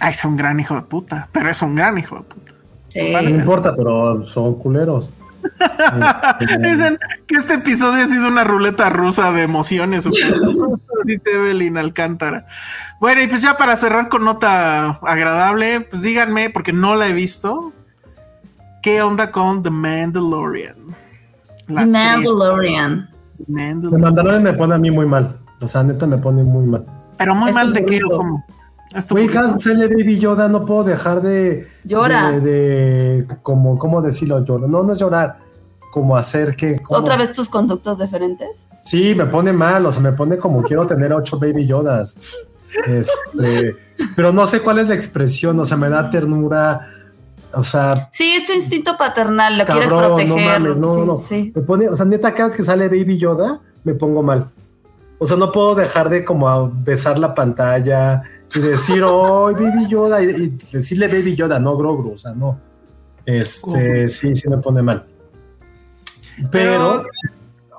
Ay, 0.00 0.12
es 0.12 0.24
un 0.24 0.36
gran 0.36 0.60
hijo 0.60 0.74
de 0.74 0.82
puta. 0.82 1.28
Pero 1.32 1.50
es 1.50 1.60
un 1.62 1.74
gran 1.74 1.98
hijo 1.98 2.16
de 2.16 2.22
puta. 2.22 2.49
Sí. 2.90 3.12
No 3.12 3.30
importa, 3.30 3.74
pero 3.74 4.22
son 4.22 4.54
culeros. 4.54 5.10
Este, 6.40 6.58
Dicen 6.58 6.98
que 7.26 7.36
este 7.36 7.54
episodio 7.54 8.04
ha 8.04 8.06
sido 8.06 8.28
una 8.28 8.44
ruleta 8.44 8.90
rusa 8.90 9.32
de 9.32 9.42
emociones. 9.42 10.08
Dice 11.04 11.30
Evelyn 11.32 11.78
Alcántara. 11.78 12.44
Bueno, 13.00 13.22
y 13.22 13.26
pues 13.26 13.40
ya 13.42 13.56
para 13.56 13.76
cerrar 13.76 14.08
con 14.08 14.24
nota 14.24 14.98
agradable, 15.02 15.80
pues 15.82 16.02
díganme, 16.02 16.50
porque 16.50 16.72
no 16.72 16.94
la 16.96 17.08
he 17.08 17.12
visto, 17.12 17.72
¿qué 18.82 19.02
onda 19.02 19.30
con 19.30 19.62
The 19.62 19.70
Mandalorian? 19.70 20.76
La 21.68 21.82
The 21.82 21.86
Mandalorian. 21.86 23.08
de 23.38 23.52
Mandalorian. 23.54 24.00
Mandalorian 24.02 24.42
me 24.42 24.52
pone 24.52 24.74
a 24.74 24.78
mí 24.78 24.90
muy 24.90 25.06
mal. 25.06 25.38
O 25.62 25.68
sea, 25.68 25.82
neta 25.82 26.06
me 26.06 26.18
pone 26.18 26.42
muy 26.42 26.66
mal. 26.66 26.84
Pero 27.16 27.34
muy 27.34 27.50
Es 27.50 27.54
mal 27.54 27.72
de 27.72 27.84
qué, 27.84 28.00
o 28.04 28.16
cómo? 28.16 28.44
Güey, 29.10 29.28
cada 29.28 29.46
vez 29.46 29.54
que 29.54 29.60
sale 29.60 29.86
Baby 29.88 30.18
Yoda 30.18 30.48
no 30.48 30.64
puedo 30.66 30.84
dejar 30.84 31.22
de. 31.22 31.68
Llora. 31.84 32.32
De, 32.32 32.40
de- 32.40 33.26
como, 33.42 33.78
¿cómo 33.78 34.02
decirlo? 34.02 34.44
Llorar. 34.44 34.68
No, 34.68 34.82
no 34.82 34.92
es 34.92 34.98
llorar. 34.98 35.38
Como 35.92 36.16
hacer 36.16 36.56
que. 36.56 36.80
como- 36.80 36.98
¿Otra 37.00 37.16
vez 37.16 37.32
tus 37.32 37.48
conductos 37.48 37.98
diferentes? 37.98 38.68
Sí, 38.82 39.14
me 39.16 39.26
pone 39.26 39.52
mal. 39.52 39.86
O 39.86 39.92
sea, 39.92 40.02
me 40.02 40.12
pone 40.12 40.38
como 40.38 40.62
quiero 40.62 40.86
tener 40.86 41.12
ocho 41.12 41.38
Baby 41.38 41.66
Yodas. 41.66 42.16
Este. 42.86 43.76
pero 44.16 44.32
no 44.32 44.46
sé 44.46 44.60
cuál 44.60 44.78
es 44.78 44.88
la 44.88 44.94
expresión. 44.94 45.58
O 45.60 45.64
sea, 45.64 45.76
me 45.76 45.88
da 45.88 46.10
ternura. 46.10 46.80
O 47.52 47.64
sea, 47.64 48.08
Sí, 48.12 48.30
es 48.36 48.44
tu 48.46 48.52
instinto 48.52 48.96
paternal, 48.96 49.58
lo 49.58 49.64
quieres 49.64 49.92
proteger. 49.92 50.28
no 50.28 50.36
mames, 50.36 50.76
no, 50.76 50.94
sí, 50.94 51.00
no. 51.04 51.18
sí. 51.18 51.52
Me 51.54 51.62
pone, 51.62 51.88
o 51.88 51.96
sea, 51.96 52.06
neta, 52.06 52.32
cada 52.32 52.46
vez 52.46 52.56
que 52.56 52.62
sale 52.62 52.86
Baby 52.88 53.18
Yoda, 53.18 53.60
me 53.82 53.92
pongo 53.94 54.22
mal. 54.22 54.50
O 55.18 55.26
sea, 55.26 55.36
no 55.36 55.50
puedo 55.50 55.74
dejar 55.74 56.10
de 56.10 56.24
como 56.24 56.70
besar 56.72 57.18
la 57.18 57.34
pantalla 57.34 58.22
y 58.54 58.58
decir, 58.60 59.02
oh, 59.04 59.52
Baby 59.52 59.88
Yoda, 59.88 60.22
y, 60.22 60.26
y 60.28 60.58
decirle 60.72 61.08
Baby 61.08 61.36
Yoda, 61.36 61.58
no 61.58 61.76
Grogu, 61.76 62.12
o 62.12 62.18
sea, 62.18 62.32
no. 62.32 62.58
Este, 63.24 64.08
sí, 64.08 64.34
sí 64.34 64.48
me 64.48 64.58
pone 64.58 64.82
mal. 64.82 65.06
Pero, 66.50 67.02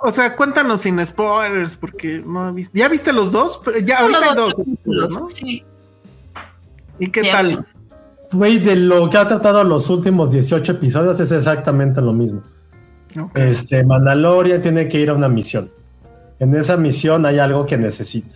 o 0.01 0.11
sea, 0.11 0.35
cuéntanos 0.35 0.81
sin 0.81 1.03
spoilers, 1.05 1.75
porque 1.77 2.23
no 2.25 2.49
he 2.49 2.51
visto. 2.53 2.71
¿Ya 2.77 2.87
viste 2.87 3.11
los 3.11 3.31
dos? 3.31 3.61
Ya 3.83 3.99
ahorita 3.99 4.19
hay 4.19 4.25
Los 4.27 4.35
dos, 4.35 4.53
capítulos, 4.55 5.11
¿no? 5.11 5.29
sí. 5.29 5.63
¿Y 6.99 7.07
qué 7.09 7.21
Bien. 7.21 7.33
tal? 7.33 7.67
güey, 8.31 8.59
de 8.59 8.75
lo 8.75 9.09
que 9.09 9.17
ha 9.17 9.27
tratado 9.27 9.63
los 9.63 9.89
últimos 9.89 10.31
18 10.31 10.73
episodios 10.73 11.19
es 11.19 11.31
exactamente 11.31 12.01
lo 12.01 12.13
mismo. 12.13 12.41
Ok. 13.19 13.31
Este, 13.35 13.83
Mandalorian 13.83 14.61
tiene 14.61 14.87
que 14.87 14.99
ir 14.99 15.09
a 15.09 15.13
una 15.13 15.27
misión. 15.27 15.69
En 16.39 16.55
esa 16.55 16.77
misión 16.77 17.25
hay 17.25 17.39
algo 17.39 17.65
que 17.65 17.77
necesita. 17.77 18.35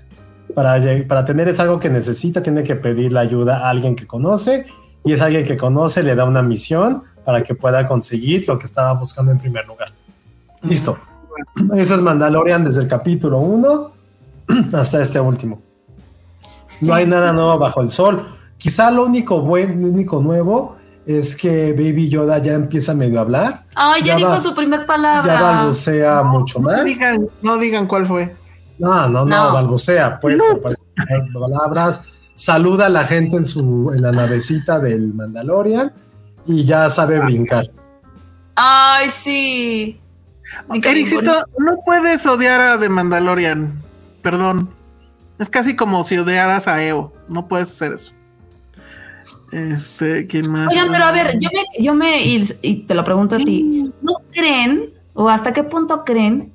Para, 0.55 1.25
tener 1.25 1.49
es 1.49 1.59
algo 1.59 1.79
que 1.79 1.89
necesita, 1.89 2.41
tiene 2.41 2.63
que 2.63 2.75
pedir 2.75 3.11
la 3.11 3.19
ayuda 3.19 3.65
a 3.67 3.69
alguien 3.69 3.95
que 3.95 4.07
conoce 4.07 4.65
y 5.03 5.11
es 5.13 5.21
alguien 5.21 5.45
que 5.45 5.57
conoce, 5.57 6.01
le 6.01 6.15
da 6.15 6.23
una 6.25 6.41
misión 6.41 7.03
para 7.25 7.43
que 7.43 7.53
pueda 7.55 7.85
conseguir 7.87 8.47
lo 8.47 8.57
que 8.57 8.65
estaba 8.65 8.93
buscando 8.93 9.31
en 9.31 9.37
primer 9.37 9.67
lugar. 9.67 9.91
Listo. 10.63 10.97
Eso 11.75 11.95
es 11.95 12.01
Mandalorian 12.01 12.63
desde 12.63 12.81
el 12.81 12.87
capítulo 12.87 13.39
1 13.39 13.91
hasta 14.73 15.01
este 15.01 15.19
último. 15.19 15.61
No 16.81 16.93
hay 16.93 17.05
nada 17.05 17.33
nuevo 17.33 17.57
bajo 17.59 17.81
el 17.81 17.89
sol. 17.89 18.25
Quizá 18.57 18.89
lo 18.91 19.05
único, 19.05 19.41
buen, 19.41 19.81
lo 19.81 19.87
único 19.89 20.21
nuevo 20.21 20.77
es 21.05 21.35
que 21.35 21.71
Baby 21.73 22.09
Yoda 22.09 22.37
ya 22.39 22.53
empieza 22.53 22.93
medio 22.93 23.19
a 23.19 23.21
hablar. 23.21 23.63
Ay, 23.75 24.01
ya, 24.01 24.07
Ya 24.13 24.15
dijo 24.17 24.29
va- 24.29 24.39
su 24.41 24.55
primer 24.55 24.81
Ya 24.81 24.85
palabra. 24.87 25.41
balbucea 25.41 26.23
mucho 26.23 26.59
No 26.59 26.69
más. 26.69 26.83
digan, 26.85 27.27
no 27.41 27.57
digan 27.57 27.85
cuál 27.87 28.05
fue. 28.05 28.35
No, 28.77 29.07
no, 29.07 29.25
no, 29.25 29.25
No. 29.25 29.53
balbucea, 29.53 30.19
pues, 30.19 30.37
me 30.37 30.55
parece 30.61 30.83
que 30.95 31.13
hay 31.13 31.21
palabras. 31.33 32.01
Saluda 32.35 32.87
a 32.87 32.89
la 32.89 33.05
gente 33.05 33.37
en 33.37 33.45
su 33.45 33.91
en 33.95 34.01
la 34.01 34.11
navecita 34.11 34.79
del 34.79 35.13
Mandalorian 35.13 35.93
y 36.45 36.65
ya 36.65 36.89
sabe 36.89 37.19
brincar. 37.19 37.71
Ay, 38.55 39.09
sí. 39.09 39.99
Ericito, 40.83 41.45
no 41.57 41.77
puedes 41.85 42.25
odiar 42.25 42.61
a 42.61 42.79
The 42.79 42.89
Mandalorian. 42.89 43.81
Perdón. 44.21 44.69
Es 45.39 45.49
casi 45.49 45.75
como 45.75 46.03
si 46.03 46.17
odiaras 46.17 46.67
a 46.67 46.81
EO. 46.83 47.13
No 47.27 47.47
puedes 47.47 47.69
hacer 47.69 47.93
eso. 47.93 48.13
Este, 49.51 50.27
¿quién 50.27 50.49
más? 50.49 50.71
Oigan, 50.71 50.91
pero 50.91 51.05
a 51.05 51.11
ver, 51.11 51.37
yo 51.39 51.49
me, 51.53 51.83
yo 51.83 51.93
me 51.93 52.23
y, 52.23 52.43
y 52.61 52.75
te 52.83 52.93
lo 52.93 53.03
pregunto 53.03 53.35
a 53.35 53.39
ti, 53.39 53.91
¿no 54.01 54.13
creen 54.31 54.93
o 55.13 55.29
hasta 55.29 55.53
qué 55.53 55.63
punto 55.63 56.03
creen 56.03 56.53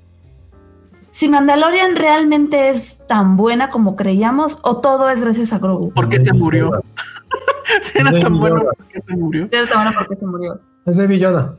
si 1.20 1.28
Mandalorian 1.28 1.96
realmente 1.96 2.70
es 2.70 3.06
tan 3.06 3.36
buena 3.36 3.68
como 3.68 3.94
creíamos 3.94 4.56
o 4.62 4.78
todo 4.78 5.10
es 5.10 5.20
gracias 5.20 5.52
a 5.52 5.58
Grogu? 5.58 5.92
¿Por 5.92 6.08
qué 6.08 6.18
se 6.18 6.32
murió? 6.32 6.82
Si 7.82 7.98
era 7.98 8.10
Baby 8.10 8.22
tan 8.22 8.40
bueno, 8.40 8.62
Yoda. 8.62 8.72
¿por 8.72 8.86
qué 8.88 9.00
se 9.00 9.16
murió? 9.16 9.48
Es 9.52 9.68
tan 9.68 9.84
bueno 9.84 9.98
porque 9.98 10.16
se 10.16 10.26
murió. 10.26 10.60
Es 10.86 10.96
Baby 10.96 11.18
Yoda. 11.18 11.54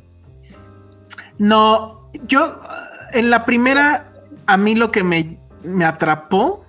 No, 1.38 2.01
yo 2.23 2.59
en 3.13 3.29
la 3.29 3.45
primera, 3.45 4.11
a 4.47 4.57
mí 4.57 4.75
lo 4.75 4.91
que 4.91 5.03
me, 5.03 5.39
me 5.63 5.85
atrapó 5.85 6.65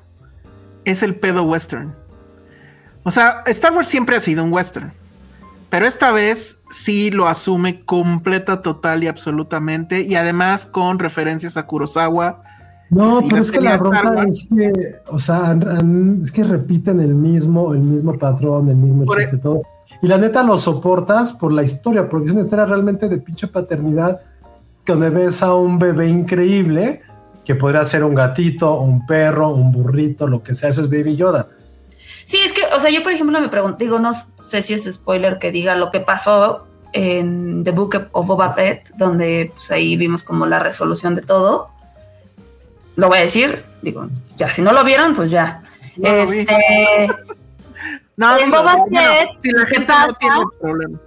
es 0.84 1.02
el 1.02 1.16
pedo 1.16 1.42
western. 1.42 1.92
O 3.02 3.10
sea, 3.10 3.42
Star 3.46 3.72
Wars 3.72 3.88
siempre 3.88 4.14
ha 4.16 4.20
sido 4.20 4.44
un 4.44 4.52
western. 4.52 4.92
Pero 5.70 5.86
esta 5.86 6.12
vez 6.12 6.58
sí 6.70 7.10
lo 7.10 7.26
asume 7.26 7.84
completa, 7.84 8.62
total 8.62 9.02
y 9.02 9.08
absolutamente. 9.08 10.02
Y 10.02 10.14
además 10.14 10.66
con 10.66 11.00
referencias 11.00 11.56
a 11.56 11.66
Kurosawa 11.66 12.44
No, 12.90 13.20
si 13.20 13.28
pero 13.28 13.40
es 13.42 13.50
que 13.52 13.60
la 13.60 13.76
bronca 13.78 14.10
Wars- 14.10 14.28
es 14.42 14.48
que, 14.48 14.72
o 15.08 15.18
sea, 15.18 15.56
es 16.22 16.30
que 16.32 16.44
repiten 16.44 17.00
el 17.00 17.14
mismo, 17.14 17.72
el 17.72 17.80
mismo 17.80 18.18
patrón, 18.18 18.68
el 18.68 18.76
mismo 18.76 19.04
Por 19.04 19.18
e- 19.18 19.22
chiste, 19.22 19.38
todo. 19.38 19.62
Y 20.02 20.08
la 20.08 20.18
neta 20.18 20.42
lo 20.42 20.58
soportas 20.58 21.32
por 21.32 21.52
la 21.52 21.62
historia, 21.62 22.08
porque 22.08 22.26
es 22.26 22.32
una 22.32 22.42
historia 22.42 22.66
realmente 22.66 23.08
de 23.08 23.18
pinche 23.18 23.46
paternidad, 23.46 24.20
donde 24.84 25.10
ves 25.10 25.42
a 25.42 25.54
un 25.54 25.78
bebé 25.78 26.08
increíble 26.08 27.02
que 27.44 27.54
podría 27.54 27.84
ser 27.84 28.04
un 28.04 28.14
gatito, 28.14 28.80
un 28.80 29.06
perro, 29.06 29.50
un 29.50 29.72
burrito, 29.72 30.26
lo 30.26 30.42
que 30.42 30.54
sea, 30.54 30.68
eso 30.70 30.80
es 30.80 30.90
Baby 30.90 31.16
Yoda. 31.16 31.48
Sí, 32.24 32.38
es 32.44 32.52
que, 32.52 32.62
o 32.76 32.78
sea, 32.80 32.90
yo 32.90 33.02
por 33.02 33.12
ejemplo 33.12 33.40
me 33.40 33.48
pregunto, 33.48 33.78
digo, 33.78 33.98
no 33.98 34.12
sé 34.36 34.62
si 34.62 34.74
es 34.74 34.84
spoiler 34.92 35.38
que 35.38 35.50
diga 35.50 35.74
lo 35.74 35.90
que 35.90 36.00
pasó 36.00 36.66
en 36.92 37.64
The 37.64 37.70
Book 37.72 37.96
of 38.12 38.26
Boba 38.26 38.52
Fett, 38.52 38.90
donde 38.96 39.50
pues 39.54 39.70
ahí 39.70 39.96
vimos 39.96 40.22
como 40.22 40.46
la 40.46 40.58
resolución 40.58 41.14
de 41.14 41.22
todo. 41.22 41.68
Lo 42.96 43.08
voy 43.08 43.18
a 43.18 43.22
decir, 43.22 43.64
digo, 43.82 44.06
ya, 44.36 44.48
si 44.50 44.62
no 44.62 44.72
lo 44.72 44.84
vieron, 44.84 45.14
pues 45.14 45.30
ya. 45.30 45.62
No 45.96 46.08
este, 46.08 46.46
No, 48.16 48.38
En 48.38 48.50
Boba 48.50 48.76
Fett, 48.90 49.30
si 49.42 49.50
la 49.50 49.64
¿qué 49.64 49.70
gente 49.76 49.86
pasa? 49.86 50.06
no 50.08 50.14
tiene 50.18 50.44
problema. 50.60 50.98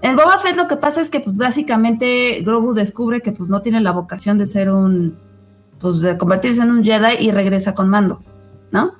En 0.00 0.16
Boba 0.16 0.40
Fett 0.40 0.56
lo 0.56 0.66
que 0.66 0.76
pasa 0.76 1.00
es 1.00 1.08
que 1.10 1.20
pues 1.20 1.36
básicamente 1.36 2.40
Grogu 2.42 2.74
descubre 2.74 3.20
que 3.20 3.30
pues 3.32 3.48
no 3.48 3.62
tiene 3.62 3.80
la 3.80 3.92
vocación 3.92 4.38
de 4.38 4.46
ser 4.46 4.70
un 4.70 5.16
pues 5.78 6.00
de 6.00 6.16
convertirse 6.16 6.62
en 6.62 6.70
un 6.70 6.82
Jedi 6.84 7.16
y 7.24 7.30
regresa 7.30 7.74
con 7.74 7.88
mando, 7.88 8.22
¿no? 8.70 8.94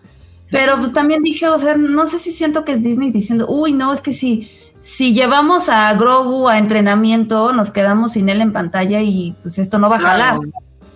Pero 0.51 0.77
pues 0.79 0.93
también 0.93 1.23
dije, 1.23 1.49
o 1.49 1.59
sea, 1.59 1.77
no 1.77 2.07
sé 2.07 2.19
si 2.19 2.31
siento 2.31 2.65
que 2.65 2.73
es 2.73 2.83
Disney 2.83 3.11
diciendo, 3.11 3.47
uy, 3.49 3.73
no, 3.73 3.93
es 3.93 4.01
que 4.03 4.13
si, 4.13 4.51
si 4.81 5.15
llevamos 5.15 5.69
a 5.69 5.93
Grogu 5.95 6.49
a 6.49 6.59
entrenamiento, 6.59 7.53
nos 7.53 7.71
quedamos 7.71 8.13
sin 8.13 8.29
él 8.29 8.41
en 8.43 8.53
pantalla 8.53 9.01
y 9.01 9.35
pues 9.43 9.59
esto 9.59 9.79
no 9.79 9.89
va 9.89 9.97
a 9.97 10.01
jalar, 10.01 10.37
Claro, 10.37 10.51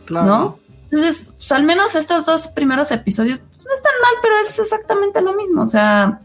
claro. 0.05 0.27
¿no? 0.27 0.59
Entonces, 0.91 1.33
pues, 1.37 1.53
al 1.53 1.65
menos 1.65 1.95
estos 1.95 2.27
dos 2.27 2.49
primeros 2.49 2.91
episodios 2.93 3.39
pues, 3.41 3.67
no 3.67 3.75
están 3.75 3.93
mal, 4.03 4.15
pero 4.23 4.37
es 4.37 4.59
exactamente 4.59 5.21
lo 5.21 5.35
mismo, 5.35 5.63
o 5.63 5.67
sea, 5.67 6.21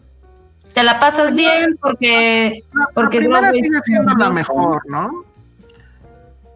te 0.73 0.83
la 0.83 0.99
pasas 0.99 1.35
bien 1.35 1.77
porque... 1.81 2.63
porque 2.93 3.17
la 3.19 3.21
primera 3.21 3.51
sigue 3.51 3.79
siendo 3.83 4.13
la 4.13 4.29
mejor, 4.29 4.81
¿no? 4.87 5.25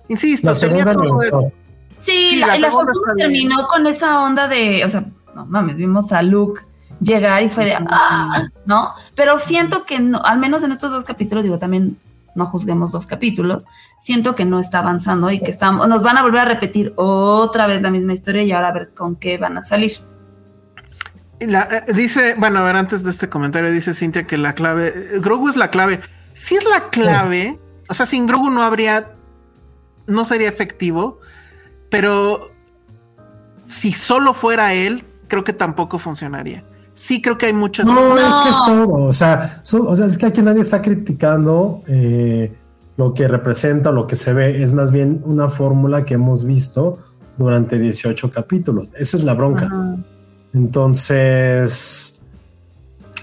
Insisto, 0.08 0.52
La 0.52 0.60
tenía 0.60 0.84
segunda 0.84 0.94
todo 0.94 1.16
usó. 1.16 1.52
Sí, 1.98 2.30
Sí, 2.32 2.36
la, 2.38 2.58
la 2.58 2.70
segunda 2.70 2.92
bien. 3.16 3.18
terminó 3.18 3.68
con 3.68 3.88
esa 3.88 4.22
onda 4.22 4.48
de, 4.48 4.86
o 4.86 4.90
sea, 4.90 5.06
no 5.34 5.46
mames, 5.46 5.76
vimos 5.76 6.12
a 6.12 6.22
Luke 6.22 6.62
llegar 7.00 7.44
y 7.44 7.50
fue 7.50 7.66
de, 7.66 7.74
ah, 7.74 8.48
¿no? 8.66 8.90
Pero 9.16 9.40
siento 9.40 9.86
que 9.86 10.00
no, 10.00 10.22
al 10.24 10.40
menos 10.40 10.64
en 10.64 10.72
estos 10.72 10.92
dos 10.92 11.04
capítulos, 11.04 11.44
digo, 11.44 11.60
también 11.60 11.98
no 12.36 12.46
juzguemos 12.46 12.92
dos 12.92 13.08
capítulos, 13.08 13.68
siento 14.00 14.36
que 14.36 14.46
no 14.46 14.60
está 14.60 14.80
avanzando 14.80 15.32
y 15.32 15.40
que 15.40 15.50
estamos, 15.52 15.88
nos 15.88 16.04
van 16.04 16.18
a 16.18 16.22
volver 16.24 16.42
a 16.42 16.46
repetir 16.46 16.94
otra 16.98 17.66
vez 17.66 17.82
la 17.82 17.90
misma 17.90 18.14
historia 18.14 18.44
y 18.44 18.52
ahora 18.52 18.68
a 18.70 18.74
ver 18.74 18.94
con 18.94 19.16
qué 19.16 19.38
van 19.38 19.58
a 19.58 19.62
salir. 19.62 19.94
La- 21.40 21.68
eh, 21.88 21.94
dice, 21.94 22.36
bueno, 22.38 22.60
a 22.60 22.64
ver, 22.64 22.76
antes 22.76 23.04
de 23.04 23.12
este 23.12 23.28
comentario, 23.30 23.72
dice 23.72 23.94
Cintia 23.94 24.26
que 24.28 24.38
la 24.38 24.54
clave, 24.54 24.94
eh, 24.96 25.20
Grogu 25.20 25.50
es 25.50 25.58
la 25.58 25.70
clave. 25.70 26.02
Si 26.34 26.56
es 26.56 26.64
la 26.66 26.90
clave, 26.90 27.60
o 27.90 27.94
sea, 27.94 28.06
sin 28.06 28.26
Grogu 28.26 28.50
no 28.50 28.62
habría, 28.64 29.14
no 30.08 30.24
sería 30.26 30.50
efectivo, 30.50 31.20
pero 31.90 32.52
si 33.64 33.94
solo 33.94 34.34
fuera 34.34 34.74
él, 34.74 35.04
creo 35.28 35.44
que 35.44 35.54
tampoco 35.54 35.98
funcionaría. 36.00 36.64
Sí, 36.96 37.22
creo 37.22 37.38
que 37.38 37.48
hay 37.48 37.54
muchas. 37.54 37.86
No, 37.86 38.18
es 38.18 38.24
que 38.24 38.50
es 38.50 38.56
No. 38.56 38.66
todo. 38.88 38.94
O 39.06 39.14
sea, 39.14 39.62
o 39.72 39.96
sea, 39.96 40.06
es 40.06 40.18
que 40.18 40.26
aquí 40.28 40.42
nadie 40.42 40.62
está 40.62 40.82
criticando 40.82 41.84
eh, 41.88 42.56
lo 42.96 43.14
que 43.14 43.28
representa, 43.28 43.92
lo 43.92 44.08
que 44.08 44.16
se 44.16 44.32
ve. 44.34 44.64
Es 44.64 44.72
más 44.72 44.94
bien 44.94 45.22
una 45.26 45.50
fórmula 45.50 46.06
que 46.06 46.14
hemos 46.14 46.46
visto 46.46 46.98
durante 47.38 47.78
18 47.78 48.32
capítulos. 48.32 48.94
Esa 48.98 49.18
es 49.18 49.26
la 49.26 49.34
bronca. 49.34 49.70
Entonces, 50.54 52.20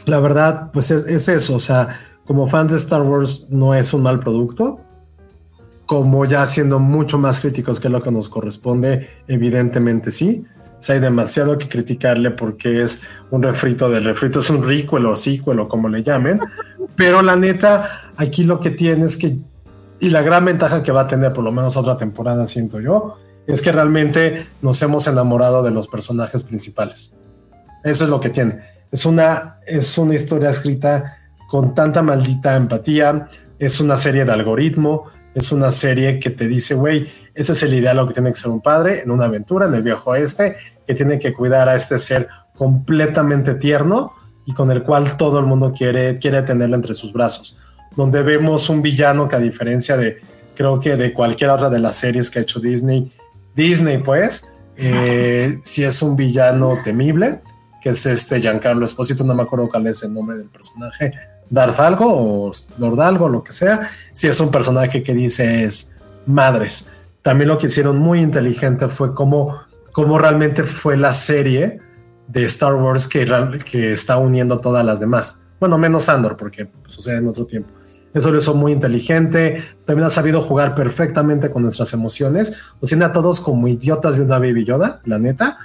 la 0.04 0.20
verdad, 0.20 0.70
pues 0.70 0.90
es, 0.90 1.06
es 1.06 1.28
eso. 1.28 1.54
O 1.54 1.60
sea, 1.60 1.98
como 2.26 2.46
fans 2.46 2.72
de 2.72 2.78
Star 2.78 3.00
Wars, 3.00 3.46
no 3.48 3.74
es 3.74 3.94
un 3.94 4.02
mal 4.02 4.20
producto. 4.20 4.80
Como 5.86 6.26
ya 6.26 6.46
siendo 6.46 6.78
mucho 6.78 7.18
más 7.18 7.40
críticos 7.40 7.80
que 7.80 7.88
lo 7.88 8.02
que 8.02 8.10
nos 8.10 8.28
corresponde, 8.28 9.08
evidentemente 9.28 10.10
sí. 10.10 10.44
Sea, 10.82 10.94
hay 10.94 11.00
demasiado 11.00 11.56
que 11.58 11.68
criticarle 11.68 12.32
porque 12.32 12.82
es 12.82 13.00
un 13.30 13.44
refrito 13.44 13.88
del 13.88 14.04
refrito, 14.04 14.40
es 14.40 14.50
un 14.50 14.64
requel 14.64 15.06
o 15.06 15.14
sequel 15.14 15.60
o 15.60 15.68
como 15.68 15.88
le 15.88 16.02
llamen. 16.02 16.40
Pero 16.96 17.22
la 17.22 17.36
neta, 17.36 18.10
aquí 18.16 18.42
lo 18.42 18.58
que 18.58 18.70
tiene 18.70 19.04
es 19.04 19.16
que, 19.16 19.36
y 20.00 20.10
la 20.10 20.22
gran 20.22 20.44
ventaja 20.44 20.82
que 20.82 20.90
va 20.90 21.02
a 21.02 21.06
tener 21.06 21.32
por 21.32 21.44
lo 21.44 21.52
menos 21.52 21.76
otra 21.76 21.96
temporada, 21.96 22.46
siento 22.46 22.80
yo, 22.80 23.16
es 23.46 23.62
que 23.62 23.70
realmente 23.70 24.44
nos 24.60 24.82
hemos 24.82 25.06
enamorado 25.06 25.62
de 25.62 25.70
los 25.70 25.86
personajes 25.86 26.42
principales. 26.42 27.16
Eso 27.84 28.02
es 28.02 28.10
lo 28.10 28.18
que 28.18 28.30
tiene. 28.30 28.58
Es 28.90 29.06
una, 29.06 29.58
es 29.64 29.96
una 29.98 30.16
historia 30.16 30.50
escrita 30.50 31.16
con 31.48 31.76
tanta 31.76 32.02
maldita 32.02 32.56
empatía, 32.56 33.28
es 33.60 33.78
una 33.78 33.96
serie 33.96 34.24
de 34.24 34.32
algoritmo, 34.32 35.04
es 35.34 35.52
una 35.52 35.70
serie 35.70 36.18
que 36.18 36.30
te 36.30 36.46
dice, 36.46 36.74
güey, 36.74 37.08
ese 37.34 37.52
es 37.52 37.62
el 37.62 37.74
ideal 37.74 37.96
lo 37.96 38.06
que 38.06 38.14
tiene 38.14 38.30
que 38.30 38.38
ser 38.38 38.50
un 38.50 38.60
padre 38.60 39.02
en 39.02 39.10
una 39.10 39.24
aventura 39.24 39.66
en 39.66 39.74
el 39.74 39.82
viejo 39.82 40.10
oeste, 40.10 40.56
que 40.86 40.94
tiene 40.94 41.18
que 41.18 41.32
cuidar 41.32 41.68
a 41.68 41.74
este 41.74 41.98
ser 41.98 42.28
completamente 42.56 43.54
tierno 43.54 44.12
y 44.44 44.52
con 44.52 44.70
el 44.70 44.82
cual 44.82 45.16
todo 45.16 45.38
el 45.38 45.46
mundo 45.46 45.72
quiere, 45.76 46.18
quiere 46.18 46.42
tenerlo 46.42 46.76
entre 46.76 46.94
sus 46.94 47.12
brazos. 47.12 47.58
Donde 47.96 48.22
vemos 48.22 48.68
un 48.68 48.82
villano 48.82 49.28
que 49.28 49.36
a 49.36 49.38
diferencia 49.38 49.96
de, 49.96 50.20
creo 50.54 50.80
que 50.80 50.96
de 50.96 51.12
cualquier 51.12 51.50
otra 51.50 51.70
de 51.70 51.78
las 51.78 51.96
series 51.96 52.30
que 52.30 52.38
ha 52.38 52.42
hecho 52.42 52.60
Disney, 52.60 53.12
Disney 53.54 53.98
pues, 53.98 54.52
eh, 54.76 55.58
si 55.62 55.84
es 55.84 56.02
un 56.02 56.16
villano 56.16 56.78
temible, 56.84 57.40
que 57.80 57.90
es 57.90 58.06
este 58.06 58.40
Giancarlo 58.40 58.84
Esposito, 58.84 59.24
no 59.24 59.34
me 59.34 59.42
acuerdo 59.42 59.68
cuál 59.68 59.86
es 59.86 60.02
el 60.02 60.12
nombre 60.12 60.36
del 60.36 60.48
personaje, 60.48 61.12
Darth 61.52 61.78
algo 61.80 62.06
o 62.06 62.52
Lord 62.78 63.00
algo, 63.00 63.28
lo 63.28 63.44
que 63.44 63.52
sea, 63.52 63.90
si 64.12 64.26
es 64.26 64.40
un 64.40 64.50
personaje 64.50 65.02
que 65.02 65.14
dice 65.14 65.64
es 65.64 65.94
madres. 66.24 66.88
También 67.20 67.48
lo 67.48 67.58
que 67.58 67.66
hicieron 67.66 67.98
muy 67.98 68.20
inteligente 68.20 68.88
fue 68.88 69.14
cómo, 69.14 69.60
cómo 69.92 70.18
realmente 70.18 70.64
fue 70.64 70.96
la 70.96 71.12
serie 71.12 71.78
de 72.26 72.44
Star 72.44 72.74
Wars 72.74 73.06
que, 73.06 73.26
que 73.70 73.92
está 73.92 74.16
uniendo 74.16 74.58
todas 74.60 74.84
las 74.84 74.98
demás. 74.98 75.42
Bueno, 75.60 75.76
menos 75.76 76.08
Andor, 76.08 76.38
porque 76.38 76.68
sucede 76.88 77.18
en 77.18 77.28
otro 77.28 77.44
tiempo. 77.44 77.70
Eso 78.14 78.30
lo 78.30 78.38
hizo 78.38 78.54
muy 78.54 78.72
inteligente. 78.72 79.62
También 79.84 80.06
ha 80.06 80.10
sabido 80.10 80.40
jugar 80.40 80.74
perfectamente 80.74 81.50
con 81.50 81.62
nuestras 81.62 81.92
emociones. 81.92 82.56
Nos 82.80 82.88
tiene 82.88 83.04
a 83.04 83.12
todos 83.12 83.40
como 83.40 83.68
idiotas 83.68 84.16
viendo 84.16 84.34
a 84.34 84.38
Baby 84.38 84.64
Yoda, 84.64 85.02
la 85.04 85.18
neta. 85.18 85.58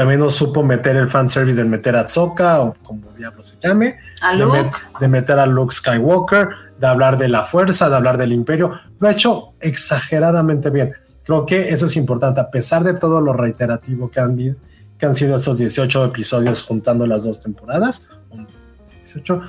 También 0.00 0.20
nos 0.20 0.34
supo 0.34 0.62
meter 0.62 0.96
el 0.96 1.08
fanservice 1.10 1.58
de 1.58 1.64
meter 1.66 1.94
a 1.94 2.06
Tsoka 2.06 2.60
o 2.62 2.72
como 2.82 3.12
diablo 3.18 3.42
se 3.42 3.56
llame 3.62 3.98
A 4.22 4.34
de, 4.34 4.46
met- 4.46 4.72
de 4.98 5.08
meter 5.08 5.38
a 5.38 5.44
Luke 5.44 5.74
Skywalker, 5.74 6.48
de 6.78 6.86
hablar 6.86 7.18
de 7.18 7.28
la 7.28 7.44
fuerza, 7.44 7.90
de 7.90 7.96
hablar 7.96 8.16
del 8.16 8.32
imperio. 8.32 8.70
Lo 8.98 9.08
ha 9.08 9.10
hecho 9.12 9.52
exageradamente 9.60 10.70
bien. 10.70 10.92
Creo 11.22 11.44
que 11.44 11.68
eso 11.68 11.84
es 11.84 11.96
importante, 11.96 12.40
a 12.40 12.50
pesar 12.50 12.82
de 12.82 12.94
todo 12.94 13.20
lo 13.20 13.34
reiterativo 13.34 14.10
que 14.10 14.20
han, 14.20 14.38
que 14.38 15.04
han 15.06 15.14
sido 15.14 15.36
estos 15.36 15.58
18 15.58 16.06
episodios 16.06 16.62
juntando 16.62 17.06
las 17.06 17.24
dos 17.24 17.42
temporadas, 17.42 18.02
o 18.30 18.36
18, 19.04 19.42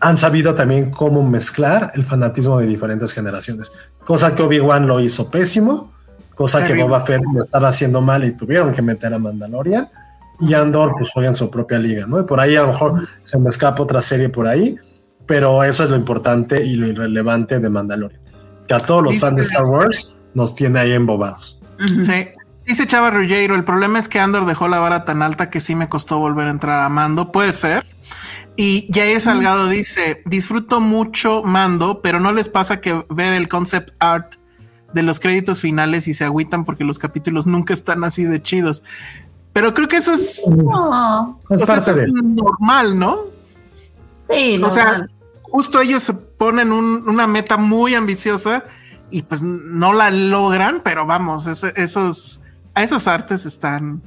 han 0.00 0.18
sabido 0.18 0.52
también 0.52 0.90
cómo 0.90 1.22
mezclar 1.22 1.92
el 1.94 2.02
fanatismo 2.02 2.58
de 2.58 2.66
diferentes 2.66 3.12
generaciones. 3.12 3.70
Cosa 4.04 4.34
que 4.34 4.42
Obi-Wan 4.42 4.88
lo 4.88 4.98
hizo 4.98 5.30
pésimo, 5.30 5.92
cosa 6.36 6.64
que. 6.64 6.74
Boba 6.74 7.00
Fett 7.00 7.22
lo 7.34 7.40
estaba 7.40 7.68
haciendo 7.68 8.00
mal 8.00 8.22
y 8.22 8.32
tuvieron 8.32 8.72
que 8.72 8.82
meter 8.82 9.12
a 9.12 9.18
Mandalorian. 9.18 9.88
Y 10.38 10.54
Andor, 10.54 10.92
pues 10.96 11.10
juega 11.12 11.30
en 11.30 11.34
su 11.34 11.50
propia 11.50 11.78
liga, 11.78 12.06
¿no? 12.06 12.20
Y 12.20 12.24
por 12.24 12.38
ahí 12.38 12.54
a 12.54 12.62
lo 12.62 12.68
mejor 12.68 13.08
se 13.22 13.38
me 13.38 13.48
escapa 13.48 13.82
otra 13.82 14.02
serie 14.02 14.28
por 14.28 14.46
ahí, 14.46 14.76
pero 15.24 15.64
eso 15.64 15.82
es 15.84 15.90
lo 15.90 15.96
importante 15.96 16.62
y 16.62 16.76
lo 16.76 16.86
irrelevante 16.86 17.58
de 17.58 17.68
Mandalorian. 17.70 18.20
Que 18.68 18.74
a 18.74 18.78
todos 18.78 19.02
los 19.02 19.18
fans 19.18 19.36
de 19.36 19.42
Star 19.42 19.64
Wars 19.64 20.14
nos 20.34 20.54
tiene 20.54 20.78
ahí 20.78 20.92
embobados. 20.92 21.58
Sí. 22.00 22.28
Dice 22.66 22.84
Chava 22.84 23.10
Ruggiero, 23.10 23.54
el 23.54 23.62
problema 23.62 24.00
es 24.00 24.08
que 24.08 24.18
Andor 24.18 24.44
dejó 24.44 24.66
la 24.66 24.80
vara 24.80 25.04
tan 25.04 25.22
alta 25.22 25.50
que 25.50 25.60
sí 25.60 25.76
me 25.76 25.88
costó 25.88 26.18
volver 26.18 26.48
a 26.48 26.50
entrar 26.50 26.82
a 26.82 26.88
Mando. 26.88 27.30
Puede 27.30 27.52
ser. 27.52 27.86
Y 28.56 28.88
Jair 28.92 29.20
Salgado 29.20 29.68
dice, 29.68 30.22
disfruto 30.26 30.80
mucho 30.80 31.44
Mando, 31.44 32.02
pero 32.02 32.18
no 32.18 32.32
les 32.32 32.48
pasa 32.48 32.80
que 32.80 33.04
ver 33.08 33.34
el 33.34 33.48
concept 33.48 33.90
art 34.00 34.34
de 34.96 35.04
los 35.04 35.20
créditos 35.20 35.60
finales 35.60 36.08
y 36.08 36.14
se 36.14 36.24
agüitan 36.24 36.64
porque 36.64 36.82
los 36.82 36.98
capítulos 36.98 37.46
nunca 37.46 37.72
están 37.72 38.02
así 38.02 38.24
de 38.24 38.42
chidos. 38.42 38.82
Pero 39.52 39.72
creo 39.72 39.86
que 39.86 39.98
eso 39.98 40.12
es, 40.14 40.42
No, 40.48 41.38
Es 41.50 41.62
o 41.62 41.66
sea, 41.66 41.76
parte 41.76 41.90
eso 41.92 42.00
de 42.00 42.04
es 42.06 42.12
normal, 42.12 42.98
¿no? 42.98 43.18
sí, 44.28 44.60
O 44.62 44.70
sea, 44.70 44.84
normal. 44.86 45.10
justo 45.42 45.80
ellos 45.80 46.02
se 46.02 46.12
ponen 46.14 46.72
un- 46.72 47.08
una 47.08 47.26
meta 47.26 47.56
muy 47.56 47.94
ambiciosa 47.94 48.64
y 49.10 49.22
pues 49.22 49.42
no 49.42 49.92
la 49.92 50.10
logran, 50.10 50.80
pero 50.82 51.06
vamos, 51.06 51.46
esos, 51.46 52.40
a 52.74 52.82
esos 52.82 53.06
artes 53.06 53.46
están, 53.46 54.02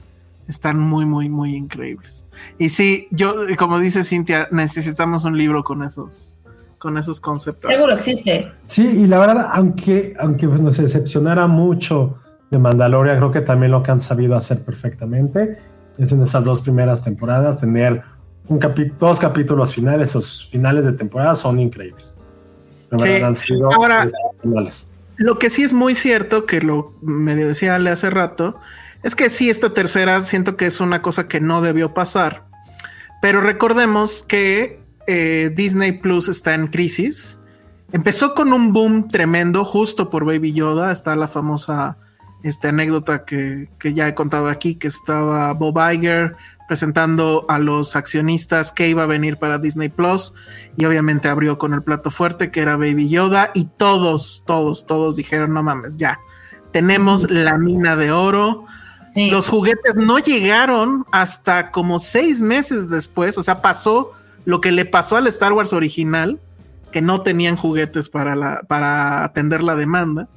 están 0.48 0.80
muy, 0.80 1.06
muy, 1.06 1.30
muy 1.30 1.56
increíbles. 1.56 2.26
Y 2.58 2.70
sí, 2.70 3.08
yo, 3.12 3.36
como 3.58 3.80
dice 3.80 4.04
Cintia, 4.04 4.48
necesitamos 4.52 5.24
un 5.26 5.38
libro 5.38 5.64
con 5.64 5.84
esos, 5.84 6.39
con 6.80 6.98
esos 6.98 7.20
conceptos. 7.20 7.70
Seguro 7.70 7.94
existe. 7.94 8.52
Sí, 8.66 8.88
y 9.04 9.06
la 9.08 9.20
verdad, 9.20 9.50
aunque, 9.54 10.16
aunque 10.20 10.48
nos 10.48 10.78
decepcionara 10.78 11.46
mucho 11.46 12.16
de 12.50 12.58
Mandalorian 12.58 13.18
creo 13.18 13.30
que 13.32 13.42
también 13.42 13.72
lo 13.72 13.84
que 13.84 13.92
han 13.92 14.00
sabido 14.00 14.36
hacer 14.36 14.64
perfectamente 14.64 15.60
es 16.00 16.12
en 16.12 16.24
estas 16.24 16.46
dos 16.46 16.62
primeras 16.62 17.04
temporadas 17.04 17.60
tener 17.60 18.02
un 18.48 18.60
capi- 18.60 18.92
dos 18.98 19.20
capítulos 19.20 19.76
finales, 19.76 20.10
esos 20.10 20.48
finales 20.50 20.86
de 20.86 20.94
temporada 20.94 21.36
son 21.36 21.60
increíbles. 21.60 22.16
La 22.90 22.98
Sí. 22.98 23.08
verdad, 23.10 23.28
han 23.28 23.36
sido 23.36 23.72
Ahora-. 23.72 24.08
Lo 25.18 25.38
que 25.38 25.50
sí 25.50 25.64
es 25.64 25.74
muy 25.74 25.94
cierto, 25.96 26.46
que 26.46 26.62
lo 26.62 26.94
medio 27.02 27.48
decía 27.48 27.76
Ale 27.76 27.90
hace 27.92 28.10
rato, 28.10 28.58
es 29.04 29.16
que 29.16 29.30
sí, 29.30 29.50
esta 29.50 29.74
tercera 29.74 30.22
siento 30.22 30.56
que 30.58 30.66
es 30.66 30.80
una 30.80 31.02
cosa 31.02 31.28
que 31.28 31.42
no 31.42 31.62
debió 31.62 31.94
pasar. 31.94 32.46
Pero 33.22 33.42
recordemos 33.42 34.24
que 34.28 34.79
eh, 35.12 35.50
Disney 35.56 35.94
Plus 35.94 36.28
está 36.28 36.54
en 36.54 36.68
crisis. 36.68 37.40
Empezó 37.92 38.36
con 38.36 38.54
un 38.54 38.72
boom 38.72 39.08
tremendo 39.08 39.66
justo 39.66 40.12
por 40.12 40.24
Baby 40.24 40.54
Yoda. 40.54 40.92
Está 40.92 41.16
la 41.16 41.28
famosa 41.28 41.98
esta 42.44 42.70
anécdota 42.70 43.26
que, 43.26 43.70
que 43.80 43.96
ya 43.96 44.08
he 44.08 44.14
contado 44.14 44.48
aquí, 44.48 44.76
que 44.76 44.88
estaba 44.88 45.52
Bob 45.54 45.80
Iger 45.92 46.36
presentando 46.68 47.48
a 47.50 47.58
los 47.58 47.96
accionistas 47.96 48.72
que 48.72 48.88
iba 48.88 49.02
a 49.02 49.08
venir 49.08 49.38
para 49.38 49.58
Disney 49.58 49.90
Plus 49.90 50.36
y 50.78 50.86
obviamente 50.86 51.28
abrió 51.28 51.58
con 51.58 51.74
el 51.74 51.82
plato 51.82 52.12
fuerte 52.12 52.52
que 52.52 52.62
era 52.62 52.78
Baby 52.78 53.10
Yoda 53.10 53.50
y 53.56 53.66
todos, 53.66 54.44
todos, 54.46 54.86
todos 54.86 55.16
dijeron, 55.16 55.56
no 55.56 55.64
mames, 55.64 55.98
ya, 55.98 56.20
tenemos 56.72 57.30
la 57.32 57.58
mina 57.58 57.96
de 57.96 58.12
oro. 58.12 58.66
Sí. 59.08 59.32
Los 59.32 59.50
juguetes 59.50 59.96
no 59.96 60.20
llegaron 60.20 61.04
hasta 61.12 61.72
como 61.72 61.98
seis 61.98 62.42
meses 62.42 62.92
después, 62.92 63.40
o 63.40 63.44
sea, 63.44 63.64
pasó 63.64 64.12
lo 64.46 64.62
que 64.62 64.72
le 64.72 64.86
pasó 64.86 65.18
al 65.18 65.28
Star 65.28 65.54
Wars 65.54 65.74
original, 65.74 66.40
que 66.92 67.02
no 67.02 67.22
tenían 67.22 67.56
juguetes 67.56 68.10
para, 68.10 68.62
para 68.64 69.24
atender 69.24 69.62
la 69.64 69.76
demanda. 69.76 70.28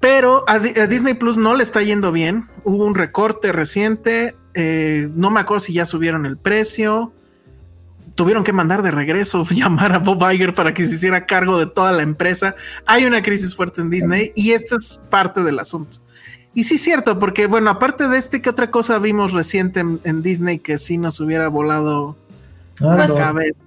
Pero 0.00 0.44
a, 0.46 0.58
Di- 0.58 0.78
a 0.78 0.86
Disney 0.86 1.14
Plus 1.14 1.36
no 1.36 1.54
le 1.54 1.62
está 1.62 1.82
yendo 1.82 2.12
bien. 2.12 2.44
Hubo 2.64 2.84
un 2.84 2.94
recorte 2.94 3.52
reciente. 3.52 4.36
eh, 4.54 5.08
no 5.14 5.30
me 5.30 5.40
acuerdo 5.40 5.60
si 5.60 5.72
ya 5.72 5.86
subieron 5.86 6.26
el 6.26 6.36
precio. 6.36 7.12
Tuvieron 8.14 8.44
que 8.44 8.52
mandar 8.52 8.82
de 8.82 8.90
regreso, 8.90 9.44
llamar 9.50 9.94
a 9.94 9.98
Bob 9.98 10.22
Iger 10.32 10.54
para 10.54 10.74
que 10.74 10.86
se 10.86 10.94
hiciera 10.94 11.26
cargo 11.26 11.58
de 11.58 11.66
toda 11.66 11.92
la 11.92 12.02
empresa. 12.02 12.54
Hay 12.86 13.04
una 13.04 13.22
crisis 13.22 13.54
fuerte 13.56 13.80
en 13.80 13.90
Disney 13.90 14.32
y 14.34 14.52
esto 14.52 14.76
es 14.76 15.00
parte 15.10 15.42
del 15.42 15.58
asunto. 15.58 15.98
Y 16.54 16.64
sí, 16.64 16.78
cierto, 16.78 17.18
porque 17.18 17.46
bueno, 17.46 17.68
aparte 17.68 18.08
de 18.08 18.16
este, 18.16 18.40
¿qué 18.40 18.48
otra 18.48 18.70
cosa 18.70 18.98
vimos 18.98 19.32
reciente 19.32 19.80
en, 19.80 20.00
en 20.04 20.22
Disney 20.22 20.58
que 20.58 20.78
sí 20.78 20.96
nos 20.96 21.20
hubiera 21.20 21.48
volado 21.48 22.16
Ah, 22.80 23.06
no. 23.08 23.14
cabeza? 23.14 23.58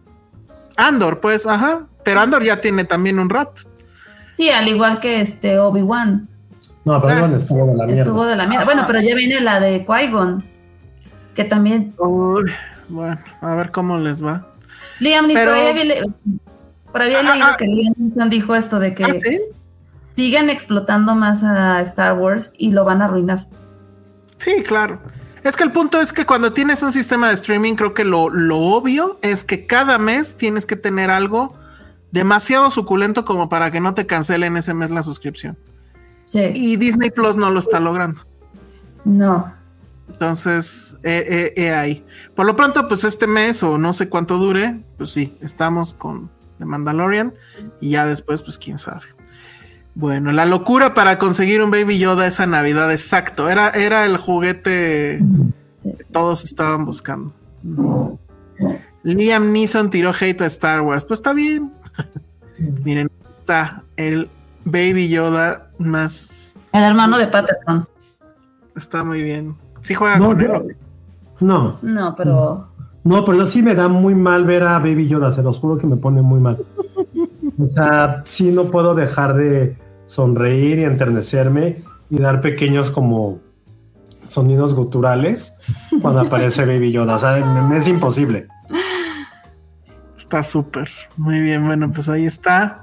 Andor, 0.77 1.19
pues, 1.19 1.45
ajá. 1.45 1.81
Pero 2.03 2.22
Andor 2.22 2.44
ya 2.44 2.61
tiene 2.61 2.84
también 2.86 3.19
un 3.19 3.30
rato. 3.30 3.64
Sí, 4.31 4.49
al 4.49 4.68
igual 4.68 4.99
que 4.99 5.19
este 5.22 5.60
Obi-Wan. 5.60 6.27
No, 6.86 7.02
pero 7.02 7.14
Ah. 7.14 7.19
bueno, 7.19 7.36
estuvo 7.36 7.65
de 7.68 7.76
la 7.76 7.86
mierda. 7.86 8.02
Estuvo 8.03 8.26
de 8.26 8.36
la 8.36 8.48
mierda. 8.48 8.65
Bueno, 8.65 8.84
pero 8.88 9.02
ya 9.02 9.14
viene 9.15 9.41
la 9.41 9.60
de 9.60 9.86
Qui-Gon. 9.86 10.44
Que 11.36 11.44
también. 11.44 11.94
Uy, 11.98 12.52
bueno, 12.88 13.18
a 13.41 13.56
ver 13.56 13.72
cómo 13.72 13.98
les 13.98 14.23
va. 14.23 14.48
Liam 14.99 15.27
Neeson. 15.27 15.45
Pero- 15.45 16.06
Por 16.91 17.02
ahí 17.02 17.14
había, 17.14 17.30
Ah, 17.31 17.34
leído 17.36 17.48
ah. 17.52 17.57
que 17.57 17.65
Liam 17.65 17.94
Neeson 17.98 18.30
dijo 18.30 18.56
esto 18.56 18.80
de 18.80 18.94
que 18.95 19.03
Ah, 19.03 19.14
¿sí? 19.22 19.40
sigan 20.14 20.49
explotando 20.49 21.15
más 21.15 21.44
a 21.44 21.80
Star 21.81 22.18
Wars 22.18 22.53
y 22.57 22.72
lo 22.72 22.84
van 22.86 23.02
a 23.02 23.06
arruinar. 23.06 23.45
Sí, 24.38 24.64
claro. 24.64 24.99
Es 25.44 25.56
que 25.56 25.64
el 25.64 25.72
punto 25.72 25.99
es 25.99 26.11
que 26.14 26.26
cuando 26.26 26.53
tienes 26.53 26.84
un 26.84 26.91
sistema 26.91 27.30
de 27.30 27.34
streaming, 27.36 27.76
creo 27.76 27.94
que 27.94 28.03
lo, 28.03 28.30
lo 28.30 28.57
obvio 28.57 29.20
es 29.22 29.44
que 29.44 29.66
cada 29.66 29.98
mes 29.98 30.36
tienes 30.36 30.66
que 30.66 30.76
tener 30.76 31.10
algo 31.10 31.53
demasiado 32.11 32.70
suculento 32.72 33.26
como 33.26 33.49
para 33.49 33.72
que 33.72 33.80
no 33.80 33.94
te 33.94 34.06
cancelen 34.06 34.57
ese 34.57 34.74
mes 34.74 34.90
la 34.90 35.03
suscripción. 35.03 35.57
Sí. 36.26 36.52
Y 36.53 36.76
Disney 36.76 37.10
Plus 37.10 37.38
no 37.38 37.49
lo 37.49 37.60
está 37.60 37.80
logrando. 37.80 38.22
No. 39.06 39.53
Entonces, 40.10 40.98
eh, 41.03 41.26
eh, 41.28 41.53
eh, 41.56 41.74
ahí. 41.74 42.06
Por 42.36 42.45
lo 42.45 42.56
pronto, 42.56 42.88
pues 42.88 43.03
este 43.03 43.28
mes 43.28 43.64
o 43.64 43.78
no 43.78 43.94
sé 43.94 44.10
cuánto 44.10 44.38
dure, 44.38 44.84
pues 44.98 45.11
sí, 45.11 45.38
estamos 45.41 45.94
con 45.94 46.30
The 46.57 46.66
Mandalorian 46.66 47.34
y 47.80 47.91
ya 47.91 48.06
después, 48.06 48.41
pues 48.41 48.57
quién 48.57 48.78
sabe. 48.78 49.06
Bueno, 49.99 50.31
la 50.31 50.45
locura 50.45 50.93
para 50.93 51.17
conseguir 51.17 51.61
un 51.61 51.71
Baby 51.71 51.99
Yoda 51.99 52.26
esa 52.26 52.45
Navidad, 52.45 52.89
exacto. 52.89 53.49
Era, 53.49 53.69
era 53.71 54.05
el 54.05 54.15
juguete 54.15 55.21
que 55.84 56.03
todos 56.11 56.45
estaban 56.45 56.85
buscando. 56.85 57.34
Liam 59.03 59.51
Neeson 59.51 59.89
tiró 59.89 60.11
hate 60.17 60.41
a 60.41 60.45
Star 60.45 60.81
Wars. 60.81 61.03
Pues 61.03 61.19
está 61.19 61.34
bien. 61.34 61.73
Miren, 62.85 63.11
está 63.34 63.84
el 63.97 64.30
Baby 64.63 65.09
Yoda 65.09 65.69
más. 65.80 66.55
El 66.71 66.84
hermano 66.84 67.17
de 67.17 67.27
Patterson. 67.27 67.85
Está 68.77 69.03
muy 69.03 69.21
bien. 69.21 69.55
Sí 69.81 69.95
juega 69.95 70.17
No, 70.17 70.27
con 70.27 70.39
él. 70.39 70.47
yo- 70.47 70.63
no, 71.41 71.77
No, 71.81 72.15
pero. 72.15 72.69
no, 73.03 73.26
pero 73.26 73.45
sí 73.45 73.61
me 73.63 73.76
da 73.76 73.89
muy 73.89 74.15
mal 74.15 74.45
ver 74.45 74.63
a 74.63 74.80
Baby 74.80 75.07
Yoda, 75.09 75.31
se 75.34 75.43
los 75.43 75.59
juro 75.59 75.77
que 75.77 75.88
me 75.88 75.97
pone 75.97 76.21
muy 76.21 76.39
mal. 76.39 76.57
O 77.61 77.67
sea, 77.67 78.21
sí 78.26 78.49
no 78.51 78.65
puedo 78.65 78.95
dejar 78.95 79.35
de 79.35 79.76
sonreír 80.10 80.80
y 80.80 80.84
enternecerme 80.86 81.84
y 82.10 82.18
dar 82.19 82.41
pequeños 82.41 82.90
como 82.90 83.40
sonidos 84.27 84.73
guturales 84.76 85.56
cuando 86.02 86.22
aparece 86.22 86.65
Baby 86.65 86.91
Yoda. 86.91 87.15
O 87.15 87.19
sea, 87.19 87.36
me, 87.45 87.61
me 87.61 87.77
es 87.77 87.88
imposible. 87.88 88.48
Está 90.18 90.41
súper. 90.44 90.90
Muy 91.15 91.41
bien, 91.41 91.65
bueno, 91.65 91.91
pues 91.91 92.10
ahí 92.10 92.26
está. 92.26 92.81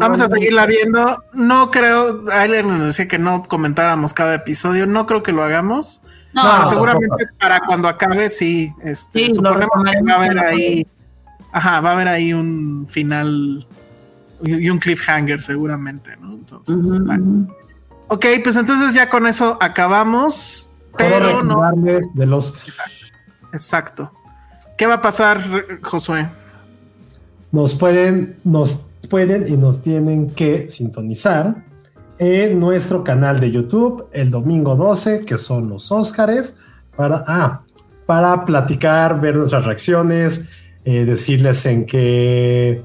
Vamos 0.00 0.20
a 0.20 0.28
seguirla 0.28 0.66
viendo. 0.66 1.22
No 1.32 1.70
creo, 1.70 2.20
alguien 2.32 2.68
nos 2.68 2.86
decía 2.86 3.08
que 3.08 3.18
no 3.18 3.44
comentáramos 3.44 4.12
cada 4.12 4.34
episodio. 4.34 4.86
No 4.86 5.06
creo 5.06 5.22
que 5.22 5.32
lo 5.32 5.42
hagamos. 5.42 6.02
No, 6.32 6.42
Pero 6.42 6.66
seguramente 6.66 7.24
para 7.38 7.60
cuando 7.60 7.86
acabe, 7.86 8.28
sí. 8.28 8.72
Este, 8.82 9.20
Sí, 9.20 9.34
suponemos 9.34 9.70
que 9.92 10.02
va 10.02 10.12
a 10.12 10.16
haber 10.16 10.38
ahí. 10.40 10.86
Ajá, 11.52 11.80
va 11.80 11.90
a 11.90 11.92
haber 11.94 12.08
ahí 12.08 12.32
un 12.32 12.86
final 12.88 13.66
y 14.44 14.70
un 14.70 14.78
cliffhanger 14.78 15.42
seguramente, 15.42 16.16
¿no? 16.20 16.34
Entonces, 16.34 16.74
ujú. 16.74 17.48
Ok, 18.08 18.26
pues 18.42 18.56
entonces 18.56 18.94
ya 18.94 19.08
con 19.08 19.26
eso 19.26 19.58
acabamos. 19.60 20.70
Pero 20.96 21.42
no. 21.42 21.62
de 22.14 22.26
los 22.26 22.54
Exacto. 23.52 24.12
¿Qué 24.76 24.86
va 24.86 24.94
a 24.94 25.00
pasar, 25.00 25.42
Josué? 25.82 26.28
nos 27.54 27.72
pueden, 27.76 28.36
nos 28.42 28.88
pueden 29.08 29.46
y 29.46 29.56
nos 29.56 29.80
tienen 29.80 30.30
que 30.30 30.68
sintonizar 30.70 31.54
en 32.18 32.58
nuestro 32.58 33.04
canal 33.04 33.38
de 33.38 33.52
YouTube 33.52 34.08
el 34.12 34.32
domingo 34.32 34.74
12, 34.74 35.24
que 35.24 35.38
son 35.38 35.68
los 35.68 35.92
Óscares, 35.92 36.56
para, 36.96 37.22
ah, 37.28 37.62
para 38.06 38.44
platicar, 38.44 39.20
ver 39.20 39.36
nuestras 39.36 39.66
reacciones, 39.66 40.46
eh, 40.84 41.04
decirles 41.04 41.64
en 41.66 41.86
qué, 41.86 42.82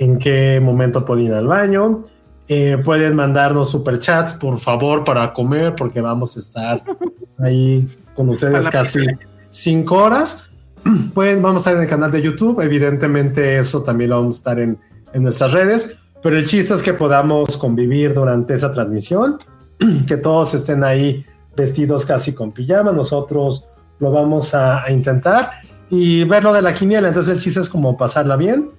en 0.00 0.18
qué 0.18 0.58
momento 0.60 1.04
pueden 1.04 1.26
ir 1.26 1.34
al 1.34 1.46
baño. 1.46 2.02
Eh, 2.48 2.78
pueden 2.82 3.14
mandarnos 3.14 3.70
superchats, 3.70 4.34
por 4.34 4.58
favor, 4.58 5.04
para 5.04 5.32
comer, 5.32 5.76
porque 5.76 6.00
vamos 6.00 6.36
a 6.36 6.40
estar 6.40 6.82
ahí 7.38 7.86
con 8.14 8.30
ustedes 8.30 8.68
casi 8.68 9.06
cinco 9.50 9.96
horas. 9.96 10.50
Pueden, 11.14 11.42
vamos 11.42 11.60
a 11.60 11.70
estar 11.70 11.76
en 11.76 11.82
el 11.82 11.88
canal 11.88 12.10
de 12.10 12.22
YouTube. 12.22 12.60
Evidentemente, 12.62 13.58
eso 13.58 13.82
también 13.82 14.10
lo 14.10 14.16
vamos 14.16 14.36
a 14.36 14.38
estar 14.38 14.58
en, 14.58 14.78
en 15.12 15.22
nuestras 15.22 15.52
redes. 15.52 15.96
Pero 16.22 16.38
el 16.38 16.46
chiste 16.46 16.72
es 16.72 16.82
que 16.82 16.94
podamos 16.94 17.58
convivir 17.58 18.14
durante 18.14 18.54
esa 18.54 18.72
transmisión, 18.72 19.36
que 20.08 20.16
todos 20.16 20.54
estén 20.54 20.82
ahí 20.82 21.26
vestidos 21.54 22.06
casi 22.06 22.34
con 22.34 22.52
pijama. 22.52 22.90
Nosotros 22.90 23.68
lo 23.98 24.10
vamos 24.10 24.54
a, 24.54 24.82
a 24.82 24.90
intentar 24.90 25.50
y 25.90 26.24
ver 26.24 26.42
lo 26.42 26.54
de 26.54 26.62
la 26.62 26.72
quiniela. 26.72 27.08
Entonces, 27.08 27.36
el 27.36 27.42
chiste 27.42 27.60
es 27.60 27.68
como 27.68 27.98
pasarla 27.98 28.36
bien, 28.36 28.70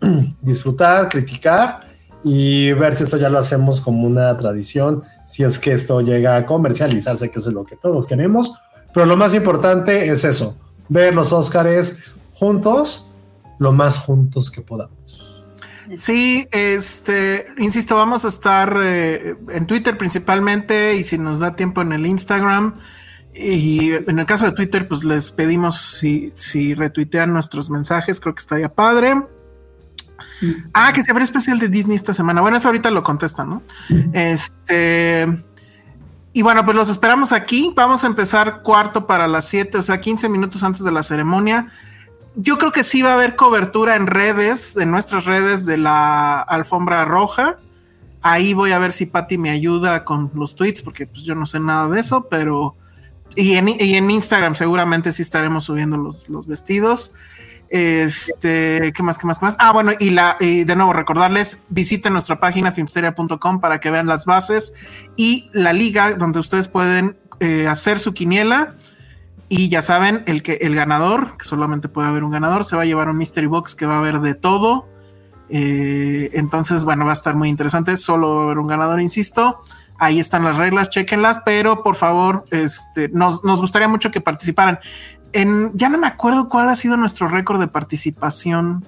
disfrutar, 0.42 1.08
criticar 1.08 1.84
y 2.24 2.72
ver 2.72 2.96
si 2.96 3.04
esto 3.04 3.16
ya 3.16 3.28
lo 3.28 3.38
hacemos 3.38 3.80
como 3.80 4.06
una 4.06 4.36
tradición, 4.36 5.02
si 5.26 5.44
es 5.44 5.58
que 5.58 5.72
esto 5.72 6.00
llega 6.00 6.36
a 6.36 6.46
comercializarse, 6.46 7.30
que 7.30 7.38
eso 7.38 7.50
es 7.50 7.54
lo 7.54 7.64
que 7.64 7.76
todos 7.76 8.06
queremos. 8.06 8.54
Pero 8.92 9.06
lo 9.06 9.16
más 9.16 9.34
importante 9.34 10.08
es 10.08 10.24
eso, 10.24 10.58
ver 10.88 11.14
los 11.14 11.32
Óscares 11.32 12.00
juntos, 12.32 13.12
lo 13.58 13.72
más 13.72 13.98
juntos 13.98 14.50
que 14.50 14.60
podamos. 14.60 14.96
Sí, 15.94 16.48
este, 16.50 17.46
insisto, 17.58 17.94
vamos 17.94 18.24
a 18.24 18.28
estar 18.28 18.76
eh, 18.82 19.36
en 19.50 19.66
Twitter 19.66 19.96
principalmente 19.96 20.96
y 20.96 21.04
si 21.04 21.16
nos 21.18 21.38
da 21.38 21.54
tiempo 21.54 21.82
en 21.82 21.92
el 21.92 22.06
Instagram. 22.06 22.74
Y 23.32 23.92
en 23.92 24.18
el 24.18 24.26
caso 24.26 24.46
de 24.46 24.52
Twitter, 24.52 24.88
pues 24.88 25.04
les 25.04 25.30
pedimos 25.30 25.78
si, 25.78 26.32
si 26.36 26.74
retuitean 26.74 27.32
nuestros 27.32 27.70
mensajes, 27.70 28.18
creo 28.18 28.34
que 28.34 28.40
estaría 28.40 28.70
padre. 28.70 29.14
Ah, 30.72 30.92
que 30.92 31.02
se 31.02 31.10
habrá 31.10 31.24
especial 31.24 31.58
de 31.58 31.68
Disney 31.68 31.96
esta 31.96 32.14
semana. 32.14 32.40
Bueno, 32.40 32.56
eso 32.56 32.68
ahorita 32.68 32.90
lo 32.90 33.02
contestan, 33.02 33.50
¿no? 33.50 33.62
Este. 34.12 35.26
Y 36.32 36.42
bueno, 36.42 36.64
pues 36.64 36.76
los 36.76 36.90
esperamos 36.90 37.32
aquí. 37.32 37.72
Vamos 37.74 38.04
a 38.04 38.06
empezar 38.08 38.62
cuarto 38.62 39.06
para 39.06 39.26
las 39.26 39.48
7, 39.48 39.78
o 39.78 39.82
sea, 39.82 40.00
15 40.00 40.28
minutos 40.28 40.62
antes 40.62 40.84
de 40.84 40.92
la 40.92 41.02
ceremonia. 41.02 41.68
Yo 42.34 42.58
creo 42.58 42.72
que 42.72 42.84
sí 42.84 43.00
va 43.00 43.12
a 43.12 43.14
haber 43.14 43.36
cobertura 43.36 43.96
en 43.96 44.06
redes, 44.06 44.76
en 44.76 44.90
nuestras 44.90 45.24
redes 45.24 45.64
de 45.64 45.78
la 45.78 46.42
alfombra 46.42 47.06
roja. 47.06 47.58
Ahí 48.20 48.52
voy 48.52 48.72
a 48.72 48.78
ver 48.78 48.92
si 48.92 49.06
Patty 49.06 49.38
me 49.38 49.48
ayuda 49.48 50.04
con 50.04 50.30
los 50.34 50.54
tweets, 50.54 50.82
porque 50.82 51.06
pues, 51.06 51.22
yo 51.22 51.34
no 51.34 51.46
sé 51.46 51.58
nada 51.58 51.88
de 51.88 52.00
eso, 52.00 52.26
pero. 52.28 52.76
Y 53.34 53.54
en, 53.54 53.68
y 53.68 53.94
en 53.94 54.10
Instagram 54.10 54.54
seguramente 54.54 55.12
sí 55.12 55.22
estaremos 55.22 55.64
subiendo 55.64 55.96
los, 55.96 56.28
los 56.28 56.46
vestidos. 56.46 57.12
Este, 57.68 58.92
¿qué 58.92 59.02
más, 59.02 59.18
qué 59.18 59.26
más, 59.26 59.38
qué 59.38 59.46
más? 59.46 59.56
Ah, 59.58 59.72
bueno, 59.72 59.92
y 59.98 60.10
la, 60.10 60.36
y 60.40 60.64
de 60.64 60.76
nuevo 60.76 60.92
recordarles, 60.92 61.58
visiten 61.68 62.12
nuestra 62.12 62.38
página 62.38 62.72
filmsteria.com 62.72 63.60
para 63.60 63.80
que 63.80 63.90
vean 63.90 64.06
las 64.06 64.24
bases 64.24 64.72
y 65.16 65.50
la 65.52 65.72
liga 65.72 66.12
donde 66.12 66.38
ustedes 66.38 66.68
pueden 66.68 67.16
eh, 67.40 67.66
hacer 67.68 67.98
su 67.98 68.14
quiniela. 68.14 68.74
Y 69.48 69.68
ya 69.68 69.80
saben, 69.80 70.24
el 70.26 70.42
que 70.42 70.54
el 70.54 70.74
ganador, 70.74 71.36
que 71.36 71.44
solamente 71.44 71.88
puede 71.88 72.08
haber 72.08 72.24
un 72.24 72.32
ganador, 72.32 72.64
se 72.64 72.74
va 72.74 72.82
a 72.82 72.84
llevar 72.84 73.08
un 73.08 73.16
mystery 73.16 73.46
box 73.46 73.76
que 73.76 73.86
va 73.86 73.94
a 73.94 73.98
haber 73.98 74.20
de 74.20 74.34
todo. 74.34 74.88
Eh, 75.48 76.30
entonces, 76.32 76.82
bueno, 76.82 77.04
va 77.04 77.12
a 77.12 77.14
estar 77.14 77.36
muy 77.36 77.48
interesante. 77.48 77.96
Solo 77.96 78.34
va 78.34 78.40
a 78.40 78.44
haber 78.46 78.58
un 78.58 78.66
ganador, 78.66 79.00
insisto. 79.00 79.60
Ahí 79.98 80.18
están 80.18 80.44
las 80.44 80.58
reglas, 80.58 80.90
chequenlas, 80.90 81.40
pero 81.44 81.82
por 81.82 81.94
favor, 81.96 82.44
este, 82.50 83.08
nos, 83.08 83.42
nos 83.44 83.60
gustaría 83.60 83.88
mucho 83.88 84.10
que 84.10 84.20
participaran. 84.20 84.78
En, 85.36 85.70
ya 85.74 85.88
no 85.88 85.98
me 85.98 86.06
acuerdo 86.06 86.48
cuál 86.48 86.68
ha 86.68 86.76
sido 86.76 86.96
nuestro 86.96 87.28
récord 87.28 87.60
de 87.60 87.68
participación 87.68 88.84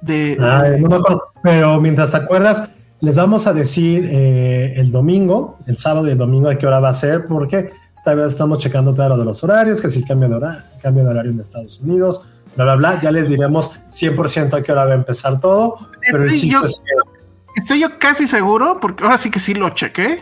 de. 0.00 0.36
Ay, 0.40 0.80
no 0.80 0.88
me 0.88 0.96
acuerdo, 0.96 1.22
pero 1.42 1.80
mientras 1.80 2.10
te 2.10 2.16
acuerdas, 2.18 2.70
les 3.00 3.16
vamos 3.16 3.46
a 3.46 3.52
decir 3.52 4.06
eh, 4.10 4.74
el 4.76 4.92
domingo, 4.92 5.58
el 5.66 5.76
sábado 5.78 6.06
y 6.06 6.10
el 6.10 6.18
domingo 6.18 6.48
a 6.48 6.56
qué 6.56 6.66
hora 6.66 6.80
va 6.80 6.90
a 6.90 6.92
ser, 6.92 7.26
porque 7.26 7.72
esta 7.94 8.14
vez 8.14 8.32
estamos 8.32 8.58
checando 8.58 8.94
todo 8.94 9.08
lo 9.10 9.18
de 9.18 9.24
los 9.24 9.42
horarios, 9.44 9.80
que 9.80 9.88
si 9.88 10.04
cambio 10.04 10.28
de, 10.28 10.34
horario, 10.36 10.62
cambio 10.82 11.04
de 11.04 11.10
horario 11.10 11.30
en 11.32 11.40
Estados 11.40 11.80
Unidos, 11.80 12.26
bla, 12.56 12.64
bla, 12.64 12.76
bla. 12.76 13.00
Ya 13.00 13.10
les 13.10 13.28
diremos 13.28 13.72
100% 13.90 14.54
a 14.54 14.62
qué 14.62 14.72
hora 14.72 14.84
va 14.84 14.92
a 14.92 14.96
empezar 14.96 15.40
todo. 15.40 15.76
Pero 16.10 16.24
el 16.24 16.30
chiste 16.30 16.48
yo- 16.48 16.64
es 16.64 16.76
que 16.76 17.10
Estoy 17.56 17.80
yo 17.80 17.98
casi 17.98 18.28
seguro, 18.28 18.78
porque 18.80 19.02
ahora 19.02 19.18
sí 19.18 19.28
que 19.30 19.40
sí 19.40 19.54
lo 19.54 19.70
chequé. 19.70 20.20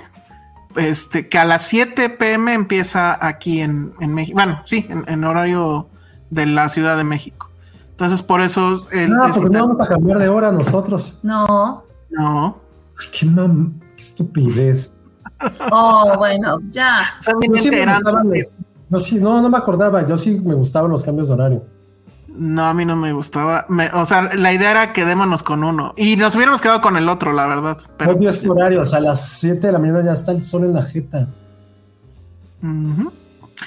Este, 0.78 1.28
que 1.28 1.38
a 1.38 1.44
las 1.44 1.62
7 1.66 2.08
pm 2.10 2.54
empieza 2.54 3.18
aquí 3.26 3.60
en, 3.60 3.92
en 4.00 4.14
México. 4.14 4.36
Bueno, 4.36 4.60
sí, 4.64 4.86
en, 4.88 5.04
en 5.08 5.24
horario 5.24 5.88
de 6.30 6.46
la 6.46 6.68
Ciudad 6.68 6.96
de 6.96 7.04
México. 7.04 7.50
Entonces, 7.90 8.22
por 8.22 8.40
eso. 8.40 8.86
el- 8.92 9.10
No, 9.10 9.24
porque 9.34 9.50
no 9.50 9.60
vamos 9.62 9.80
a 9.80 9.86
cambiar 9.86 10.18
de 10.18 10.28
hora 10.28 10.52
nosotros. 10.52 11.18
No. 11.22 11.82
no. 12.10 12.58
Ay, 13.00 13.06
qué, 13.12 13.26
mam- 13.26 13.72
qué 13.96 14.02
estupidez. 14.02 14.94
Oh, 15.70 16.14
bueno, 16.16 16.58
ya. 16.70 17.00
Yo 17.26 17.32
sí 17.40 17.48
me 17.50 17.58
enterando. 17.76 18.00
gustaban 18.00 18.28
los- 18.30 18.56
yo 18.90 18.98
sí, 18.98 19.20
no, 19.20 19.42
no 19.42 19.50
me 19.50 19.58
acordaba. 19.58 20.06
Yo 20.06 20.16
sí 20.16 20.40
me 20.40 20.54
gustaban 20.54 20.90
los 20.90 21.02
cambios 21.04 21.28
de 21.28 21.34
horario. 21.34 21.66
No, 22.38 22.66
a 22.66 22.72
mí 22.74 22.84
no 22.84 22.94
me 22.94 23.12
gustaba. 23.12 23.66
Me- 23.68 23.88
o 23.92 24.06
sea, 24.06 24.22
la 24.34 24.52
idea 24.52 24.70
era 24.70 24.92
quedémonos 24.92 25.42
con 25.42 25.64
uno. 25.64 25.92
Y 25.96 26.16
nos 26.16 26.36
hubiéramos 26.36 26.60
quedado 26.60 26.80
con 26.80 26.96
el 26.96 27.08
otro, 27.08 27.32
la 27.32 27.46
verdad. 27.48 27.78
Pero, 27.96 28.12
Odio 28.12 28.30
este 28.30 28.48
horario. 28.48 28.82
O 28.82 28.84
sea, 28.84 28.98
a 28.98 29.02
las 29.02 29.28
7 29.40 29.66
de 29.66 29.72
la 29.72 29.78
mañana 29.80 30.04
ya 30.04 30.12
está 30.12 30.30
el 30.32 30.42
sol 30.44 30.62
en 30.64 30.72
la 30.74 30.82
jeta. 30.84 31.28
Ujú. 32.62 33.12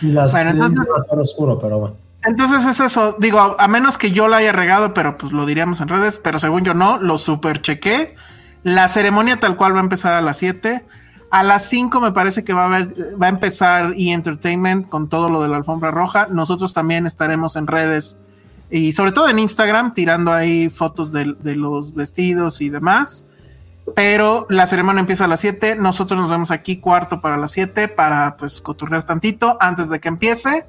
Y 0.02 0.08
las 0.12 0.32
Bueno, 0.32 0.52
6 0.52 0.56
entonces- 0.64 0.88
va 0.92 0.96
a 0.96 1.00
estar 1.02 1.20
oscuro, 1.20 1.60
pero 1.60 1.80
bueno. 1.80 1.96
Entonces 2.24 2.66
es 2.66 2.80
eso. 2.80 3.16
Digo, 3.20 3.40
a, 3.40 3.56
a 3.58 3.68
menos 3.68 3.98
que 3.98 4.12
yo 4.12 4.28
lo 4.28 4.36
haya 4.36 4.52
regado, 4.52 4.94
pero 4.94 5.18
pues 5.18 5.32
lo 5.32 5.46
diríamos 5.46 5.82
en 5.82 5.88
redes. 5.88 6.20
Pero 6.24 6.40
según 6.40 6.64
yo 6.64 6.74
no, 6.74 6.98
lo 7.00 7.18
super 7.18 7.62
chequé. 7.62 8.16
La 8.64 8.88
ceremonia 8.88 9.40
tal 9.40 9.58
cual 9.58 9.74
va 9.76 9.80
a 9.80 9.84
empezar 9.84 10.14
a 10.14 10.22
las 10.22 10.38
7. 10.38 10.86
A 11.32 11.44
las 11.44 11.66
5 11.66 12.00
me 12.00 12.12
parece 12.12 12.44
que 12.44 12.54
va 12.54 12.64
a 12.64 12.66
haber, 12.68 12.94
va 13.22 13.26
a 13.26 13.30
empezar 13.30 13.94
E 13.98 14.12
Entertainment 14.12 14.88
con 14.88 15.10
todo 15.10 15.30
lo 15.30 15.42
de 15.42 15.48
la 15.50 15.58
alfombra 15.58 15.90
roja. 15.90 16.28
Nosotros 16.30 16.74
también 16.74 17.08
estaremos 17.08 17.56
en 17.56 17.68
redes 17.68 18.18
y 18.72 18.94
sobre 18.94 19.12
todo 19.12 19.28
en 19.30 19.38
Instagram 19.38 19.94
tirando 19.94 20.32
ahí 20.32 20.70
fotos 20.70 21.12
de, 21.12 21.36
de 21.40 21.56
los 21.56 21.94
vestidos 21.94 22.62
y 22.62 22.70
demás. 22.70 23.26
Pero 23.96 24.48
la 24.50 24.66
ceremonia 24.66 25.02
empieza 25.02 25.26
a 25.26 25.28
las 25.28 25.42
7. 25.42 25.76
Nosotros 25.76 26.20
nos 26.20 26.30
vemos 26.30 26.52
aquí 26.52 26.78
cuarto 26.78 27.20
para 27.20 27.38
las 27.38 27.52
7 27.52 27.90
para 27.90 28.38
pues 28.38 28.62
coturrear 28.62 29.04
tantito 29.04 29.58
antes 29.60 29.90
de 29.90 30.00
que 30.00 30.08
empiece. 30.08 30.66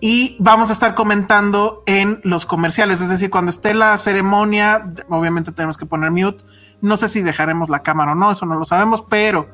Y 0.00 0.36
vamos 0.38 0.68
a 0.68 0.74
estar 0.74 0.94
comentando 0.94 1.82
en 1.86 2.20
los 2.24 2.44
comerciales, 2.44 3.00
es 3.00 3.08
decir, 3.08 3.30
cuando 3.30 3.50
esté 3.50 3.72
la 3.72 3.96
ceremonia, 3.96 4.92
obviamente 5.08 5.50
tenemos 5.50 5.78
que 5.78 5.86
poner 5.86 6.10
mute. 6.10 6.44
No 6.82 6.98
sé 6.98 7.08
si 7.08 7.22
dejaremos 7.22 7.70
la 7.70 7.82
cámara 7.82 8.12
o 8.12 8.14
no, 8.14 8.30
eso 8.30 8.44
no 8.44 8.58
lo 8.58 8.66
sabemos, 8.66 9.02
pero 9.08 9.48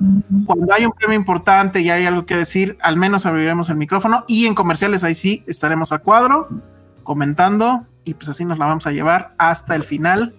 cuando 0.46 0.74
hay 0.74 0.86
un 0.86 0.90
premio 0.90 1.16
importante 1.16 1.80
y 1.82 1.90
hay 1.90 2.04
algo 2.04 2.26
que 2.26 2.34
decir, 2.34 2.76
al 2.82 2.96
menos 2.96 3.26
abriremos 3.26 3.70
el 3.70 3.76
micrófono 3.76 4.24
y 4.26 4.46
en 4.46 4.56
comerciales 4.56 5.04
ahí 5.04 5.14
sí 5.14 5.44
estaremos 5.46 5.92
a 5.92 5.98
cuadro 5.98 6.48
comentando 7.02 7.86
y 8.04 8.14
pues 8.14 8.28
así 8.28 8.44
nos 8.44 8.58
la 8.58 8.66
vamos 8.66 8.86
a 8.86 8.92
llevar 8.92 9.34
hasta 9.38 9.74
el 9.76 9.84
final. 9.84 10.34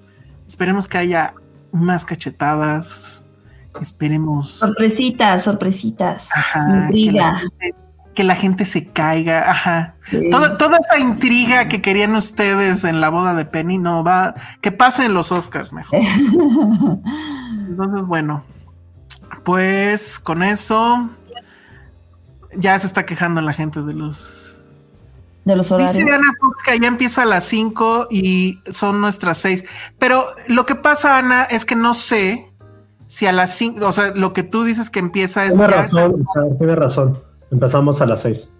Esperemos 0.47 0.87
que 0.87 0.97
haya 0.97 1.33
más 1.71 2.05
cachetadas. 2.05 3.23
Esperemos 3.81 4.51
Sorpresitas, 4.51 5.43
sorpresitas. 5.43 6.27
Ajá, 6.35 6.65
que, 6.65 6.71
la 6.71 6.83
Intriga. 6.85 7.35
gente, 7.35 7.75
que 8.13 8.23
la 8.23 8.35
gente 8.35 8.65
se 8.65 8.87
caiga. 8.87 9.49
Ajá. 9.49 9.95
Sí. 10.09 10.29
Toda, 10.29 10.57
toda 10.57 10.77
esa 10.77 10.99
intriga 10.99 11.69
que 11.69 11.81
querían 11.81 12.15
ustedes 12.15 12.83
en 12.83 12.99
la 12.99 13.09
boda 13.09 13.33
de 13.33 13.45
Penny, 13.45 13.77
no 13.77 14.03
va. 14.03 14.35
Que 14.59 14.71
pase 14.71 15.05
en 15.05 15.13
los 15.13 15.31
Oscars 15.31 15.71
mejor. 15.71 15.99
Entonces, 17.69 18.03
bueno, 18.03 18.43
pues 19.43 20.19
con 20.19 20.43
eso 20.43 21.09
ya 22.55 22.77
se 22.77 22.87
está 22.87 23.05
quejando 23.05 23.41
la 23.41 23.53
gente 23.53 23.81
de 23.81 23.93
los. 23.93 24.40
De 25.45 25.55
los 25.55 25.71
horarios. 25.71 25.95
Dice 25.95 26.11
Ana 26.13 26.31
Fox 26.39 26.59
que 26.63 26.79
ya 26.79 26.87
empieza 26.87 27.23
a 27.23 27.25
las 27.25 27.45
5 27.45 28.07
y 28.11 28.59
son 28.69 29.01
nuestras 29.01 29.37
6. 29.39 29.65
Pero 29.97 30.23
lo 30.47 30.65
que 30.65 30.75
pasa, 30.75 31.17
Ana, 31.17 31.43
es 31.45 31.65
que 31.65 31.75
no 31.75 31.93
sé 31.95 32.45
si 33.07 33.25
a 33.25 33.31
las 33.31 33.55
5, 33.55 33.85
o 33.85 33.91
sea, 33.91 34.11
lo 34.15 34.33
que 34.33 34.43
tú 34.43 34.63
dices 34.63 34.89
que 34.89 34.99
empieza 34.99 35.43
es. 35.45 35.51
Tiene 35.51 35.67
ya- 35.67 35.75
razón, 35.77 36.21
o 36.21 36.25
sea, 36.25 36.57
tiene 36.57 36.75
razón. 36.75 37.19
Empezamos 37.49 38.01
a 38.01 38.05
las 38.05 38.21
6. 38.21 38.51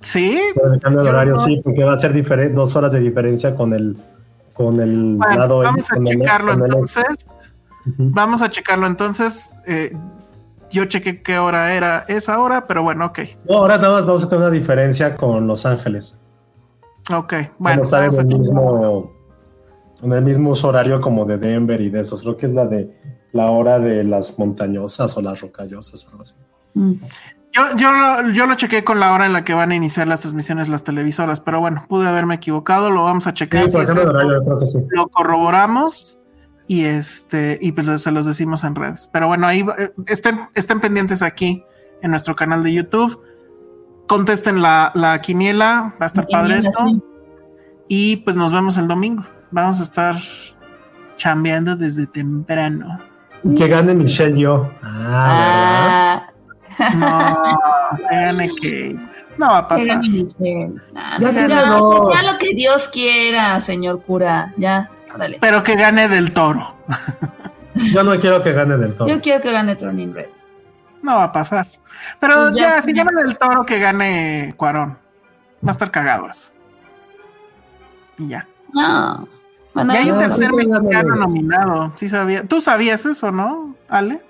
Sí, 0.00 0.38
Pero 0.54 0.74
el 0.74 0.80
cambio 0.80 1.02
de 1.02 1.08
horario, 1.10 1.32
no- 1.34 1.38
sí, 1.38 1.60
porque 1.64 1.82
va 1.84 1.92
a 1.92 1.96
ser 1.96 2.12
diferente, 2.12 2.54
dos 2.54 2.74
horas 2.76 2.92
de 2.92 3.00
diferencia 3.00 3.54
con 3.54 3.72
el, 3.72 3.96
con 4.54 4.80
el 4.80 5.14
Bueno, 5.16 5.36
lado. 5.38 5.58
vamos 5.58 5.90
a 5.90 5.94
con 5.94 6.06
el- 6.06 6.18
checarlo 6.18 6.52
con 6.52 6.60
el- 6.62 6.66
entonces. 6.66 7.26
Ujú. 7.86 8.10
Vamos 8.10 8.42
a 8.42 8.50
checarlo 8.50 8.86
entonces. 8.86 9.50
Eh, 9.66 9.96
yo 10.70 10.84
chequé 10.84 11.22
qué 11.22 11.38
hora 11.38 11.74
era 11.74 12.04
esa 12.08 12.38
hora, 12.40 12.66
pero 12.66 12.82
bueno, 12.82 13.06
ok. 13.06 13.20
No, 13.48 13.58
ahora 13.58 13.76
nada 13.76 13.94
más 13.94 14.06
vamos 14.06 14.24
a 14.24 14.28
tener 14.28 14.46
una 14.46 14.50
diferencia 14.54 15.16
con 15.16 15.46
Los 15.46 15.66
Ángeles. 15.66 16.18
Ok, 17.12 17.32
Vamos 17.32 17.52
bueno. 17.58 17.80
a 17.80 17.84
estar 17.84 18.04
en 18.04 18.10
vamos 18.10 18.18
a 18.18 18.22
el 18.22 18.26
mismo, 18.26 19.12
en 20.02 20.12
el 20.12 20.22
mismo 20.22 20.52
horario 20.62 21.00
como 21.00 21.24
de 21.24 21.38
Denver 21.38 21.80
y 21.80 21.90
de 21.90 22.00
esos. 22.00 22.22
Creo 22.22 22.36
que 22.36 22.46
es 22.46 22.52
la 22.52 22.66
de 22.66 22.90
la 23.32 23.50
hora 23.50 23.78
de 23.78 24.04
las 24.04 24.38
montañosas 24.38 25.16
o 25.16 25.22
las 25.22 25.40
rocallosas, 25.40 26.06
algo 26.10 26.22
así. 26.22 26.34
Mm. 26.74 26.92
Yo, 27.50 27.62
yo, 27.76 27.92
lo, 27.92 28.28
yo 28.30 28.46
lo 28.46 28.54
chequé 28.56 28.84
con 28.84 29.00
la 29.00 29.12
hora 29.12 29.24
en 29.24 29.32
la 29.32 29.42
que 29.42 29.54
van 29.54 29.72
a 29.72 29.74
iniciar 29.74 30.06
las 30.06 30.20
transmisiones 30.20 30.68
las 30.68 30.84
televisoras, 30.84 31.40
pero 31.40 31.60
bueno, 31.60 31.82
pude 31.88 32.06
haberme 32.06 32.34
equivocado, 32.34 32.90
lo 32.90 33.04
vamos 33.04 33.26
a 33.26 33.32
checar. 33.32 33.68
Sí, 33.68 33.72
por 33.72 33.86
si 33.86 33.92
ejemplo, 33.92 34.04
de 34.04 34.10
eso, 34.10 34.18
horario, 34.18 34.38
yo 34.38 34.44
creo 34.44 34.58
que 34.58 34.66
sí. 34.66 34.86
lo 34.90 35.08
corroboramos 35.08 36.22
y 36.68 36.84
este 36.84 37.58
y 37.60 37.72
pues 37.72 38.02
se 38.02 38.10
los 38.12 38.26
decimos 38.26 38.62
en 38.64 38.74
redes. 38.74 39.08
Pero 39.12 39.26
bueno, 39.26 39.46
ahí 39.46 39.64
eh, 39.78 39.90
estén, 40.06 40.48
estén 40.54 40.80
pendientes 40.80 41.22
aquí 41.22 41.64
en 42.02 42.10
nuestro 42.10 42.36
canal 42.36 42.62
de 42.62 42.72
YouTube. 42.74 43.20
Contesten 44.06 44.62
la, 44.62 44.92
la 44.94 45.20
quiniela, 45.20 45.94
va 46.00 46.04
a 46.04 46.06
estar 46.06 46.26
padre 46.26 46.54
Quiniela, 46.60 46.70
esto. 46.70 46.84
sí. 46.86 47.02
Y 47.88 48.16
pues 48.18 48.36
nos 48.36 48.52
vemos 48.52 48.76
el 48.76 48.86
domingo. 48.86 49.24
Vamos 49.50 49.80
a 49.80 49.82
estar 49.82 50.14
chambeando 51.16 51.74
desde 51.74 52.06
temprano. 52.06 52.98
Y 53.44 53.54
que 53.54 53.66
gane 53.68 53.94
Michelle 53.94 54.38
yo. 54.38 54.70
Ah, 54.82 56.22
Ah, 56.80 56.94
No, 56.94 57.96
que 58.08 58.14
gane 58.16 58.48
Kate. 58.48 58.98
No 59.38 59.46
va 59.48 59.58
a 59.58 59.62
que 59.68 59.74
pasar. 59.74 59.86
gane 59.88 60.08
Michelle. 60.08 60.72
Ah, 60.94 61.16
Ya 61.20 61.66
no, 61.66 62.10
que 62.10 62.16
sea 62.18 62.32
lo 62.32 62.38
que 62.38 62.54
Dios 62.54 62.88
quiera, 62.88 63.60
señor 63.60 64.02
cura. 64.04 64.52
Ya, 64.58 64.90
Pero 65.40 65.62
que 65.62 65.76
gane 65.76 66.08
del 66.08 66.32
toro. 66.32 66.76
Yo 67.92 68.02
no 68.02 68.18
quiero 68.18 68.42
que 68.42 68.52
gane 68.52 68.76
del 68.76 68.94
todo. 68.94 69.08
Yo 69.08 69.20
quiero 69.20 69.40
que 69.42 69.52
gane 69.52 69.76
Turning 69.76 70.14
Red. 70.14 70.30
No 71.02 71.14
va 71.14 71.24
a 71.24 71.32
pasar. 71.32 71.68
Pero 72.18 72.34
Pues 72.50 72.54
ya 72.54 72.70
ya, 72.70 72.82
sí. 72.82 72.90
si 72.90 72.96
gana 72.96 73.10
del 73.22 73.38
toro, 73.38 73.64
que 73.64 73.78
gane 73.78 74.54
Cuarón. 74.56 74.98
Va 75.64 75.68
a 75.68 75.70
estar 75.70 75.90
cagado 75.90 76.28
eso. 76.28 76.50
Y 78.18 78.28
ya. 78.28 78.46
No. 78.72 79.28
Bueno, 79.74 79.94
y 79.94 79.96
hay 79.96 80.10
un 80.10 80.18
tercer 80.18 80.52
mexicano 80.52 81.14
sí. 81.14 81.20
nominado. 81.20 81.92
Sí 81.96 82.08
sabía. 82.08 82.42
Tú 82.42 82.60
sabías 82.60 83.06
eso, 83.06 83.30
¿no, 83.30 83.76
Ale? 83.88 84.20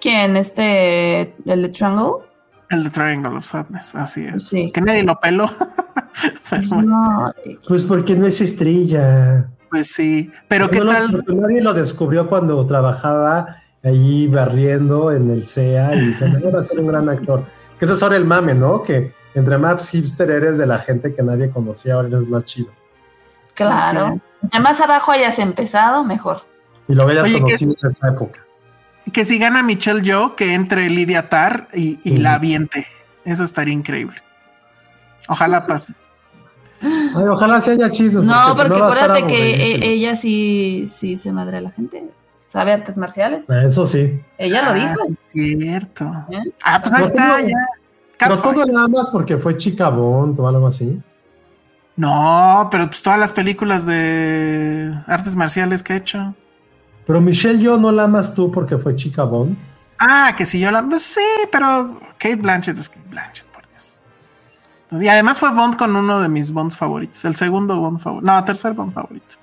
¿quién? 0.00 0.36
Este, 0.36 1.34
el 1.44 1.62
de 1.62 1.68
Triangle. 1.68 2.24
El 2.70 2.84
de 2.84 2.90
Triangle 2.90 3.36
of 3.36 3.44
Sadness, 3.44 3.94
así 3.94 4.24
es. 4.24 4.48
Sí. 4.48 4.70
Que 4.72 4.80
nadie 4.80 5.02
lo 5.02 5.18
peló. 5.20 5.50
Pues 6.50 6.70
no. 6.72 7.32
Pues 7.68 7.84
porque 7.84 8.14
no 8.16 8.26
es 8.26 8.40
estrella. 8.40 9.48
Pues 9.70 9.92
sí. 9.92 10.30
Pero 10.48 10.68
qué 10.70 10.78
No 10.78 10.84
lo- 10.84 10.92
tal. 10.92 11.24
nadie 11.36 11.62
lo 11.62 11.72
descubrió 11.74 12.28
cuando 12.28 12.66
trabajaba 12.66 13.56
ahí 13.82 14.26
barriendo 14.26 15.10
en 15.12 15.30
el 15.30 15.46
CEA 15.46 15.94
y 15.94 16.06
dijo, 16.08 16.26
"No, 16.26 16.52
va 16.52 16.60
a 16.60 16.64
ser 16.64 16.80
un 16.80 16.86
gran 16.88 17.08
actor. 17.08 17.44
Que 17.78 17.84
eso 17.86 17.94
es 17.94 18.02
ahora 18.02 18.16
el 18.16 18.24
mame, 18.26 18.54
¿no? 18.54 18.82
Que 18.82 19.12
entre 19.34 19.56
más 19.56 19.88
hipster 19.90 20.30
eres 20.30 20.58
de 20.58 20.66
la 20.66 20.78
gente 20.80 21.14
que 21.14 21.22
nadie 21.22 21.50
conocía, 21.50 21.94
ahora 21.94 22.08
eres 22.08 22.26
más 22.28 22.44
chido. 22.44 22.70
Claro. 23.54 24.06
Ok. 24.14 24.20
Entre 24.42 24.60
más 24.60 24.80
abajo 24.80 25.12
hayas 25.12 25.38
empezado, 25.38 26.02
mejor. 26.04 26.42
Y 26.88 26.94
lo 26.94 27.06
hayas 27.06 27.24
Oye, 27.24 27.34
¿qué- 27.34 27.40
conocido 27.42 27.72
en 27.80 27.86
esa 27.86 28.08
época. 28.08 28.40
que 29.12 29.24
si 29.24 29.38
gana 29.38 29.62
Michelle 29.62 30.02
Yo, 30.02 30.36
que 30.36 30.54
entre 30.54 30.88
Lidia 30.90 31.28
Tar 31.28 31.68
y, 31.74 31.98
y 32.04 32.18
la 32.18 32.34
aviente. 32.34 32.86
Eso 33.24 33.44
estaría 33.44 33.74
increíble. 33.74 34.16
Ojalá 35.28 35.66
pase. 35.66 35.94
Ay, 36.82 37.24
ojalá 37.28 37.60
se 37.60 37.72
haya 37.72 37.90
chismes. 37.90 38.24
No, 38.24 38.34
porque 38.56 38.72
estar 38.74 38.82
acuérdate 38.82 39.26
que 39.26 39.50
e- 39.54 39.92
ella 39.92 40.16
sí, 40.16 40.86
sí 40.88 41.16
se 41.16 41.32
madre 41.32 41.58
a 41.58 41.60
la 41.60 41.70
gente. 41.70 42.04
Sabe 42.46 42.72
artes 42.72 42.96
marciales. 42.98 43.48
Eso 43.48 43.86
sí. 43.86 44.20
Ella 44.38 44.62
lo 44.62 44.70
Ah, 44.70 44.74
dijo. 44.74 45.06
Cierto. 45.28 46.04
¿Eh? 46.30 46.52
Ah, 46.64 46.80
pues 46.82 46.92
ahí 46.94 47.00
No 47.02 47.06
está, 47.08 47.36
tengo- 47.36 47.48
ya. 47.48 47.56
Pero 48.18 48.34
Catfight. 48.36 48.54
todo 48.54 48.66
nada 48.66 48.88
más 48.88 49.08
porque 49.10 49.38
fue 49.38 49.56
chica 49.56 49.88
Bond 49.88 50.38
o 50.40 50.48
algo 50.48 50.66
así. 50.66 51.00
No, 51.96 52.68
pero 52.70 52.86
pues 52.86 53.02
todas 53.02 53.18
las 53.18 53.32
películas 53.32 53.84
de 53.86 54.94
artes 55.06 55.36
marciales 55.36 55.82
que 55.82 55.92
he 55.92 55.96
hecho. 55.96 56.34
Pero 57.06 57.20
Michelle, 57.20 57.58
yo 57.62 57.76
no 57.78 57.92
la 57.92 58.04
amas 58.04 58.34
tú 58.34 58.50
porque 58.50 58.78
fue 58.78 58.94
chica 58.94 59.24
Bond. 59.24 59.56
Ah, 59.98 60.34
que 60.36 60.46
si 60.46 60.58
yo 60.60 60.70
la. 60.70 60.82
Pues 60.82 61.02
sí, 61.02 61.20
pero 61.52 62.00
Kate 62.18 62.36
Blanchett 62.36 62.78
es 62.78 62.88
Kate 62.88 63.08
Blanchett. 63.10 63.46
Entonces, 64.90 65.06
y 65.06 65.08
además 65.08 65.38
fue 65.38 65.52
Bond 65.54 65.76
con 65.76 65.94
uno 65.94 66.20
de 66.20 66.28
mis 66.28 66.50
Bonds 66.52 66.76
favoritos. 66.76 67.24
El 67.24 67.36
segundo 67.36 67.78
Bond 67.78 68.00
favorito. 68.00 68.32
No, 68.32 68.44
tercer 68.44 68.72
Bond 68.72 68.92
favorito. 68.92 69.36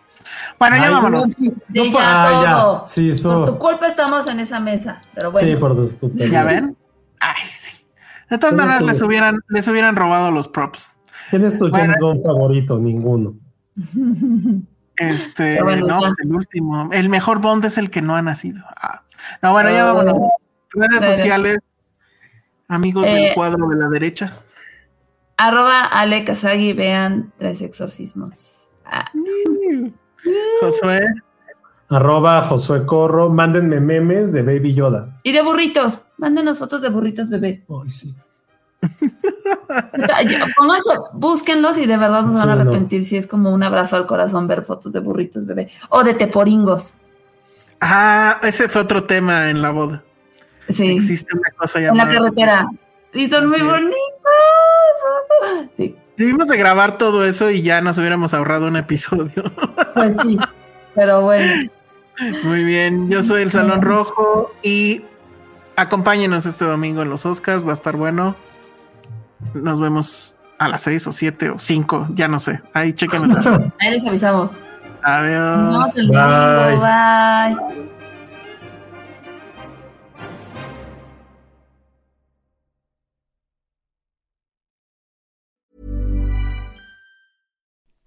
Bueno, 0.59 0.75
ya 0.75 0.89
vámonos. 0.89 1.25
no, 1.27 1.31
sí, 1.31 1.53
De 1.69 1.79
no, 1.79 1.85
ya 1.97 1.99
ah, 2.01 2.43
ya. 2.43 2.51
todo. 2.51 2.85
Sí, 2.87 3.11
Por 3.23 3.45
tu 3.45 3.57
culpa 3.57 3.87
estamos 3.87 4.27
en 4.27 4.41
esa 4.41 4.59
mesa. 4.59 4.99
Pero 5.13 5.31
bueno. 5.31 5.47
Sí, 5.47 5.55
por 5.55 5.75
tu, 5.75 5.87
tu- 5.95 6.09
tu- 6.09 6.23
¿Ya 6.25 6.43
ven? 6.43 6.75
Ay, 7.19 7.43
sí. 7.47 7.77
De 8.29 8.37
todas 8.37 8.55
¿Cómo 8.55 8.65
maneras, 8.67 8.83
les 8.83 9.01
hubieran, 9.01 9.39
les 9.47 9.67
hubieran 9.69 9.95
robado 9.95 10.31
los 10.31 10.49
props. 10.49 10.95
¿Quién 11.29 11.45
es 11.45 11.57
tu 11.57 11.69
Bueno. 11.69 11.85
James 11.93 11.97
Bond 12.01 12.23
favorito? 12.23 12.77
Ninguno. 12.77 13.35
Este, 14.97 15.61
bueno, 15.61 15.85
no, 15.87 15.93
ya. 16.01 16.07
pues 16.07 16.13
el 16.23 16.33
último. 16.35 16.89
El 16.91 17.09
mejor 17.09 17.39
Bond 17.39 17.63
es 17.65 17.77
el 17.77 17.89
que 17.89 18.01
no 18.01 18.15
ha 18.15 18.21
nacido. 18.21 18.63
Ah. 18.81 19.03
No, 19.41 19.51
bueno, 19.53 19.69
ya 19.69 19.87
Ah. 19.89 19.93
vámonos. 19.93 20.29
Redes 20.71 21.03
sociales, 21.03 21.59
amigos 22.67 23.05
Eh, 23.07 23.13
del 23.15 23.33
cuadro 23.35 23.67
de 23.69 23.75
la 23.77 23.87
derecha. 23.89 24.33
Arroba 25.37 25.81
Ale 25.85 26.25
Kazagi, 26.25 26.73
vean 26.73 27.31
tres 27.37 27.61
exorcismos. 27.61 28.71
Ah, 28.85 29.09
Josué, 30.61 31.01
Arroba 31.89 32.41
Josué 32.41 32.85
Corro. 32.85 33.29
Mándenme 33.29 33.79
memes 33.79 34.31
de 34.33 34.41
Baby 34.41 34.73
Yoda. 34.73 35.19
Y 35.23 35.31
de 35.31 35.41
burritos. 35.43 36.05
Mándenos 36.17 36.57
fotos 36.59 36.81
de 36.81 36.89
burritos, 36.89 37.29
bebé. 37.29 37.63
Ay, 37.69 37.89
sí. 37.89 38.15
Pónganse, 40.57 40.89
búsquenlos 41.13 41.77
y 41.77 41.85
de 41.85 41.97
verdad 41.97 42.23
nos 42.23 42.35
van 42.37 42.49
a 42.49 42.55
no. 42.55 42.61
arrepentir 42.61 43.05
si 43.05 43.17
es 43.17 43.27
como 43.27 43.51
un 43.53 43.63
abrazo 43.63 43.95
al 43.95 44.05
corazón 44.05 44.47
ver 44.47 44.63
fotos 44.63 44.93
de 44.93 44.99
burritos, 44.99 45.45
bebé. 45.45 45.69
O 45.89 46.03
de 46.03 46.13
teporingos. 46.13 46.95
Ah, 47.79 48.39
ese 48.43 48.67
fue 48.69 48.81
otro 48.81 49.03
tema 49.05 49.49
en 49.49 49.61
la 49.61 49.69
boda. 49.71 50.03
Sí. 50.69 50.95
Existe 50.95 51.35
una 51.35 51.49
cosa 51.57 51.79
En 51.79 51.85
la 51.85 51.91
llamada. 51.93 52.13
carretera. 52.19 52.67
Y 53.13 53.27
son 53.27 53.47
muy 53.47 53.57
Sí. 53.59 53.63
bonitos. 53.63 53.97
Sí, 55.73 55.95
Debimos 56.17 56.47
de 56.47 56.57
grabar 56.57 56.97
todo 56.97 57.23
eso 57.23 57.51
y 57.51 57.61
ya 57.61 57.79
nos 57.81 57.97
hubiéramos 57.99 58.33
ahorrado 58.33 58.67
un 58.67 58.75
episodio. 58.75 59.43
pues 59.93 60.17
sí. 60.21 60.37
Pero 60.95 61.21
bueno. 61.21 61.69
Muy 62.43 62.63
bien, 62.63 63.09
yo 63.11 63.21
soy 63.21 63.43
el 63.43 63.51
Salón 63.51 63.83
Rojo 63.83 64.51
y 64.63 65.03
acompáñenos 65.75 66.47
este 66.47 66.65
domingo 66.65 67.03
en 67.03 67.11
los 67.11 67.27
Oscars, 67.27 67.63
va 67.63 67.69
a 67.69 67.73
estar 67.73 67.95
bueno. 67.95 68.35
Nos 69.53 69.79
vemos 69.79 70.37
a 70.57 70.67
las 70.67 70.81
seis 70.81 71.05
o 71.05 71.11
siete 71.11 71.51
o 71.51 71.59
cinco, 71.59 72.07
ya 72.15 72.27
no 72.27 72.39
sé. 72.39 72.59
Ahí 72.73 72.93
chequen. 72.93 73.37
Ahí 73.79 73.91
les 73.91 74.05
avisamos. 74.07 74.53
Nos 74.53 74.59
Adiós. 75.03 75.67
vemos 75.67 75.97
el 75.97 76.07
Bye. 76.09 76.17
domingo. 76.17 76.81
Bye. 76.81 77.86